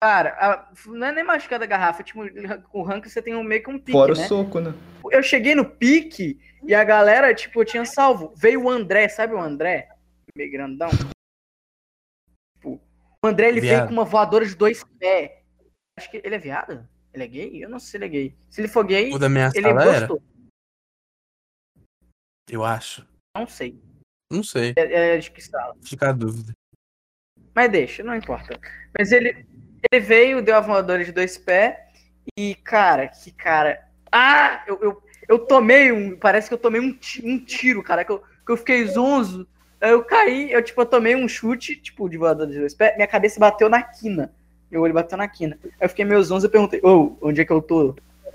Cara, 0.00 0.30
a- 0.38 0.70
não 0.86 1.06
é 1.08 1.12
nem 1.12 1.24
machucada 1.24 1.64
a 1.64 1.66
garrafa. 1.66 2.02
Tipo, 2.04 2.20
com 2.68 2.80
o 2.80 2.82
Ranca 2.82 3.08
você 3.08 3.20
tem 3.22 3.34
um, 3.34 3.42
meio 3.42 3.62
que 3.62 3.70
um 3.70 3.78
pique, 3.78 3.92
Fora 3.92 4.12
o 4.12 4.16
né? 4.16 4.26
soco, 4.28 4.60
né? 4.60 4.72
Eu 5.10 5.22
cheguei 5.22 5.54
no 5.54 5.64
pique 5.64 6.38
e 6.62 6.74
a 6.74 6.84
galera, 6.84 7.34
tipo, 7.34 7.60
eu 7.60 7.64
tinha 7.64 7.84
salvo. 7.86 8.32
Veio 8.36 8.64
o 8.64 8.68
André, 8.70 9.08
sabe 9.08 9.32
o 9.34 9.40
André? 9.40 9.88
Meio 10.36 10.52
grandão. 10.52 10.90
O 13.24 13.28
André, 13.28 13.48
ele 13.48 13.60
veio 13.60 13.86
com 13.86 13.92
uma 13.92 14.04
voadora 14.04 14.46
de 14.46 14.54
dois 14.54 14.84
pés. 14.98 15.32
Acho 15.98 16.10
que 16.10 16.20
ele 16.22 16.34
é 16.34 16.38
viado? 16.38 16.88
Ele 17.12 17.24
é 17.24 17.26
gay? 17.26 17.64
Eu 17.64 17.68
não 17.68 17.78
sei 17.78 17.90
se 17.90 17.96
ele 17.96 18.04
é 18.04 18.08
gay. 18.08 18.36
Se 18.48 18.60
ele 18.60 18.68
for 18.68 18.84
gay, 18.84 19.12
O 19.12 19.18
da 19.18 19.28
minha 19.28 19.50
ele 19.54 19.62
sala 19.62 19.82
era? 19.82 20.06
gostou. 20.06 20.22
Eu 22.48 22.64
acho. 22.64 23.06
Não 23.36 23.46
sei. 23.46 23.80
Não 24.32 24.42
sei. 24.42 24.74
É, 24.76 25.16
é 25.16 25.18
de 25.18 25.30
que 25.30 25.42
sala. 25.42 25.74
Fica 25.82 26.10
a 26.10 26.12
dúvida. 26.12 26.52
Mas 27.54 27.70
deixa, 27.72 28.04
não 28.04 28.14
importa. 28.14 28.58
Mas 28.96 29.10
ele, 29.10 29.44
ele 29.90 30.00
veio, 30.00 30.42
deu 30.42 30.56
a 30.56 30.60
voadora 30.60 31.04
de 31.04 31.10
dois 31.10 31.36
pés. 31.36 31.76
E, 32.38 32.54
cara, 32.54 33.08
que 33.08 33.32
cara. 33.32 33.88
Ah! 34.12 34.64
Eu, 34.66 34.80
eu, 34.80 35.02
eu 35.28 35.38
tomei 35.40 35.90
um. 35.90 36.16
Parece 36.16 36.48
que 36.48 36.54
eu 36.54 36.58
tomei 36.58 36.80
um, 36.80 36.96
um 37.24 37.44
tiro, 37.44 37.82
cara. 37.82 38.04
Que 38.04 38.12
eu, 38.12 38.20
que 38.20 38.52
eu 38.52 38.56
fiquei 38.56 38.84
zonzo. 38.86 39.48
Eu 39.80 40.02
caí, 40.02 40.52
eu, 40.52 40.62
tipo, 40.62 40.80
eu 40.80 40.86
tomei 40.86 41.14
um 41.14 41.28
chute, 41.28 41.76
tipo, 41.76 42.08
de 42.08 42.16
voadora 42.16 42.50
de 42.50 42.58
dois 42.58 42.74
pés. 42.74 42.96
Minha 42.96 43.06
cabeça 43.06 43.38
bateu 43.38 43.68
na 43.68 43.82
quina. 43.82 44.32
Meu 44.70 44.82
olho 44.82 44.92
bateu 44.92 45.16
na 45.16 45.28
quina. 45.28 45.58
Aí 45.64 45.70
eu 45.80 45.88
fiquei 45.88 46.04
meio 46.04 46.22
zonzo 46.22 46.46
e 46.46 46.50
perguntei, 46.50 46.80
ô, 46.82 47.16
onde 47.22 47.40
é 47.40 47.44
que 47.44 47.52
eu 47.52 47.62
tô? 47.62 47.94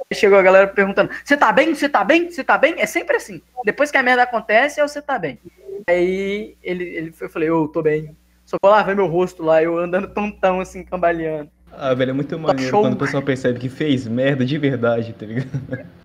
Aí 0.10 0.18
chegou 0.18 0.38
a 0.38 0.44
galera 0.44 0.68
perguntando: 0.68 1.12
Você 1.24 1.38
tá 1.38 1.52
bem? 1.52 1.74
Você 1.74 1.90
tá 1.90 2.04
bem? 2.04 2.30
Você 2.30 2.44
tá 2.44 2.58
bem? 2.58 2.76
É 2.78 2.86
sempre 2.86 3.18
assim. 3.18 3.42
Depois 3.66 3.92
que 3.92 3.98
a 3.98 4.04
merda 4.04 4.24
acontece, 4.24 4.80
é 4.80 4.88
você 4.88 5.02
tá 5.02 5.18
bem. 5.18 5.40
Aí 5.88 6.56
ele, 6.64 6.84
ele 6.84 7.12
foi, 7.12 7.28
eu 7.28 7.32
falei: 7.32 7.50
Ô, 7.50 7.68
tô 7.68 7.82
bem. 7.82 8.16
Só 8.46 8.58
vou 8.62 8.72
lá 8.72 8.84
ver 8.84 8.96
meu 8.96 9.08
rosto 9.08 9.42
lá, 9.44 9.64
eu 9.64 9.78
andando 9.78 10.08
tontão, 10.08 10.60
assim, 10.60 10.84
cambaleando. 10.84 11.50
Ah, 11.72 11.94
velho, 11.94 12.12
é 12.12 12.14
muito 12.14 12.38
maneiro 12.38 12.70
show. 12.70 12.82
quando 12.82 12.94
o 12.94 12.98
pessoal 12.98 13.24
percebe 13.24 13.60
que 13.60 13.70
fez 13.70 14.08
merda 14.08 14.46
de 14.46 14.58
verdade, 14.58 15.14
tá 15.14 15.26
ligado? 15.26 15.50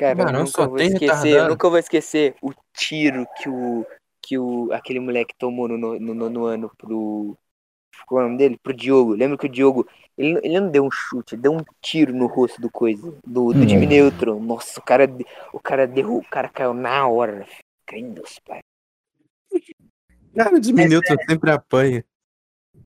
Cara, 0.00 0.14
Mano, 0.16 0.38
eu 0.38 0.38
nunca 0.40 0.50
só 0.50 0.66
vou 0.66 0.78
esquecer, 0.78 1.28
eu 1.36 1.48
nunca 1.50 1.68
vou 1.68 1.78
esquecer 1.78 2.34
o 2.40 2.52
tiro 2.72 3.26
que 3.36 3.50
o 3.50 3.86
que 4.22 4.38
o 4.38 4.72
aquele 4.72 4.98
moleque 4.98 5.34
tomou 5.38 5.68
no 5.68 5.76
no, 5.76 6.00
no 6.00 6.14
nono 6.14 6.46
ano 6.46 6.72
pro 6.78 7.36
qual 8.06 8.22
é 8.22 8.24
o 8.24 8.28
nome 8.28 8.38
dele? 8.38 8.58
Pro 8.62 8.72
Diogo. 8.72 9.12
Lembra 9.12 9.36
que 9.36 9.44
o 9.44 9.48
Diogo, 9.48 9.86
ele, 10.16 10.32
não- 10.32 10.40
ele 10.42 10.60
não 10.60 10.70
deu 10.70 10.84
um 10.84 10.90
chute, 10.90 11.34
ele 11.34 11.42
deu 11.42 11.52
um 11.52 11.62
tiro 11.82 12.14
no 12.14 12.26
rosto 12.26 12.58
do 12.58 12.70
coisa, 12.70 13.14
do, 13.26 13.52
do 13.52 13.62
Hum. 13.62 13.68
Jimmy 13.68 13.86
Neutron. 13.86 14.40
Nossa, 14.40 14.80
o 14.80 14.82
cara 14.82 15.06
o 15.52 15.60
cara 15.60 15.86
derrubou, 15.86 16.20
o 16.20 16.30
cara 16.30 16.48
caiu 16.48 16.72
na 16.72 17.06
hora. 17.06 17.46
Crendo, 17.86 18.22
pai. 18.46 18.60
Cara, 20.34 20.54
o 20.56 20.62
Jimmy 20.62 20.86
Newton 20.86 21.16
sempre 21.28 21.50
apanha. 21.50 22.04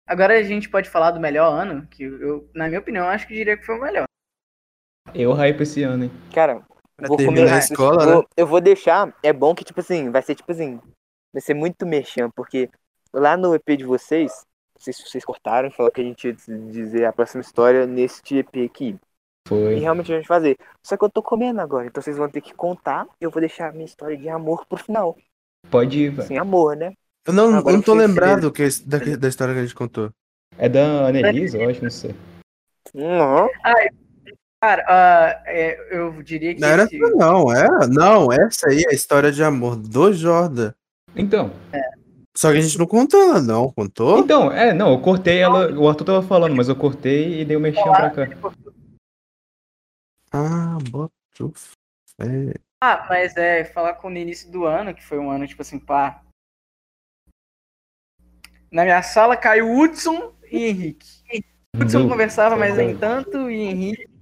Agora 0.06 0.36
a 0.38 0.42
gente 0.42 0.68
pode 0.68 0.90
falar 0.90 1.12
do 1.12 1.20
melhor 1.20 1.48
ano, 1.52 1.86
que 1.86 2.02
eu, 2.02 2.48
na 2.54 2.66
minha 2.66 2.80
opinião, 2.80 3.08
acho 3.08 3.26
que 3.28 3.34
diria 3.34 3.56
que 3.56 3.64
foi 3.64 3.78
o 3.78 3.82
melhor. 3.82 4.04
Eu 5.14 5.32
hype 5.32 5.60
esse 5.60 5.82
ano, 5.82 6.04
hein? 6.04 6.10
Cara, 6.32 6.66
Pra 6.96 7.08
vou 7.08 7.16
terminar 7.16 7.46
comer 7.46 7.54
a 7.54 7.58
escola, 7.58 8.06
né? 8.06 8.12
vou- 8.12 8.26
Eu 8.36 8.46
vou 8.46 8.60
deixar, 8.60 9.14
é 9.22 9.32
bom 9.32 9.54
que 9.54 9.64
tipo 9.64 9.80
assim, 9.80 10.10
vai 10.10 10.22
ser 10.22 10.34
tipo 10.34 10.50
assim, 10.52 10.80
vai 11.32 11.40
ser 11.40 11.54
muito 11.54 11.84
merchan, 11.84 12.30
porque 12.30 12.70
lá 13.12 13.36
no 13.36 13.54
EP 13.54 13.76
de 13.76 13.84
vocês, 13.84 14.30
não 14.76 14.80
sei 14.82 14.92
se 14.92 15.02
vocês 15.02 15.24
cortaram, 15.24 15.70
falou 15.70 15.90
que 15.90 16.00
a 16.00 16.04
gente 16.04 16.28
ia 16.28 16.32
dizer 16.70 17.04
a 17.04 17.12
próxima 17.12 17.40
história 17.40 17.86
neste 17.86 18.38
EP 18.38 18.64
aqui. 18.64 18.96
E 19.46 19.48
Foi. 19.48 19.74
realmente 19.74 20.12
a 20.12 20.16
gente 20.16 20.26
vai 20.26 20.38
fazer. 20.38 20.56
Só 20.82 20.96
que 20.96 21.04
eu 21.04 21.10
tô 21.10 21.22
comendo 21.22 21.60
agora, 21.60 21.86
então 21.86 22.02
vocês 22.02 22.16
vão 22.16 22.28
ter 22.30 22.40
que 22.40 22.54
contar. 22.54 23.06
Eu 23.20 23.30
vou 23.30 23.40
deixar 23.40 23.68
a 23.68 23.72
minha 23.72 23.84
história 23.84 24.16
de 24.16 24.28
amor 24.28 24.64
pro 24.66 24.78
final. 24.78 25.16
Pode 25.70 25.98
ir, 25.98 26.10
velho. 26.10 26.28
Sem 26.28 26.38
amor, 26.38 26.76
né? 26.76 26.94
Eu 27.26 27.32
não, 27.32 27.54
Agora 27.56 27.76
não 27.76 27.82
tô 27.82 27.92
eu 27.92 27.96
lembrado 27.96 28.52
que, 28.52 28.62
da, 28.86 28.98
da 29.16 29.28
história 29.28 29.54
que 29.54 29.60
a 29.60 29.62
gente 29.62 29.74
contou. 29.74 30.10
É 30.56 30.68
da 30.68 31.06
Annelise, 31.06 31.58
eu 31.58 31.68
acho, 31.68 31.82
não 31.82 31.90
sei. 31.90 32.14
Não. 32.94 33.48
Cara, 34.64 34.84
ah, 34.88 35.42
é, 35.44 35.94
eu 35.94 36.22
diria 36.22 36.54
que. 36.54 36.60
Não 36.62 36.68
era 36.68 36.84
esse- 36.84 36.96
essa 36.96 37.14
não, 37.16 37.52
era? 37.52 37.86
Não, 37.86 38.32
essa 38.32 38.70
aí 38.70 38.82
é 38.82 38.92
a 38.92 38.94
história 38.94 39.30
de 39.30 39.44
amor 39.44 39.76
do 39.76 40.10
Jordan. 40.14 40.72
Então, 41.14 41.52
Só 42.34 42.50
que 42.50 42.56
a 42.56 42.60
gente 42.62 42.78
não 42.78 42.86
contou 42.86 43.20
ela, 43.20 43.42
não. 43.42 43.70
Contou? 43.70 44.20
então, 44.20 44.50
é, 44.50 44.72
não, 44.72 44.92
eu 44.92 45.02
cortei 45.02 45.38
ela, 45.38 45.70
o 45.70 45.86
Arthur 45.86 46.04
tava 46.06 46.22
falando, 46.22 46.56
mas 46.56 46.70
eu 46.70 46.74
cortei 46.74 47.42
e 47.42 47.44
dei 47.44 47.58
o 47.58 47.60
mexão 47.60 47.92
pra 47.92 48.08
cá. 48.10 48.26
Ah, 50.32 50.78
bota 50.90 51.12
o 51.42 51.52
fé. 51.52 52.54
Ah, 52.82 53.06
mas 53.06 53.36
é, 53.36 53.66
falar 53.66 53.94
com 53.96 54.08
no 54.08 54.16
início 54.16 54.50
do 54.50 54.64
ano, 54.64 54.94
que 54.94 55.04
foi 55.04 55.18
um 55.18 55.30
ano, 55.30 55.46
tipo 55.46 55.60
assim, 55.60 55.78
pá. 55.78 56.22
Na 58.72 58.82
minha 58.84 59.02
sala 59.02 59.36
caiu 59.36 59.70
Hudson 59.70 60.32
e 60.50 60.64
Henrique. 60.64 61.06
Hudson 61.76 62.08
conversava, 62.08 62.56
mas 62.56 62.74
nem 62.78 62.96
tanto, 62.96 63.50
e 63.50 63.60
Henrique. 63.60 64.13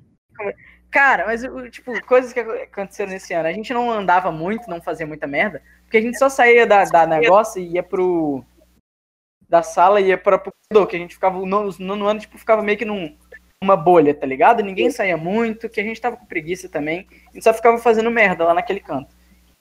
Cara, 0.90 1.24
mas, 1.26 1.42
tipo, 1.70 1.98
coisas 2.04 2.32
que 2.34 2.40
aconteceram 2.40 3.10
nesse 3.10 3.32
ano. 3.32 3.48
A 3.48 3.52
gente 3.52 3.72
não 3.72 3.90
andava 3.90 4.30
muito, 4.30 4.68
não 4.68 4.80
fazia 4.82 5.06
muita 5.06 5.26
merda, 5.26 5.62
porque 5.84 5.96
a 5.96 6.02
gente 6.02 6.18
só 6.18 6.28
saía 6.28 6.66
da, 6.66 6.84
da 6.84 7.06
negócio 7.06 7.62
e 7.62 7.72
ia 7.72 7.82
pro. 7.82 8.44
Da 9.48 9.62
sala 9.62 10.00
e 10.00 10.08
ia 10.08 10.18
pra, 10.18 10.38
pro 10.38 10.52
corredor, 10.70 10.88
que 10.88 10.96
a 10.96 10.98
gente 10.98 11.14
ficava. 11.14 11.38
No, 11.38 11.70
no, 11.78 11.96
no 11.96 12.06
ano, 12.06 12.20
tipo, 12.20 12.36
ficava 12.38 12.62
meio 12.62 12.76
que 12.76 12.84
num, 12.84 13.16
numa 13.62 13.76
bolha, 13.76 14.14
tá 14.14 14.26
ligado? 14.26 14.62
Ninguém 14.62 14.90
saía 14.90 15.16
muito, 15.16 15.68
que 15.68 15.80
a 15.80 15.84
gente 15.84 16.00
tava 16.00 16.16
com 16.16 16.26
preguiça 16.26 16.68
também. 16.68 17.06
A 17.30 17.34
gente 17.34 17.44
só 17.44 17.54
ficava 17.54 17.78
fazendo 17.78 18.10
merda 18.10 18.44
lá 18.44 18.52
naquele 18.54 18.80
canto. 18.80 19.14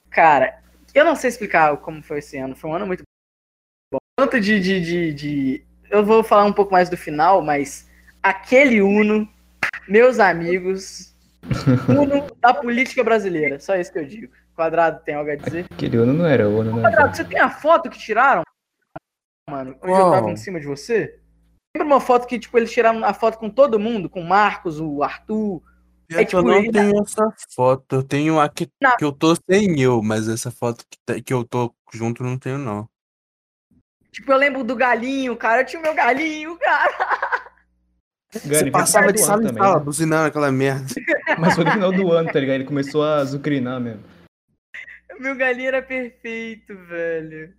Cara, 0.10 0.62
eu 0.94 1.06
não 1.06 1.16
sei 1.16 1.30
explicar 1.30 1.78
como 1.78 2.04
foi 2.04 2.20
esse 2.20 2.38
ano. 2.38 2.56
Foi 2.56 2.70
um 2.70 2.74
ano 2.74 2.88
muito 2.88 3.04
bom. 3.94 4.00
Tanto 4.20 4.40
de, 4.40 4.60
de, 4.60 4.82
de, 4.82 5.14
de- 5.14 5.66
Eu 5.90 6.06
vou 6.06 6.24
falar 6.24 6.44
um 6.44 6.54
pouco 6.54 6.72
mais 6.74 6.90
do 6.90 6.98
final, 6.98 7.42
mas 7.42 7.90
aquele 8.22 8.82
Uno, 8.82 9.28
meus 9.92 10.20
amigos, 10.20 11.12
Uno 11.90 12.28
da 12.40 12.54
política 12.54 13.04
brasileira. 13.04 13.60
Só 13.60 13.76
isso 13.76 13.92
que 13.92 14.00
eu 14.00 14.06
digo. 14.06 14.32
Quadrado 14.56 15.02
tem 15.04 15.16
algo 15.16 15.32
a 15.32 15.36
dizer? 15.36 15.66
Aquele 15.72 15.98
ano 15.98 16.14
não 16.14 16.26
era 16.26 16.44
ano, 16.44 16.76
né? 16.76 16.82
Quadrado, 16.82 17.16
você 17.16 17.26
tem 17.26 17.40
a 17.40 17.50
foto 17.50 17.90
que 17.90 17.98
tiraram? 17.98 18.44
Mano, 19.50 19.76
onde 19.82 19.92
eu 20.00 20.12
tava 20.12 20.30
em 20.32 20.38
cima 20.38 20.60
de 20.60 20.68
você? 20.68 21.20
Lembra 21.76 21.96
uma 21.96 22.00
foto 22.02 22.28
que, 22.28 22.38
tipo, 22.40 22.58
eles 22.58 22.72
tiraram 22.72 23.04
a 23.04 23.14
foto 23.14 23.38
com 23.38 23.50
todo 23.50 23.80
mundo? 23.80 24.10
Com 24.10 24.22
o 24.22 24.28
Marcos, 24.28 24.80
o 24.80 25.04
Arthur. 25.04 25.62
É 26.12 26.22
eu 26.22 26.26
tipo, 26.26 26.42
não 26.42 26.54
ele- 26.54 26.72
tenho 26.72 27.02
essa 27.02 27.34
foto. 27.56 27.96
Eu 27.96 28.04
tenho 28.04 28.40
a 28.40 28.48
que, 28.50 28.70
Não. 28.82 28.96
que 28.98 29.04
eu 29.04 29.12
tô 29.12 29.36
sem 29.50 29.80
eu, 29.82 30.02
mas 30.04 30.28
essa 30.30 30.52
foto 30.52 30.86
que, 30.90 30.98
tá- 31.06 31.22
que 31.22 31.34
eu 31.34 31.44
tô 31.44 31.74
junto 31.92 32.24
não 32.24 32.38
tenho, 32.38 32.58
não. 32.58 32.88
Tipo, 34.12 34.32
eu 34.32 34.38
lembro 34.38 34.64
do 34.64 34.76
galinho, 34.76 35.36
cara. 35.38 35.62
Eu 35.62 35.66
tinha 35.66 35.80
o 35.80 35.84
meu 35.84 35.94
galinho, 35.96 36.58
cara. 36.60 36.92
Gary, 38.34 38.66
Você 38.66 38.72
passava 38.72 39.12
de 39.12 39.20
sala 39.20 39.34
ano 39.34 39.44
em 39.44 39.48
também, 39.48 39.64
sala, 39.64 39.80
né? 39.80 39.86
buzinando 39.86 40.28
aquela 40.28 40.52
merda. 40.52 40.88
Mas 41.38 41.56
foi 41.56 41.66
no 41.66 41.72
final 41.72 41.92
do 41.92 42.12
ano, 42.12 42.32
tá 42.32 42.40
ligado? 42.40 42.56
Ele 42.56 42.66
começou 42.66 43.04
a 43.04 43.24
zucrinar 43.26 43.80
mesmo. 43.80 44.04
Meu 45.20 45.36
galinho 45.36 45.68
era 45.68 45.82
perfeito, 45.82 46.76
velho. 46.76 47.54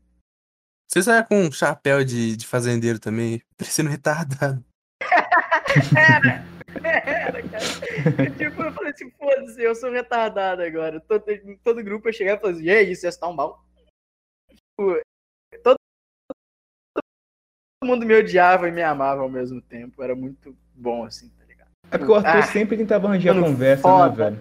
Você 0.90 1.03
saia 1.03 1.23
com 1.23 1.44
um 1.44 1.53
chapéu 1.53 2.05
de, 2.05 2.36
de 2.36 2.47
fazendeiro 2.47 2.99
também, 2.99 3.40
parecendo 3.57 3.90
retardado. 3.90 4.65
Era, 6.85 7.43
cara. 7.43 8.31
tipo, 8.31 8.62
eu 8.62 8.73
falei 8.73 8.93
assim, 8.93 9.11
foda-se, 9.11 9.62
eu 9.62 9.74
sou 9.74 9.90
retardado 9.90 10.62
agora. 10.62 11.01
Todo, 11.01 11.24
todo 11.62 11.85
grupo 11.85 12.09
eu 12.09 12.12
chegava 12.12 12.39
e 12.39 12.40
falava 12.40 12.59
assim, 12.59 12.66
e 12.66 12.70
aí, 12.70 12.97
vocês 12.97 13.15
estão 13.15 13.35
bom? 13.35 13.59
Tipo, 14.49 15.01
mundo 17.86 18.06
me 18.06 18.14
odiava 18.14 18.68
e 18.68 18.72
me 18.72 18.82
amava 18.82 19.22
ao 19.22 19.28
mesmo 19.28 19.60
tempo. 19.60 20.02
Era 20.02 20.14
muito 20.14 20.54
bom, 20.74 21.04
assim, 21.04 21.28
tá 21.38 21.44
ligado? 21.48 21.68
É 21.90 21.98
porque 21.98 22.12
o 22.12 22.14
Arthur 22.14 22.38
Ah, 22.38 22.42
sempre 22.42 22.76
tentava 22.76 23.09
arranjar 23.09 23.34
conversa, 23.38 23.82
foda. 23.82 24.09
né, 24.09 24.16
velho? 24.16 24.38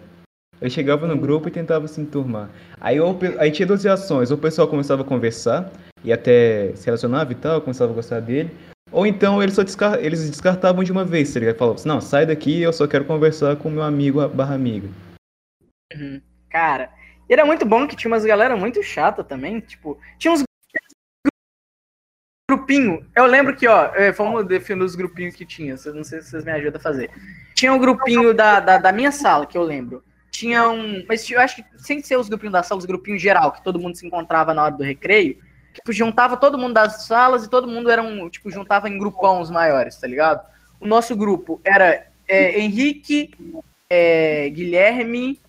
Ele 0.61 0.69
chegava 0.69 1.07
no 1.07 1.17
grupo 1.17 1.47
e 1.47 1.51
tentava 1.51 1.87
se 1.87 1.99
enturmar. 1.99 2.49
Aí, 2.79 2.97
pe- 3.19 3.35
aí 3.39 3.49
tinha 3.51 3.65
duas 3.65 3.83
reações. 3.83 4.29
Ou 4.29 4.37
o 4.37 4.39
pessoal 4.39 4.67
começava 4.67 5.01
a 5.01 5.05
conversar 5.05 5.71
e 6.03 6.13
até 6.13 6.75
se 6.75 6.85
relacionava 6.85 7.31
e 7.31 7.35
tal, 7.35 7.59
começava 7.61 7.91
a 7.91 7.95
gostar 7.95 8.19
dele. 8.19 8.51
Ou 8.91 9.07
então 9.07 9.41
eles 9.41 9.55
só 9.55 9.63
descar- 9.63 9.97
eles 9.99 10.29
descartavam 10.29 10.83
de 10.83 10.91
uma 10.91 11.03
vez, 11.03 11.33
tá 11.33 11.39
ligado? 11.39 11.57
Falavam 11.57 11.79
assim, 11.79 11.87
não, 11.87 11.99
sai 12.01 12.25
daqui, 12.25 12.61
eu 12.61 12.71
só 12.73 12.85
quero 12.87 13.05
conversar 13.05 13.55
com 13.55 13.69
meu 13.69 13.81
amigo 13.81 14.27
barra 14.29 14.53
amiga. 14.53 14.87
Uhum. 15.95 16.21
Cara, 16.49 16.91
era 17.29 17.45
muito 17.45 17.65
bom 17.65 17.87
que 17.87 17.95
tinha 17.95 18.11
umas 18.11 18.25
galera 18.25 18.55
muito 18.55 18.83
chata 18.83 19.23
também, 19.23 19.59
tipo, 19.61 19.97
tinha 20.17 20.33
uns 20.33 20.43
grupinho. 22.51 23.05
Eu 23.15 23.25
lembro 23.25 23.55
que, 23.55 23.67
ó, 23.67 23.91
é, 23.95 24.11
vamos 24.11 24.45
definir 24.45 24.83
os 24.83 24.95
grupinhos 24.95 25.35
que 25.35 25.45
tinha, 25.45 25.75
não 25.93 26.03
sei 26.03 26.21
se 26.21 26.29
vocês 26.29 26.43
me 26.43 26.51
ajudam 26.51 26.79
a 26.79 26.83
fazer. 26.83 27.09
Tinha 27.55 27.71
um 27.71 27.79
grupinho 27.79 28.33
da, 28.33 28.59
da, 28.59 28.77
da 28.77 28.91
minha 28.91 29.11
sala, 29.11 29.45
que 29.45 29.57
eu 29.57 29.63
lembro. 29.63 30.03
Tinha 30.29 30.67
um. 30.69 31.05
Mas 31.07 31.29
eu 31.29 31.39
acho 31.39 31.57
que 31.57 31.65
sem 31.77 32.01
ser 32.01 32.17
os 32.17 32.27
grupinhos 32.27 32.53
da 32.53 32.63
sala, 32.63 32.79
os 32.79 32.85
grupinhos 32.85 33.21
geral, 33.21 33.51
que 33.51 33.63
todo 33.63 33.79
mundo 33.79 33.95
se 33.95 34.05
encontrava 34.05 34.53
na 34.53 34.63
hora 34.63 34.75
do 34.75 34.83
recreio. 34.83 35.37
Tipo, 35.73 35.93
juntava 35.93 36.35
todo 36.35 36.57
mundo 36.57 36.73
das 36.73 37.05
salas 37.05 37.45
e 37.45 37.49
todo 37.49 37.67
mundo 37.67 37.89
era 37.89 38.01
um. 38.01 38.29
Tipo, 38.29 38.49
juntava 38.49 38.89
em 38.89 38.97
grupão 38.97 39.39
os 39.39 39.49
maiores, 39.49 39.97
tá 39.97 40.07
ligado? 40.07 40.45
O 40.79 40.87
nosso 40.87 41.15
grupo 41.15 41.61
era 41.63 42.07
é, 42.27 42.59
Henrique, 42.59 43.31
é, 43.89 44.49
Guilherme, 44.49 45.39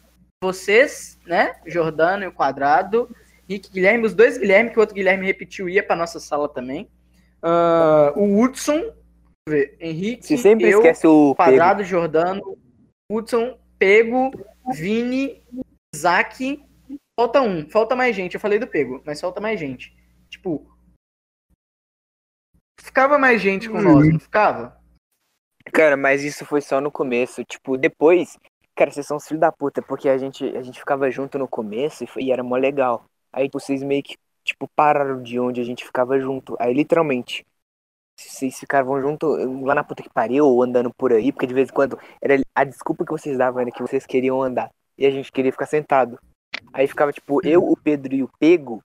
vocês, 0.40 1.18
né? 1.26 1.54
Jordano 1.66 2.24
e 2.24 2.26
o 2.26 2.32
Quadrado. 2.32 3.08
Henrique 3.52 3.70
Guilherme, 3.70 4.06
os 4.06 4.14
dois 4.14 4.38
Guilherme, 4.38 4.70
que 4.70 4.78
o 4.78 4.80
outro 4.80 4.94
Guilherme 4.94 5.26
repetiu, 5.26 5.68
ia 5.68 5.82
pra 5.82 5.94
nossa 5.96 6.18
sala 6.18 6.48
também. 6.48 6.88
Ah, 7.42 8.12
o 8.16 8.40
Hudson, 8.40 8.78
deixa 8.78 8.94
eu 9.46 9.52
ver, 9.52 9.76
Henrique, 9.80 10.26
Você 10.26 10.38
sempre 10.38 10.70
eu, 10.70 10.78
esquece 10.78 11.06
o. 11.06 11.34
Quadrado, 11.34 11.84
Jordano, 11.84 12.58
Hudson, 13.10 13.58
Pego, 13.78 14.30
Vini, 14.72 15.42
Isaac. 15.94 16.64
Falta 17.18 17.42
um, 17.42 17.68
falta 17.68 17.94
mais 17.94 18.16
gente. 18.16 18.34
Eu 18.34 18.40
falei 18.40 18.58
do 18.58 18.66
Pego, 18.66 19.02
mas 19.04 19.20
falta 19.20 19.40
mais 19.40 19.58
gente. 19.58 19.94
Tipo. 20.30 20.66
Ficava 22.80 23.18
mais 23.18 23.40
gente 23.40 23.68
com 23.68 23.80
nós, 23.80 24.08
não 24.08 24.18
ficava? 24.18 24.80
Cara, 25.72 25.96
mas 25.96 26.24
isso 26.24 26.44
foi 26.44 26.60
só 26.60 26.80
no 26.80 26.90
começo. 26.90 27.44
Tipo, 27.44 27.78
depois, 27.78 28.36
cara, 28.74 28.90
vocês 28.90 29.06
são 29.06 29.16
os 29.16 29.26
filhos 29.26 29.40
da 29.40 29.52
puta, 29.52 29.80
porque 29.80 30.08
a 30.08 30.18
gente, 30.18 30.44
a 30.56 30.62
gente 30.62 30.78
ficava 30.78 31.10
junto 31.10 31.38
no 31.38 31.46
começo 31.46 32.02
e, 32.02 32.06
foi- 32.06 32.24
e 32.24 32.32
era 32.32 32.42
mó 32.42 32.56
legal. 32.56 33.08
Aí 33.32 33.48
vocês 33.52 33.82
meio 33.82 34.02
que, 34.02 34.16
tipo, 34.44 34.68
pararam 34.76 35.22
de 35.22 35.38
onde 35.40 35.60
a 35.60 35.64
gente 35.64 35.84
ficava 35.84 36.18
junto. 36.18 36.56
Aí, 36.60 36.72
literalmente, 36.74 37.44
vocês 38.16 38.58
ficavam 38.58 39.00
junto 39.00 39.26
lá 39.64 39.74
na 39.74 39.84
puta 39.84 40.02
que 40.02 40.10
pariu, 40.10 40.46
ou 40.46 40.62
andando 40.62 40.92
por 40.94 41.12
aí, 41.12 41.32
porque 41.32 41.46
de 41.46 41.54
vez 41.54 41.68
em 41.68 41.72
quando 41.72 41.98
era 42.20 42.40
a 42.54 42.64
desculpa 42.64 43.04
que 43.04 43.12
vocês 43.12 43.38
davam 43.38 43.60
era 43.60 43.70
que 43.70 43.82
vocês 43.82 44.06
queriam 44.06 44.42
andar. 44.42 44.70
E 44.98 45.06
a 45.06 45.10
gente 45.10 45.32
queria 45.32 45.50
ficar 45.50 45.66
sentado. 45.66 46.18
Aí 46.72 46.86
ficava, 46.86 47.12
tipo, 47.12 47.44
eu, 47.46 47.64
o 47.64 47.76
Pedro 47.76 48.14
e 48.14 48.22
o 48.22 48.30
Pego 48.38 48.82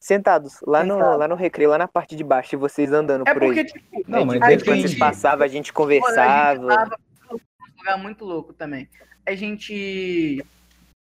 sentados 0.00 0.58
lá 0.66 0.82
no, 0.82 0.98
lá 0.98 1.28
no 1.28 1.36
recreio, 1.36 1.70
lá 1.70 1.78
na 1.78 1.86
parte 1.86 2.16
de 2.16 2.24
baixo, 2.24 2.54
e 2.54 2.58
vocês 2.58 2.92
andando 2.92 3.26
É 3.26 3.32
por 3.32 3.42
aí. 3.42 3.48
porque, 3.48 3.64
tipo, 3.64 4.02
Não, 4.08 4.24
mas 4.24 4.42
Aí, 4.42 4.54
a 4.54 4.56
tipo, 4.56 4.70
quando 4.70 4.80
vocês 4.80 4.98
passavam, 4.98 5.44
a 5.44 5.48
gente 5.48 5.72
Mano, 5.72 5.88
a 5.88 5.92
gente 5.94 6.02
conversava. 6.04 6.66
tava 6.66 6.96
num 7.30 7.38
lugar 7.78 7.98
muito 7.98 8.24
louco 8.24 8.52
também. 8.52 8.88
A 9.24 9.34
gente. 9.34 10.44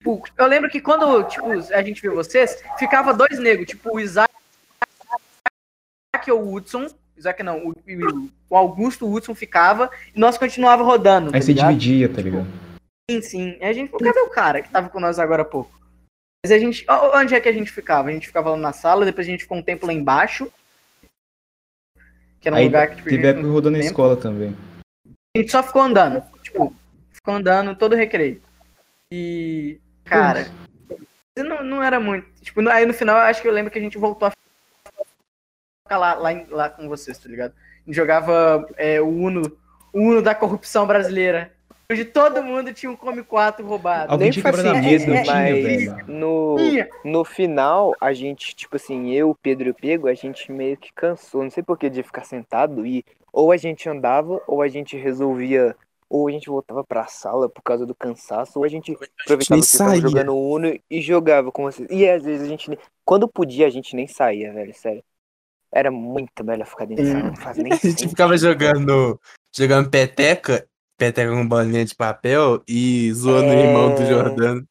Tipo, 0.04 0.22
eu 0.36 0.46
lembro 0.46 0.68
que 0.68 0.82
quando 0.82 1.22
tipo, 1.24 1.46
a 1.50 1.82
gente 1.82 2.02
viu 2.02 2.14
vocês, 2.14 2.62
ficava 2.78 3.14
dois 3.14 3.38
negros, 3.38 3.66
tipo 3.66 3.96
o 3.96 3.98
Isaac 3.98 4.30
ou 6.30 6.42
o 6.42 6.54
Hudson. 6.54 6.86
Isaac 7.16 7.42
não, 7.42 7.68
o, 7.68 7.70
o- 8.50 8.56
Augusto, 8.56 9.10
Hudson 9.10 9.34
ficava 9.34 9.90
e 10.14 10.20
nós 10.20 10.36
continuava 10.36 10.82
rodando. 10.82 11.30
tá 11.30 11.38
Aí 11.38 11.42
você 11.42 11.52
ligado? 11.54 11.68
dividia, 11.68 12.08
tá 12.12 12.20
ligado? 12.20 12.46
Sim, 13.10 13.22
sim. 13.22 13.56
E 13.60 13.64
a 13.64 13.72
gente, 13.72 13.90
cadê 13.92 14.20
o 14.20 14.28
cara 14.30 14.60
que 14.62 14.68
tava 14.70 14.90
com 14.90 15.00
nós 15.00 15.18
agora 15.18 15.42
há 15.42 15.44
pouco? 15.46 15.72
Mas 16.44 16.52
a 16.52 16.58
gente. 16.58 16.84
Onde 17.14 17.34
é 17.34 17.40
que 17.40 17.48
a 17.48 17.52
gente 17.52 17.70
ficava? 17.72 18.10
A 18.10 18.12
gente 18.12 18.26
ficava 18.26 18.50
lá 18.50 18.56
na 18.58 18.72
sala, 18.74 19.04
depois 19.06 19.26
a 19.26 19.30
gente 19.30 19.44
ficou 19.44 19.56
um 19.56 19.62
tempo 19.62 19.86
lá 19.86 19.92
embaixo. 19.92 20.52
Que 22.40 22.48
era 22.48 22.56
um 22.56 22.58
Aí 22.58 22.66
lugar 22.66 22.90
que 22.90 22.96
tipo, 22.96 23.08
teve 23.08 23.26
época 23.26 23.48
rodando 23.48 23.78
na 23.78 23.84
escola 23.84 24.16
também. 24.18 24.54
A 25.34 25.38
gente 25.38 25.50
só 25.50 25.62
ficou 25.62 25.80
andando. 25.80 26.22
Tipo, 26.42 26.74
ficou 27.10 27.34
andando 27.34 27.74
todo 27.74 27.94
recreio. 27.96 28.42
E. 29.10 29.80
Cara. 30.04 30.46
Não, 31.36 31.64
não 31.64 31.82
era 31.82 31.98
muito. 31.98 32.26
Tipo, 32.42 32.62
no- 32.62 32.70
aí 32.70 32.86
no 32.86 32.94
final 32.94 33.16
eu 33.16 33.22
acho 33.22 33.42
que 33.42 33.48
eu 33.48 33.52
lembro 33.52 33.70
que 33.70 33.78
a 33.78 33.82
gente 33.82 33.98
voltou 33.98 34.28
a 34.28 34.32
ficar 35.82 35.98
lá, 35.98 36.14
lá, 36.14 36.32
em- 36.32 36.46
lá 36.48 36.68
com 36.68 36.88
vocês, 36.88 37.18
tá 37.18 37.28
ligado? 37.28 37.52
A 37.52 37.86
gente 37.86 37.96
jogava 37.96 38.66
é, 38.76 39.00
o 39.00 39.08
Uno. 39.08 39.42
O 39.92 40.00
Uno 40.00 40.22
da 40.22 40.34
corrupção 40.34 40.86
brasileira. 40.86 41.52
Onde 41.90 42.04
todo 42.04 42.42
mundo 42.42 42.72
tinha 42.72 42.90
um 42.90 42.96
Come 42.96 43.22
4 43.22 43.64
roubado. 43.64 44.10
Alguém 44.12 44.26
Nem 44.26 44.32
tinha 44.32 44.42
faz 44.42 44.56
quebrado 44.56 44.78
a 44.78 44.82
sentido, 44.82 45.10
mesa, 45.10 45.14
não 45.14 45.22
tinha, 45.22 45.96
mas 45.96 46.06
no, 46.08 46.56
no 47.04 47.24
final, 47.24 47.94
a 48.00 48.12
gente, 48.14 48.56
tipo 48.56 48.76
assim, 48.76 49.10
eu, 49.12 49.28
o 49.30 49.34
Pedro 49.34 49.68
e 49.68 49.70
o 49.70 49.74
Pego, 49.74 50.08
a 50.08 50.14
gente 50.14 50.50
meio 50.50 50.78
que 50.78 50.90
cansou. 50.94 51.42
Não 51.42 51.50
sei 51.50 51.62
por 51.62 51.78
que 51.78 51.90
de 51.90 52.02
ficar 52.02 52.24
sentado 52.24 52.86
e 52.86 53.04
ou 53.30 53.52
a 53.52 53.56
gente 53.58 53.86
andava, 53.88 54.40
ou 54.46 54.62
a 54.62 54.68
gente 54.68 54.96
resolvia, 54.96 55.76
ou 56.08 56.28
a 56.28 56.30
gente 56.30 56.48
voltava 56.48 56.84
pra 56.84 57.06
sala 57.06 57.48
por 57.48 57.62
causa 57.62 57.84
do 57.86 57.94
cansaço, 57.94 58.58
ou 58.58 58.64
a 58.64 58.68
gente 58.68 58.92
aproveitava 58.92 59.38
que 59.38 59.50
nem 59.50 59.62
vocês 59.62 59.72
estavam 59.72 59.92
saía. 59.94 60.02
jogando 60.08 60.36
Uno 60.36 60.78
e 60.90 61.00
jogava 61.00 61.50
com 61.50 61.62
vocês. 61.64 61.88
E 61.90 62.08
às 62.08 62.22
vezes 62.24 62.46
a 62.46 62.48
gente, 62.48 62.68
nem- 62.70 62.78
quando 63.04 63.28
podia, 63.28 63.66
a 63.66 63.70
gente 63.70 63.96
nem 63.96 64.06
saía, 64.06 64.52
velho, 64.52 64.74
sério. 64.74 65.02
Era 65.72 65.90
muito 65.90 66.44
melhor 66.44 66.66
ficar 66.66 66.84
dentro 66.86 67.04
de 67.04 67.10
sala, 67.10 67.24
não 67.24 67.36
faz 67.36 67.56
nem 67.58 67.66
A 67.72 67.74
gente 67.76 67.88
sentido. 67.88 68.10
ficava 68.10 68.36
jogando, 68.36 69.20
jogando 69.56 69.90
peteca, 69.90 70.66
peteca 70.96 71.32
com 71.32 71.48
bolinha 71.48 71.84
de 71.84 71.94
papel 71.96 72.62
e 72.68 73.12
zoando 73.12 73.48
o 73.48 73.52
irmão 73.52 73.94
do 73.94 74.02
É. 74.02 74.06
Jordano. 74.06 74.64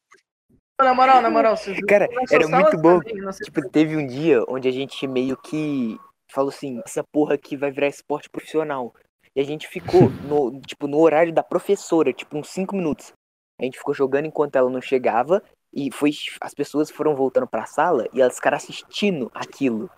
Na 0.80 0.92
moral, 0.94 1.20
na 1.22 1.30
moral, 1.30 1.56
vocês 1.56 1.78
Cara, 1.86 2.08
era 2.30 2.48
muito 2.48 2.76
bom. 2.78 2.98
também, 3.00 3.30
Tipo, 3.44 3.68
teve 3.68 3.96
um 3.96 4.06
dia 4.06 4.42
onde 4.48 4.66
a 4.66 4.72
gente 4.72 5.06
meio 5.06 5.36
que 5.36 5.96
falou 6.28 6.48
assim, 6.50 6.80
essa 6.84 7.04
porra 7.12 7.34
aqui 7.34 7.56
vai 7.56 7.70
virar 7.70 7.86
esporte 7.86 8.28
profissional. 8.28 8.92
E 9.36 9.40
a 9.40 9.44
gente 9.44 9.68
ficou 9.68 10.08
no, 10.28 10.60
tipo, 10.60 10.86
no 10.86 10.98
horário 10.98 11.32
da 11.32 11.42
professora, 11.42 12.12
tipo, 12.12 12.36
uns 12.36 12.48
5 12.48 12.74
minutos. 12.74 13.12
A 13.58 13.64
gente 13.64 13.78
ficou 13.78 13.94
jogando 13.94 14.26
enquanto 14.26 14.56
ela 14.56 14.70
não 14.70 14.80
chegava 14.80 15.42
e 15.72 15.90
foi 15.92 16.10
as 16.40 16.54
pessoas 16.54 16.90
foram 16.90 17.14
voltando 17.16 17.46
pra 17.46 17.66
sala 17.66 18.08
e 18.12 18.20
elas 18.20 18.36
ficaram 18.36 18.56
assistindo 18.56 19.30
aquilo. 19.34 19.90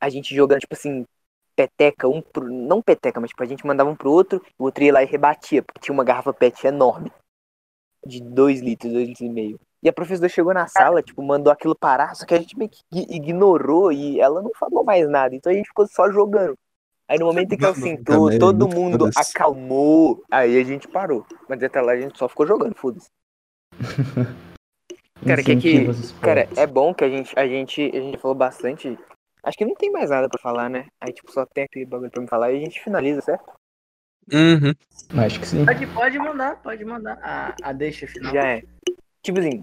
A 0.00 0.08
gente 0.08 0.34
jogando, 0.34 0.60
tipo 0.60 0.74
assim, 0.74 1.04
peteca, 1.54 2.08
um 2.08 2.20
pro. 2.20 2.48
Não 2.52 2.82
peteca, 2.82 3.20
mas 3.20 3.30
tipo, 3.30 3.42
a 3.42 3.46
gente 3.46 3.66
mandava 3.66 3.90
um 3.90 3.96
pro 3.96 4.10
outro, 4.10 4.44
o 4.58 4.64
outro 4.64 4.84
ia 4.84 4.92
lá 4.92 5.02
e 5.02 5.06
rebatia, 5.06 5.62
porque 5.62 5.80
tinha 5.80 5.94
uma 5.94 6.04
garrafa 6.04 6.32
pet 6.32 6.66
enorme. 6.66 7.10
de 8.06 8.20
2 8.20 8.60
litros, 8.60 8.92
2 8.92 9.08
litros 9.08 9.20
e 9.26 9.30
meio. 9.30 9.60
E 9.82 9.88
a 9.88 9.92
professora 9.92 10.28
chegou 10.28 10.54
na 10.54 10.66
sala, 10.66 11.02
tipo, 11.02 11.22
mandou 11.22 11.52
aquilo 11.52 11.76
parar, 11.76 12.14
só 12.14 12.24
que 12.26 12.34
a 12.34 12.38
gente 12.38 12.56
meio 12.56 12.70
que 12.70 12.82
ignorou 12.92 13.92
e 13.92 14.20
ela 14.20 14.42
não 14.42 14.50
falou 14.58 14.84
mais 14.84 15.08
nada. 15.08 15.34
Então 15.34 15.52
a 15.52 15.54
gente 15.54 15.68
ficou 15.68 15.86
só 15.86 16.10
jogando. 16.10 16.56
Aí 17.08 17.18
no 17.18 17.26
momento 17.26 17.52
em 17.52 17.56
que 17.58 17.64
ela 17.64 17.74
Mano, 17.74 17.84
sentou, 17.86 18.24
também, 18.26 18.38
todo 18.38 18.68
mundo 18.68 18.98
foda-se. 19.12 19.30
acalmou. 19.36 20.22
Aí 20.30 20.58
a 20.58 20.64
gente 20.64 20.88
parou. 20.88 21.26
Mas 21.48 21.62
até 21.62 21.80
lá 21.80 21.92
a 21.92 22.00
gente 22.00 22.18
só 22.18 22.28
ficou 22.28 22.46
jogando, 22.46 22.74
foda-se. 22.76 23.08
Cara, 25.26 25.42
que 25.42 25.56
que- 25.56 25.86
Cara, 26.20 26.48
é 26.56 26.66
bom 26.66 26.92
que 26.94 27.04
a 27.04 27.08
gente, 27.08 27.38
a 27.38 27.46
gente, 27.46 27.80
a 27.82 28.00
gente 28.00 28.18
falou 28.18 28.34
bastante. 28.34 28.98
Acho 29.42 29.56
que 29.58 29.64
não 29.64 29.74
tem 29.74 29.90
mais 29.90 30.10
nada 30.10 30.28
pra 30.28 30.40
falar, 30.40 30.68
né? 30.68 30.86
Aí, 31.00 31.12
tipo, 31.12 31.30
só 31.30 31.46
tem 31.46 31.64
aquele 31.64 31.84
bagulho 31.86 32.10
pra 32.10 32.20
me 32.22 32.28
falar 32.28 32.52
e 32.52 32.56
a 32.56 32.60
gente 32.60 32.82
finaliza, 32.82 33.20
certo? 33.20 33.52
Uhum. 34.32 34.72
Acho 35.22 35.40
que 35.40 35.46
sim. 35.46 35.64
Pode, 35.64 35.86
pode 35.88 36.18
mandar, 36.18 36.62
pode 36.62 36.84
mandar. 36.84 37.18
A, 37.22 37.54
a 37.62 37.72
deixa 37.72 38.06
final. 38.06 38.32
Já 38.32 38.46
é. 38.46 38.62
Tipo 39.22 39.38
assim, 39.40 39.62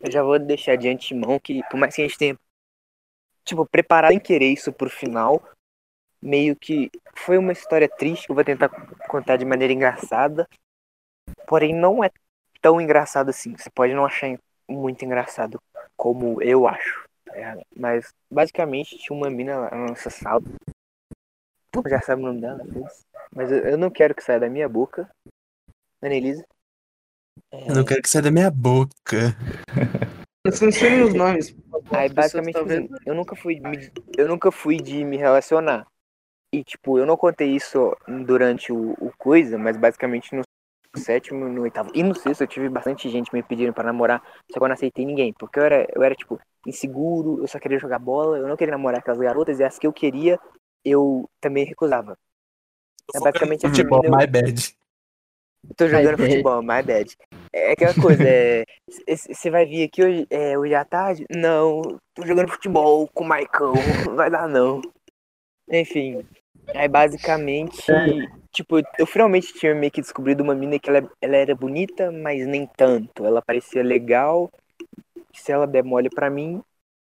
eu 0.00 0.10
já 0.10 0.22
vou 0.22 0.38
deixar 0.38 0.76
de 0.76 0.88
antemão 0.88 1.38
que, 1.38 1.62
por 1.70 1.78
mais 1.78 1.94
que 1.94 2.02
a 2.02 2.04
gente 2.06 2.18
tenha, 2.18 2.38
tipo, 3.44 3.66
preparado 3.66 4.12
em 4.12 4.20
querer 4.20 4.48
isso 4.52 4.72
pro 4.72 4.90
final, 4.90 5.42
meio 6.26 6.56
que 6.56 6.90
foi 7.14 7.38
uma 7.38 7.52
história 7.52 7.88
triste 7.88 8.26
que 8.26 8.32
eu 8.32 8.34
vou 8.34 8.44
tentar 8.44 8.68
contar 9.08 9.36
de 9.36 9.44
maneira 9.44 9.72
engraçada. 9.72 10.48
Porém, 11.46 11.74
não 11.74 12.02
é 12.02 12.10
tão 12.60 12.80
engraçado 12.80 13.30
assim. 13.30 13.56
Você 13.56 13.70
pode 13.70 13.94
não 13.94 14.04
achar 14.04 14.36
muito 14.68 15.04
engraçado 15.04 15.62
como 15.96 16.42
eu 16.42 16.66
acho. 16.66 17.06
tá? 17.24 17.56
Mas, 17.74 18.12
basicamente, 18.30 18.98
tinha 18.98 19.16
uma 19.16 19.30
mina 19.30 19.56
lá 19.58 19.70
na 19.70 19.86
nossa 19.88 20.10
sala. 20.10 20.42
Tu 21.70 21.88
já 21.88 22.00
sabe 22.00 22.22
o 22.22 22.26
nome 22.26 22.40
dela, 22.40 22.64
mas 23.34 23.52
eu, 23.52 23.76
não 23.76 23.90
quero 23.90 24.14
que 24.14 24.24
saia 24.24 24.40
da 24.40 24.48
minha 24.48 24.68
boca. 24.68 25.08
Annelise. 26.02 26.44
É, 27.52 27.70
Eu 27.70 27.74
não 27.74 27.84
quero 27.84 28.02
que 28.02 28.08
saia 28.08 28.22
da 28.22 28.30
minha 28.30 28.50
boca. 28.50 29.36
Censure 30.50 31.02
os 31.02 31.14
nomes. 31.14 31.54
Aí 31.92 32.08
basicamente, 32.08 32.56
assim, 32.58 32.88
eu 33.04 33.14
nunca 33.14 33.36
fui 33.36 33.60
me- 33.60 33.92
eu 34.16 34.26
nunca 34.26 34.50
fui 34.50 34.78
de 34.78 35.04
me 35.04 35.16
relacionar. 35.16 35.86
E 36.56 36.64
tipo, 36.64 36.98
eu 36.98 37.04
não 37.04 37.18
contei 37.18 37.54
isso 37.54 37.94
durante 38.24 38.72
o, 38.72 38.92
o 38.92 39.12
coisa, 39.18 39.58
mas 39.58 39.76
basicamente 39.76 40.34
no 40.34 40.40
sétimo, 40.96 41.46
no 41.50 41.60
oitavo 41.60 41.90
e 41.94 42.02
no 42.02 42.14
sexto 42.14 42.40
eu 42.40 42.46
tive 42.46 42.70
bastante 42.70 43.10
gente 43.10 43.30
me 43.30 43.42
pedindo 43.42 43.74
pra 43.74 43.84
namorar, 43.84 44.22
só 44.50 44.58
que 44.58 44.64
eu 44.64 44.66
não 44.66 44.72
aceitei 44.72 45.04
ninguém, 45.04 45.34
porque 45.34 45.58
eu 45.58 45.64
era, 45.64 45.86
eu 45.94 46.02
era 46.02 46.14
tipo 46.14 46.40
inseguro, 46.66 47.42
eu 47.42 47.46
só 47.46 47.58
queria 47.58 47.78
jogar 47.78 47.98
bola, 47.98 48.38
eu 48.38 48.48
não 48.48 48.56
queria 48.56 48.72
namorar 48.72 49.00
aquelas 49.00 49.20
garotas 49.20 49.60
e 49.60 49.64
as 49.64 49.78
que 49.78 49.86
eu 49.86 49.92
queria, 49.92 50.40
eu 50.82 51.28
também 51.42 51.66
recusava. 51.66 52.16
É 53.14 53.20
basicamente 53.20 53.66
assim, 53.66 53.76
futebol, 53.76 53.98
entendeu? 53.98 54.18
my 54.18 54.26
bad. 54.26 54.76
Tô 55.76 55.88
jogando 55.88 56.16
bad. 56.16 56.30
futebol, 56.30 56.62
my 56.62 56.82
bad. 56.82 57.16
É 57.52 57.72
aquela 57.72 57.92
coisa, 58.00 58.24
é. 58.26 58.64
Você 59.06 59.50
vai 59.50 59.66
vir 59.66 59.82
aqui 59.82 60.02
hoje, 60.02 60.26
é, 60.30 60.58
hoje 60.58 60.74
à 60.74 60.86
tarde? 60.86 61.26
Não, 61.28 61.82
tô 62.14 62.24
jogando 62.24 62.50
futebol 62.50 63.06
com 63.08 63.24
o 63.24 63.28
Maicão, 63.28 63.74
não 64.06 64.16
vai 64.16 64.30
dar 64.30 64.48
não. 64.48 64.80
Enfim. 65.70 66.24
Aí 66.74 66.88
basicamente, 66.88 67.92
tipo, 68.52 68.76
eu 68.98 69.06
finalmente 69.06 69.52
tinha 69.54 69.74
meio 69.74 69.90
que 69.90 70.00
descobrido 70.00 70.42
uma 70.42 70.54
mina 70.54 70.78
que 70.78 70.90
ela, 70.90 71.08
ela 71.20 71.36
era 71.36 71.54
bonita, 71.54 72.10
mas 72.10 72.46
nem 72.46 72.66
tanto. 72.66 73.24
Ela 73.24 73.42
parecia 73.42 73.82
legal. 73.82 74.50
Se 75.32 75.52
ela 75.52 75.66
der 75.66 75.84
mole 75.84 76.08
pra 76.10 76.30
mim, 76.30 76.62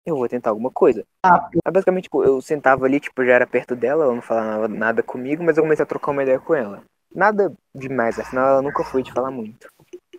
eu 0.05 0.15
vou 0.15 0.27
tentar 0.27 0.49
alguma 0.49 0.71
coisa. 0.71 1.05
Ah, 1.23 1.49
Aí 1.65 1.71
basicamente, 1.71 2.03
tipo, 2.03 2.23
eu 2.23 2.41
sentava 2.41 2.85
ali, 2.85 2.99
tipo, 2.99 3.23
já 3.26 3.34
era 3.34 3.47
perto 3.47 3.76
dela, 3.76 4.05
ela 4.05 4.15
não 4.15 4.21
falava 4.21 4.67
nada 4.67 5.01
comigo, 5.03 5.43
mas 5.43 5.57
eu 5.57 5.63
comecei 5.63 5.84
a 5.84 5.88
trocar 5.88 6.11
uma 6.11 6.23
ideia 6.23 6.39
com 6.39 6.55
ela. 6.55 6.84
Nada 7.13 7.53
demais, 7.73 8.19
afinal 8.19 8.47
ela 8.47 8.61
nunca 8.61 8.84
foi 8.84 9.01
de 9.01 9.11
falar 9.11 9.31
muito. 9.31 9.67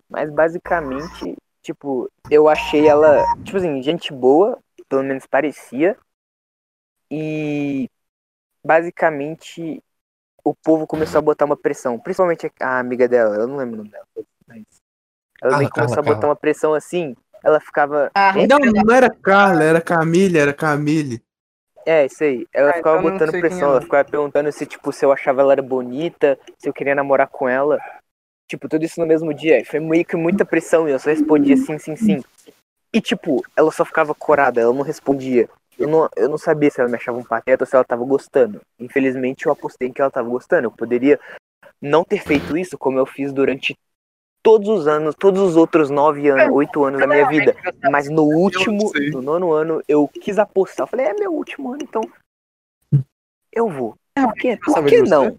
Mas 0.08 0.30
basicamente, 0.30 1.36
tipo, 1.62 2.10
eu 2.30 2.48
achei 2.48 2.88
ela, 2.88 3.24
tipo 3.44 3.56
assim, 3.56 3.82
gente 3.82 4.12
boa, 4.12 4.58
pelo 4.88 5.02
menos 5.02 5.26
parecia. 5.26 5.96
E 7.10 7.88
basicamente 8.64 9.82
o 10.44 10.54
povo 10.54 10.86
começou 10.86 11.18
a 11.18 11.22
botar 11.22 11.44
uma 11.44 11.56
pressão, 11.56 11.98
principalmente 11.98 12.50
a 12.60 12.78
amiga 12.78 13.06
dela, 13.06 13.36
eu 13.36 13.46
não 13.46 13.56
lembro 13.56 13.74
o 13.74 13.78
nome 13.78 13.90
dela, 13.90 14.06
mas 14.46 14.64
ela 15.42 15.50
Carla, 15.50 15.70
começou 15.70 15.74
Carla, 15.74 15.92
a 15.92 15.96
botar 15.96 16.12
Carla. 16.12 16.28
uma 16.28 16.36
pressão 16.36 16.74
assim, 16.74 17.14
ela 17.42 17.60
ficava 17.60 18.10
Ah, 18.14 18.32
Não, 18.34 18.58
não 18.58 18.94
era 18.94 19.10
Carla, 19.10 19.64
era 19.64 19.80
Camille, 19.80 20.38
era 20.38 20.52
Camille. 20.52 21.22
É, 21.86 22.06
isso 22.06 22.22
aí. 22.22 22.46
Ela 22.52 22.70
Ah, 22.70 22.76
ficava 22.76 22.98
então 22.98 23.10
botando 23.10 23.32
pressão, 23.32 23.58
é, 23.58 23.62
ela 23.62 23.80
não. 23.80 23.80
ficava 23.80 24.08
perguntando 24.08 24.52
se, 24.52 24.66
tipo, 24.66 24.92
se 24.92 25.04
eu 25.04 25.12
achava 25.12 25.40
ela 25.40 25.52
era 25.52 25.62
bonita, 25.62 26.38
se 26.58 26.68
eu 26.68 26.72
queria 26.72 26.94
namorar 26.94 27.28
com 27.28 27.48
ela. 27.48 27.78
Tipo, 28.46 28.68
tudo 28.68 28.84
isso 28.84 29.00
no 29.00 29.06
mesmo 29.06 29.32
dia. 29.32 29.64
Foi 29.64 29.80
meio 29.80 30.04
que 30.04 30.16
muita 30.16 30.44
pressão 30.44 30.88
e 30.88 30.92
eu 30.92 30.98
só 30.98 31.10
respondia 31.10 31.56
sim, 31.56 31.78
sim, 31.78 31.96
sim. 31.96 32.22
E, 32.92 33.00
tipo, 33.00 33.42
ela 33.56 33.70
só 33.70 33.84
ficava 33.84 34.14
corada, 34.14 34.60
ela 34.60 34.74
não 34.74 34.82
respondia. 34.82 35.48
Eu 35.80 35.88
não, 35.88 36.08
eu 36.14 36.28
não 36.28 36.36
sabia 36.36 36.70
se 36.70 36.78
ela 36.78 36.90
me 36.90 36.96
achava 36.96 37.16
um 37.16 37.24
pateta 37.24 37.64
ou 37.64 37.66
se 37.66 37.74
ela 37.74 37.84
tava 37.84 38.04
gostando. 38.04 38.60
Infelizmente, 38.78 39.46
eu 39.46 39.52
apostei 39.52 39.88
em 39.88 39.92
que 39.92 40.02
ela 40.02 40.10
tava 40.10 40.28
gostando. 40.28 40.66
Eu 40.66 40.70
poderia 40.70 41.18
não 41.80 42.04
ter 42.04 42.22
feito 42.22 42.54
isso 42.54 42.76
como 42.76 42.98
eu 42.98 43.06
fiz 43.06 43.32
durante 43.32 43.74
todos 44.42 44.68
os 44.68 44.86
anos, 44.86 45.14
todos 45.14 45.40
os 45.40 45.56
outros 45.56 45.88
nove 45.88 46.28
anos, 46.28 46.54
oito 46.54 46.84
anos 46.84 47.00
da 47.00 47.06
minha 47.06 47.26
vida. 47.26 47.56
Mas 47.90 48.10
no 48.10 48.24
último, 48.24 48.92
no 49.10 49.22
nono 49.22 49.52
ano, 49.52 49.82
eu 49.88 50.06
quis 50.06 50.38
apostar. 50.38 50.84
Eu 50.84 50.90
falei, 50.90 51.06
é 51.06 51.14
meu 51.14 51.32
último 51.32 51.72
ano, 51.72 51.82
então 51.82 52.02
eu 53.50 53.66
vou. 53.68 53.96
Por 54.14 54.34
que, 54.34 54.56
por 54.58 54.84
que 54.84 55.00
não? 55.02 55.30
você? 55.30 55.38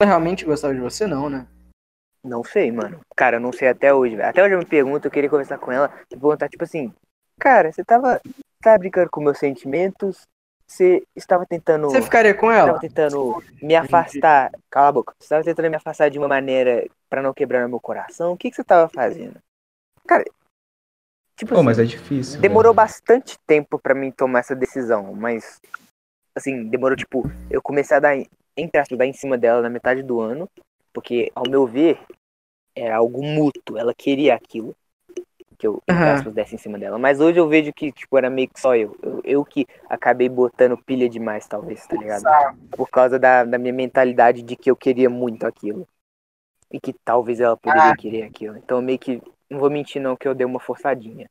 Ela 0.00 0.08
realmente 0.08 0.44
gostava 0.44 0.72
de 0.72 0.80
você, 0.80 1.04
não, 1.04 1.28
né? 1.28 1.48
Não 2.22 2.44
sei, 2.44 2.70
mano. 2.70 3.00
Cara, 3.16 3.36
eu 3.36 3.40
não 3.40 3.52
sei 3.52 3.68
até 3.68 3.92
hoje, 3.92 4.14
velho. 4.14 4.28
Até 4.28 4.42
hoje 4.42 4.54
eu 4.54 4.58
me 4.58 4.64
pergunto, 4.64 5.06
eu 5.06 5.10
queria 5.10 5.28
conversar 5.28 5.58
com 5.58 5.72
ela 5.72 5.92
e 6.10 6.16
perguntar, 6.16 6.48
tipo 6.48 6.62
assim, 6.62 6.94
cara, 7.40 7.72
você 7.72 7.84
tava, 7.84 8.20
tava 8.62 8.78
brincando 8.78 9.10
com 9.10 9.20
meus 9.20 9.38
sentimentos? 9.38 10.26
Você 10.66 11.02
estava 11.16 11.44
tentando. 11.44 11.90
Você 11.90 12.00
ficaria 12.00 12.32
com 12.32 12.50
Estava 12.50 12.70
ela? 12.70 12.78
tentando 12.78 13.42
me 13.60 13.74
afastar. 13.74 14.52
Cala 14.70 14.88
a 14.88 14.92
boca. 14.92 15.14
Você 15.18 15.24
estava 15.24 15.42
tentando 15.42 15.68
me 15.68 15.76
afastar 15.76 16.08
de 16.10 16.18
uma 16.18 16.28
maneira 16.28 16.86
pra 17.08 17.20
não 17.20 17.34
quebrar 17.34 17.66
meu 17.68 17.80
coração? 17.80 18.32
O 18.32 18.36
que, 18.36 18.50
que 18.50 18.56
você 18.56 18.62
tava 18.62 18.88
fazendo? 18.88 19.36
Cara, 20.06 20.24
tipo 21.36 21.48
Pô, 21.48 21.56
assim, 21.56 21.64
mas 21.64 21.78
é 21.80 21.84
difícil. 21.84 22.40
Demorou 22.40 22.72
velho. 22.72 22.86
bastante 22.86 23.36
tempo 23.46 23.80
pra 23.80 23.96
mim 23.96 24.12
tomar 24.12 24.40
essa 24.40 24.54
decisão, 24.54 25.12
mas 25.12 25.60
assim, 26.36 26.68
demorou 26.68 26.96
tipo, 26.96 27.24
eu 27.50 27.60
comecei 27.60 27.96
a 27.96 28.00
dar 28.00 28.16
entre 28.56 28.80
aspas, 28.80 28.98
dar 28.98 29.06
em 29.06 29.12
cima 29.12 29.38
dela 29.38 29.62
na 29.62 29.70
metade 29.70 30.02
do 30.02 30.20
ano, 30.20 30.48
porque 30.92 31.30
ao 31.34 31.48
meu 31.48 31.66
ver 31.66 32.00
era 32.74 32.96
algo 32.96 33.22
mútuo, 33.22 33.76
ela 33.76 33.94
queria 33.94 34.34
aquilo 34.34 34.76
que 35.60 35.66
eu 35.66 35.82
entre 35.86 36.08
aspas, 36.08 36.32
desse 36.32 36.54
em 36.54 36.58
cima 36.58 36.78
dela, 36.78 36.98
mas 36.98 37.20
hoje 37.20 37.38
eu 37.38 37.46
vejo 37.46 37.72
que 37.72 37.92
tipo 37.92 38.16
era 38.16 38.30
meio 38.30 38.48
que 38.48 38.58
só 38.58 38.74
eu, 38.74 38.96
eu, 39.02 39.20
eu 39.22 39.44
que 39.44 39.66
acabei 39.88 40.28
botando 40.28 40.78
pilha 40.78 41.08
demais 41.08 41.46
talvez, 41.46 41.86
tá 41.86 41.96
ligado? 41.96 42.24
Por 42.70 42.88
causa 42.88 43.18
da, 43.18 43.44
da 43.44 43.58
minha 43.58 43.74
mentalidade 43.74 44.42
de 44.42 44.56
que 44.56 44.70
eu 44.70 44.76
queria 44.76 45.10
muito 45.10 45.46
aquilo. 45.46 45.86
E 46.72 46.78
que 46.78 46.92
talvez 47.04 47.40
ela 47.40 47.56
poderia 47.56 47.96
querer 47.96 48.22
aquilo. 48.22 48.56
Então 48.56 48.78
eu 48.78 48.82
meio 48.82 48.98
que. 48.98 49.20
Não 49.50 49.58
vou 49.58 49.68
mentir 49.68 50.00
não 50.00 50.14
que 50.14 50.28
eu 50.28 50.34
dei 50.34 50.46
uma 50.46 50.60
forçadinha. 50.60 51.28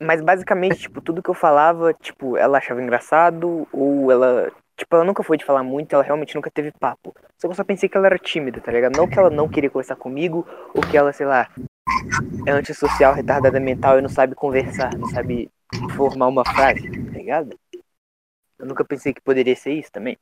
Mas 0.00 0.22
basicamente, 0.22 0.78
tipo, 0.78 1.00
tudo 1.02 1.22
que 1.22 1.28
eu 1.28 1.34
falava, 1.34 1.92
tipo, 1.92 2.36
ela 2.36 2.58
achava 2.58 2.80
engraçado, 2.80 3.66
ou 3.72 4.10
ela. 4.10 4.50
Tipo, 4.80 4.96
ela 4.96 5.04
nunca 5.04 5.22
foi 5.22 5.36
de 5.36 5.44
falar 5.44 5.62
muito, 5.62 5.92
ela 5.92 6.02
realmente 6.02 6.34
nunca 6.34 6.50
teve 6.50 6.72
papo. 6.72 7.14
Só 7.36 7.46
que 7.46 7.52
eu 7.52 7.54
só 7.54 7.62
pensei 7.62 7.86
que 7.86 7.98
ela 7.98 8.06
era 8.06 8.18
tímida, 8.18 8.62
tá 8.62 8.72
ligado? 8.72 8.96
Não 8.96 9.06
que 9.06 9.18
ela 9.18 9.28
não 9.28 9.46
queria 9.46 9.68
conversar 9.68 9.94
comigo, 9.94 10.46
ou 10.72 10.80
que 10.80 10.96
ela, 10.96 11.12
sei 11.12 11.26
lá, 11.26 11.50
é 12.46 12.50
antissocial, 12.50 13.12
retardada 13.12 13.60
mental 13.60 13.98
e 13.98 14.00
não 14.00 14.08
sabe 14.08 14.34
conversar, 14.34 14.96
não 14.96 15.06
sabe 15.08 15.50
formar 15.94 16.28
uma 16.28 16.42
frase, 16.46 16.90
tá 16.90 17.12
ligado? 17.12 17.54
Eu 18.58 18.64
nunca 18.64 18.82
pensei 18.82 19.12
que 19.12 19.20
poderia 19.20 19.54
ser 19.54 19.74
isso 19.74 19.92
também. 19.92 20.16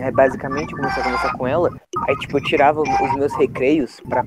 É, 0.00 0.10
basicamente, 0.10 0.72
eu 0.72 0.78
comecei 0.78 1.00
a 1.00 1.04
conversar 1.04 1.38
com 1.38 1.46
ela, 1.46 1.70
aí, 2.08 2.18
tipo, 2.18 2.38
eu 2.38 2.42
tirava 2.42 2.80
os 2.80 3.14
meus 3.14 3.32
recreios 3.34 4.00
pra 4.00 4.24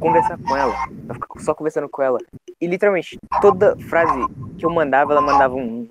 conversar 0.00 0.36
com 0.36 0.56
ela, 0.56 0.74
pra 1.06 1.14
ficar 1.14 1.38
só 1.38 1.54
conversando 1.54 1.88
com 1.88 2.02
ela. 2.02 2.18
E, 2.60 2.66
literalmente, 2.66 3.16
toda 3.40 3.76
frase 3.88 4.18
que 4.58 4.66
eu 4.66 4.70
mandava, 4.70 5.12
ela 5.12 5.22
mandava 5.22 5.54
um... 5.54 5.88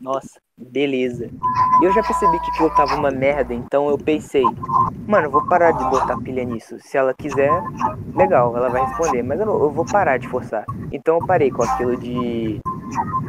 Nossa, 0.00 0.40
beleza. 0.56 1.28
Eu 1.82 1.92
já 1.92 2.02
percebi 2.02 2.38
que 2.38 2.50
aquilo 2.52 2.70
tava 2.70 2.94
uma 2.94 3.10
merda, 3.10 3.52
então 3.52 3.88
eu 3.88 3.98
pensei, 3.98 4.44
mano, 5.06 5.28
vou 5.28 5.44
parar 5.46 5.72
de 5.72 5.84
botar 5.90 6.16
pilha 6.18 6.44
nisso. 6.44 6.78
Se 6.80 6.96
ela 6.96 7.12
quiser, 7.12 7.50
legal, 8.14 8.56
ela 8.56 8.68
vai 8.68 8.86
responder, 8.86 9.22
mas 9.22 9.40
eu, 9.40 9.46
eu 9.46 9.70
vou 9.70 9.84
parar 9.84 10.16
de 10.16 10.28
forçar. 10.28 10.64
Então 10.92 11.18
eu 11.18 11.26
parei 11.26 11.50
com 11.50 11.64
aquilo 11.64 11.96
de 11.96 12.60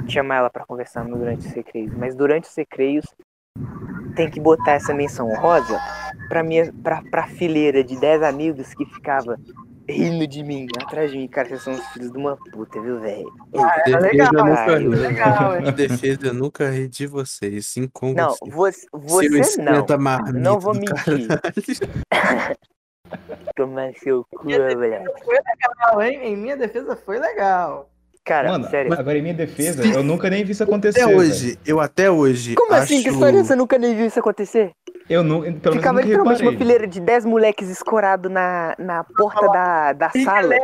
chamar 0.08 0.38
ela 0.38 0.50
pra 0.50 0.66
conversar 0.66 1.04
durante 1.06 1.48
os 1.48 1.54
recreios. 1.54 1.94
Mas 1.96 2.16
durante 2.16 2.48
os 2.48 2.56
recreios, 2.56 3.06
tem 4.16 4.30
que 4.30 4.40
botar 4.40 4.74
essa 4.74 4.94
menção 4.94 5.34
rosa 5.36 5.80
pra, 6.28 6.44
minha, 6.44 6.72
pra, 6.84 7.02
pra 7.10 7.28
fileira 7.28 7.84
de 7.84 8.00
10 8.00 8.22
amigos 8.22 8.74
que 8.74 8.86
ficava 8.86 9.38
rindo 9.90 10.28
de 10.28 10.44
mim, 10.44 10.68
atrás 10.82 11.12
de 11.12 11.18
mim. 11.18 11.28
Cara, 11.28 11.48
vocês 11.50 11.62
são 11.64 11.74
os 11.74 11.86
filhos 11.88 12.12
de 12.12 12.18
uma 12.18 12.38
puta, 12.52 12.82
viu, 12.82 13.00
velho? 13.00 13.26
Defesa, 13.86 14.00
legal, 14.00 14.30
eu 14.34 14.44
nunca 14.46 14.56
caralho, 14.56 14.90
ri. 14.92 14.96
legal, 14.98 15.56
hein? 15.58 15.64
De 15.64 15.72
defesa, 15.72 16.20
eu 16.28 16.34
nunca 16.34 16.70
ri 16.70 16.88
de 16.88 17.08
vocês, 17.08 17.66
sim 17.66 17.88
com 17.92 18.14
Não, 18.14 18.36
você. 18.50 18.86
você, 18.94 19.30
você 19.30 19.62
não. 19.62 19.86
Não 20.34 20.60
vou 20.60 20.74
mentir. 20.74 21.28
tomar 23.56 23.92
seu 23.96 24.24
cu, 24.32 24.44
moleque. 24.46 24.76
Foi 25.24 25.36
legal, 25.36 26.02
hein? 26.02 26.20
Em 26.24 26.38
minha 26.38 26.56
defesa 26.58 26.96
foi 26.96 27.20
legal. 27.20 27.90
Cara, 28.26 28.52
Mano, 28.52 28.70
sério. 28.70 28.94
agora 28.94 29.18
em 29.18 29.22
minha 29.24 29.34
defesa, 29.34 29.82
Se- 29.82 29.92
eu 29.92 30.04
nunca 30.04 30.30
nem 30.30 30.44
vi 30.44 30.52
isso 30.52 30.64
acontecer. 30.64 31.02
Até 31.02 31.08
velho. 31.10 31.20
hoje, 31.20 31.58
eu 31.66 31.80
até 31.80 32.12
hoje. 32.12 32.54
Como 32.54 32.74
assim? 32.74 33.02
Que 33.02 33.08
acho- 33.10 33.18
história 33.18 33.44
você 33.44 33.56
nunca 33.56 33.78
nem 33.80 33.96
viu 33.96 34.06
isso 34.06 34.20
acontecer? 34.20 34.72
Eu 35.10 35.24
não, 35.24 35.42
pelo 35.42 35.76
Ficava 35.76 36.02
literalmente 36.02 36.42
uma 36.44 36.52
fileira 36.52 36.86
de 36.86 37.00
10 37.00 37.26
moleques 37.26 37.68
escorados 37.68 38.32
na, 38.32 38.76
na 38.78 39.04
porta 39.04 39.48
da, 39.48 39.94
da 39.94 40.10
sala, 40.12 40.56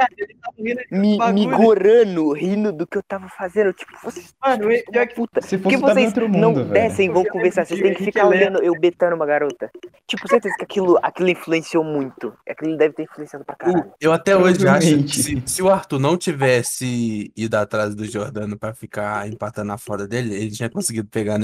me, 0.92 1.18
me 1.34 1.48
gorando, 1.48 2.32
rindo 2.34 2.72
do 2.72 2.86
que 2.86 2.98
eu 2.98 3.04
tava 3.04 3.28
fazendo. 3.30 3.74
Tipo, 3.74 3.92
vocês 4.04 4.34
Mano, 4.44 4.72
e- 4.72 4.84
uma 4.94 5.06
que- 5.08 5.16
puta. 5.16 5.42
Se 5.42 5.58
Por 5.58 5.70
que 5.70 5.78
fosse 5.78 5.92
em 5.92 5.96
vocês 5.96 6.08
outro 6.08 6.28
não 6.30 6.50
mundo, 6.50 6.60
velho. 6.62 6.74
descem 6.74 7.08
e 7.08 7.10
vão 7.12 7.24
Eu 7.24 7.32
conversar? 7.32 7.66
Vocês 7.66 7.82
têm 7.82 7.94
que 7.96 8.04
ficar 8.06 8.22
que 8.22 8.28
olhando 8.28 8.62
eu 8.64 8.74
betando 8.80 9.16
uma 9.16 9.26
garota. 9.26 9.70
Tipo, 10.08 10.28
certeza 10.28 10.56
que 10.58 10.64
aquilo, 10.64 11.00
aquilo 11.02 11.30
influenciou 11.30 11.84
muito. 11.84 12.34
Aquilo 12.48 12.78
deve 12.78 12.94
ter 12.94 13.04
influenciado 13.04 13.44
pra 13.44 13.56
caralho. 13.56 13.92
Eu 14.00 14.14
até 14.14 14.38
hoje 14.38 14.68
acho 14.68 14.98
que 15.04 15.10
se, 15.10 15.44
se 15.46 15.64
o 15.64 15.70
Arthur 15.72 16.00
não 16.00 16.16
tivesse 16.18 17.32
ido 17.36 17.56
atrás 17.56 17.96
do 17.96 18.06
Jordano 18.06 18.58
pra 18.58 18.74
ficar 18.74 19.28
empatando 19.28 19.72
a 19.72 19.78
fora 19.78 20.08
dele, 20.08 20.36
ele 20.36 20.52
tinha 20.52 20.70
conseguido 20.70 21.08
pegar 21.10 21.40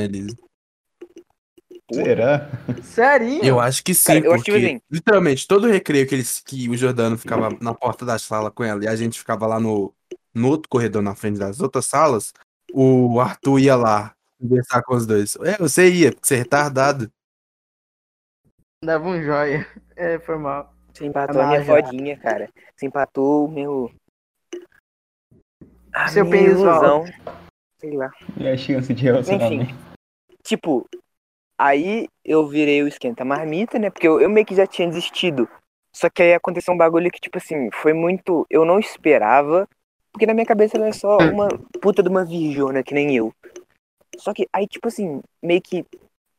nele. 1.92 2.04
Será? 2.06 2.50
Sério? 2.82 3.44
Eu 3.44 3.60
acho 3.60 3.84
que 3.84 3.94
sim, 3.94 4.22
Cara, 4.22 4.36
acho 4.36 4.44
porque 4.44 4.52
que 4.52 4.66
assim- 4.66 4.82
literalmente 4.90 5.48
todo 5.48 5.68
recreio 5.68 6.08
que, 6.08 6.16
eles, 6.16 6.40
que 6.40 6.70
o 6.70 6.78
Jordano 6.78 7.18
ficava 7.18 7.50
na 7.62 7.74
porta 7.74 8.06
da 8.06 8.18
sala 8.18 8.50
com 8.52 8.64
ela 8.64 8.84
e 8.84 8.88
a 8.88 8.96
gente 8.96 9.20
ficava 9.20 9.46
lá 9.46 9.60
no, 9.60 9.94
no 10.34 10.48
outro 10.50 10.70
corredor 10.70 11.02
na 11.02 11.16
frente 11.16 11.38
das 11.40 11.60
outras 11.60 11.86
salas, 11.86 12.34
o 12.74 13.20
Arthur 13.20 13.60
ia 13.60 13.76
lá 13.76 14.14
conversar 14.40 14.82
com 14.84 14.96
os 14.96 15.06
dois. 15.06 15.36
É, 15.38 15.58
você 15.58 15.92
ia, 15.92 16.12
porque 16.12 16.28
você 16.28 16.36
é 16.36 16.38
retardado. 16.40 17.12
Dava 18.84 19.08
um 19.08 19.22
joia. 19.22 19.68
É, 19.96 20.18
foi 20.20 20.38
mal. 20.38 20.74
Você 20.94 21.06
empatou 21.06 21.42
a 21.42 21.48
minha 21.48 21.64
fodinha, 21.64 22.18
cara. 22.18 22.50
Você 22.76 22.86
empatou 22.88 23.46
o 23.46 23.52
meu. 23.52 23.92
A 25.94 26.08
Seu 26.08 26.26
minha 26.26 26.38
peso 26.46 26.62
ilusão. 26.66 27.06
Sei 27.80 27.96
lá. 27.96 28.12
E 28.38 28.48
a 28.48 28.58
chance 28.58 28.94
de 28.94 29.04
relacionamento? 29.04 29.74
Tipo, 30.44 30.88
aí 31.62 32.08
eu 32.26 32.48
virei 32.48 32.82
o 32.82 32.88
esquenta 32.88 33.24
marmita, 33.24 33.78
né? 33.78 33.92
Porque 33.92 34.08
eu, 34.08 34.20
eu 34.20 34.30
meio 34.30 34.46
que 34.46 34.56
já 34.56 34.66
tinha 34.66 34.88
desistido. 34.88 35.48
Só 35.94 36.10
que 36.10 36.24
aí 36.24 36.34
aconteceu 36.34 36.74
um 36.74 36.78
bagulho 36.78 37.12
que, 37.12 37.20
tipo 37.20 37.38
assim, 37.38 37.70
foi 37.72 37.94
muito. 37.94 38.48
Eu 38.50 38.66
não 38.66 38.80
esperava. 38.80 39.68
Porque 40.12 40.26
na 40.26 40.34
minha 40.34 40.46
cabeça 40.46 40.76
ela 40.76 40.88
é 40.88 40.92
só 40.92 41.18
uma 41.20 41.48
puta 41.82 42.02
de 42.02 42.10
uma 42.10 42.26
virjona, 42.26 42.84
que 42.84 42.94
nem 42.94 43.16
eu. 43.16 43.32
Só 44.18 44.34
que 44.34 44.48
aí, 44.52 44.68
tipo 44.68 44.88
assim, 44.88 45.22
meio 45.42 45.62
que 45.62 45.86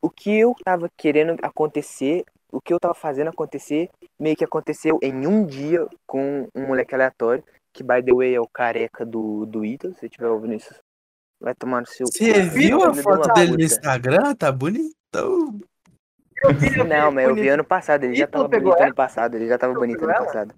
o 0.00 0.10
que 0.10 0.36
eu 0.36 0.54
tava 0.62 0.90
querendo 0.96 1.36
acontecer, 1.42 2.24
o 2.50 2.60
que 2.60 2.72
eu 2.72 2.80
tava 2.80 2.92
fazendo 2.92 3.28
acontecer, 3.28 3.88
meio 4.18 4.36
que 4.36 4.44
aconteceu 4.44 4.98
em 5.00 5.26
um 5.26 5.46
dia 5.46 5.86
com 6.06 6.48
um 6.54 6.66
moleque 6.66 6.94
aleatório, 6.94 7.42
que 7.72 7.82
by 7.82 8.02
the 8.04 8.12
way 8.12 8.34
é 8.34 8.40
o 8.40 8.48
careca 8.48 9.06
do, 9.06 9.46
do 9.46 9.64
Ítalo, 9.64 9.94
se 9.94 10.00
você 10.00 10.06
estiver 10.06 10.28
ouvindo 10.28 10.54
isso. 10.54 10.74
Vai 11.40 11.54
tomar 11.54 11.80
no 11.80 11.86
seu 11.86 12.06
Você 12.06 12.42
viu 12.42 12.80
filho 12.80 12.84
a 12.84 12.94
foto 12.94 13.32
dele 13.32 13.56
no. 13.56 13.62
Instagram? 13.62 14.34
Tá 14.34 14.52
bonitão. 15.12 15.60
Não, 16.88 17.12
mas 17.12 17.28
eu 17.28 17.34
vi 17.34 17.48
ano 17.48 17.64
passado, 17.64 18.04
ele 18.04 18.14
já 18.14 18.26
tava 18.26 18.48
bonito 18.48 18.74
ela? 18.74 18.86
ano 18.86 18.94
passado, 18.94 19.36
ele 19.36 19.46
já 19.46 19.58
tava 19.58 19.74
bonito 19.74 19.98
pegou 19.98 20.10
ano 20.14 20.26
passado. 20.26 20.54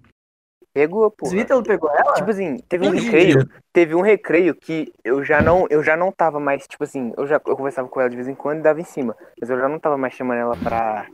Pegou, 0.73 1.11
pô. 1.11 1.29
O 1.29 1.35
Ítalo 1.35 1.63
pegou 1.63 1.89
ela? 1.89 2.13
Tipo 2.13 2.31
assim, 2.31 2.57
teve 2.67 2.85
um 2.87 2.91
recreio, 2.91 3.47
teve 3.71 3.95
um 3.95 4.01
recreio 4.01 4.55
que 4.55 4.91
eu 5.03 5.23
já 5.23 5.41
não, 5.41 5.65
eu 5.69 5.83
já 5.83 5.95
não 5.95 6.11
tava 6.11 6.39
mais, 6.39 6.67
tipo 6.67 6.83
assim, 6.83 7.13
eu 7.17 7.25
já 7.27 7.35
eu 7.35 7.55
conversava 7.55 7.87
com 7.87 7.99
ela 8.01 8.09
de 8.09 8.15
vez 8.15 8.27
em 8.27 8.35
quando 8.35 8.59
e 8.59 8.63
dava 8.63 8.81
em 8.81 8.85
cima, 8.85 9.15
mas 9.39 9.49
eu 9.49 9.57
já 9.59 9.69
não 9.69 9.79
tava 9.79 9.97
mais 9.97 10.13
chamando 10.13 10.39
ela 10.39 10.57
pra 10.57 11.07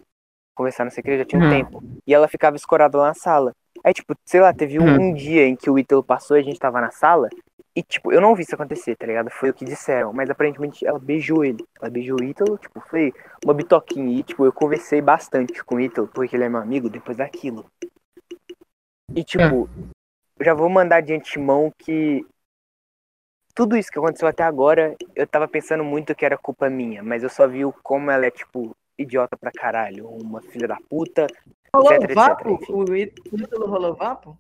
conversar 0.55 0.85
no 0.85 0.91
recreio, 0.91 1.19
já 1.19 1.25
tinha 1.25 1.39
um 1.39 1.45
Hum. 1.45 1.49
tempo. 1.49 1.83
E 2.07 2.13
ela 2.13 2.27
ficava 2.27 2.55
escorada 2.55 2.97
lá 2.97 3.07
na 3.09 3.13
sala. 3.13 3.53
Aí, 3.83 3.93
tipo, 3.93 4.15
sei 4.25 4.41
lá, 4.41 4.51
teve 4.53 4.79
um, 4.79 4.83
Hum. 4.85 5.11
um 5.11 5.13
dia 5.13 5.45
em 5.45 5.55
que 5.55 5.69
o 5.69 5.77
Ítalo 5.77 6.03
passou 6.03 6.37
e 6.37 6.39
a 6.39 6.43
gente 6.43 6.59
tava 6.59 6.81
na 6.81 6.91
sala 6.91 7.29
e, 7.75 7.81
tipo, 7.81 8.11
eu 8.11 8.19
não 8.19 8.35
vi 8.35 8.43
isso 8.43 8.53
acontecer, 8.55 8.95
tá 8.95 9.05
ligado? 9.05 9.29
Foi 9.29 9.49
o 9.49 9.53
que 9.53 9.63
disseram, 9.63 10.11
mas 10.11 10.29
aparentemente 10.29 10.85
ela 10.85 10.99
beijou 10.99 11.45
ele. 11.45 11.65
Ela 11.79 11.89
beijou 11.89 12.17
o 12.19 12.23
Ítalo, 12.23 12.57
tipo, 12.57 12.81
foi 12.81 13.13
uma 13.45 13.53
bitoquinha 13.53 14.19
e, 14.19 14.23
tipo, 14.23 14.45
eu 14.45 14.51
conversei 14.51 15.01
bastante 15.01 15.63
com 15.63 15.75
o 15.75 15.79
Ítalo, 15.79 16.07
porque 16.07 16.35
ele 16.35 16.43
é 16.43 16.49
meu 16.49 16.59
amigo, 16.59 16.89
depois 16.89 17.17
daquilo. 17.17 17.65
E, 19.15 19.23
tipo, 19.23 19.69
eu 20.37 20.45
já 20.45 20.53
vou 20.53 20.69
mandar 20.69 21.01
de 21.01 21.13
antemão 21.13 21.71
que 21.77 22.25
tudo 23.53 23.77
isso 23.77 23.91
que 23.91 23.99
aconteceu 23.99 24.27
até 24.27 24.43
agora, 24.43 24.95
eu 25.15 25.27
tava 25.27 25.47
pensando 25.47 25.83
muito 25.83 26.15
que 26.15 26.25
era 26.25 26.37
culpa 26.37 26.69
minha, 26.69 27.03
mas 27.03 27.23
eu 27.23 27.29
só 27.29 27.47
vi 27.47 27.61
como 27.83 28.09
ela 28.09 28.25
é, 28.25 28.31
tipo, 28.31 28.75
idiota 28.97 29.37
pra 29.37 29.51
caralho, 29.51 30.07
uma 30.07 30.41
filha 30.41 30.67
da 30.67 30.77
puta. 30.89 31.27
Rolou 31.73 31.93
etc, 31.93 32.03
etc, 32.09 32.15
vapo? 32.15 32.95
Í- 32.95 33.13
o 33.31 33.37
Ítalo 33.37 33.67
rolou 33.67 33.95
vapo? 33.95 34.37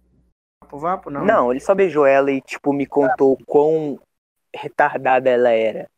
Vapo, 0.61 0.77
vapo, 0.77 1.09
não? 1.09 1.25
Não, 1.25 1.51
ele 1.51 1.59
só 1.59 1.73
beijou 1.75 2.05
ela 2.05 2.31
e, 2.31 2.41
tipo, 2.41 2.71
me 2.71 2.85
contou 2.85 3.37
quão 3.45 3.99
retardada 4.53 5.29
ela 5.29 5.49
era. 5.49 5.89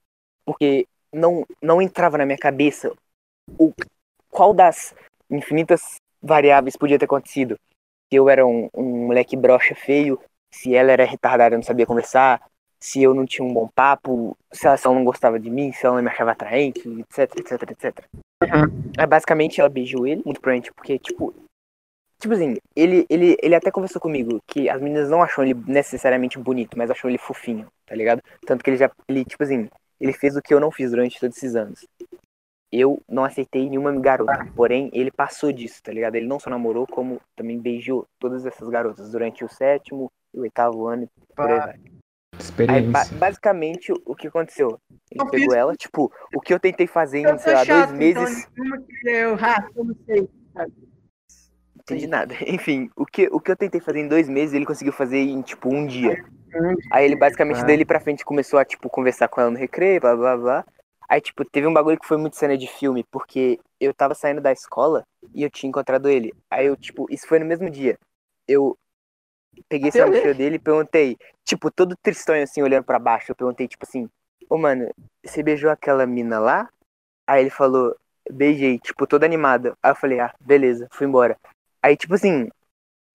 Porque 0.46 0.88
não, 1.12 1.46
não 1.62 1.82
entrava 1.82 2.18
na 2.18 2.26
minha 2.26 2.38
cabeça 2.38 2.92
o 3.58 3.74
qual 4.30 4.54
das 4.54 4.96
infinitas 5.30 5.96
variáveis 6.22 6.76
podia 6.76 6.98
ter 6.98 7.06
acontecido. 7.06 7.58
Se 8.12 8.18
eu 8.18 8.30
era 8.30 8.46
um, 8.46 8.70
um 8.74 9.08
moleque 9.08 9.36
broxa 9.36 9.76
feio, 9.76 10.20
se 10.52 10.76
ela 10.76 10.92
era 10.92 11.06
retardada 11.06 11.56
e 11.56 11.58
não 11.58 11.64
sabia 11.64 11.86
conversar, 11.86 12.42
se 12.80 13.02
eu 13.02 13.14
não 13.14 13.26
tinha 13.26 13.48
um 13.48 13.54
bom 13.54 13.68
papo, 13.68 14.38
se 14.52 14.68
ela 14.68 14.78
só 14.78 14.94
não 14.94 15.04
gostava 15.04 15.40
de 15.40 15.50
mim, 15.50 15.72
se 15.72 15.86
ela 15.86 15.96
não 15.96 16.04
me 16.04 16.10
achava 16.10 16.32
atraente, 16.32 16.82
etc, 17.00 17.40
etc, 17.40 17.72
etc. 17.72 18.06
Aí, 18.98 19.08
basicamente, 19.08 19.60
ela 19.60 19.70
beijou 19.70 20.06
ele, 20.06 20.22
muito 20.26 20.42
provavelmente, 20.42 20.74
porque, 20.74 21.00
tipo, 21.00 21.34
Tipo 22.24 22.36
assim, 22.36 22.56
ele, 22.74 23.06
ele, 23.10 23.36
ele 23.44 23.54
até 23.54 23.70
conversou 23.70 24.00
comigo 24.02 24.42
que 24.48 24.70
as 24.70 24.82
meninas 24.82 25.10
não 25.10 25.22
acham 25.22 25.44
ele 25.44 25.54
necessariamente 25.68 26.40
bonito, 26.40 26.78
mas 26.78 26.90
acham 26.90 27.10
ele 27.10 27.18
fofinho, 27.18 27.68
tá 27.86 27.94
ligado? 27.94 28.22
Tanto 28.46 28.64
que 28.64 28.70
ele 28.70 28.78
já, 28.78 28.90
ele, 29.10 29.26
tipo 29.26 29.44
assim, 29.44 29.68
ele 30.00 30.14
fez 30.14 30.38
o 30.38 30.42
que 30.42 30.54
eu 30.54 30.60
não 30.62 30.72
fiz 30.72 30.92
durante 30.92 31.20
todos 31.20 31.36
esses 31.36 31.54
anos. 31.54 31.86
Eu 32.72 33.02
não 33.10 33.26
aceitei 33.26 33.70
nenhuma 33.70 33.92
garota, 34.00 34.48
porém 34.56 34.90
ele 34.94 35.12
passou 35.12 35.52
disso, 35.52 35.84
tá 35.84 35.92
ligado? 35.92 36.16
Ele 36.16 36.26
não 36.26 36.40
só 36.40 36.50
namorou, 36.50 36.88
como 36.88 37.20
também 37.36 37.60
beijou 37.60 38.08
todas 38.18 38.46
essas 38.46 38.70
garotas 38.70 39.12
durante 39.12 39.44
o 39.44 39.50
sétimo 39.50 40.10
e 40.34 40.40
o 40.40 40.44
oitavo 40.44 40.88
ano 40.88 41.04
e 41.04 41.10
por 41.36 41.52
aí 41.52 41.60
vai. 41.60 41.74
Aí, 41.74 41.76
ba- 41.78 42.40
Experiência. 42.40 43.18
basicamente, 43.18 43.92
o- 44.06 44.16
que 44.16 44.28
aconteceu? 44.28 44.80
Ele 45.12 45.24
Eu 45.24 45.30
pegou 45.30 45.50
fiz- 45.50 45.54
ela, 45.56 45.76
tipo, 45.76 46.10
o 46.34 46.40
que 46.40 46.54
eu 46.54 46.60
tentei 46.60 46.88
fazer 46.88 47.20
em, 47.20 47.26
Eu 47.28 47.38
sei 47.38 47.52
sou 47.52 47.54
lá, 47.54 47.66
chato, 47.66 47.88
dois 47.90 47.92
meses. 47.92 48.48
então 48.50 48.64
nenhuma 48.64 48.82
que 48.88 49.10
eu 49.10 49.36
rato, 49.36 49.72
eu 49.76 49.84
não 49.84 49.96
sei. 50.06 50.30
Entendi 51.84 52.08
nada. 52.08 52.34
Enfim, 52.48 52.90
o 52.96 53.06
que, 53.06 53.28
o 53.32 53.40
que 53.40 53.52
eu 53.52 53.56
tentei 53.56 53.80
fazer 53.80 54.00
em 54.00 54.08
dois 54.08 54.28
meses, 54.28 54.54
ele 54.54 54.66
conseguiu 54.66 54.94
fazer 54.94 55.20
em, 55.20 55.42
tipo, 55.42 55.70
um 55.74 55.86
dia. 55.86 56.24
Aí 56.92 57.06
ele 57.06 57.16
basicamente 57.16 57.62
Ah. 57.62 57.64
dele 57.64 57.86
pra 57.86 58.00
frente 58.00 58.24
começou 58.24 58.60
a, 58.60 58.66
tipo, 58.66 58.90
conversar 58.90 59.28
com 59.28 59.42
ela 59.42 59.50
no 59.52 59.58
recreio, 59.58 60.00
blá 60.00 60.16
blá 60.16 60.38
blá. 60.38 60.66
Aí, 61.10 61.20
tipo, 61.20 61.44
teve 61.46 61.68
um 61.68 61.74
bagulho 61.74 62.00
que 62.00 62.08
foi 62.08 62.18
muito 62.18 62.36
cena 62.36 62.58
de 62.58 62.68
filme, 62.68 63.04
porque 63.12 63.60
eu 63.80 63.94
tava 63.94 64.16
saindo 64.16 64.42
da 64.42 64.52
escola 64.52 65.04
e 65.34 65.44
eu 65.44 65.50
tinha 65.50 65.70
encontrado 65.70 66.10
ele. 66.10 66.34
Aí 66.50 66.66
eu, 66.68 66.76
tipo, 66.76 67.06
isso 67.10 67.28
foi 67.28 67.40
no 67.40 67.46
mesmo 67.46 67.70
dia. 67.70 67.98
Eu 68.48 68.78
peguei 69.68 69.92
Bateu 69.92 70.08
mochila 70.08 70.34
dele 70.34 70.56
e 70.56 70.60
perguntei, 70.60 71.18
tipo, 71.44 71.70
todo 71.70 71.96
tristonho 72.02 72.44
assim, 72.44 72.62
olhando 72.62 72.84
pra 72.84 72.98
baixo, 73.00 73.32
eu 73.32 73.36
perguntei, 73.36 73.68
tipo 73.68 73.86
assim, 73.88 74.10
ô 74.50 74.58
mano, 74.58 74.90
você 75.24 75.44
beijou 75.44 75.70
aquela 75.70 76.06
mina 76.06 76.40
lá? 76.40 76.70
Aí 77.28 77.42
ele 77.42 77.50
falou, 77.50 77.96
beijei, 78.32 78.80
tipo, 78.80 79.06
todo 79.06 79.24
animado. 79.24 79.78
Aí 79.84 79.92
eu 79.92 79.96
falei, 79.96 80.20
ah, 80.20 80.34
beleza, 80.40 80.88
fui 80.92 81.06
embora. 81.06 81.38
Aí, 81.84 81.98
tipo 81.98 82.14
assim, 82.16 82.48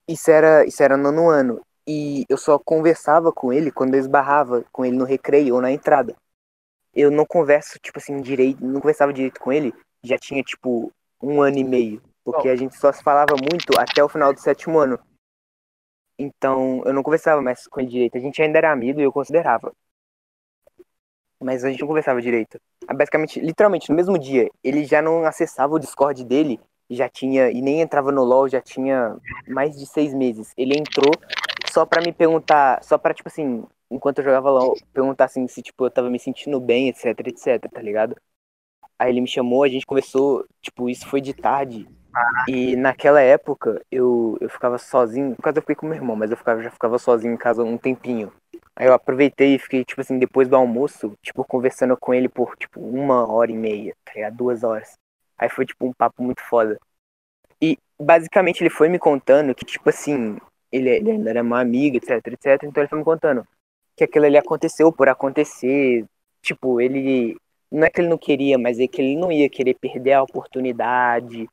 isso 0.06 0.30
era, 0.30 0.66
isso 0.66 0.82
era 0.82 0.96
no 0.96 1.04
nono 1.10 1.30
ano. 1.30 1.66
E 1.86 2.26
eu 2.28 2.36
só 2.36 2.58
conversava 2.58 3.32
com 3.32 3.50
ele 3.50 3.72
quando 3.72 3.94
eu 3.94 4.00
esbarrava 4.00 4.62
com 4.70 4.84
ele 4.84 4.94
no 4.94 5.06
recreio 5.06 5.54
ou 5.54 5.62
na 5.62 5.72
entrada. 5.72 6.14
Eu 6.94 7.10
não 7.10 7.24
converso, 7.24 7.78
tipo 7.80 7.98
assim, 7.98 8.20
direito, 8.20 8.62
não 8.62 8.80
conversava 8.80 9.12
direito 9.12 9.40
com 9.40 9.50
ele, 9.50 9.72
já 10.02 10.18
tinha, 10.18 10.42
tipo, 10.42 10.92
um 11.22 11.40
ano 11.40 11.58
e 11.58 11.64
meio. 11.64 12.02
Porque 12.22 12.48
a 12.50 12.56
gente 12.56 12.76
só 12.76 12.92
se 12.92 13.02
falava 13.02 13.34
muito 13.36 13.78
até 13.78 14.04
o 14.04 14.08
final 14.08 14.34
do 14.34 14.40
sétimo 14.40 14.78
ano. 14.78 14.98
Então, 16.18 16.82
eu 16.84 16.92
não 16.92 17.02
conversava 17.02 17.40
mais 17.40 17.66
com 17.66 17.80
ele 17.80 17.88
direito. 17.88 18.18
A 18.18 18.20
gente 18.20 18.42
ainda 18.42 18.58
era 18.58 18.70
amigo 18.70 19.00
e 19.00 19.04
eu 19.04 19.12
considerava. 19.12 19.72
Mas 21.40 21.64
a 21.64 21.70
gente 21.70 21.80
não 21.80 21.88
conversava 21.88 22.20
direito. 22.20 22.60
Aí, 22.86 22.94
Basicamente, 22.94 23.40
literalmente, 23.40 23.88
no 23.88 23.96
mesmo 23.96 24.18
dia, 24.18 24.50
ele 24.62 24.84
já 24.84 25.00
não 25.00 25.24
acessava 25.24 25.74
o 25.74 25.78
Discord 25.78 26.22
dele, 26.24 26.60
já 26.90 27.08
tinha, 27.08 27.50
e 27.50 27.60
nem 27.60 27.80
entrava 27.80 28.10
no 28.12 28.24
LoL, 28.24 28.48
já 28.48 28.60
tinha 28.60 29.16
mais 29.46 29.76
de 29.78 29.86
seis 29.86 30.14
meses. 30.14 30.52
Ele 30.56 30.78
entrou 30.78 31.12
só 31.70 31.84
pra 31.86 32.00
me 32.00 32.12
perguntar, 32.12 32.82
só 32.82 32.98
pra, 32.98 33.14
tipo 33.14 33.28
assim, 33.28 33.64
enquanto 33.90 34.18
eu 34.18 34.24
jogava 34.24 34.50
LoL, 34.50 34.74
perguntar 34.92 35.26
assim 35.26 35.46
se, 35.48 35.62
tipo, 35.62 35.84
eu 35.86 35.90
tava 35.90 36.10
me 36.10 36.18
sentindo 36.18 36.60
bem, 36.60 36.88
etc, 36.88 37.06
etc, 37.26 37.70
tá 37.70 37.80
ligado? 37.82 38.16
Aí 38.98 39.10
ele 39.10 39.20
me 39.20 39.28
chamou, 39.28 39.62
a 39.62 39.68
gente 39.68 39.86
conversou, 39.86 40.44
tipo, 40.60 40.88
isso 40.88 41.06
foi 41.06 41.20
de 41.20 41.32
tarde. 41.34 41.86
E 42.48 42.74
naquela 42.76 43.20
época 43.20 43.80
eu, 43.90 44.36
eu 44.40 44.48
ficava 44.48 44.78
sozinho, 44.78 45.36
por 45.36 45.42
causa 45.42 45.58
eu 45.58 45.62
fiquei 45.62 45.76
com 45.76 45.86
meu 45.86 45.96
irmão, 45.96 46.16
mas 46.16 46.30
eu 46.30 46.36
ficava, 46.36 46.62
já 46.62 46.70
ficava 46.70 46.98
sozinho 46.98 47.34
em 47.34 47.36
casa 47.36 47.62
um 47.62 47.78
tempinho. 47.78 48.32
Aí 48.74 48.86
eu 48.86 48.94
aproveitei 48.94 49.54
e 49.54 49.58
fiquei, 49.58 49.84
tipo 49.84 50.00
assim, 50.00 50.18
depois 50.18 50.48
do 50.48 50.56
almoço, 50.56 51.12
tipo, 51.22 51.44
conversando 51.44 51.96
com 51.96 52.14
ele 52.14 52.28
por, 52.28 52.56
tipo, 52.56 52.80
uma 52.80 53.30
hora 53.30 53.50
e 53.52 53.56
meia, 53.56 53.94
tá 54.04 54.12
ligado? 54.14 54.36
Duas 54.36 54.64
horas. 54.64 54.96
Aí 55.38 55.48
foi, 55.48 55.64
tipo, 55.64 55.86
um 55.86 55.92
papo 55.92 56.22
muito 56.22 56.42
foda. 56.42 56.78
E 57.60 57.78
basicamente 57.98 58.62
ele 58.62 58.70
foi 58.70 58.88
me 58.88 58.98
contando 58.98 59.54
que, 59.54 59.64
tipo 59.64 59.88
assim, 59.88 60.36
ele, 60.70 60.90
ele 60.90 61.10
ainda 61.12 61.30
era 61.30 61.42
uma 61.42 61.60
amiga, 61.60 61.96
etc, 61.96 62.26
etc. 62.28 62.64
Então 62.64 62.82
ele 62.82 62.88
foi 62.88 62.98
me 62.98 63.04
contando 63.04 63.46
que 63.96 64.04
aquilo 64.04 64.26
ali 64.26 64.36
aconteceu 64.36 64.92
por 64.92 65.08
acontecer. 65.08 66.04
Tipo, 66.42 66.80
ele. 66.80 67.36
Não 67.70 67.84
é 67.84 67.90
que 67.90 68.00
ele 68.00 68.08
não 68.08 68.16
queria, 68.16 68.56
mas 68.56 68.78
é 68.78 68.86
que 68.86 69.02
ele 69.02 69.16
não 69.16 69.30
ia 69.30 69.48
querer 69.50 69.74
perder 69.74 70.12
a 70.12 70.22
oportunidade. 70.22 71.48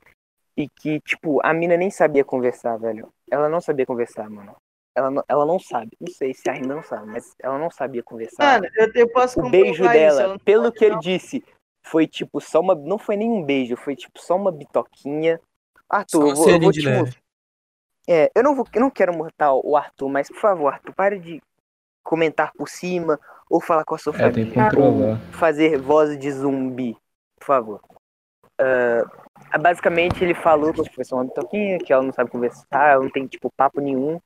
E 0.55 0.69
que, 0.69 1.01
tipo, 1.01 1.45
a 1.45 1.53
mina 1.53 1.75
nem 1.75 1.89
sabia 1.89 2.23
conversar, 2.23 2.77
velho. 2.77 3.09
Ela 3.29 3.49
não 3.49 3.59
sabia 3.59 3.85
conversar, 3.85 4.29
mano. 4.29 4.55
Ela 4.95 5.11
não, 5.11 5.23
ela 5.27 5.45
não 5.45 5.59
sabe. 5.59 5.91
Não 5.99 6.07
sei 6.07 6.33
se 6.33 6.49
ainda 6.49 6.73
não 6.73 6.81
sabe, 6.81 7.07
mas 7.07 7.35
ela 7.39 7.59
não 7.59 7.69
sabia 7.69 8.01
conversar. 8.01 8.61
Mano, 8.61 8.73
eu, 8.77 8.89
eu 8.95 9.09
posso 9.09 9.41
o 9.41 9.49
beijo 9.49 9.83
isso, 9.83 9.91
dela, 9.91 10.21
ela 10.21 10.33
não 10.33 10.39
pelo 10.39 10.71
que 10.71 10.85
ele 10.85 10.97
disse, 10.99 11.43
foi 11.85 12.07
tipo 12.07 12.41
só 12.41 12.59
uma. 12.59 12.75
Não 12.75 12.97
foi 12.97 13.15
nem 13.15 13.29
um 13.29 13.43
beijo, 13.43 13.77
foi 13.77 13.95
tipo 13.95 14.19
só 14.19 14.35
uma 14.35 14.51
bitoquinha. 14.51 15.39
Arthur, 15.89 16.29
eu 16.29 16.35
vou, 16.35 16.49
eu 16.49 16.59
vou 16.59 16.71
te 16.71 16.89
mostrar. 16.89 17.21
É, 18.07 18.31
eu 18.35 18.43
não 18.43 18.55
vou, 18.55 18.67
eu 18.73 18.81
não 18.81 18.89
quero 18.89 19.15
mortar 19.15 19.53
o 19.53 19.75
Arthur, 19.75 20.09
mas 20.09 20.27
por 20.27 20.39
favor, 20.39 20.73
Arthur, 20.73 20.93
pare 20.93 21.19
de 21.19 21.41
comentar 22.03 22.51
por 22.53 22.69
cima 22.69 23.19
ou 23.49 23.59
falar 23.59 23.83
com 23.83 23.95
a 23.95 23.97
sua 23.97 24.13
É, 24.15 24.29
tem 24.29 24.45
que 24.45 24.53
família. 24.53 24.69
controlar. 24.69 25.19
Fazer 25.31 25.79
voz 25.79 26.17
de 26.17 26.31
zumbi, 26.31 26.95
por 27.39 27.45
favor. 27.45 27.81
Ah, 29.51 29.57
basicamente 29.57 30.23
ele 30.23 30.33
falou 30.33 30.73
que 30.73 30.89
foi 30.93 31.03
só 31.03 31.15
uma 31.15 31.25
bitoquinha, 31.25 31.77
que 31.79 31.91
ela 31.91 32.03
não 32.03 32.13
sabe 32.13 32.29
conversar, 32.31 32.93
ela 32.93 33.03
não 33.03 33.09
tem 33.11 33.27
tipo 33.27 33.51
papo 33.55 33.81
nenhum. 33.81 34.19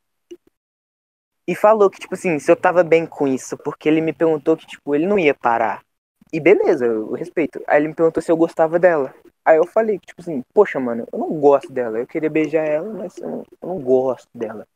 E 1.47 1.55
falou 1.55 1.89
que, 1.89 1.99
tipo 1.99 2.13
assim, 2.13 2.37
se 2.37 2.51
eu 2.51 2.55
tava 2.55 2.83
bem 2.83 3.07
com 3.07 3.27
isso, 3.27 3.57
porque 3.57 3.89
ele 3.89 4.01
me 4.01 4.13
perguntou 4.13 4.55
que, 4.55 4.67
tipo, 4.67 4.93
ele 4.93 5.07
não 5.07 5.17
ia 5.17 5.33
parar. 5.33 5.83
E 6.31 6.39
beleza, 6.39 6.85
eu 6.85 7.11
respeito. 7.13 7.61
Aí 7.67 7.81
ele 7.81 7.89
me 7.89 7.95
perguntou 7.95 8.21
se 8.21 8.31
eu 8.31 8.37
gostava 8.37 8.77
dela. 8.79 9.13
Aí 9.43 9.57
eu 9.57 9.65
falei, 9.65 9.97
tipo 9.99 10.21
assim, 10.21 10.43
poxa, 10.53 10.79
mano, 10.79 11.07
eu 11.11 11.19
não 11.19 11.39
gosto 11.39 11.71
dela. 11.71 11.97
Eu 11.99 12.07
queria 12.07 12.29
beijar 12.29 12.65
ela, 12.65 12.91
mas 12.93 13.17
eu 13.17 13.29
não, 13.29 13.43
eu 13.61 13.67
não 13.69 13.79
gosto 13.81 14.29
dela. 14.33 14.67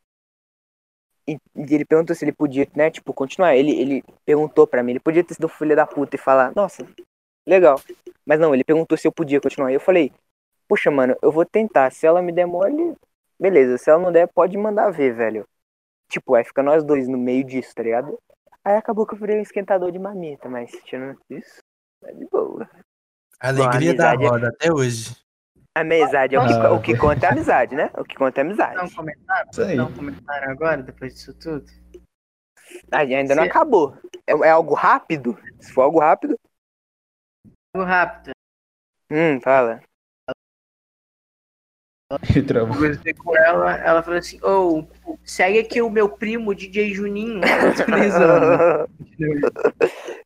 E, 1.27 1.33
e 1.55 1.73
ele 1.75 1.85
perguntou 1.85 2.15
se 2.15 2.25
ele 2.25 2.33
podia, 2.33 2.67
né, 2.75 2.89
tipo, 2.89 3.13
continuar. 3.13 3.55
Ele, 3.55 3.71
ele 3.79 4.03
perguntou 4.25 4.67
pra 4.67 4.83
mim, 4.83 4.91
ele 4.91 4.99
podia 4.99 5.23
ter 5.23 5.35
sido 5.35 5.47
filho 5.47 5.75
da 5.75 5.85
puta 5.87 6.15
e 6.15 6.19
falar, 6.19 6.53
nossa, 6.55 6.85
legal. 7.47 7.79
Mas 8.25 8.39
não, 8.39 8.53
ele 8.53 8.63
perguntou 8.63 8.97
se 8.97 9.07
eu 9.07 9.11
podia 9.11 9.39
continuar. 9.41 9.71
E 9.71 9.75
eu 9.75 9.79
falei, 9.79 10.11
poxa, 10.67 10.91
mano, 10.91 11.15
eu 11.21 11.31
vou 11.31 11.45
tentar. 11.45 11.91
Se 11.91 12.07
ela 12.07 12.21
me 12.21 12.31
der 12.31 12.45
mole, 12.47 12.95
beleza. 13.39 13.77
Se 13.77 13.89
ela 13.89 14.01
não 14.01 14.11
der, 14.11 14.27
pode 14.27 14.57
mandar 14.57 14.91
ver, 14.91 15.13
velho. 15.13 15.47
Tipo, 16.09 16.35
aí 16.35 16.43
fica 16.43 16.63
nós 16.63 16.83
dois 16.83 17.07
no 17.07 17.17
meio 17.17 17.43
disso, 17.43 17.73
tá 17.75 17.83
ligado? 17.83 18.19
Aí 18.65 18.75
acabou 18.77 19.05
que 19.05 19.13
eu 19.13 19.17
virei 19.17 19.39
um 19.39 19.41
esquentador 19.41 19.91
de 19.91 19.99
mamita, 19.99 20.47
mas 20.47 20.71
tirando 20.85 21.19
isso, 21.29 21.59
tá 22.01 22.11
de 22.11 22.25
boa. 22.27 22.69
Alegria 23.39 23.93
da 23.93 24.11
amizade 24.11 24.23
é- 24.23 24.27
roda 24.29 24.47
até 24.49 24.71
hoje. 24.71 25.15
A 25.75 25.81
amizade 25.81 26.35
é 26.35 26.39
o 26.39 26.45
que, 26.47 26.53
Ah, 26.53 26.71
o 26.73 26.81
que 26.81 26.97
conta 26.97 27.25
é 27.25 27.29
amizade, 27.31 27.75
né? 27.75 27.89
O 27.97 28.03
que 28.05 28.15
conta 28.15 28.39
é 28.39 28.43
amizade. 28.43 28.75
Não, 28.75 28.87
aí. 29.65 29.75
Não, 29.75 29.91
comentário 29.91 30.49
agora, 30.49 30.81
depois 30.83 31.13
disso 31.15 31.33
tudo? 31.33 31.65
Ah, 32.91 32.99
ainda 32.99 33.35
não 33.35 33.43
Se- 33.43 33.49
acabou. 33.49 33.97
É, 34.27 34.31
é 34.31 34.49
algo 34.51 34.73
rápido? 34.75 35.37
Se 35.59 35.73
for 35.73 35.81
algo 35.81 35.99
rápido. 35.99 36.39
Algo 37.75 37.87
rápido. 37.87 38.31
Hum, 39.11 39.41
fala. 39.41 39.81
Ele 42.29 42.41
travou. 42.45 42.75
Conversei 42.75 43.13
com 43.13 43.35
ela, 43.37 43.75
ela 43.77 44.03
falou 44.03 44.19
assim, 44.19 44.39
ô, 44.43 44.83
segue 45.23 45.59
aqui 45.59 45.81
o 45.81 45.89
meu 45.89 46.09
primo, 46.09 46.53
DJ 46.55 46.93
Juninho. 46.93 47.41
Três 47.85 48.13
anos. 48.15 48.89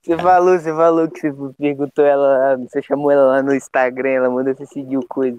Você 0.02 0.18
falou, 0.18 0.60
você 0.60 0.74
falou 0.74 1.10
que 1.10 1.30
você 1.32 1.54
perguntou 1.58 2.06
ela, 2.06 2.58
você 2.58 2.82
chamou 2.82 3.12
ela 3.12 3.26
lá 3.28 3.44
no 3.44 3.54
Instagram, 3.54 4.10
ela 4.10 4.30
mandou 4.30 4.56
você 4.56 4.66
seguir 4.66 4.98
o 4.98 5.06
coisa. 5.08 5.38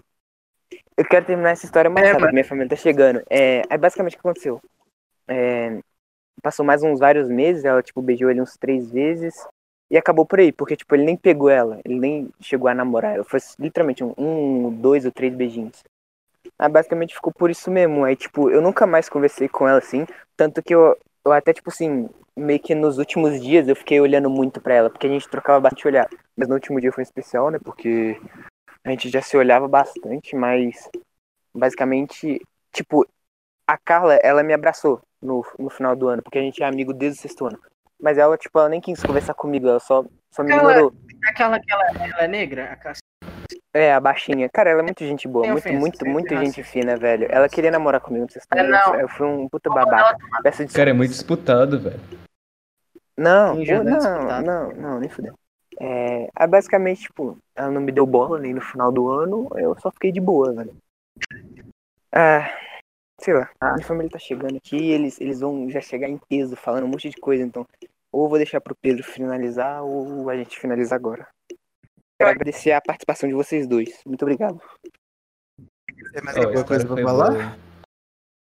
Eu 0.96 1.04
quero 1.04 1.24
terminar 1.24 1.50
essa 1.50 1.64
história 1.64 1.88
mais 1.88 2.06
É, 2.06 2.08
rápido, 2.08 2.22
mano. 2.22 2.32
minha 2.34 2.44
família 2.44 2.68
tá 2.68 2.76
chegando. 2.76 3.22
É, 3.30 3.62
aí 3.70 3.78
basicamente 3.78 4.14
o 4.14 4.16
que 4.16 4.26
aconteceu? 4.26 4.60
É, 5.28 5.78
passou 6.42 6.64
mais 6.64 6.82
uns 6.82 6.98
vários 6.98 7.28
meses, 7.28 7.64
ela 7.64 7.82
tipo 7.82 8.02
beijou 8.02 8.30
ele 8.30 8.40
uns 8.42 8.56
três 8.56 8.90
vezes 8.90 9.34
e 9.90 9.96
acabou 9.96 10.26
por 10.26 10.38
aí, 10.40 10.52
porque 10.52 10.76
tipo 10.76 10.94
ele 10.94 11.04
nem 11.04 11.16
pegou 11.16 11.48
ela, 11.48 11.80
ele 11.84 11.98
nem 11.98 12.30
chegou 12.40 12.68
a 12.68 12.74
namorar 12.74 13.14
ela, 13.14 13.24
foi 13.24 13.40
literalmente 13.58 14.04
um, 14.04 14.12
um 14.18 14.70
dois 14.70 15.04
ou 15.06 15.12
três 15.12 15.34
beijinhos. 15.34 15.82
Aí 16.58 16.68
basicamente 16.68 17.14
ficou 17.14 17.32
por 17.32 17.50
isso 17.50 17.70
mesmo. 17.70 18.04
Aí, 18.04 18.16
tipo, 18.16 18.50
eu 18.50 18.60
nunca 18.60 18.86
mais 18.86 19.08
conversei 19.08 19.48
com 19.48 19.68
ela 19.68 19.78
assim. 19.78 20.06
Tanto 20.36 20.62
que 20.62 20.74
eu, 20.74 20.96
eu 21.24 21.32
até, 21.32 21.52
tipo 21.52 21.70
assim, 21.70 22.08
meio 22.36 22.58
que 22.60 22.74
nos 22.74 22.98
últimos 22.98 23.40
dias 23.40 23.68
eu 23.68 23.76
fiquei 23.76 24.00
olhando 24.00 24.28
muito 24.28 24.60
pra 24.60 24.74
ela, 24.74 24.90
porque 24.90 25.06
a 25.06 25.10
gente 25.10 25.28
trocava 25.28 25.60
bastante 25.60 25.86
olhar. 25.86 26.08
Mas 26.36 26.48
no 26.48 26.54
último 26.54 26.80
dia 26.80 26.92
foi 26.92 27.02
especial, 27.02 27.50
né? 27.50 27.58
Porque 27.62 28.20
a 28.84 28.90
gente 28.90 29.08
já 29.08 29.22
se 29.22 29.36
olhava 29.36 29.68
bastante, 29.68 30.34
mas 30.34 30.88
basicamente, 31.54 32.40
tipo, 32.72 33.06
a 33.66 33.76
Carla, 33.76 34.14
ela 34.16 34.42
me 34.42 34.52
abraçou 34.54 35.00
no, 35.20 35.44
no 35.58 35.68
final 35.70 35.94
do 35.94 36.08
ano, 36.08 36.22
porque 36.22 36.38
a 36.38 36.42
gente 36.42 36.62
é 36.62 36.66
amigo 36.66 36.92
desde 36.92 37.18
o 37.18 37.22
sexto 37.22 37.46
ano. 37.46 37.58
Mas 38.00 38.16
ela, 38.16 38.36
tipo, 38.38 38.58
ela 38.58 38.68
nem 38.68 38.80
quis 38.80 39.02
conversar 39.02 39.34
comigo, 39.34 39.68
ela 39.68 39.80
só, 39.80 40.04
só 40.30 40.42
me 40.42 40.52
Ela- 40.52 40.62
ignorou. 40.62 40.92
Aquela 41.28 41.58
que 41.60 41.72
ela, 41.72 41.82
ela 42.00 42.22
é 42.22 42.28
negra? 42.28 42.78
A 42.80 42.92
É, 43.78 43.94
a 43.94 44.00
baixinha. 44.00 44.48
Cara, 44.48 44.70
ela 44.70 44.80
é 44.80 44.82
muito 44.82 45.04
gente 45.04 45.28
boa, 45.28 45.46
muito, 45.46 45.58
ofensa, 45.58 45.78
muito, 45.78 46.06
muito 46.06 46.36
gente 46.36 46.62
fina, 46.64 46.96
velho. 46.96 47.28
Ela 47.30 47.48
queria 47.48 47.70
namorar 47.70 48.00
comigo 48.00 48.24
no 48.24 48.30
sexto 48.30 48.52
É, 48.52 48.60
ano. 48.60 48.70
não. 48.70 48.94
Eu 48.96 49.08
fui 49.08 49.26
um 49.26 49.48
puta 49.48 49.70
babaca. 49.70 50.18
Peço. 50.42 50.66
Cara, 50.74 50.90
é 50.90 50.92
muito 50.92 51.10
disputado, 51.10 51.78
velho. 51.78 52.00
Não, 53.16 53.56
pô, 53.56 53.64
tá 53.64 53.82
não, 53.84 54.42
não, 54.42 54.72
não, 54.72 55.00
nem 55.00 55.08
fudeu. 55.08 55.34
É, 55.80 56.28
aí 56.34 56.46
basicamente, 56.48 57.02
tipo, 57.02 57.38
ela 57.54 57.70
não 57.70 57.80
me 57.80 57.92
deu 57.92 58.04
bola 58.04 58.38
nem 58.38 58.52
no 58.52 58.60
final 58.60 58.90
do 58.90 59.10
ano, 59.10 59.48
eu 59.56 59.78
só 59.80 59.90
fiquei 59.92 60.10
de 60.10 60.20
boa, 60.20 60.52
velho. 60.52 60.76
Ah, 62.12 62.50
sei 63.20 63.34
lá, 63.34 63.48
minha 63.74 63.86
família 63.86 64.10
tá 64.10 64.18
chegando 64.18 64.56
aqui, 64.56 64.90
eles, 64.90 65.20
eles 65.20 65.40
vão 65.40 65.70
já 65.70 65.80
chegar 65.80 66.08
em 66.08 66.18
peso, 66.28 66.56
falando 66.56 66.84
um 66.84 66.88
monte 66.88 67.10
de 67.10 67.16
coisa, 67.16 67.44
então, 67.44 67.66
ou 68.10 68.24
eu 68.24 68.28
vou 68.28 68.38
deixar 68.38 68.60
pro 68.60 68.76
Pedro 68.80 69.04
finalizar, 69.04 69.82
ou 69.84 70.28
a 70.30 70.36
gente 70.36 70.58
finaliza 70.58 70.94
agora. 70.94 71.28
Quero 72.18 72.30
agradecer 72.30 72.72
a 72.72 72.80
participação 72.80 73.28
de 73.28 73.34
vocês 73.34 73.66
dois. 73.66 74.00
Muito 74.04 74.22
obrigado. 74.22 74.60
Tem 76.12 76.22
mais 76.24 76.36
alguma 76.36 76.64
coisa 76.64 76.86
pra 76.86 77.02
falar? 77.02 77.30
boa. 77.30 77.56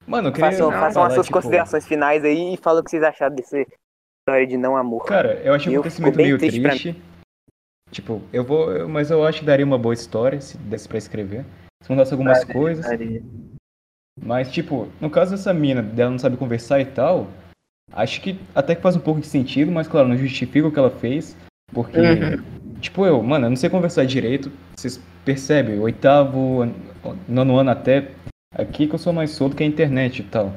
Mano, 0.08 0.28
eu 0.30 0.34
queria 0.34 0.52
Façam, 0.52 0.72
não, 0.72 0.80
façam 0.80 0.94
falar, 0.94 1.08
as 1.08 1.14
suas 1.16 1.26
tipo, 1.26 1.38
considerações 1.38 1.88
finais 1.88 2.24
aí 2.24 2.54
e 2.54 2.58
falam 2.58 2.82
o 2.82 2.84
que 2.84 2.92
vocês 2.92 3.04
acharam 3.04 3.36
dessa 3.36 3.58
história 3.60 4.48
de 4.48 4.56
não 4.56 4.78
amor. 4.78 5.04
Cara, 5.06 5.42
eu 5.42 5.54
acho 5.54 5.70
um 5.70 5.74
acontecimento 5.74 6.16
meio 6.16 6.38
triste 6.38 6.62
triste. 6.62 7.02
Tipo, 7.92 8.22
eu 8.32 8.44
vou. 8.44 8.72
eu- 8.72 8.88
Mas 8.88 9.12
eu 9.12 9.26
acho 9.26 9.40
que 9.40 9.46
daria 9.46 9.66
uma 9.66 9.78
boa 9.78 9.94
história 9.94 10.40
se 10.40 10.58
desse 10.58 10.88
pra 10.88 10.98
escrever. 10.98 11.46
Se 11.82 11.90
mandasse 11.90 12.14
algumas 12.14 12.44
coisas. 12.44 12.86
Mas, 14.22 14.52
tipo, 14.52 14.88
no 15.02 15.10
caso 15.10 15.32
dessa 15.32 15.54
mina, 15.54 15.82
dela 15.82 16.12
não 16.12 16.20
sabe 16.20 16.38
conversar 16.38 16.80
e 16.80 16.86
tal, 16.86 17.28
acho 17.92 18.22
que 18.22 18.40
até 18.54 18.74
que 18.76 18.82
faz 18.82 18.96
um 18.96 19.02
pouco 19.02 19.20
de 19.20 19.28
sentido, 19.28 19.72
mas 19.72 19.88
claro, 19.88 20.08
não 20.08 20.18
justifica 20.18 20.68
o 20.68 20.72
que 20.72 20.80
ela 20.80 20.90
fez. 20.92 21.36
Porque, 21.74 22.00
Uhum. 22.00 22.42
tipo, 22.80 23.06
eu, 23.06 23.22
mano, 23.22 23.46
eu 23.46 23.50
não 23.50 23.58
sei 23.58 23.70
conversar 23.70 24.06
direito. 24.06 24.52
Vocês 24.76 25.00
percebem, 25.24 25.80
oitavo, 25.80 26.68
nono 27.28 27.58
ano 27.58 27.72
até. 27.72 28.10
Aqui 28.58 28.88
que 28.88 28.96
eu 28.96 29.00
sou 29.00 29.12
mais 29.12 29.32
solto 29.32 29.56
que 29.56 29.64
a 29.64 29.68
internet 29.68 30.20
e 30.20 30.24
tal. 30.24 30.54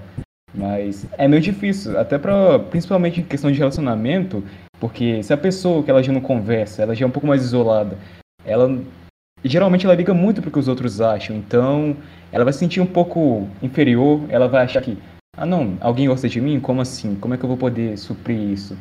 Mas 0.54 1.06
é 1.18 1.26
meio 1.28 1.42
difícil, 1.42 1.98
até 1.98 2.16
pra. 2.18 2.58
Principalmente 2.58 3.20
em 3.20 3.24
questão 3.24 3.50
de 3.50 3.58
relacionamento, 3.58 4.42
porque 4.80 5.22
se 5.22 5.32
a 5.32 5.36
pessoa 5.36 5.82
que 5.82 5.90
ela 5.90 6.02
já 6.02 6.12
não 6.12 6.20
conversa, 6.20 6.82
ela 6.82 6.94
já 6.94 7.04
é 7.04 7.08
um 7.08 7.10
pouco 7.10 7.26
mais 7.26 7.42
isolada, 7.42 7.98
ela. 8.44 8.80
Geralmente 9.44 9.86
ela 9.86 9.94
liga 9.94 10.12
muito 10.12 10.42
pro 10.42 10.50
que 10.50 10.58
os 10.58 10.66
outros 10.66 11.00
acham, 11.00 11.36
então 11.36 11.96
ela 12.32 12.42
vai 12.42 12.52
se 12.52 12.58
sentir 12.58 12.80
um 12.80 12.86
pouco 12.86 13.48
inferior, 13.62 14.22
ela 14.30 14.48
vai 14.48 14.64
achar 14.64 14.82
que, 14.82 14.98
ah 15.36 15.46
não, 15.46 15.76
alguém 15.80 16.08
gosta 16.08 16.28
de 16.28 16.40
mim? 16.40 16.58
Como 16.58 16.80
assim? 16.80 17.14
Como 17.14 17.34
é 17.34 17.36
que 17.36 17.44
eu 17.44 17.48
vou 17.48 17.56
poder 17.56 17.96
suprir 17.96 18.36
isso? 18.36 18.76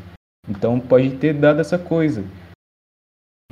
Então 0.47 0.79
pode 0.79 1.17
ter 1.19 1.33
dado 1.33 1.59
essa 1.59 1.77
coisa. 1.77 2.23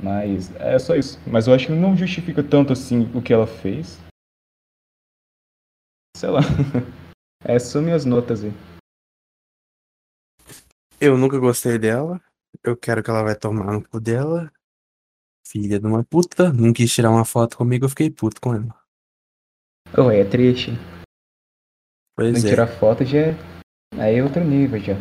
Mas 0.02 0.54
é 0.56 0.78
só 0.78 0.94
isso. 0.94 1.18
Mas 1.26 1.46
eu 1.46 1.54
acho 1.54 1.66
que 1.66 1.72
não 1.72 1.96
justifica 1.96 2.42
tanto 2.42 2.72
assim 2.72 3.10
o 3.14 3.22
que 3.22 3.32
ela 3.32 3.46
fez. 3.46 3.98
Sei 6.16 6.28
lá. 6.28 6.40
Essas 7.44 7.70
são 7.70 7.82
minhas 7.82 8.04
notas 8.04 8.42
aí. 8.44 8.50
Eu 11.00 11.16
nunca 11.18 11.38
gostei 11.38 11.78
dela. 11.78 12.20
Eu 12.64 12.76
quero 12.76 13.02
que 13.02 13.10
ela 13.10 13.22
vai 13.22 13.36
tomar 13.36 13.72
no 13.72 13.86
cu 13.86 14.00
dela. 14.00 14.50
Filha 15.46 15.78
de 15.78 15.86
uma 15.86 16.02
puta. 16.04 16.52
Não 16.52 16.72
quis 16.72 16.92
tirar 16.92 17.10
uma 17.10 17.24
foto 17.24 17.56
comigo, 17.56 17.84
eu 17.84 17.88
fiquei 17.90 18.10
puto 18.10 18.40
com 18.40 18.54
ela. 18.54 18.82
Ué, 19.96 20.20
é 20.20 20.24
triste. 20.24 20.70
Pois 22.16 22.42
Não 22.42 22.48
é. 22.48 22.50
tirar 22.50 22.66
foto 22.66 23.04
já 23.04 23.18
é. 23.18 23.34
Aí 23.98 24.16
é 24.16 24.22
outro 24.22 24.42
nível 24.42 24.80
já. 24.80 24.94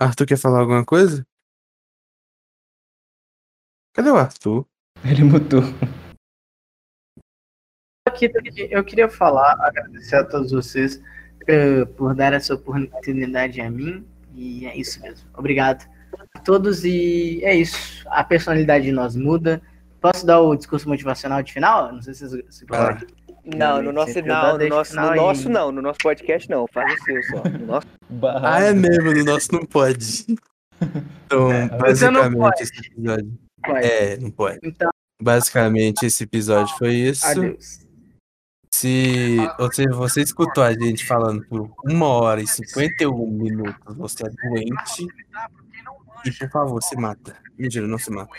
Arthur 0.00 0.26
quer 0.26 0.38
falar 0.38 0.60
alguma 0.60 0.84
coisa? 0.84 1.26
Cadê 3.92 4.10
o 4.10 4.16
Arthur? 4.16 4.66
Ele 5.04 5.24
mudou. 5.24 5.60
Aqui, 8.08 8.30
eu 8.70 8.82
queria 8.82 9.10
falar, 9.10 9.52
agradecer 9.60 10.16
a 10.16 10.24
todos 10.24 10.52
vocês 10.52 11.02
eh, 11.46 11.84
por 11.84 12.14
dar 12.14 12.32
essa 12.32 12.54
oportunidade 12.54 13.60
a 13.60 13.70
mim. 13.70 14.06
E 14.34 14.66
é 14.66 14.74
isso 14.74 15.02
mesmo. 15.02 15.28
Obrigado 15.34 15.86
a 16.34 16.40
todos. 16.40 16.82
E 16.84 17.44
é 17.44 17.54
isso. 17.54 18.08
A 18.08 18.24
personalidade 18.24 18.86
de 18.86 18.92
nós 18.92 19.14
muda. 19.14 19.60
Posso 20.00 20.24
dar 20.24 20.40
o 20.40 20.56
discurso 20.56 20.88
motivacional 20.88 21.42
de 21.42 21.52
final? 21.52 21.92
Não 21.92 22.00
sei 22.00 22.14
se 22.14 22.26
vocês 22.26 22.44
se 22.48 22.64
lá. 22.70 22.98
Não, 23.44 23.82
no 23.82 23.92
nosso 23.92 24.20
não, 24.22 24.58
no 24.58 24.68
nosso, 24.68 24.96
no 24.96 25.14
nosso 25.14 25.48
não, 25.48 25.72
no 25.72 25.82
nosso 25.82 25.98
podcast 26.02 26.48
não, 26.48 26.66
faz 26.66 26.92
o 27.00 27.04
seu 27.04 27.22
só. 27.24 27.42
No 27.48 27.66
nosso. 27.66 27.86
Ah, 28.42 28.60
é 28.60 28.72
mesmo, 28.72 29.14
no 29.14 29.24
nosso 29.24 29.52
não 29.52 29.64
pode. 29.64 30.26
Então, 31.26 31.48
não 31.48 31.78
basicamente, 31.78 32.62
esse 32.62 32.78
episódio. 32.80 33.38
Pode. 33.64 33.86
É, 33.86 34.16
não 34.16 34.30
pode. 34.30 34.58
Então, 34.64 34.90
Basicamente, 35.20 36.06
esse 36.06 36.24
episódio 36.24 36.74
foi 36.78 36.94
isso. 36.94 37.26
adeus. 37.26 37.86
Se 38.72 39.36
você, 39.58 39.86
você 39.88 40.22
escutou 40.22 40.64
a 40.64 40.72
gente 40.72 41.04
falando 41.04 41.44
por 41.46 41.70
uma 41.84 42.06
hora 42.06 42.40
e 42.40 42.46
51 42.46 43.26
minutos, 43.26 43.96
você 43.96 44.24
é 44.26 44.30
doente. 44.30 45.06
E 46.24 46.32
por 46.32 46.50
favor, 46.50 46.82
se 46.82 46.96
mata. 46.96 47.36
Mentira, 47.58 47.86
não 47.86 47.98
se 47.98 48.10
mata. 48.10 48.32